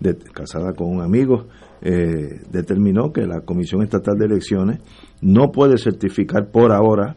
de, 0.00 0.16
casada 0.16 0.72
con 0.72 0.88
un 0.88 1.02
amigo, 1.02 1.46
eh, 1.82 2.40
determinó 2.50 3.12
que 3.12 3.26
la 3.26 3.42
Comisión 3.42 3.82
Estatal 3.82 4.18
de 4.18 4.26
Elecciones 4.26 4.80
no 5.20 5.52
puede 5.52 5.78
certificar 5.78 6.50
por 6.50 6.72
ahora 6.72 7.16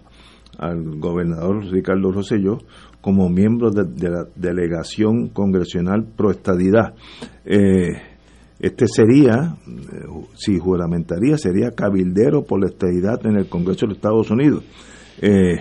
al 0.58 1.00
gobernador 1.00 1.66
Ricardo 1.66 2.12
Rosselló 2.12 2.60
como 3.08 3.30
miembro 3.30 3.72
de, 3.72 4.10
la 4.10 4.26
delegación 4.36 5.30
congresional 5.30 6.06
pro 6.18 6.30
estadidad. 6.30 6.94
Eh, 7.46 7.94
este 8.60 8.86
sería, 8.86 9.56
eh, 9.66 10.26
si 10.36 10.60
juramentaría, 10.60 11.38
sería 11.38 11.72
cabildero 11.72 12.44
por 12.44 12.60
la 12.60 12.68
estadidad 12.68 13.26
en 13.26 13.38
el 13.38 13.48
Congreso 13.48 13.88
de 13.88 13.94
Estados 13.94 14.30
Unidos. 14.30 14.66
Eh, 15.22 15.56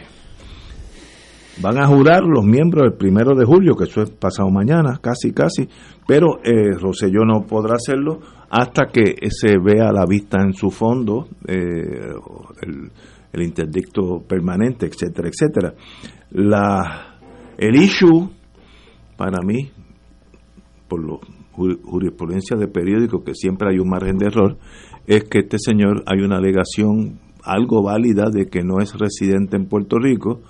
van 1.63 1.79
a 1.79 1.87
jurar 1.87 2.25
los 2.25 2.45
miembros 2.45 2.83
el 2.85 2.99
primero 2.99 3.37
de 3.37 3.45
julio, 3.45 3.77
que 3.77 3.85
eso 3.85 4.03
es 4.03 4.11
pasado 4.11 4.51
mañana, 4.51 4.99
casi, 5.01 5.31
casi, 5.31 5.69
pero 6.05 6.41
eh, 6.43 6.73
no 7.25 7.47
podrá 7.47 7.77
hacerlo 7.77 8.19
hasta 8.51 8.87
que 8.93 9.15
se 9.31 9.57
vea 9.57 9.93
la 9.93 10.05
vista 10.05 10.43
en 10.43 10.53
su 10.53 10.73
fondo, 10.73 11.29
el, 11.47 12.91
el 13.33 13.43
interdicto 13.43 14.25
permanente, 14.27 14.87
etcétera, 14.87 15.29
etcétera. 15.29 15.75
La 16.31 17.16
el 17.59 17.77
issue, 17.77 18.31
para 19.17 19.39
mí, 19.45 19.71
por 20.89 21.05
la 21.05 21.19
jurisprudencia 21.53 22.57
de 22.57 22.69
periódico, 22.69 23.25
que 23.25 23.35
siempre 23.35 23.71
hay 23.71 23.79
un 23.79 23.89
margen 23.89 24.19
de 24.19 24.27
error, 24.27 24.59
es 25.07 25.25
que 25.25 25.41
este 25.41 25.59
señor 25.59 26.03
hay 26.07 26.21
una 26.21 26.37
alegación 26.37 27.19
algo 27.43 27.83
válida 27.83 28.25
de 28.31 28.47
que 28.47 28.63
no 28.63 28.81
es 28.81 28.93
residente 28.99 29.57
en 29.57 29.67
Puerto 29.67 29.99
Rico, 29.99 30.43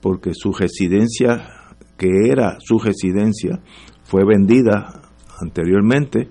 porque 0.00 0.30
su 0.34 0.52
residencia, 0.52 1.48
que 1.96 2.28
era 2.30 2.58
su 2.60 2.78
residencia, 2.78 3.60
fue 4.04 4.24
vendida 4.24 5.00
anteriormente. 5.40 6.28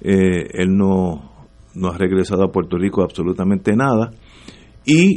Eh, 0.00 0.48
él 0.52 0.76
no, 0.76 1.46
no 1.74 1.88
ha 1.88 1.96
regresado 1.96 2.44
a 2.44 2.52
Puerto 2.52 2.76
Rico 2.76 3.02
absolutamente 3.02 3.74
nada 3.74 4.10
y 4.84 5.14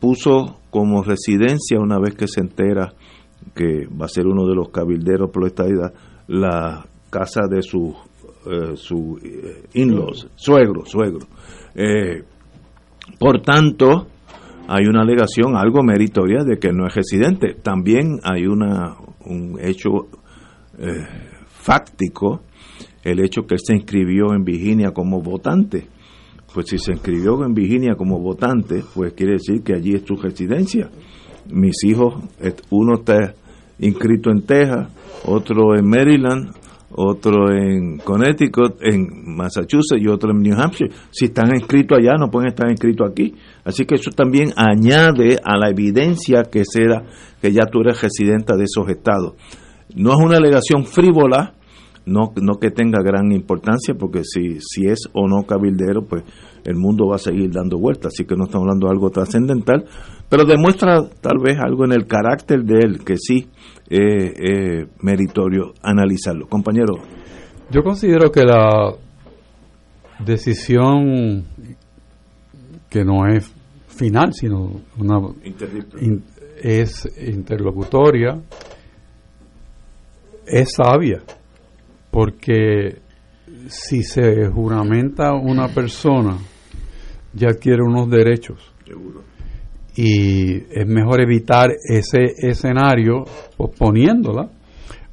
puso 0.00 0.60
como 0.70 1.02
residencia 1.02 1.78
una 1.78 1.98
vez 1.98 2.14
que 2.14 2.28
se 2.28 2.40
entera 2.40 2.94
que 3.54 3.86
va 3.86 4.06
a 4.06 4.08
ser 4.08 4.26
uno 4.26 4.46
de 4.46 4.54
los 4.54 4.70
cabilderos 4.70 5.30
por 5.30 5.42
la 5.42 5.48
estadidad, 5.48 5.92
la 6.28 6.86
casa 7.10 7.42
de 7.48 7.62
su, 7.62 7.94
eh, 8.46 8.76
su 8.76 9.18
eh, 9.22 9.64
in-laws, 9.74 10.28
suegro, 10.34 10.84
suegro. 10.84 11.26
Eh, 11.74 12.22
por 13.18 13.40
tanto, 13.40 14.06
hay 14.68 14.86
una 14.86 15.02
alegación 15.02 15.56
algo 15.56 15.82
meritoria 15.82 16.42
de 16.44 16.58
que 16.58 16.72
no 16.72 16.86
es 16.86 16.94
residente. 16.94 17.54
También 17.62 18.18
hay 18.22 18.46
una, 18.46 18.96
un 19.24 19.58
hecho 19.60 20.08
fáctico, 21.46 22.42
el 23.02 23.20
hecho 23.20 23.46
que 23.46 23.54
él 23.54 23.60
se 23.64 23.74
inscribió 23.74 24.34
en 24.34 24.44
Virginia 24.44 24.90
como 24.90 25.22
votante. 25.22 25.86
Pues 26.52 26.66
si 26.68 26.78
se 26.78 26.92
inscribió 26.92 27.42
en 27.44 27.54
Virginia 27.54 27.94
como 27.94 28.20
votante, 28.20 28.82
pues 28.94 29.12
quiere 29.14 29.34
decir 29.34 29.62
que 29.62 29.74
allí 29.74 29.94
es 29.94 30.02
su 30.06 30.16
residencia 30.16 30.90
mis 31.50 31.84
hijos, 31.84 32.14
uno 32.70 32.94
está 32.96 33.34
inscrito 33.78 34.30
en 34.30 34.42
Texas, 34.42 34.88
otro 35.24 35.76
en 35.76 35.88
Maryland, 35.88 36.50
otro 36.90 37.50
en 37.52 37.98
Connecticut, 37.98 38.76
en 38.80 39.36
Massachusetts 39.36 40.00
y 40.00 40.08
otro 40.08 40.30
en 40.30 40.38
New 40.38 40.58
Hampshire. 40.58 40.90
Si 41.10 41.26
están 41.26 41.54
inscritos 41.54 41.98
allá, 41.98 42.14
no 42.18 42.30
pueden 42.30 42.48
estar 42.48 42.70
inscritos 42.70 43.10
aquí. 43.10 43.34
Así 43.64 43.84
que 43.84 43.96
eso 43.96 44.10
también 44.12 44.52
añade 44.56 45.38
a 45.42 45.56
la 45.56 45.68
evidencia 45.68 46.44
que 46.44 46.62
será 46.64 47.04
que 47.40 47.52
ya 47.52 47.66
tú 47.66 47.80
eres 47.80 48.00
residente 48.00 48.56
de 48.56 48.64
esos 48.64 48.88
estados. 48.88 49.34
No 49.94 50.12
es 50.12 50.18
una 50.24 50.36
alegación 50.36 50.84
frívola, 50.84 51.54
no, 52.06 52.32
no 52.40 52.54
que 52.54 52.70
tenga 52.70 53.02
gran 53.02 53.32
importancia, 53.32 53.94
porque 53.98 54.22
si, 54.24 54.60
si 54.60 54.86
es 54.86 55.08
o 55.12 55.28
no 55.28 55.42
cabildero, 55.42 56.06
pues 56.06 56.22
el 56.64 56.76
mundo 56.76 57.08
va 57.08 57.16
a 57.16 57.18
seguir 57.18 57.50
dando 57.52 57.78
vueltas, 57.78 58.12
así 58.14 58.24
que 58.24 58.36
no 58.36 58.44
estamos 58.44 58.64
hablando 58.64 58.86
de 58.86 58.92
algo 58.92 59.10
trascendental, 59.10 59.84
pero 60.28 60.44
demuestra 60.44 61.08
tal 61.20 61.38
vez 61.38 61.58
algo 61.58 61.84
en 61.84 61.92
el 61.92 62.06
carácter 62.06 62.64
de 62.64 62.78
él 62.78 63.04
que 63.04 63.16
sí 63.16 63.48
es 63.88 64.88
meritorio 65.00 65.74
analizarlo. 65.82 66.46
Compañero. 66.48 66.94
Yo 67.70 67.82
considero 67.82 68.30
que 68.30 68.44
la 68.44 68.94
decisión 70.24 71.44
que 72.88 73.04
no 73.04 73.26
es 73.26 73.52
final, 73.88 74.32
sino 74.32 74.80
una 74.98 75.20
es 76.62 77.08
interlocutoria, 77.20 78.40
es 80.46 80.72
sabia, 80.74 81.22
porque 82.16 82.96
si 83.68 84.02
se 84.02 84.46
juramenta 84.46 85.34
una 85.34 85.68
persona, 85.68 86.38
ya 87.34 87.48
adquiere 87.48 87.82
unos 87.82 88.08
derechos. 88.08 88.72
Y 89.94 90.54
es 90.54 90.86
mejor 90.86 91.20
evitar 91.20 91.72
ese 91.86 92.24
escenario 92.38 93.24
posponiéndola 93.58 94.48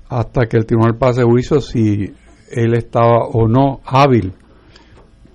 hasta 0.07 0.45
que 0.45 0.55
el 0.55 0.65
tribunal 0.65 0.97
pase 0.97 1.23
juicio 1.23 1.59
si 1.59 2.09
él 2.49 2.73
estaba 2.73 3.27
o 3.33 3.49
no 3.49 3.81
hábil 3.83 4.31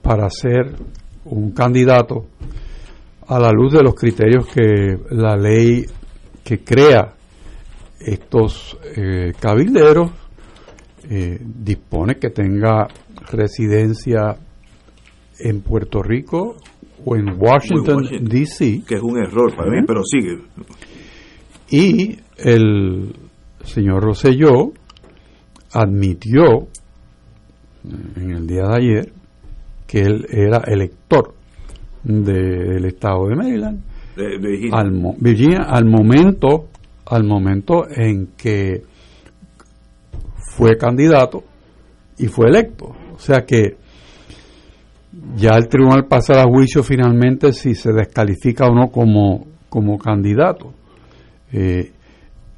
para 0.01 0.31
ser 0.31 0.75
un 1.27 1.51
candidato 1.51 2.29
a 3.27 3.39
la 3.39 3.51
luz 3.51 3.75
de 3.75 3.83
los 3.83 3.95
criterios 3.95 4.47
que 4.47 4.97
la 5.11 5.37
ley 5.37 5.85
que 6.43 6.65
crea 6.65 7.13
estos 8.01 8.79
eh, 8.97 9.35
cabilderos 9.39 10.28
eh, 11.11 11.39
dispone 11.41 12.17
que 12.17 12.31
tenga 12.31 12.87
residencia 13.31 14.37
en 15.39 15.61
Puerto 15.63 16.03
Rico 16.03 16.57
o 17.05 17.17
en 17.17 17.41
Washington, 17.41 18.09
D.C. 18.23 18.83
Que 18.87 18.97
es 18.97 19.03
un 19.03 19.19
error 19.19 19.55
para 19.57 19.71
mí, 19.71 19.79
pero 19.87 20.03
sigue. 20.05 20.39
Y 21.71 22.19
el 22.37 23.15
señor 23.63 24.03
Rosselló 24.03 24.73
admitió 25.73 26.69
en 28.17 28.31
el 28.31 28.47
día 28.47 28.65
de 28.65 28.77
ayer 28.77 29.13
que 29.87 30.01
él 30.01 30.27
era 30.29 30.63
elector 30.67 31.35
del 32.05 32.85
estado 32.85 33.29
de 33.29 33.37
Maryland. 33.37 33.83
Al, 34.73 34.91
Virginia, 35.21 35.63
al 35.69 35.85
momento, 35.85 36.69
al 37.07 37.25
momento 37.25 37.85
en 37.89 38.29
que 38.37 38.83
fue 40.59 40.77
candidato 40.77 41.45
y 42.19 42.27
fue 42.27 42.49
electo. 42.49 42.87
O 43.15 43.19
sea 43.21 43.47
que 43.47 43.77
ya 45.37 45.51
el 45.51 45.69
tribunal 45.69 46.07
pasará 46.07 46.43
a 46.43 46.51
juicio 46.51 46.83
finalmente 46.83 47.53
si 47.53 47.77
se 47.77 47.93
descalifica 47.93 48.67
o 48.67 48.75
no 48.75 48.89
como, 48.89 49.47
como 49.69 49.97
candidato. 49.99 50.75
Eh, 51.53 51.93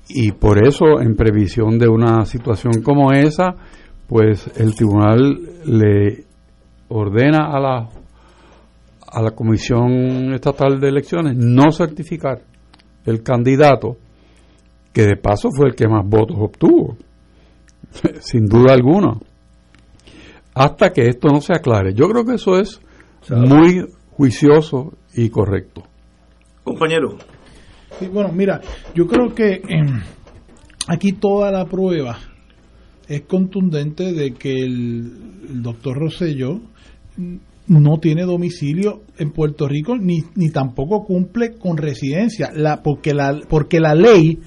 y 0.09 0.33
por 0.33 0.67
eso, 0.67 0.99
en 1.01 1.15
previsión 1.15 1.79
de 1.79 1.89
una 1.89 2.25
situación 2.25 2.83
como 2.83 3.13
esa, 3.13 3.55
pues 4.09 4.51
el 4.57 4.75
tribunal 4.75 5.39
le 5.67 6.25
ordena 6.89 7.53
a 7.53 7.61
la 7.61 7.89
a 9.13 9.23
la 9.23 9.33
Comisión 9.33 10.33
Estatal 10.35 10.79
de 10.79 10.89
Elecciones 10.89 11.37
no 11.37 11.73
certificar 11.73 12.43
el 13.05 13.25
candidato 13.25 13.97
que 14.93 15.03
de 15.03 15.17
paso 15.17 15.49
fue 15.51 15.67
el 15.67 15.75
que 15.75 15.89
más 15.89 16.07
votos 16.07 16.37
obtuvo, 16.39 16.97
sin 18.21 18.47
duda 18.47 18.73
alguna, 18.73 19.19
hasta 20.55 20.93
que 20.93 21.09
esto 21.09 21.29
no 21.29 21.41
se 21.41 21.53
aclare. 21.53 21.95
Yo 21.95 22.09
creo 22.09 22.25
que 22.25 22.35
eso 22.35 22.59
es 22.59 22.81
muy 23.31 23.87
juicioso 24.11 24.93
y 25.15 25.29
correcto. 25.31 25.83
Compañero. 26.65 27.17
bueno, 28.13 28.31
mira, 28.33 28.61
yo 28.95 29.07
creo 29.07 29.35
que 29.35 29.63
em, 29.69 30.03
aquí 30.89 31.13
toda 31.13 31.51
la 31.51 31.65
prueba 31.67 32.19
es 33.09 33.23
contundente 33.23 34.13
de 34.13 34.35
que 34.35 34.53
el, 34.53 35.13
el 35.49 35.63
doctor 35.63 35.99
Rosselló 35.99 36.61
no 37.71 37.99
tiene 37.99 38.23
domicilio 38.23 39.03
en 39.19 39.31
Puerto 39.31 39.69
Rico 39.69 39.97
ni, 39.97 40.25
ni 40.35 40.51
tampoco 40.51 41.05
cumple 41.05 41.57
con 41.57 41.77
residencia, 41.77 42.51
la, 42.55 42.83
porque, 42.83 43.15
la, 43.15 43.41
porque 43.49 43.79
la 43.79 43.95
ley 43.95 44.41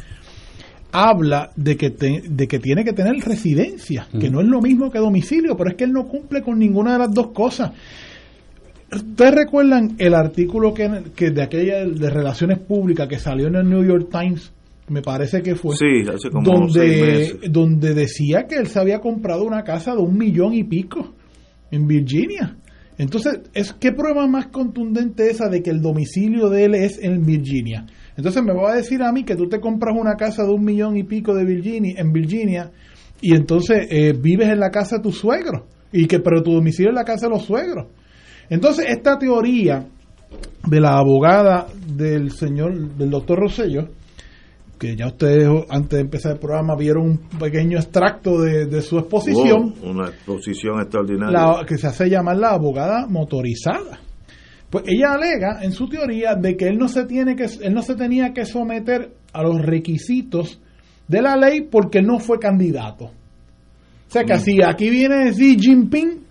habla 0.93 1.51
de 1.55 1.75
que, 1.75 1.89
de 1.89 2.47
que 2.47 2.59
tiene 2.59 2.85
que 2.85 2.93
tener 2.93 3.15
residencia, 3.15 4.07
que 4.17 4.29
no 4.29 4.39
es 4.39 4.47
lo 4.47 4.61
mismo 4.61 4.91
que 4.91 4.99
domicilio, 4.99 5.57
pero 5.57 5.71
es 5.71 5.75
que 5.75 5.85
él 5.85 5.91
no 5.91 6.07
cumple 6.07 6.43
con 6.43 6.59
ninguna 6.59 6.93
de 6.93 6.99
las 6.99 7.13
dos 7.13 7.31
cosas. 7.31 7.71
¿Ustedes 8.95 9.33
recuerdan 9.33 9.95
el 9.97 10.13
artículo 10.13 10.71
que, 10.71 10.87
que 11.15 11.31
de 11.31 11.41
aquella 11.41 11.83
de 11.83 12.09
relaciones 12.11 12.59
públicas 12.59 13.07
que 13.07 13.17
salió 13.17 13.47
en 13.47 13.55
el 13.55 13.67
New 13.67 13.83
York 13.83 14.09
Times? 14.11 14.53
Me 14.87 15.01
parece 15.01 15.41
que 15.41 15.55
fue. 15.55 15.75
donde, 16.43 17.39
donde 17.49 17.93
decía 17.95 18.45
que 18.47 18.55
él 18.55 18.67
se 18.67 18.79
había 18.79 18.99
comprado 18.99 19.45
una 19.45 19.63
casa 19.63 19.95
de 19.95 20.01
un 20.01 20.15
millón 20.15 20.53
y 20.53 20.63
pico 20.63 21.15
en 21.71 21.87
Virginia. 21.87 22.55
Entonces, 22.99 23.39
es 23.55 23.73
¿qué 23.73 23.91
prueba 23.93 24.27
más 24.27 24.47
contundente 24.47 25.31
esa 25.31 25.49
de 25.49 25.63
que 25.63 25.71
el 25.71 25.81
domicilio 25.81 26.49
de 26.49 26.65
él 26.65 26.75
es 26.75 26.99
en 27.01 27.25
Virginia? 27.25 27.87
Entonces 28.15 28.43
me 28.43 28.53
va 28.53 28.71
a 28.71 28.75
decir 28.75 29.01
a 29.01 29.11
mí 29.11 29.23
que 29.23 29.35
tú 29.35 29.47
te 29.47 29.59
compras 29.59 29.95
una 29.97 30.15
casa 30.15 30.43
de 30.43 30.51
un 30.51 30.63
millón 30.63 30.97
y 30.97 31.03
pico 31.03 31.33
de 31.33 31.45
Virginia, 31.45 31.95
en 31.97 32.11
Virginia 32.11 32.71
y 33.21 33.35
entonces 33.35 33.87
eh, 33.89 34.13
vives 34.13 34.49
en 34.49 34.59
la 34.59 34.69
casa 34.69 34.97
de 34.97 35.03
tu 35.03 35.11
suegro 35.11 35.65
y 35.91 36.07
que 36.07 36.19
pero 36.19 36.43
tu 36.43 36.53
domicilio 36.53 36.91
es 36.91 36.95
la 36.95 37.05
casa 37.05 37.27
de 37.27 37.33
los 37.33 37.43
suegros. 37.43 37.87
Entonces 38.49 38.85
esta 38.89 39.17
teoría 39.17 39.85
de 40.67 40.79
la 40.79 40.97
abogada 40.97 41.67
del 41.87 42.31
señor 42.31 42.95
del 42.95 43.09
doctor 43.09 43.39
Rosello 43.39 43.87
que 44.83 44.97
ya 44.97 45.07
ustedes 45.07 45.47
antes 45.69 45.91
de 45.91 46.01
empezar 46.01 46.33
el 46.33 46.39
programa 46.39 46.75
vieron 46.75 47.03
un 47.03 47.17
pequeño 47.39 47.77
extracto 47.77 48.41
de, 48.41 48.81
su 48.81 48.97
exposición. 48.99 49.73
una 49.81 50.09
exposición 50.09 50.81
extraordinaria. 50.81 51.65
que 51.65 51.77
se 51.77 51.87
hace 51.87 52.09
llamar 52.09 52.37
la 52.37 52.49
abogada 52.49 53.07
motorizada. 53.07 54.01
Pues 54.73 54.85
ella 54.87 55.13
alega 55.13 55.59
en 55.61 55.71
su 55.71 55.87
teoría 55.87 56.33
de 56.33 56.57
que 56.57 56.65
él 56.65 56.79
no 56.79 56.87
se 56.87 57.05
tiene 57.05 57.35
que 57.35 57.45
él 57.61 57.75
no 57.75 57.83
se 57.83 57.93
tenía 57.93 58.33
que 58.33 58.43
someter 58.43 59.13
a 59.31 59.43
los 59.43 59.61
requisitos 59.61 60.59
de 61.07 61.21
la 61.21 61.35
ley 61.35 61.61
porque 61.61 62.01
no 62.01 62.17
fue 62.17 62.39
candidato. 62.39 63.05
O 63.05 63.11
sea 64.07 64.23
que 64.23 64.33
mm. 64.33 64.39
si 64.39 64.63
aquí 64.63 64.89
viene 64.89 65.31
Xi 65.31 65.59
Jinping 65.59 66.23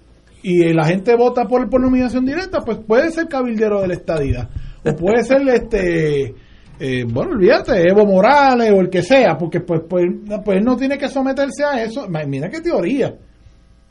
y 0.42 0.72
la 0.72 0.86
gente 0.86 1.14
vota 1.14 1.44
por, 1.44 1.70
por 1.70 1.80
nominación 1.80 2.26
directa, 2.26 2.62
pues 2.62 2.78
puede 2.84 3.12
ser 3.12 3.28
cabildero 3.28 3.80
de 3.80 3.86
la 3.86 3.94
estadía 3.94 4.48
o 4.84 4.96
puede 4.96 5.22
ser 5.22 5.48
este 5.48 6.34
eh, 6.80 7.04
bueno, 7.06 7.34
olvídate, 7.34 7.88
Evo 7.88 8.04
Morales 8.04 8.72
o 8.72 8.80
el 8.80 8.90
que 8.90 9.02
sea, 9.02 9.38
porque 9.38 9.60
pues, 9.60 9.82
pues, 9.88 10.04
pues 10.44 10.58
él 10.58 10.64
no 10.64 10.74
tiene 10.76 10.98
que 10.98 11.08
someterse 11.08 11.62
a 11.62 11.80
eso. 11.80 12.08
Mira 12.26 12.50
qué 12.50 12.60
teoría, 12.60 13.14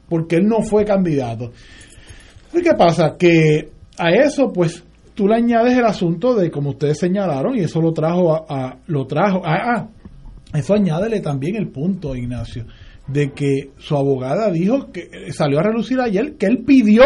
porque 0.10 0.36
él 0.36 0.46
no 0.46 0.62
fue 0.62 0.84
candidato. 0.84 1.54
¿Y 2.54 2.62
qué 2.62 2.74
pasa? 2.78 3.16
Que 3.18 3.80
a 3.98 4.12
eso, 4.12 4.52
pues, 4.52 4.84
tú 5.16 5.28
le 5.28 5.36
añades 5.36 5.78
el 5.78 5.86
asunto 5.86 6.36
de, 6.36 6.50
como 6.50 6.72
ustedes 6.72 7.00
señalaron, 7.00 7.56
y 7.56 7.62
eso 7.62 7.82
lo 7.82 7.92
trajo 7.94 8.34
a, 8.34 8.78
lo 8.88 9.06
trajo, 9.06 9.42
ah, 9.46 9.88
eso 10.54 10.74
añádele 10.74 11.22
también 11.22 11.56
el 11.56 11.70
punto, 11.70 12.16
Ignacio, 12.16 12.66
de 13.08 13.32
que 13.32 13.72
su 13.78 13.96
abogada 13.96 14.52
dijo 14.52 14.92
que 14.92 15.32
salió 15.32 15.60
a 15.60 15.64
relucir 15.64 16.00
ayer 16.00 16.36
que 16.38 16.46
él 16.46 16.64
pidió 16.66 17.04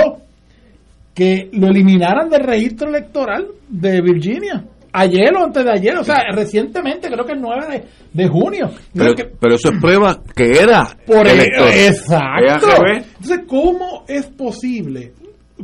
que 1.14 1.50
lo 1.54 1.68
eliminaran 1.68 2.30
del 2.30 2.44
registro 2.44 2.90
electoral 2.90 3.48
de 3.70 4.02
Virginia 4.02 4.66
ayer 4.96 5.34
o 5.36 5.44
antes 5.44 5.64
de 5.64 5.72
ayer, 5.72 5.98
o 5.98 6.04
sea, 6.04 6.24
recientemente, 6.32 7.10
creo 7.10 7.26
que 7.26 7.34
el 7.34 7.42
9 7.42 7.84
de, 8.14 8.28
junio. 8.28 8.72
Pero, 8.94 9.56
eso 9.56 9.70
es 9.72 9.80
prueba 9.82 10.22
que 10.36 10.52
era 10.52 10.86
por 11.06 11.28
el, 11.28 11.42
Exacto. 11.42 12.68
Entonces, 12.88 13.42
¿cómo 13.48 14.06
es 14.08 14.28
posible? 14.28 15.14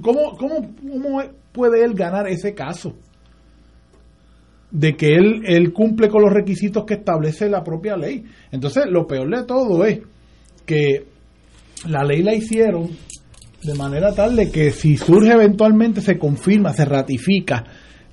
¿Cómo, 0.02 0.38
cómo, 0.38 0.74
¿Cómo 0.82 1.22
puede 1.52 1.84
él 1.84 1.94
ganar 1.94 2.28
ese 2.28 2.54
caso? 2.54 2.96
De 4.70 4.96
que 4.96 5.16
él, 5.16 5.42
él 5.46 5.74
cumple 5.74 6.08
con 6.08 6.22
los 6.22 6.32
requisitos 6.32 6.86
que 6.86 6.94
establece 6.94 7.50
la 7.50 7.64
propia 7.64 7.98
ley. 7.98 8.24
Entonces, 8.52 8.86
lo 8.88 9.06
peor 9.06 9.30
de 9.36 9.44
todo 9.44 9.84
es 9.86 10.00
que 10.66 11.06
la 11.88 12.04
ley 12.04 12.24
la 12.24 12.34
hicieron 12.34 12.90
de 13.64 13.76
manera 13.76 14.14
tal 14.14 14.36
de 14.36 14.50
que 14.50 14.72
si 14.72 14.98
surge 14.98 15.32
eventualmente, 15.32 16.02
se 16.02 16.18
confirma, 16.18 16.74
se 16.74 16.86
ratifica 16.86 17.64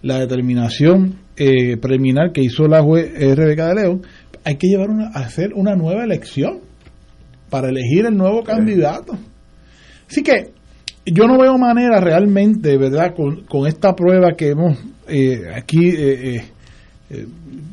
la 0.02 0.18
determinación 0.18 1.20
eh, 1.36 1.76
preliminar 1.76 2.32
que 2.32 2.42
hizo 2.42 2.66
la 2.66 2.82
juez 2.82 3.12
eh, 3.16 3.34
Rebeca 3.34 3.68
de 3.68 3.74
León, 3.76 4.02
hay 4.44 4.56
que 4.56 4.68
llevar 4.68 4.90
una, 4.90 5.08
a 5.08 5.20
hacer 5.20 5.52
una 5.54 5.74
nueva 5.74 6.04
elección 6.04 6.60
para 7.50 7.68
elegir 7.68 8.06
el 8.06 8.16
nuevo 8.16 8.42
candidato. 8.42 9.16
Así 10.08 10.22
que 10.22 10.52
yo 11.12 11.26
no 11.26 11.38
veo 11.38 11.58
manera 11.58 12.00
realmente, 12.00 12.76
¿verdad?, 12.76 13.14
con, 13.14 13.44
con 13.44 13.66
esta 13.66 13.94
prueba 13.94 14.32
que 14.36 14.50
hemos 14.50 14.78
eh, 15.08 15.42
aquí, 15.54 15.92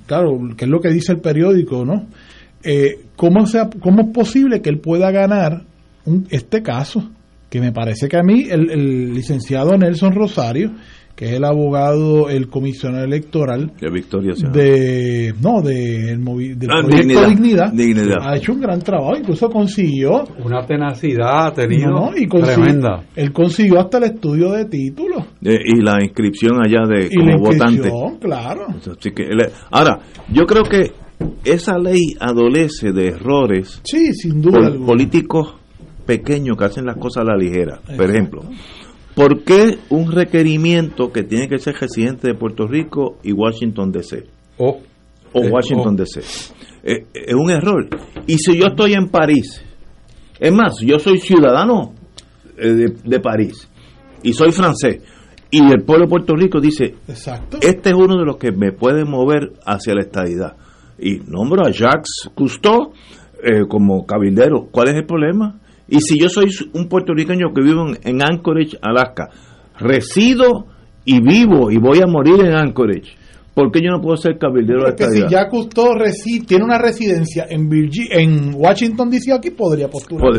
claro, 0.05 0.39
que 0.57 0.65
es 0.65 0.71
lo 0.71 0.79
que 0.79 0.89
dice 0.89 1.13
el 1.13 1.19
periódico, 1.19 1.85
¿no? 1.85 2.07
¿cómo, 3.15 3.45
sea, 3.45 3.69
¿Cómo 3.79 4.01
es 4.01 4.07
posible 4.07 4.61
que 4.61 4.69
él 4.69 4.79
pueda 4.79 5.11
ganar 5.11 5.63
un, 6.05 6.27
este 6.29 6.61
caso? 6.63 7.11
Que 7.49 7.59
me 7.61 7.71
parece 7.71 8.07
que 8.07 8.17
a 8.17 8.23
mí, 8.23 8.47
el, 8.49 8.71
el 8.71 9.13
licenciado 9.13 9.77
Nelson 9.77 10.13
Rosario, 10.13 10.71
que 11.15 11.25
es 11.25 11.31
el 11.33 11.45
abogado, 11.45 12.29
el 12.29 12.49
comisionado 12.49 13.05
electoral 13.05 13.71
de 13.79 13.89
Victoria 13.89 14.33
de 14.51 15.33
no 15.41 15.61
de 15.61 16.11
el 16.11 16.59
del 16.59 16.69
ah, 16.71 16.81
proyecto 16.81 17.27
dignidad, 17.29 18.19
ha 18.21 18.35
hecho 18.35 18.51
un 18.51 18.61
gran 18.61 18.81
trabajo 18.81 19.15
incluso 19.17 19.49
consiguió 19.49 20.25
una 20.43 20.65
tenacidad 20.65 21.53
tenido 21.53 22.11
y 22.15 22.27
tremenda. 22.27 23.05
él 23.15 23.31
consiguió 23.31 23.79
hasta 23.79 23.97
el 23.99 24.03
estudio 24.05 24.51
de 24.51 24.65
títulos 24.65 25.23
y 25.41 25.81
la 25.81 26.03
inscripción 26.03 26.59
allá 26.59 26.85
de 26.87 27.09
como 27.09 27.39
votante. 27.39 27.89
claro. 28.19 28.67
Así 28.67 29.11
que, 29.11 29.29
ahora 29.71 29.99
yo 30.29 30.45
creo 30.45 30.63
que 30.63 30.91
esa 31.45 31.77
ley 31.77 32.15
adolece 32.19 32.91
de 32.91 33.07
errores 33.07 33.81
sí 33.85 34.13
sin 34.13 34.41
duda 34.41 34.73
políticos 34.85 35.55
pequeños 36.05 36.57
que 36.57 36.65
hacen 36.65 36.85
las 36.85 36.97
cosas 36.97 37.23
a 37.23 37.31
la 37.31 37.37
ligera. 37.37 37.79
Por 37.95 38.09
ejemplo 38.09 38.43
¿Por 39.15 39.43
qué 39.43 39.77
un 39.89 40.11
requerimiento 40.11 41.11
que 41.11 41.23
tiene 41.23 41.47
que 41.47 41.57
ser 41.57 41.75
residente 41.75 42.27
de 42.27 42.35
Puerto 42.35 42.67
Rico 42.67 43.17
y 43.23 43.31
Washington 43.31 43.91
DC? 43.91 44.25
o 45.35 45.43
eh, 45.43 45.49
Washington 45.51 45.95
DC. 45.95 46.21
Eh, 46.83 47.07
es 47.13 47.35
un 47.35 47.51
error. 47.51 47.87
Y 48.25 48.37
si 48.37 48.57
yo 48.57 48.67
estoy 48.67 48.93
en 48.93 49.09
París, 49.09 49.61
es 50.39 50.53
más, 50.53 50.77
yo 50.81 50.97
soy 50.97 51.19
ciudadano 51.19 51.93
eh, 52.57 52.87
de, 53.03 53.19
París 53.19 53.69
y 54.23 54.33
soy 54.33 54.51
francés, 54.51 55.01
y 55.51 55.59
el 55.71 55.83
pueblo 55.83 56.05
de 56.05 56.09
Puerto 56.09 56.35
Rico 56.35 56.59
dice, 56.59 56.95
este 57.61 57.89
es 57.89 57.95
uno 57.95 58.17
de 58.17 58.25
los 58.25 58.37
que 58.37 58.51
me 58.51 58.71
puede 58.71 59.05
mover 59.05 59.53
hacia 59.65 59.93
la 59.93 60.01
estadidad. 60.01 60.55
Y 60.97 61.19
nombro 61.27 61.65
a 61.65 61.71
Jacques 61.71 62.29
Cousteau 62.33 62.93
como 63.67 64.05
cabildero. 64.05 64.69
¿Cuál 64.71 64.89
es 64.89 64.95
el 64.95 65.05
problema? 65.05 65.59
Y 65.87 65.99
si 65.99 66.19
yo 66.19 66.29
soy 66.29 66.45
un 66.73 66.87
puertorriqueño 66.87 67.53
que 67.53 67.61
vivo 67.61 67.85
en, 68.03 68.21
Anchorage, 68.21 68.77
Alaska, 68.81 69.29
resido 69.79 70.65
y 71.03 71.21
vivo 71.21 71.69
y 71.69 71.77
voy 71.77 71.99
a 71.99 72.07
morir 72.07 72.43
en 72.43 72.55
Anchorage, 72.55 73.15
¿por 73.53 73.71
qué 73.71 73.81
yo 73.83 73.91
no 73.91 74.01
puedo 74.01 74.17
ser 74.17 74.37
cabildero 74.39 74.85
de 74.85 74.93
Porque 74.93 75.11
si 75.11 75.23
ya 75.29 75.47
Cousteau 75.47 75.93
tiene 76.47 76.63
una 76.63 76.79
residencia 76.79 77.45
en 77.49 77.69
en 78.11 78.55
Washington 78.55 79.09
DC 79.09 79.31
aquí 79.31 79.51
podría 79.51 79.87
postular. 79.87 80.31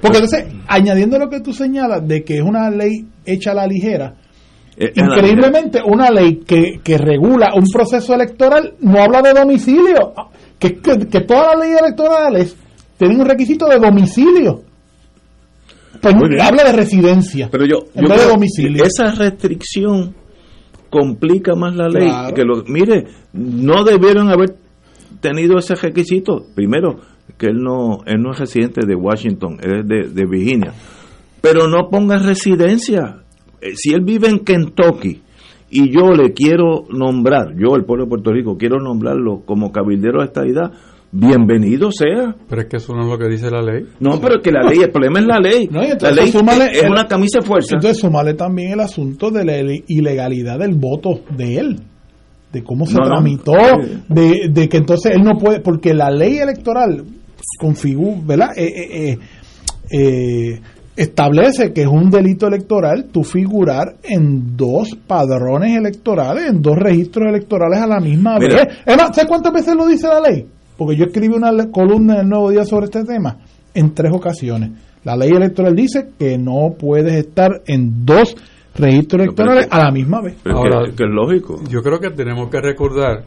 Porque 0.00 0.18
entonces, 0.18 0.46
añadiendo 0.68 1.18
lo 1.18 1.28
que 1.28 1.40
tú 1.40 1.52
señalas 1.52 2.06
de 2.06 2.22
que 2.22 2.36
es 2.36 2.42
una 2.42 2.70
ley 2.70 3.06
hecha 3.24 3.50
a 3.50 3.54
la 3.54 3.66
ligera, 3.66 4.14
increíblemente 4.76 5.80
una 5.84 6.10
ley 6.10 6.40
que, 6.46 6.80
que 6.82 6.96
regula 6.96 7.52
un 7.56 7.64
proceso 7.72 8.14
electoral 8.14 8.74
no 8.80 9.02
habla 9.02 9.20
de 9.20 9.32
domicilio, 9.32 10.12
que, 10.58 10.76
que, 10.76 11.08
que 11.08 11.20
todas 11.22 11.56
las 11.56 11.66
leyes 11.66 11.80
electorales 11.80 12.56
tienen 12.96 13.20
un 13.20 13.26
requisito 13.26 13.66
de 13.66 13.78
domicilio. 13.78 14.71
Pues, 16.02 16.42
habla 16.42 16.64
de 16.64 16.72
residencia 16.72 17.48
pero 17.50 17.64
yo, 17.64 17.86
en 17.94 18.08
vez 18.08 18.20
de 18.20 18.32
domicilio. 18.32 18.84
Esa 18.84 19.14
restricción 19.14 20.14
complica 20.90 21.54
más 21.54 21.74
la 21.74 21.88
ley. 21.88 22.10
Que 22.34 22.44
lo, 22.44 22.64
mire, 22.64 23.06
no 23.32 23.84
debieron 23.84 24.28
haber 24.28 24.56
tenido 25.20 25.58
ese 25.58 25.74
requisito. 25.74 26.44
Primero, 26.54 27.00
que 27.38 27.46
él 27.46 27.62
no, 27.62 28.00
él 28.04 28.20
no 28.20 28.32
es 28.32 28.38
residente 28.38 28.86
de 28.86 28.94
Washington, 28.94 29.58
es 29.62 29.86
de, 29.86 30.08
de 30.08 30.26
Virginia. 30.26 30.74
Pero 31.40 31.68
no 31.68 31.88
ponga 31.88 32.18
residencia. 32.18 33.22
Eh, 33.60 33.72
si 33.74 33.94
él 33.94 34.02
vive 34.04 34.28
en 34.28 34.40
Kentucky 34.40 35.22
y 35.70 35.90
yo 35.90 36.12
le 36.12 36.32
quiero 36.32 36.84
nombrar, 36.90 37.54
yo, 37.56 37.74
el 37.76 37.84
pueblo 37.84 38.04
de 38.04 38.10
Puerto 38.10 38.32
Rico, 38.32 38.58
quiero 38.58 38.78
nombrarlo 38.78 39.42
como 39.46 39.72
cabildero 39.72 40.20
de 40.20 40.26
esta 40.26 40.42
edad, 40.44 40.72
bienvenido 41.12 41.92
sea. 41.92 42.34
Pero 42.48 42.62
es 42.62 42.68
que 42.68 42.78
eso 42.78 42.94
no 42.94 43.02
es 43.02 43.08
lo 43.08 43.18
que 43.18 43.28
dice 43.28 43.50
la 43.50 43.62
ley. 43.62 43.84
No, 44.00 44.18
pero 44.20 44.36
es 44.36 44.42
que 44.42 44.50
la 44.50 44.62
ley, 44.62 44.78
el 44.78 44.90
problema 44.90 45.20
es 45.20 45.26
la 45.26 45.38
ley. 45.38 45.68
la 45.70 46.10
ley 46.10 46.28
es, 46.28 46.84
una 46.84 47.06
camisa 47.06 47.40
de 47.40 47.46
fuerza. 47.46 47.76
Entonces, 47.76 47.98
sumale 48.00 48.34
también 48.34 48.72
el 48.72 48.80
asunto 48.80 49.30
de 49.30 49.44
la 49.44 49.58
ilegalidad 49.86 50.58
del 50.58 50.74
voto 50.74 51.20
de 51.36 51.58
él, 51.58 51.80
de 52.52 52.64
cómo 52.64 52.86
se 52.86 52.96
tramitó, 52.96 53.52
de, 54.08 54.48
de, 54.50 54.68
que 54.68 54.78
entonces 54.78 55.12
él 55.14 55.22
no 55.22 55.38
puede, 55.38 55.60
porque 55.60 55.94
la 55.94 56.10
ley 56.10 56.38
electoral 56.38 57.04
configura, 57.58 58.18
¿verdad? 58.24 58.48
Eh, 58.56 58.72
eh, 59.10 59.18
eh, 59.90 60.60
establece 60.96 61.72
que 61.72 61.82
es 61.82 61.88
un 61.88 62.10
delito 62.10 62.46
electoral 62.46 63.06
tu 63.10 63.24
figurar 63.24 63.96
en 64.02 64.56
dos 64.56 64.96
padrones 65.06 65.76
electorales, 65.76 66.50
en 66.50 66.62
dos 66.62 66.76
registros 66.76 67.28
electorales 67.28 67.80
a 67.80 67.86
la 67.86 68.00
misma 68.00 68.38
vez. 68.38 68.54
¿sabes 68.86 69.26
cuántas 69.26 69.52
veces 69.52 69.74
lo 69.74 69.86
dice 69.86 70.06
la 70.06 70.20
ley? 70.20 70.46
Porque 70.76 70.96
yo 70.96 71.04
escribí 71.04 71.34
una 71.34 71.50
columna 71.70 72.14
en 72.14 72.20
el 72.20 72.28
Nuevo 72.28 72.50
Día 72.50 72.64
sobre 72.64 72.86
este 72.86 73.04
tema 73.04 73.38
en 73.74 73.94
tres 73.94 74.12
ocasiones. 74.12 74.70
La 75.04 75.16
ley 75.16 75.30
electoral 75.30 75.74
dice 75.74 76.10
que 76.18 76.38
no 76.38 76.74
puedes 76.78 77.14
estar 77.14 77.62
en 77.66 78.04
dos 78.04 78.36
registros 78.74 79.22
electorales 79.22 79.68
a 79.70 79.84
la 79.84 79.90
misma 79.90 80.20
vez. 80.22 80.36
Ahora, 80.44 80.84
que, 80.84 81.04
es 81.04 81.10
lógico. 81.10 81.60
Yo 81.68 81.82
creo 81.82 81.98
que 81.98 82.10
tenemos 82.10 82.48
que 82.50 82.60
recordar 82.60 83.24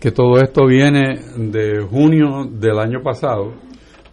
que 0.00 0.10
todo 0.10 0.38
esto 0.38 0.66
viene 0.66 1.20
de 1.36 1.80
junio 1.80 2.48
del 2.50 2.78
año 2.78 3.02
pasado, 3.02 3.52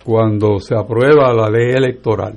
cuando 0.04 0.60
se 0.60 0.76
aprueba 0.76 1.34
la 1.34 1.50
ley 1.50 1.72
electoral. 1.76 2.36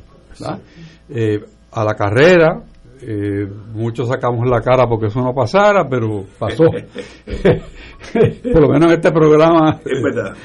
Eh, 1.09 1.41
a 1.73 1.85
la 1.85 1.95
carrera, 1.95 2.63
eh, 3.05 3.49
muchos 3.75 4.09
sacamos 4.09 4.49
la 4.49 4.61
cara 4.61 4.87
porque 4.87 5.07
eso 5.07 5.21
no 5.21 5.35
pasara, 5.35 5.89
pero 5.89 6.25
pasó. 6.39 6.65
Por 8.53 8.61
lo 8.61 8.69
menos 8.69 8.93
este 8.93 9.11
programa 9.11 9.81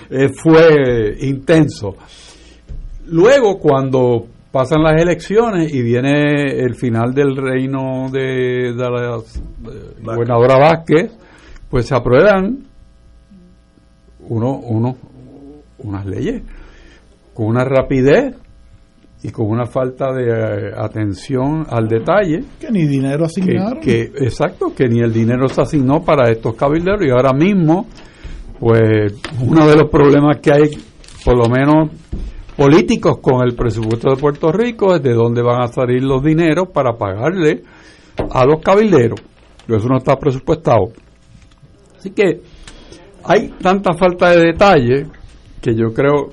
eh, 0.09 0.29
fue 0.29 1.17
intenso. 1.21 1.95
Luego, 3.05 3.59
cuando 3.59 4.25
pasan 4.51 4.81
las 4.83 4.99
elecciones 5.01 5.71
y 5.73 5.81
viene 5.81 6.59
el 6.59 6.75
final 6.75 7.13
del 7.13 7.35
reino 7.35 8.09
de, 8.11 8.73
la 8.75 9.21
gobernadora 10.01 10.57
Vázquez, 10.57 11.15
pues 11.69 11.85
se 11.85 11.95
aprueban 11.95 12.65
uno, 14.29 14.57
uno, 14.57 14.97
unas 15.79 16.05
leyes 16.05 16.41
con 17.33 17.45
una 17.45 17.63
rapidez 17.63 18.35
y 19.27 19.31
con 19.31 19.47
una 19.47 19.65
falta 19.65 20.13
de 20.13 20.23
eh, 20.29 20.71
atención 20.73 21.65
al 21.69 21.89
detalle. 21.89 22.45
Que 22.61 22.71
ni 22.71 22.87
dinero 22.87 23.25
asignaron. 23.25 23.81
Que, 23.81 24.03
exacto, 24.03 24.73
que 24.73 24.87
ni 24.87 25.01
el 25.01 25.11
dinero 25.11 25.49
se 25.49 25.61
asignó 25.61 26.01
para 26.01 26.31
estos 26.31 26.55
cabilderos 26.55 27.05
y 27.05 27.09
ahora 27.09 27.33
mismo, 27.33 27.87
pues 28.57 29.13
uno 29.41 29.67
de 29.67 29.75
los 29.75 29.89
problemas 29.89 30.37
que 30.41 30.53
hay, 30.53 30.69
por 31.25 31.37
lo 31.37 31.49
menos 31.49 31.89
políticos 32.55 33.17
con 33.21 33.45
el 33.45 33.53
presupuesto 33.53 34.11
de 34.11 34.15
Puerto 34.15 34.49
Rico, 34.53 34.95
es 34.95 35.03
de 35.03 35.13
dónde 35.13 35.41
van 35.41 35.61
a 35.61 35.67
salir 35.67 36.01
los 36.03 36.23
dineros 36.23 36.69
para 36.69 36.93
pagarle 36.93 37.63
a 38.31 38.45
los 38.45 38.61
cabilderos. 38.61 39.19
Eso 39.67 39.89
no 39.89 39.97
está 39.97 40.15
presupuestado. 40.15 40.93
Así 41.97 42.11
que 42.11 42.39
hay 43.25 43.49
tanta 43.61 43.93
falta 43.93 44.29
de 44.29 44.53
detalle 44.53 45.07
que 45.61 45.75
yo 45.75 45.93
creo, 45.93 46.29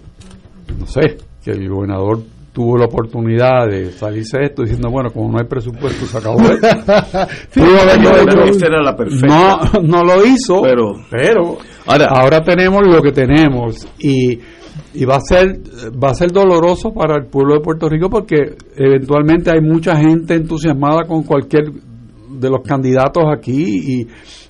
no 0.78 0.86
sé, 0.86 1.16
que 1.42 1.50
el 1.50 1.68
gobernador 1.68 2.22
tuvo 2.54 2.78
la 2.78 2.84
oportunidad 2.84 3.66
de 3.68 3.90
salirse 3.90 4.38
de 4.38 4.44
esto 4.44 4.62
diciendo, 4.62 4.88
bueno, 4.88 5.10
como 5.10 5.32
no 5.32 5.38
hay 5.38 5.46
presupuesto, 5.46 6.06
se 6.06 6.18
acabó 6.18 6.40
esto. 6.40 6.66
la 8.80 9.82
no 9.82 10.04
lo 10.04 10.24
hizo, 10.24 10.62
pero, 10.62 10.92
pero 11.10 11.58
ahora, 11.86 12.40
tenemos 12.42 12.86
lo 12.86 13.02
que 13.02 13.10
tenemos 13.10 13.88
y, 13.98 14.38
y 14.94 15.04
va 15.04 15.16
a 15.16 15.20
ser 15.20 15.60
va 16.00 16.10
a 16.10 16.14
ser 16.14 16.30
doloroso 16.30 16.94
para 16.94 17.16
el 17.16 17.26
pueblo 17.26 17.54
de 17.54 17.60
Puerto 17.60 17.88
Rico 17.88 18.08
porque 18.08 18.54
eventualmente 18.76 19.50
hay 19.50 19.60
mucha 19.60 19.96
gente 19.96 20.34
entusiasmada 20.34 21.02
con 21.08 21.24
cualquier 21.24 21.72
de 21.72 22.50
los 22.50 22.62
candidatos 22.62 23.24
aquí 23.36 23.64
y, 23.64 24.06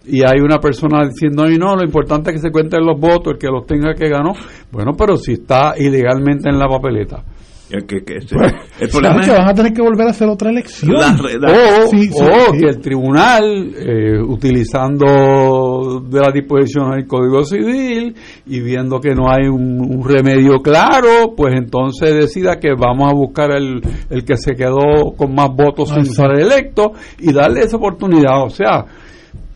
y 0.07 0.21
hay 0.23 0.41
una 0.41 0.59
persona 0.59 1.07
diciendo, 1.07 1.49
y 1.49 1.57
no, 1.57 1.75
lo 1.75 1.83
importante 1.83 2.31
es 2.31 2.37
que 2.37 2.49
se 2.49 2.53
cuenten 2.53 2.85
los 2.85 3.01
votos, 3.01 3.33
el 3.33 3.39
que 3.39 3.47
los 3.47 3.65
tenga 3.67 3.95
que 3.95 4.11
ganó. 4.11 4.33
Bueno, 4.71 4.93
pero 4.97 5.17
si 5.17 5.33
está 5.33 5.75
ilegalmente 5.79 6.51
en 6.51 6.59
la 6.59 6.69
papeleta 6.69 7.25
el, 7.71 7.87
que, 7.87 7.97
el 7.97 8.89
problema 8.91 9.21
es 9.21 9.27
que 9.27 9.33
van 9.33 9.49
a 9.49 9.55
tener 9.55 9.73
que 9.73 9.83
volver 9.83 10.07
a 10.07 10.11
hacer 10.11 10.29
otra 10.29 10.51
elección. 10.51 10.93
o, 10.95 12.53
que 12.53 12.67
el 12.69 12.81
tribunal, 12.81 13.75
eh, 13.77 14.21
utilizando 14.21 16.01
de 16.01 16.21
la 16.21 16.31
disposición 16.31 16.91
del 16.91 17.07
Código 17.07 17.43
Civil 17.45 18.15
y 18.47 18.61
viendo 18.61 19.01
que 19.01 19.15
no 19.15 19.31
hay 19.31 19.49
un, 19.49 20.05
remedio 20.05 20.59
claro, 20.63 21.35
pues 21.35 21.55
entonces 21.57 22.15
decida 22.15 22.59
que 22.61 22.75
vamos 22.77 23.11
a 23.11 23.15
buscar 23.15 23.51
el, 23.53 23.81
el 24.11 24.25
que 24.25 24.37
se 24.37 24.55
quedó 24.55 25.15
con 25.17 25.35
más 25.35 25.49
votos 25.49 25.89
sin 25.89 26.05
ser 26.05 26.39
electo 26.39 26.93
y 27.19 27.33
darle 27.33 27.61
esa 27.63 27.77
oportunidad. 27.79 28.45
O 28.45 28.51
sea, 28.51 28.85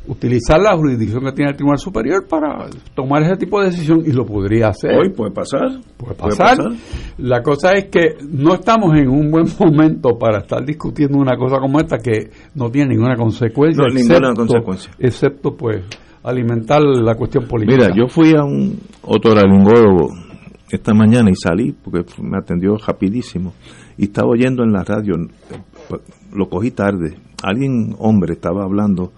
utilizar 0.08 0.60
la 0.60 0.76
jurisdicción 0.76 1.22
que 1.24 1.32
tiene 1.32 1.50
el 1.50 1.56
Tribunal 1.56 1.78
Superior 1.78 2.26
para 2.26 2.66
tomar 2.94 3.22
ese 3.22 3.36
tipo 3.36 3.60
de 3.60 3.66
decisión 3.66 4.02
y 4.04 4.12
lo 4.12 4.24
podría 4.24 4.68
hacer. 4.68 4.96
Hoy 4.96 5.10
puede 5.10 5.30
pasar. 5.30 5.80
Puede 5.96 6.14
pasar. 6.14 6.56
La 7.18 7.42
cosa 7.42 7.72
es 7.72 7.86
que 7.86 8.16
no 8.28 8.54
estamos 8.54 8.96
en 8.96 9.08
un 9.08 9.30
buen 9.30 9.46
momento 9.58 10.18
para 10.18 10.38
estar 10.38 10.64
discutiendo 10.64 11.18
una 11.18 11.36
cosa 11.36 11.58
como 11.60 11.78
esta 11.78 11.98
que 11.98 12.30
no 12.54 12.70
tiene 12.70 12.94
ninguna 12.94 13.16
consecuencia. 13.16 13.84
No, 13.86 13.94
ninguna 13.94 14.32
consecuencia. 14.34 14.90
Excepto, 14.98 15.54
pues, 15.54 15.84
alimentar 16.22 16.82
la 16.82 17.14
cuestión 17.14 17.46
política. 17.46 17.76
Mira, 17.76 17.94
yo 17.94 18.08
fui 18.08 18.34
a 18.34 18.42
un 18.44 18.78
otorrinolaringólogo 19.02 20.28
esta 20.70 20.92
mañana 20.92 21.30
y 21.30 21.34
salí 21.34 21.72
porque 21.72 22.04
me 22.22 22.38
atendió 22.38 22.76
rapidísimo 22.76 23.54
y 23.96 24.04
estaba 24.04 24.28
oyendo 24.28 24.62
en 24.62 24.72
la 24.72 24.84
radio, 24.84 25.14
lo 26.34 26.48
cogí 26.48 26.70
tarde, 26.70 27.16
alguien, 27.42 27.94
hombre, 27.98 28.34
estaba 28.34 28.64
hablando 28.64 29.12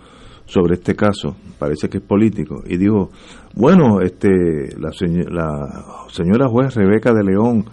sobre 0.51 0.75
este 0.75 0.97
caso, 0.97 1.37
parece 1.59 1.89
que 1.89 1.99
es 1.99 2.05
político, 2.05 2.63
y 2.67 2.77
dijo, 2.77 3.11
bueno, 3.55 4.01
este, 4.01 4.29
la, 4.79 4.91
la 5.31 5.85
señora 6.09 6.49
juez 6.49 6.75
Rebeca 6.75 7.13
de 7.13 7.23
León, 7.23 7.65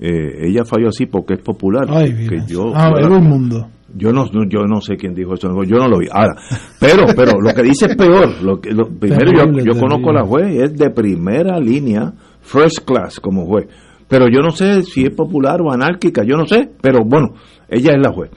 eh, 0.00 0.48
ella 0.48 0.64
falló 0.64 0.88
así 0.88 1.06
porque 1.06 1.34
es 1.34 1.40
popular. 1.40 1.86
que 1.86 2.40
yo, 2.48 2.72
ah, 2.74 2.90
yo, 3.00 3.20
mundo. 3.20 3.68
Yo 3.96 4.10
no, 4.12 4.26
yo 4.48 4.64
no 4.66 4.80
sé 4.80 4.96
quién 4.96 5.14
dijo 5.14 5.34
eso, 5.34 5.48
yo 5.62 5.76
no 5.76 5.88
lo 5.88 5.98
vi. 5.98 6.08
Ahora, 6.10 6.34
pero, 6.80 7.04
pero 7.14 7.40
lo 7.40 7.54
que 7.54 7.62
dice 7.62 7.86
es 7.86 7.96
peor. 7.96 8.42
Lo 8.42 8.60
que, 8.60 8.72
lo, 8.72 8.88
primero, 8.98 9.30
yo, 9.32 9.72
yo 9.72 9.80
conozco 9.80 10.10
a 10.10 10.14
la 10.14 10.24
juez, 10.24 10.60
es 10.60 10.76
de 10.76 10.90
primera 10.90 11.60
línea, 11.60 12.12
first 12.40 12.80
class 12.84 13.20
como 13.20 13.46
juez. 13.46 13.68
Pero 14.08 14.26
yo 14.26 14.40
no 14.40 14.50
sé 14.50 14.82
si 14.82 15.04
es 15.04 15.14
popular 15.14 15.62
o 15.62 15.72
anárquica, 15.72 16.24
yo 16.24 16.36
no 16.36 16.46
sé, 16.46 16.68
pero 16.80 17.04
bueno, 17.04 17.34
ella 17.68 17.92
es 17.92 18.02
la 18.02 18.12
juez. 18.12 18.32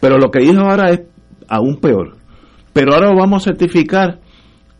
Pero 0.00 0.18
lo 0.18 0.30
que 0.30 0.40
dijo 0.40 0.60
ahora 0.60 0.90
es 0.90 1.00
aún 1.48 1.80
peor 1.80 2.17
pero 2.72 2.94
ahora 2.94 3.10
lo 3.10 3.18
vamos 3.18 3.42
a 3.42 3.50
certificar 3.50 4.20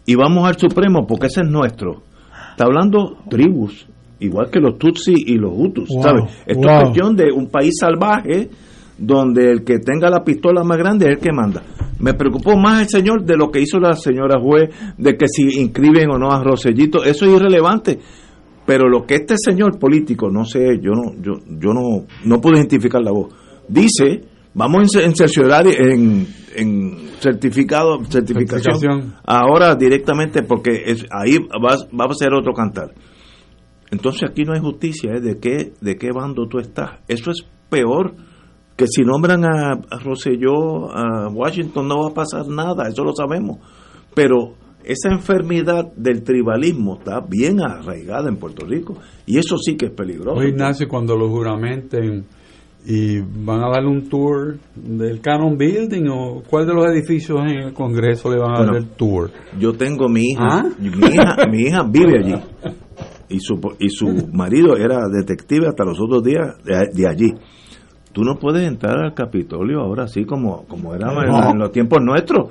y 0.06 0.15
vamos 0.15 0.47
al 0.48 0.59
Supremo 0.59 1.06
porque 1.06 1.27
ese 1.27 1.43
es 1.43 1.48
nuestro. 1.48 2.02
Está 2.51 2.65
hablando 2.65 3.19
tribus, 3.28 3.86
igual 4.20 4.51
que 4.51 4.60
los 4.60 4.78
Tutsi 4.78 5.15
y 5.15 5.35
los 5.36 5.52
Hutus, 5.55 5.89
¿sabes? 6.02 6.24
Esto 6.47 6.69
es 6.69 6.82
cuestión 6.82 7.16
de 7.16 7.32
un 7.32 7.48
país 7.48 7.74
salvaje 7.78 8.51
donde 8.98 9.52
el 9.52 9.65
que 9.65 9.78
tenga 9.78 10.10
la 10.10 10.24
pistola 10.24 10.65
más 10.65 10.77
grande 10.77 11.06
es 11.06 11.12
el 11.12 11.19
que 11.19 11.32
manda. 11.32 11.62
Me 12.01 12.15
preocupó 12.15 12.56
más 12.56 12.82
el 12.82 12.89
señor 12.89 13.24
de 13.24 13.36
lo 13.36 13.51
que 13.51 13.60
hizo 13.60 13.78
la 13.78 13.94
señora 13.94 14.40
juez, 14.40 14.70
de 14.97 15.16
que 15.16 15.27
si 15.28 15.60
inscriben 15.60 16.10
o 16.10 16.19
no 16.19 16.31
a 16.31 16.43
Rosellito, 16.43 17.05
eso 17.05 17.27
es 17.27 17.32
irrelevante. 17.32 17.98
Pero 18.66 18.89
lo 18.89 19.06
que 19.06 19.15
este 19.15 19.36
señor 19.39 19.78
político, 19.78 20.28
no 20.31 20.44
sé, 20.44 20.78
yo 20.81 20.93
no, 20.93 21.15
yo, 21.23 21.32
yo 21.47 21.73
no, 21.73 22.06
no 22.24 22.40
puedo 22.40 22.56
identificar 22.56 23.02
la 23.02 23.12
voz, 23.12 23.32
dice 23.69 24.23
Vamos 24.59 24.97
a 24.97 25.05
insercionar 25.05 25.68
en, 25.68 26.26
en 26.56 27.10
certificado, 27.20 28.02
certificación, 28.02 29.14
ahora 29.24 29.76
directamente 29.76 30.43
porque 30.43 30.82
es, 30.85 31.06
ahí 31.12 31.39
va, 31.39 31.76
va, 31.97 32.06
a 32.06 32.14
ser 32.14 32.35
otro 32.35 32.52
cantar. 32.52 32.93
Entonces 33.93 34.28
aquí 34.28 34.43
no 34.43 34.55
hay 34.55 34.60
justicia, 34.60 35.12
¿eh? 35.12 35.20
¿de 35.20 35.39
qué, 35.39 35.74
de 35.80 35.94
qué 35.94 36.09
bando 36.12 36.48
tú 36.48 36.59
estás? 36.59 36.98
Eso 37.06 37.30
es 37.30 37.47
peor 37.70 38.16
que 38.76 38.89
si 38.89 39.02
nombran 39.02 39.44
a, 39.44 39.74
a 39.74 39.98
Rosselló, 40.01 40.90
a 40.90 41.28
Washington, 41.28 41.86
no 41.86 42.02
va 42.02 42.09
a 42.09 42.14
pasar 42.14 42.48
nada, 42.48 42.89
eso 42.89 43.05
lo 43.05 43.12
sabemos. 43.14 43.59
Pero 44.12 44.56
esa 44.82 45.10
enfermedad 45.10 45.93
del 45.94 46.24
tribalismo 46.24 46.98
está 46.98 47.20
bien 47.20 47.60
arraigada 47.60 48.28
en 48.28 48.39
Puerto 48.39 48.66
Rico 48.66 48.97
y 49.24 49.39
eso 49.39 49.56
sí 49.56 49.76
que 49.76 49.86
es 49.86 49.93
peligroso. 49.93 50.43
Ignacio, 50.43 50.89
cuando 50.89 51.16
lo 51.16 51.28
juramenten 51.28 52.26
y 52.90 53.20
van 53.20 53.62
a 53.62 53.69
darle 53.69 53.90
un 53.90 54.09
tour 54.09 54.56
del 54.74 55.20
Canon 55.20 55.59
Building 55.59 56.09
o 56.09 56.43
cuál 56.48 56.66
de 56.66 56.73
los 56.73 56.86
edificios 56.86 57.39
en 57.43 57.59
el 57.59 57.74
Congreso 57.74 58.31
le 58.31 58.39
van 58.39 58.56
a 58.56 58.65
dar 58.65 58.77
el 58.77 58.89
tour. 58.89 59.31
Yo 59.60 59.74
tengo 59.74 60.09
mi 60.09 60.31
hija, 60.31 60.40
¿Ah? 60.40 60.65
mi 60.78 60.89
hija, 60.89 61.36
mi 61.51 61.62
hija 61.65 61.82
vive 61.82 62.19
allí 62.19 62.35
y 63.28 63.40
su 63.40 63.60
y 63.78 63.90
su 63.90 64.31
marido 64.32 64.74
era 64.78 65.01
detective 65.06 65.66
hasta 65.69 65.85
los 65.85 66.01
otros 66.01 66.24
días 66.24 66.56
de, 66.65 67.06
allí. 67.06 67.35
Tú 68.15 68.23
no 68.24 68.36
puedes 68.40 68.66
entrar 68.66 68.98
al 68.98 69.12
Capitolio 69.12 69.81
ahora 69.81 70.05
así 70.05 70.24
como 70.24 70.65
como 70.65 70.94
era 70.94 71.12
en, 71.51 71.59
los 71.59 71.70
tiempos 71.70 71.98
nuestros 72.02 72.48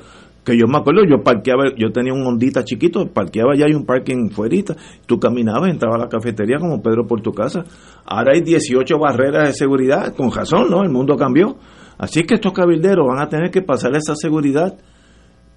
que 0.47 0.57
yo 0.57 0.65
me 0.65 0.77
acuerdo, 0.77 1.01
yo 1.03 1.21
parqueaba, 1.21 1.75
yo 1.75 1.91
tenía 1.91 2.13
un 2.13 2.25
ondita 2.25 2.63
chiquito, 2.63 3.05
parqueaba 3.11 3.53
ya 3.53 3.65
hay 3.65 3.73
un 3.73 3.85
parking 3.85 4.29
fuerita, 4.29 4.77
tú 5.05 5.19
caminabas, 5.19 5.69
entrabas 5.69 5.99
a 5.99 6.03
la 6.05 6.09
cafetería 6.09 6.57
como 6.57 6.81
Pedro 6.81 7.05
por 7.05 7.21
tu 7.21 7.33
casa. 7.33 7.65
Ahora 8.05 8.31
hay 8.33 8.41
18 8.41 8.97
barreras 8.97 9.49
de 9.49 9.53
seguridad, 9.53 10.15
con 10.15 10.31
razón, 10.31 10.69
¿no? 10.69 10.83
El 10.83 10.89
mundo 10.89 11.17
cambió. 11.17 11.57
Así 11.97 12.23
que 12.23 12.35
estos 12.35 12.53
cabilderos 12.53 13.05
van 13.05 13.19
a 13.19 13.27
tener 13.27 13.51
que 13.51 13.61
pasar 13.61 13.93
esa 13.97 14.15
seguridad 14.15 14.77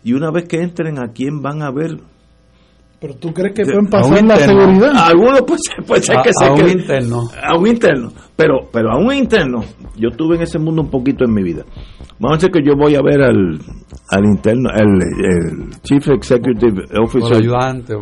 y 0.02 0.14
una 0.14 0.32
vez 0.32 0.48
que 0.48 0.60
entren, 0.60 0.98
¿a 0.98 1.12
quién 1.12 1.40
van 1.40 1.62
a 1.62 1.70
ver? 1.70 1.98
Pero 3.01 3.14
tú 3.14 3.32
crees 3.32 3.55
que 3.55 3.64
pueden 3.64 3.86
pasar 3.86 4.22
la 4.22 4.36
seguridad? 4.36 4.93
Algunos 4.94 5.40
pues, 5.47 5.60
puede 5.86 6.02
ser 6.02 6.18
que 6.22 6.32
se 6.35 6.44
a 6.44 6.52
un 6.52 6.68
interno. 6.68 7.22
A 7.43 7.59
un 7.59 7.66
interno. 7.66 8.12
Pero, 8.36 8.68
pero 8.70 8.90
a 8.93 8.98
un 8.98 9.12
interno, 9.12 9.60
yo 9.97 10.09
estuve 10.10 10.36
en 10.36 10.43
ese 10.43 10.59
mundo 10.59 10.82
un 10.82 10.90
poquito 10.90 11.24
en 11.24 11.32
mi 11.32 11.43
vida. 11.43 11.64
Vamos 12.18 12.32
a 12.32 12.36
decir 12.36 12.51
que 12.51 12.62
yo 12.62 12.77
voy 12.77 12.94
a 12.94 13.01
ver 13.02 13.22
al, 13.22 13.59
al 14.10 14.24
interno, 14.24 14.68
el, 14.74 15.70
Chief 15.82 16.06
Executive 16.09 16.85
Officer. 17.02 17.39
ayudante, 17.39 17.94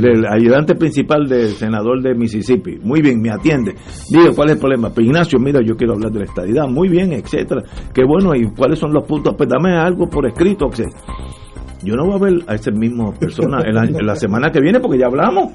del, 0.00 0.24
ayudante 0.26 0.74
principal 0.74 1.26
del 1.28 1.48
senador 1.48 2.02
de 2.02 2.14
Mississippi. 2.14 2.78
Muy 2.82 3.02
bien, 3.02 3.20
me 3.20 3.30
atiende. 3.30 3.74
Digo, 4.10 4.34
¿cuál 4.34 4.48
es 4.48 4.54
el 4.54 4.60
problema? 4.60 4.88
Pues 4.88 5.06
Ignacio, 5.06 5.38
mira, 5.38 5.60
yo 5.62 5.76
quiero 5.76 5.94
hablar 5.94 6.12
de 6.12 6.20
la 6.20 6.24
estadidad. 6.24 6.66
Muy 6.66 6.88
bien, 6.88 7.12
etcétera. 7.12 7.62
Qué 7.92 8.04
bueno, 8.04 8.34
¿y 8.34 8.50
cuáles 8.54 8.78
son 8.78 8.92
los 8.94 9.04
puntos? 9.06 9.34
Pues 9.36 9.48
dame 9.50 9.76
algo 9.76 10.06
por 10.08 10.26
escrito, 10.26 10.66
etcétera 10.70 11.02
yo 11.86 11.94
no 11.94 12.04
voy 12.04 12.14
a 12.14 12.18
ver 12.18 12.44
a 12.48 12.54
esa 12.54 12.70
misma 12.72 13.12
persona 13.12 13.62
en 13.64 14.06
la, 14.06 14.16
semana 14.16 14.50
que 14.50 14.60
viene 14.60 14.80
porque 14.80 14.98
ya 14.98 15.06
hablamos. 15.06 15.52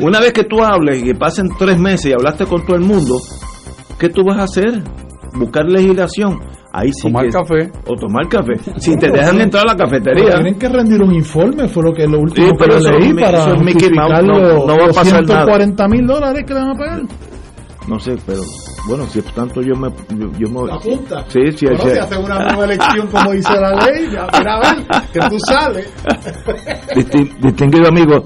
Una 0.00 0.20
vez 0.20 0.32
que 0.32 0.44
tú 0.44 0.62
hables 0.62 1.02
y 1.02 1.14
pasen 1.14 1.48
tres 1.58 1.78
meses 1.78 2.06
y 2.06 2.12
hablaste 2.12 2.44
con 2.44 2.64
todo 2.66 2.76
el 2.76 2.82
mundo, 2.82 3.16
¿qué 3.98 4.08
tú 4.08 4.22
vas 4.24 4.38
a 4.38 4.42
hacer? 4.44 4.82
Buscar 5.34 5.64
legislación. 5.66 6.38
Ahí 6.72 6.92
sí 6.92 7.08
tomar 7.08 7.30
café. 7.30 7.70
O 7.86 7.94
tomar 7.94 8.28
café. 8.28 8.52
Si 8.78 8.96
te 8.96 9.10
dejan 9.10 9.40
entrar 9.40 9.64
a 9.66 9.72
la 9.72 9.76
cafetería. 9.76 10.34
tienen 10.34 10.58
que 10.58 10.68
rendir 10.68 11.00
un 11.00 11.14
informe, 11.14 11.68
fue 11.68 11.84
lo 11.84 11.92
que 11.94 12.06
lo 12.06 12.18
último 12.18 12.48
sí, 12.48 12.52
pero 12.58 12.78
que 12.78 12.90
leí 12.98 13.14
para 13.14 14.20
no, 14.20 14.66
va 14.66 14.84
a 14.84 14.88
pasar 14.88 15.24
140 15.24 15.88
mil 15.88 16.06
dólares 16.06 16.44
que 16.46 16.52
le 16.52 16.60
van 16.60 16.70
a 16.70 16.74
pagar. 16.74 17.02
No 17.88 18.00
sé, 18.00 18.16
pero 18.26 18.42
bueno, 18.88 19.06
si 19.06 19.20
es 19.20 19.24
tanto 19.26 19.60
yo 19.62 19.74
me... 19.76 19.88
Yo, 20.38 20.50
me 20.50 20.66
la 20.66 20.76
junta. 20.78 21.24
Sí, 21.28 21.52
sí. 21.52 21.66
Bueno, 21.66 21.84
si 21.84 21.98
hace 21.98 22.18
una 22.18 22.38
nueva 22.38 22.64
elección 22.64 23.06
como 23.08 23.32
dice 23.32 23.60
la 23.60 23.74
ley, 23.74 24.10
ya 24.10 24.24
a 24.24 24.60
ver, 24.60 24.86
que 25.12 25.20
tú 25.28 25.38
sales. 25.46 25.92
distinguido 27.40 27.88
amigo, 27.88 28.24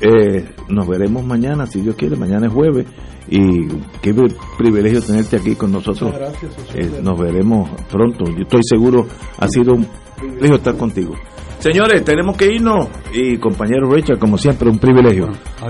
eh, 0.00 0.48
nos 0.68 0.86
veremos 0.86 1.24
mañana, 1.24 1.66
si 1.66 1.80
Dios 1.80 1.94
quiere, 1.96 2.16
mañana 2.16 2.46
es 2.46 2.52
jueves, 2.52 2.86
y 3.28 3.68
qué 4.00 4.14
privilegio 4.56 5.02
tenerte 5.02 5.36
aquí 5.36 5.54
con 5.56 5.72
nosotros. 5.72 6.12
Gracias, 6.12 6.52
eh, 6.74 7.00
nos 7.02 7.18
veremos 7.18 7.68
pronto, 7.90 8.24
yo 8.26 8.42
estoy 8.42 8.62
seguro, 8.62 9.06
ha 9.38 9.48
sido 9.48 9.74
un 9.74 9.86
privilegio 10.16 10.56
estar 10.56 10.76
contigo. 10.76 11.14
Señores, 11.58 12.02
tenemos 12.04 12.36
que 12.36 12.46
irnos, 12.46 12.88
y 13.12 13.36
compañero 13.36 13.90
Richard, 13.90 14.18
como 14.18 14.38
siempre, 14.38 14.70
un 14.70 14.78
privilegio. 14.78 15.28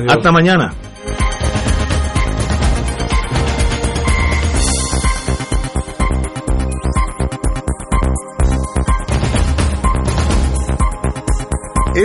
Hasta 0.08 0.30
mañana. 0.30 0.72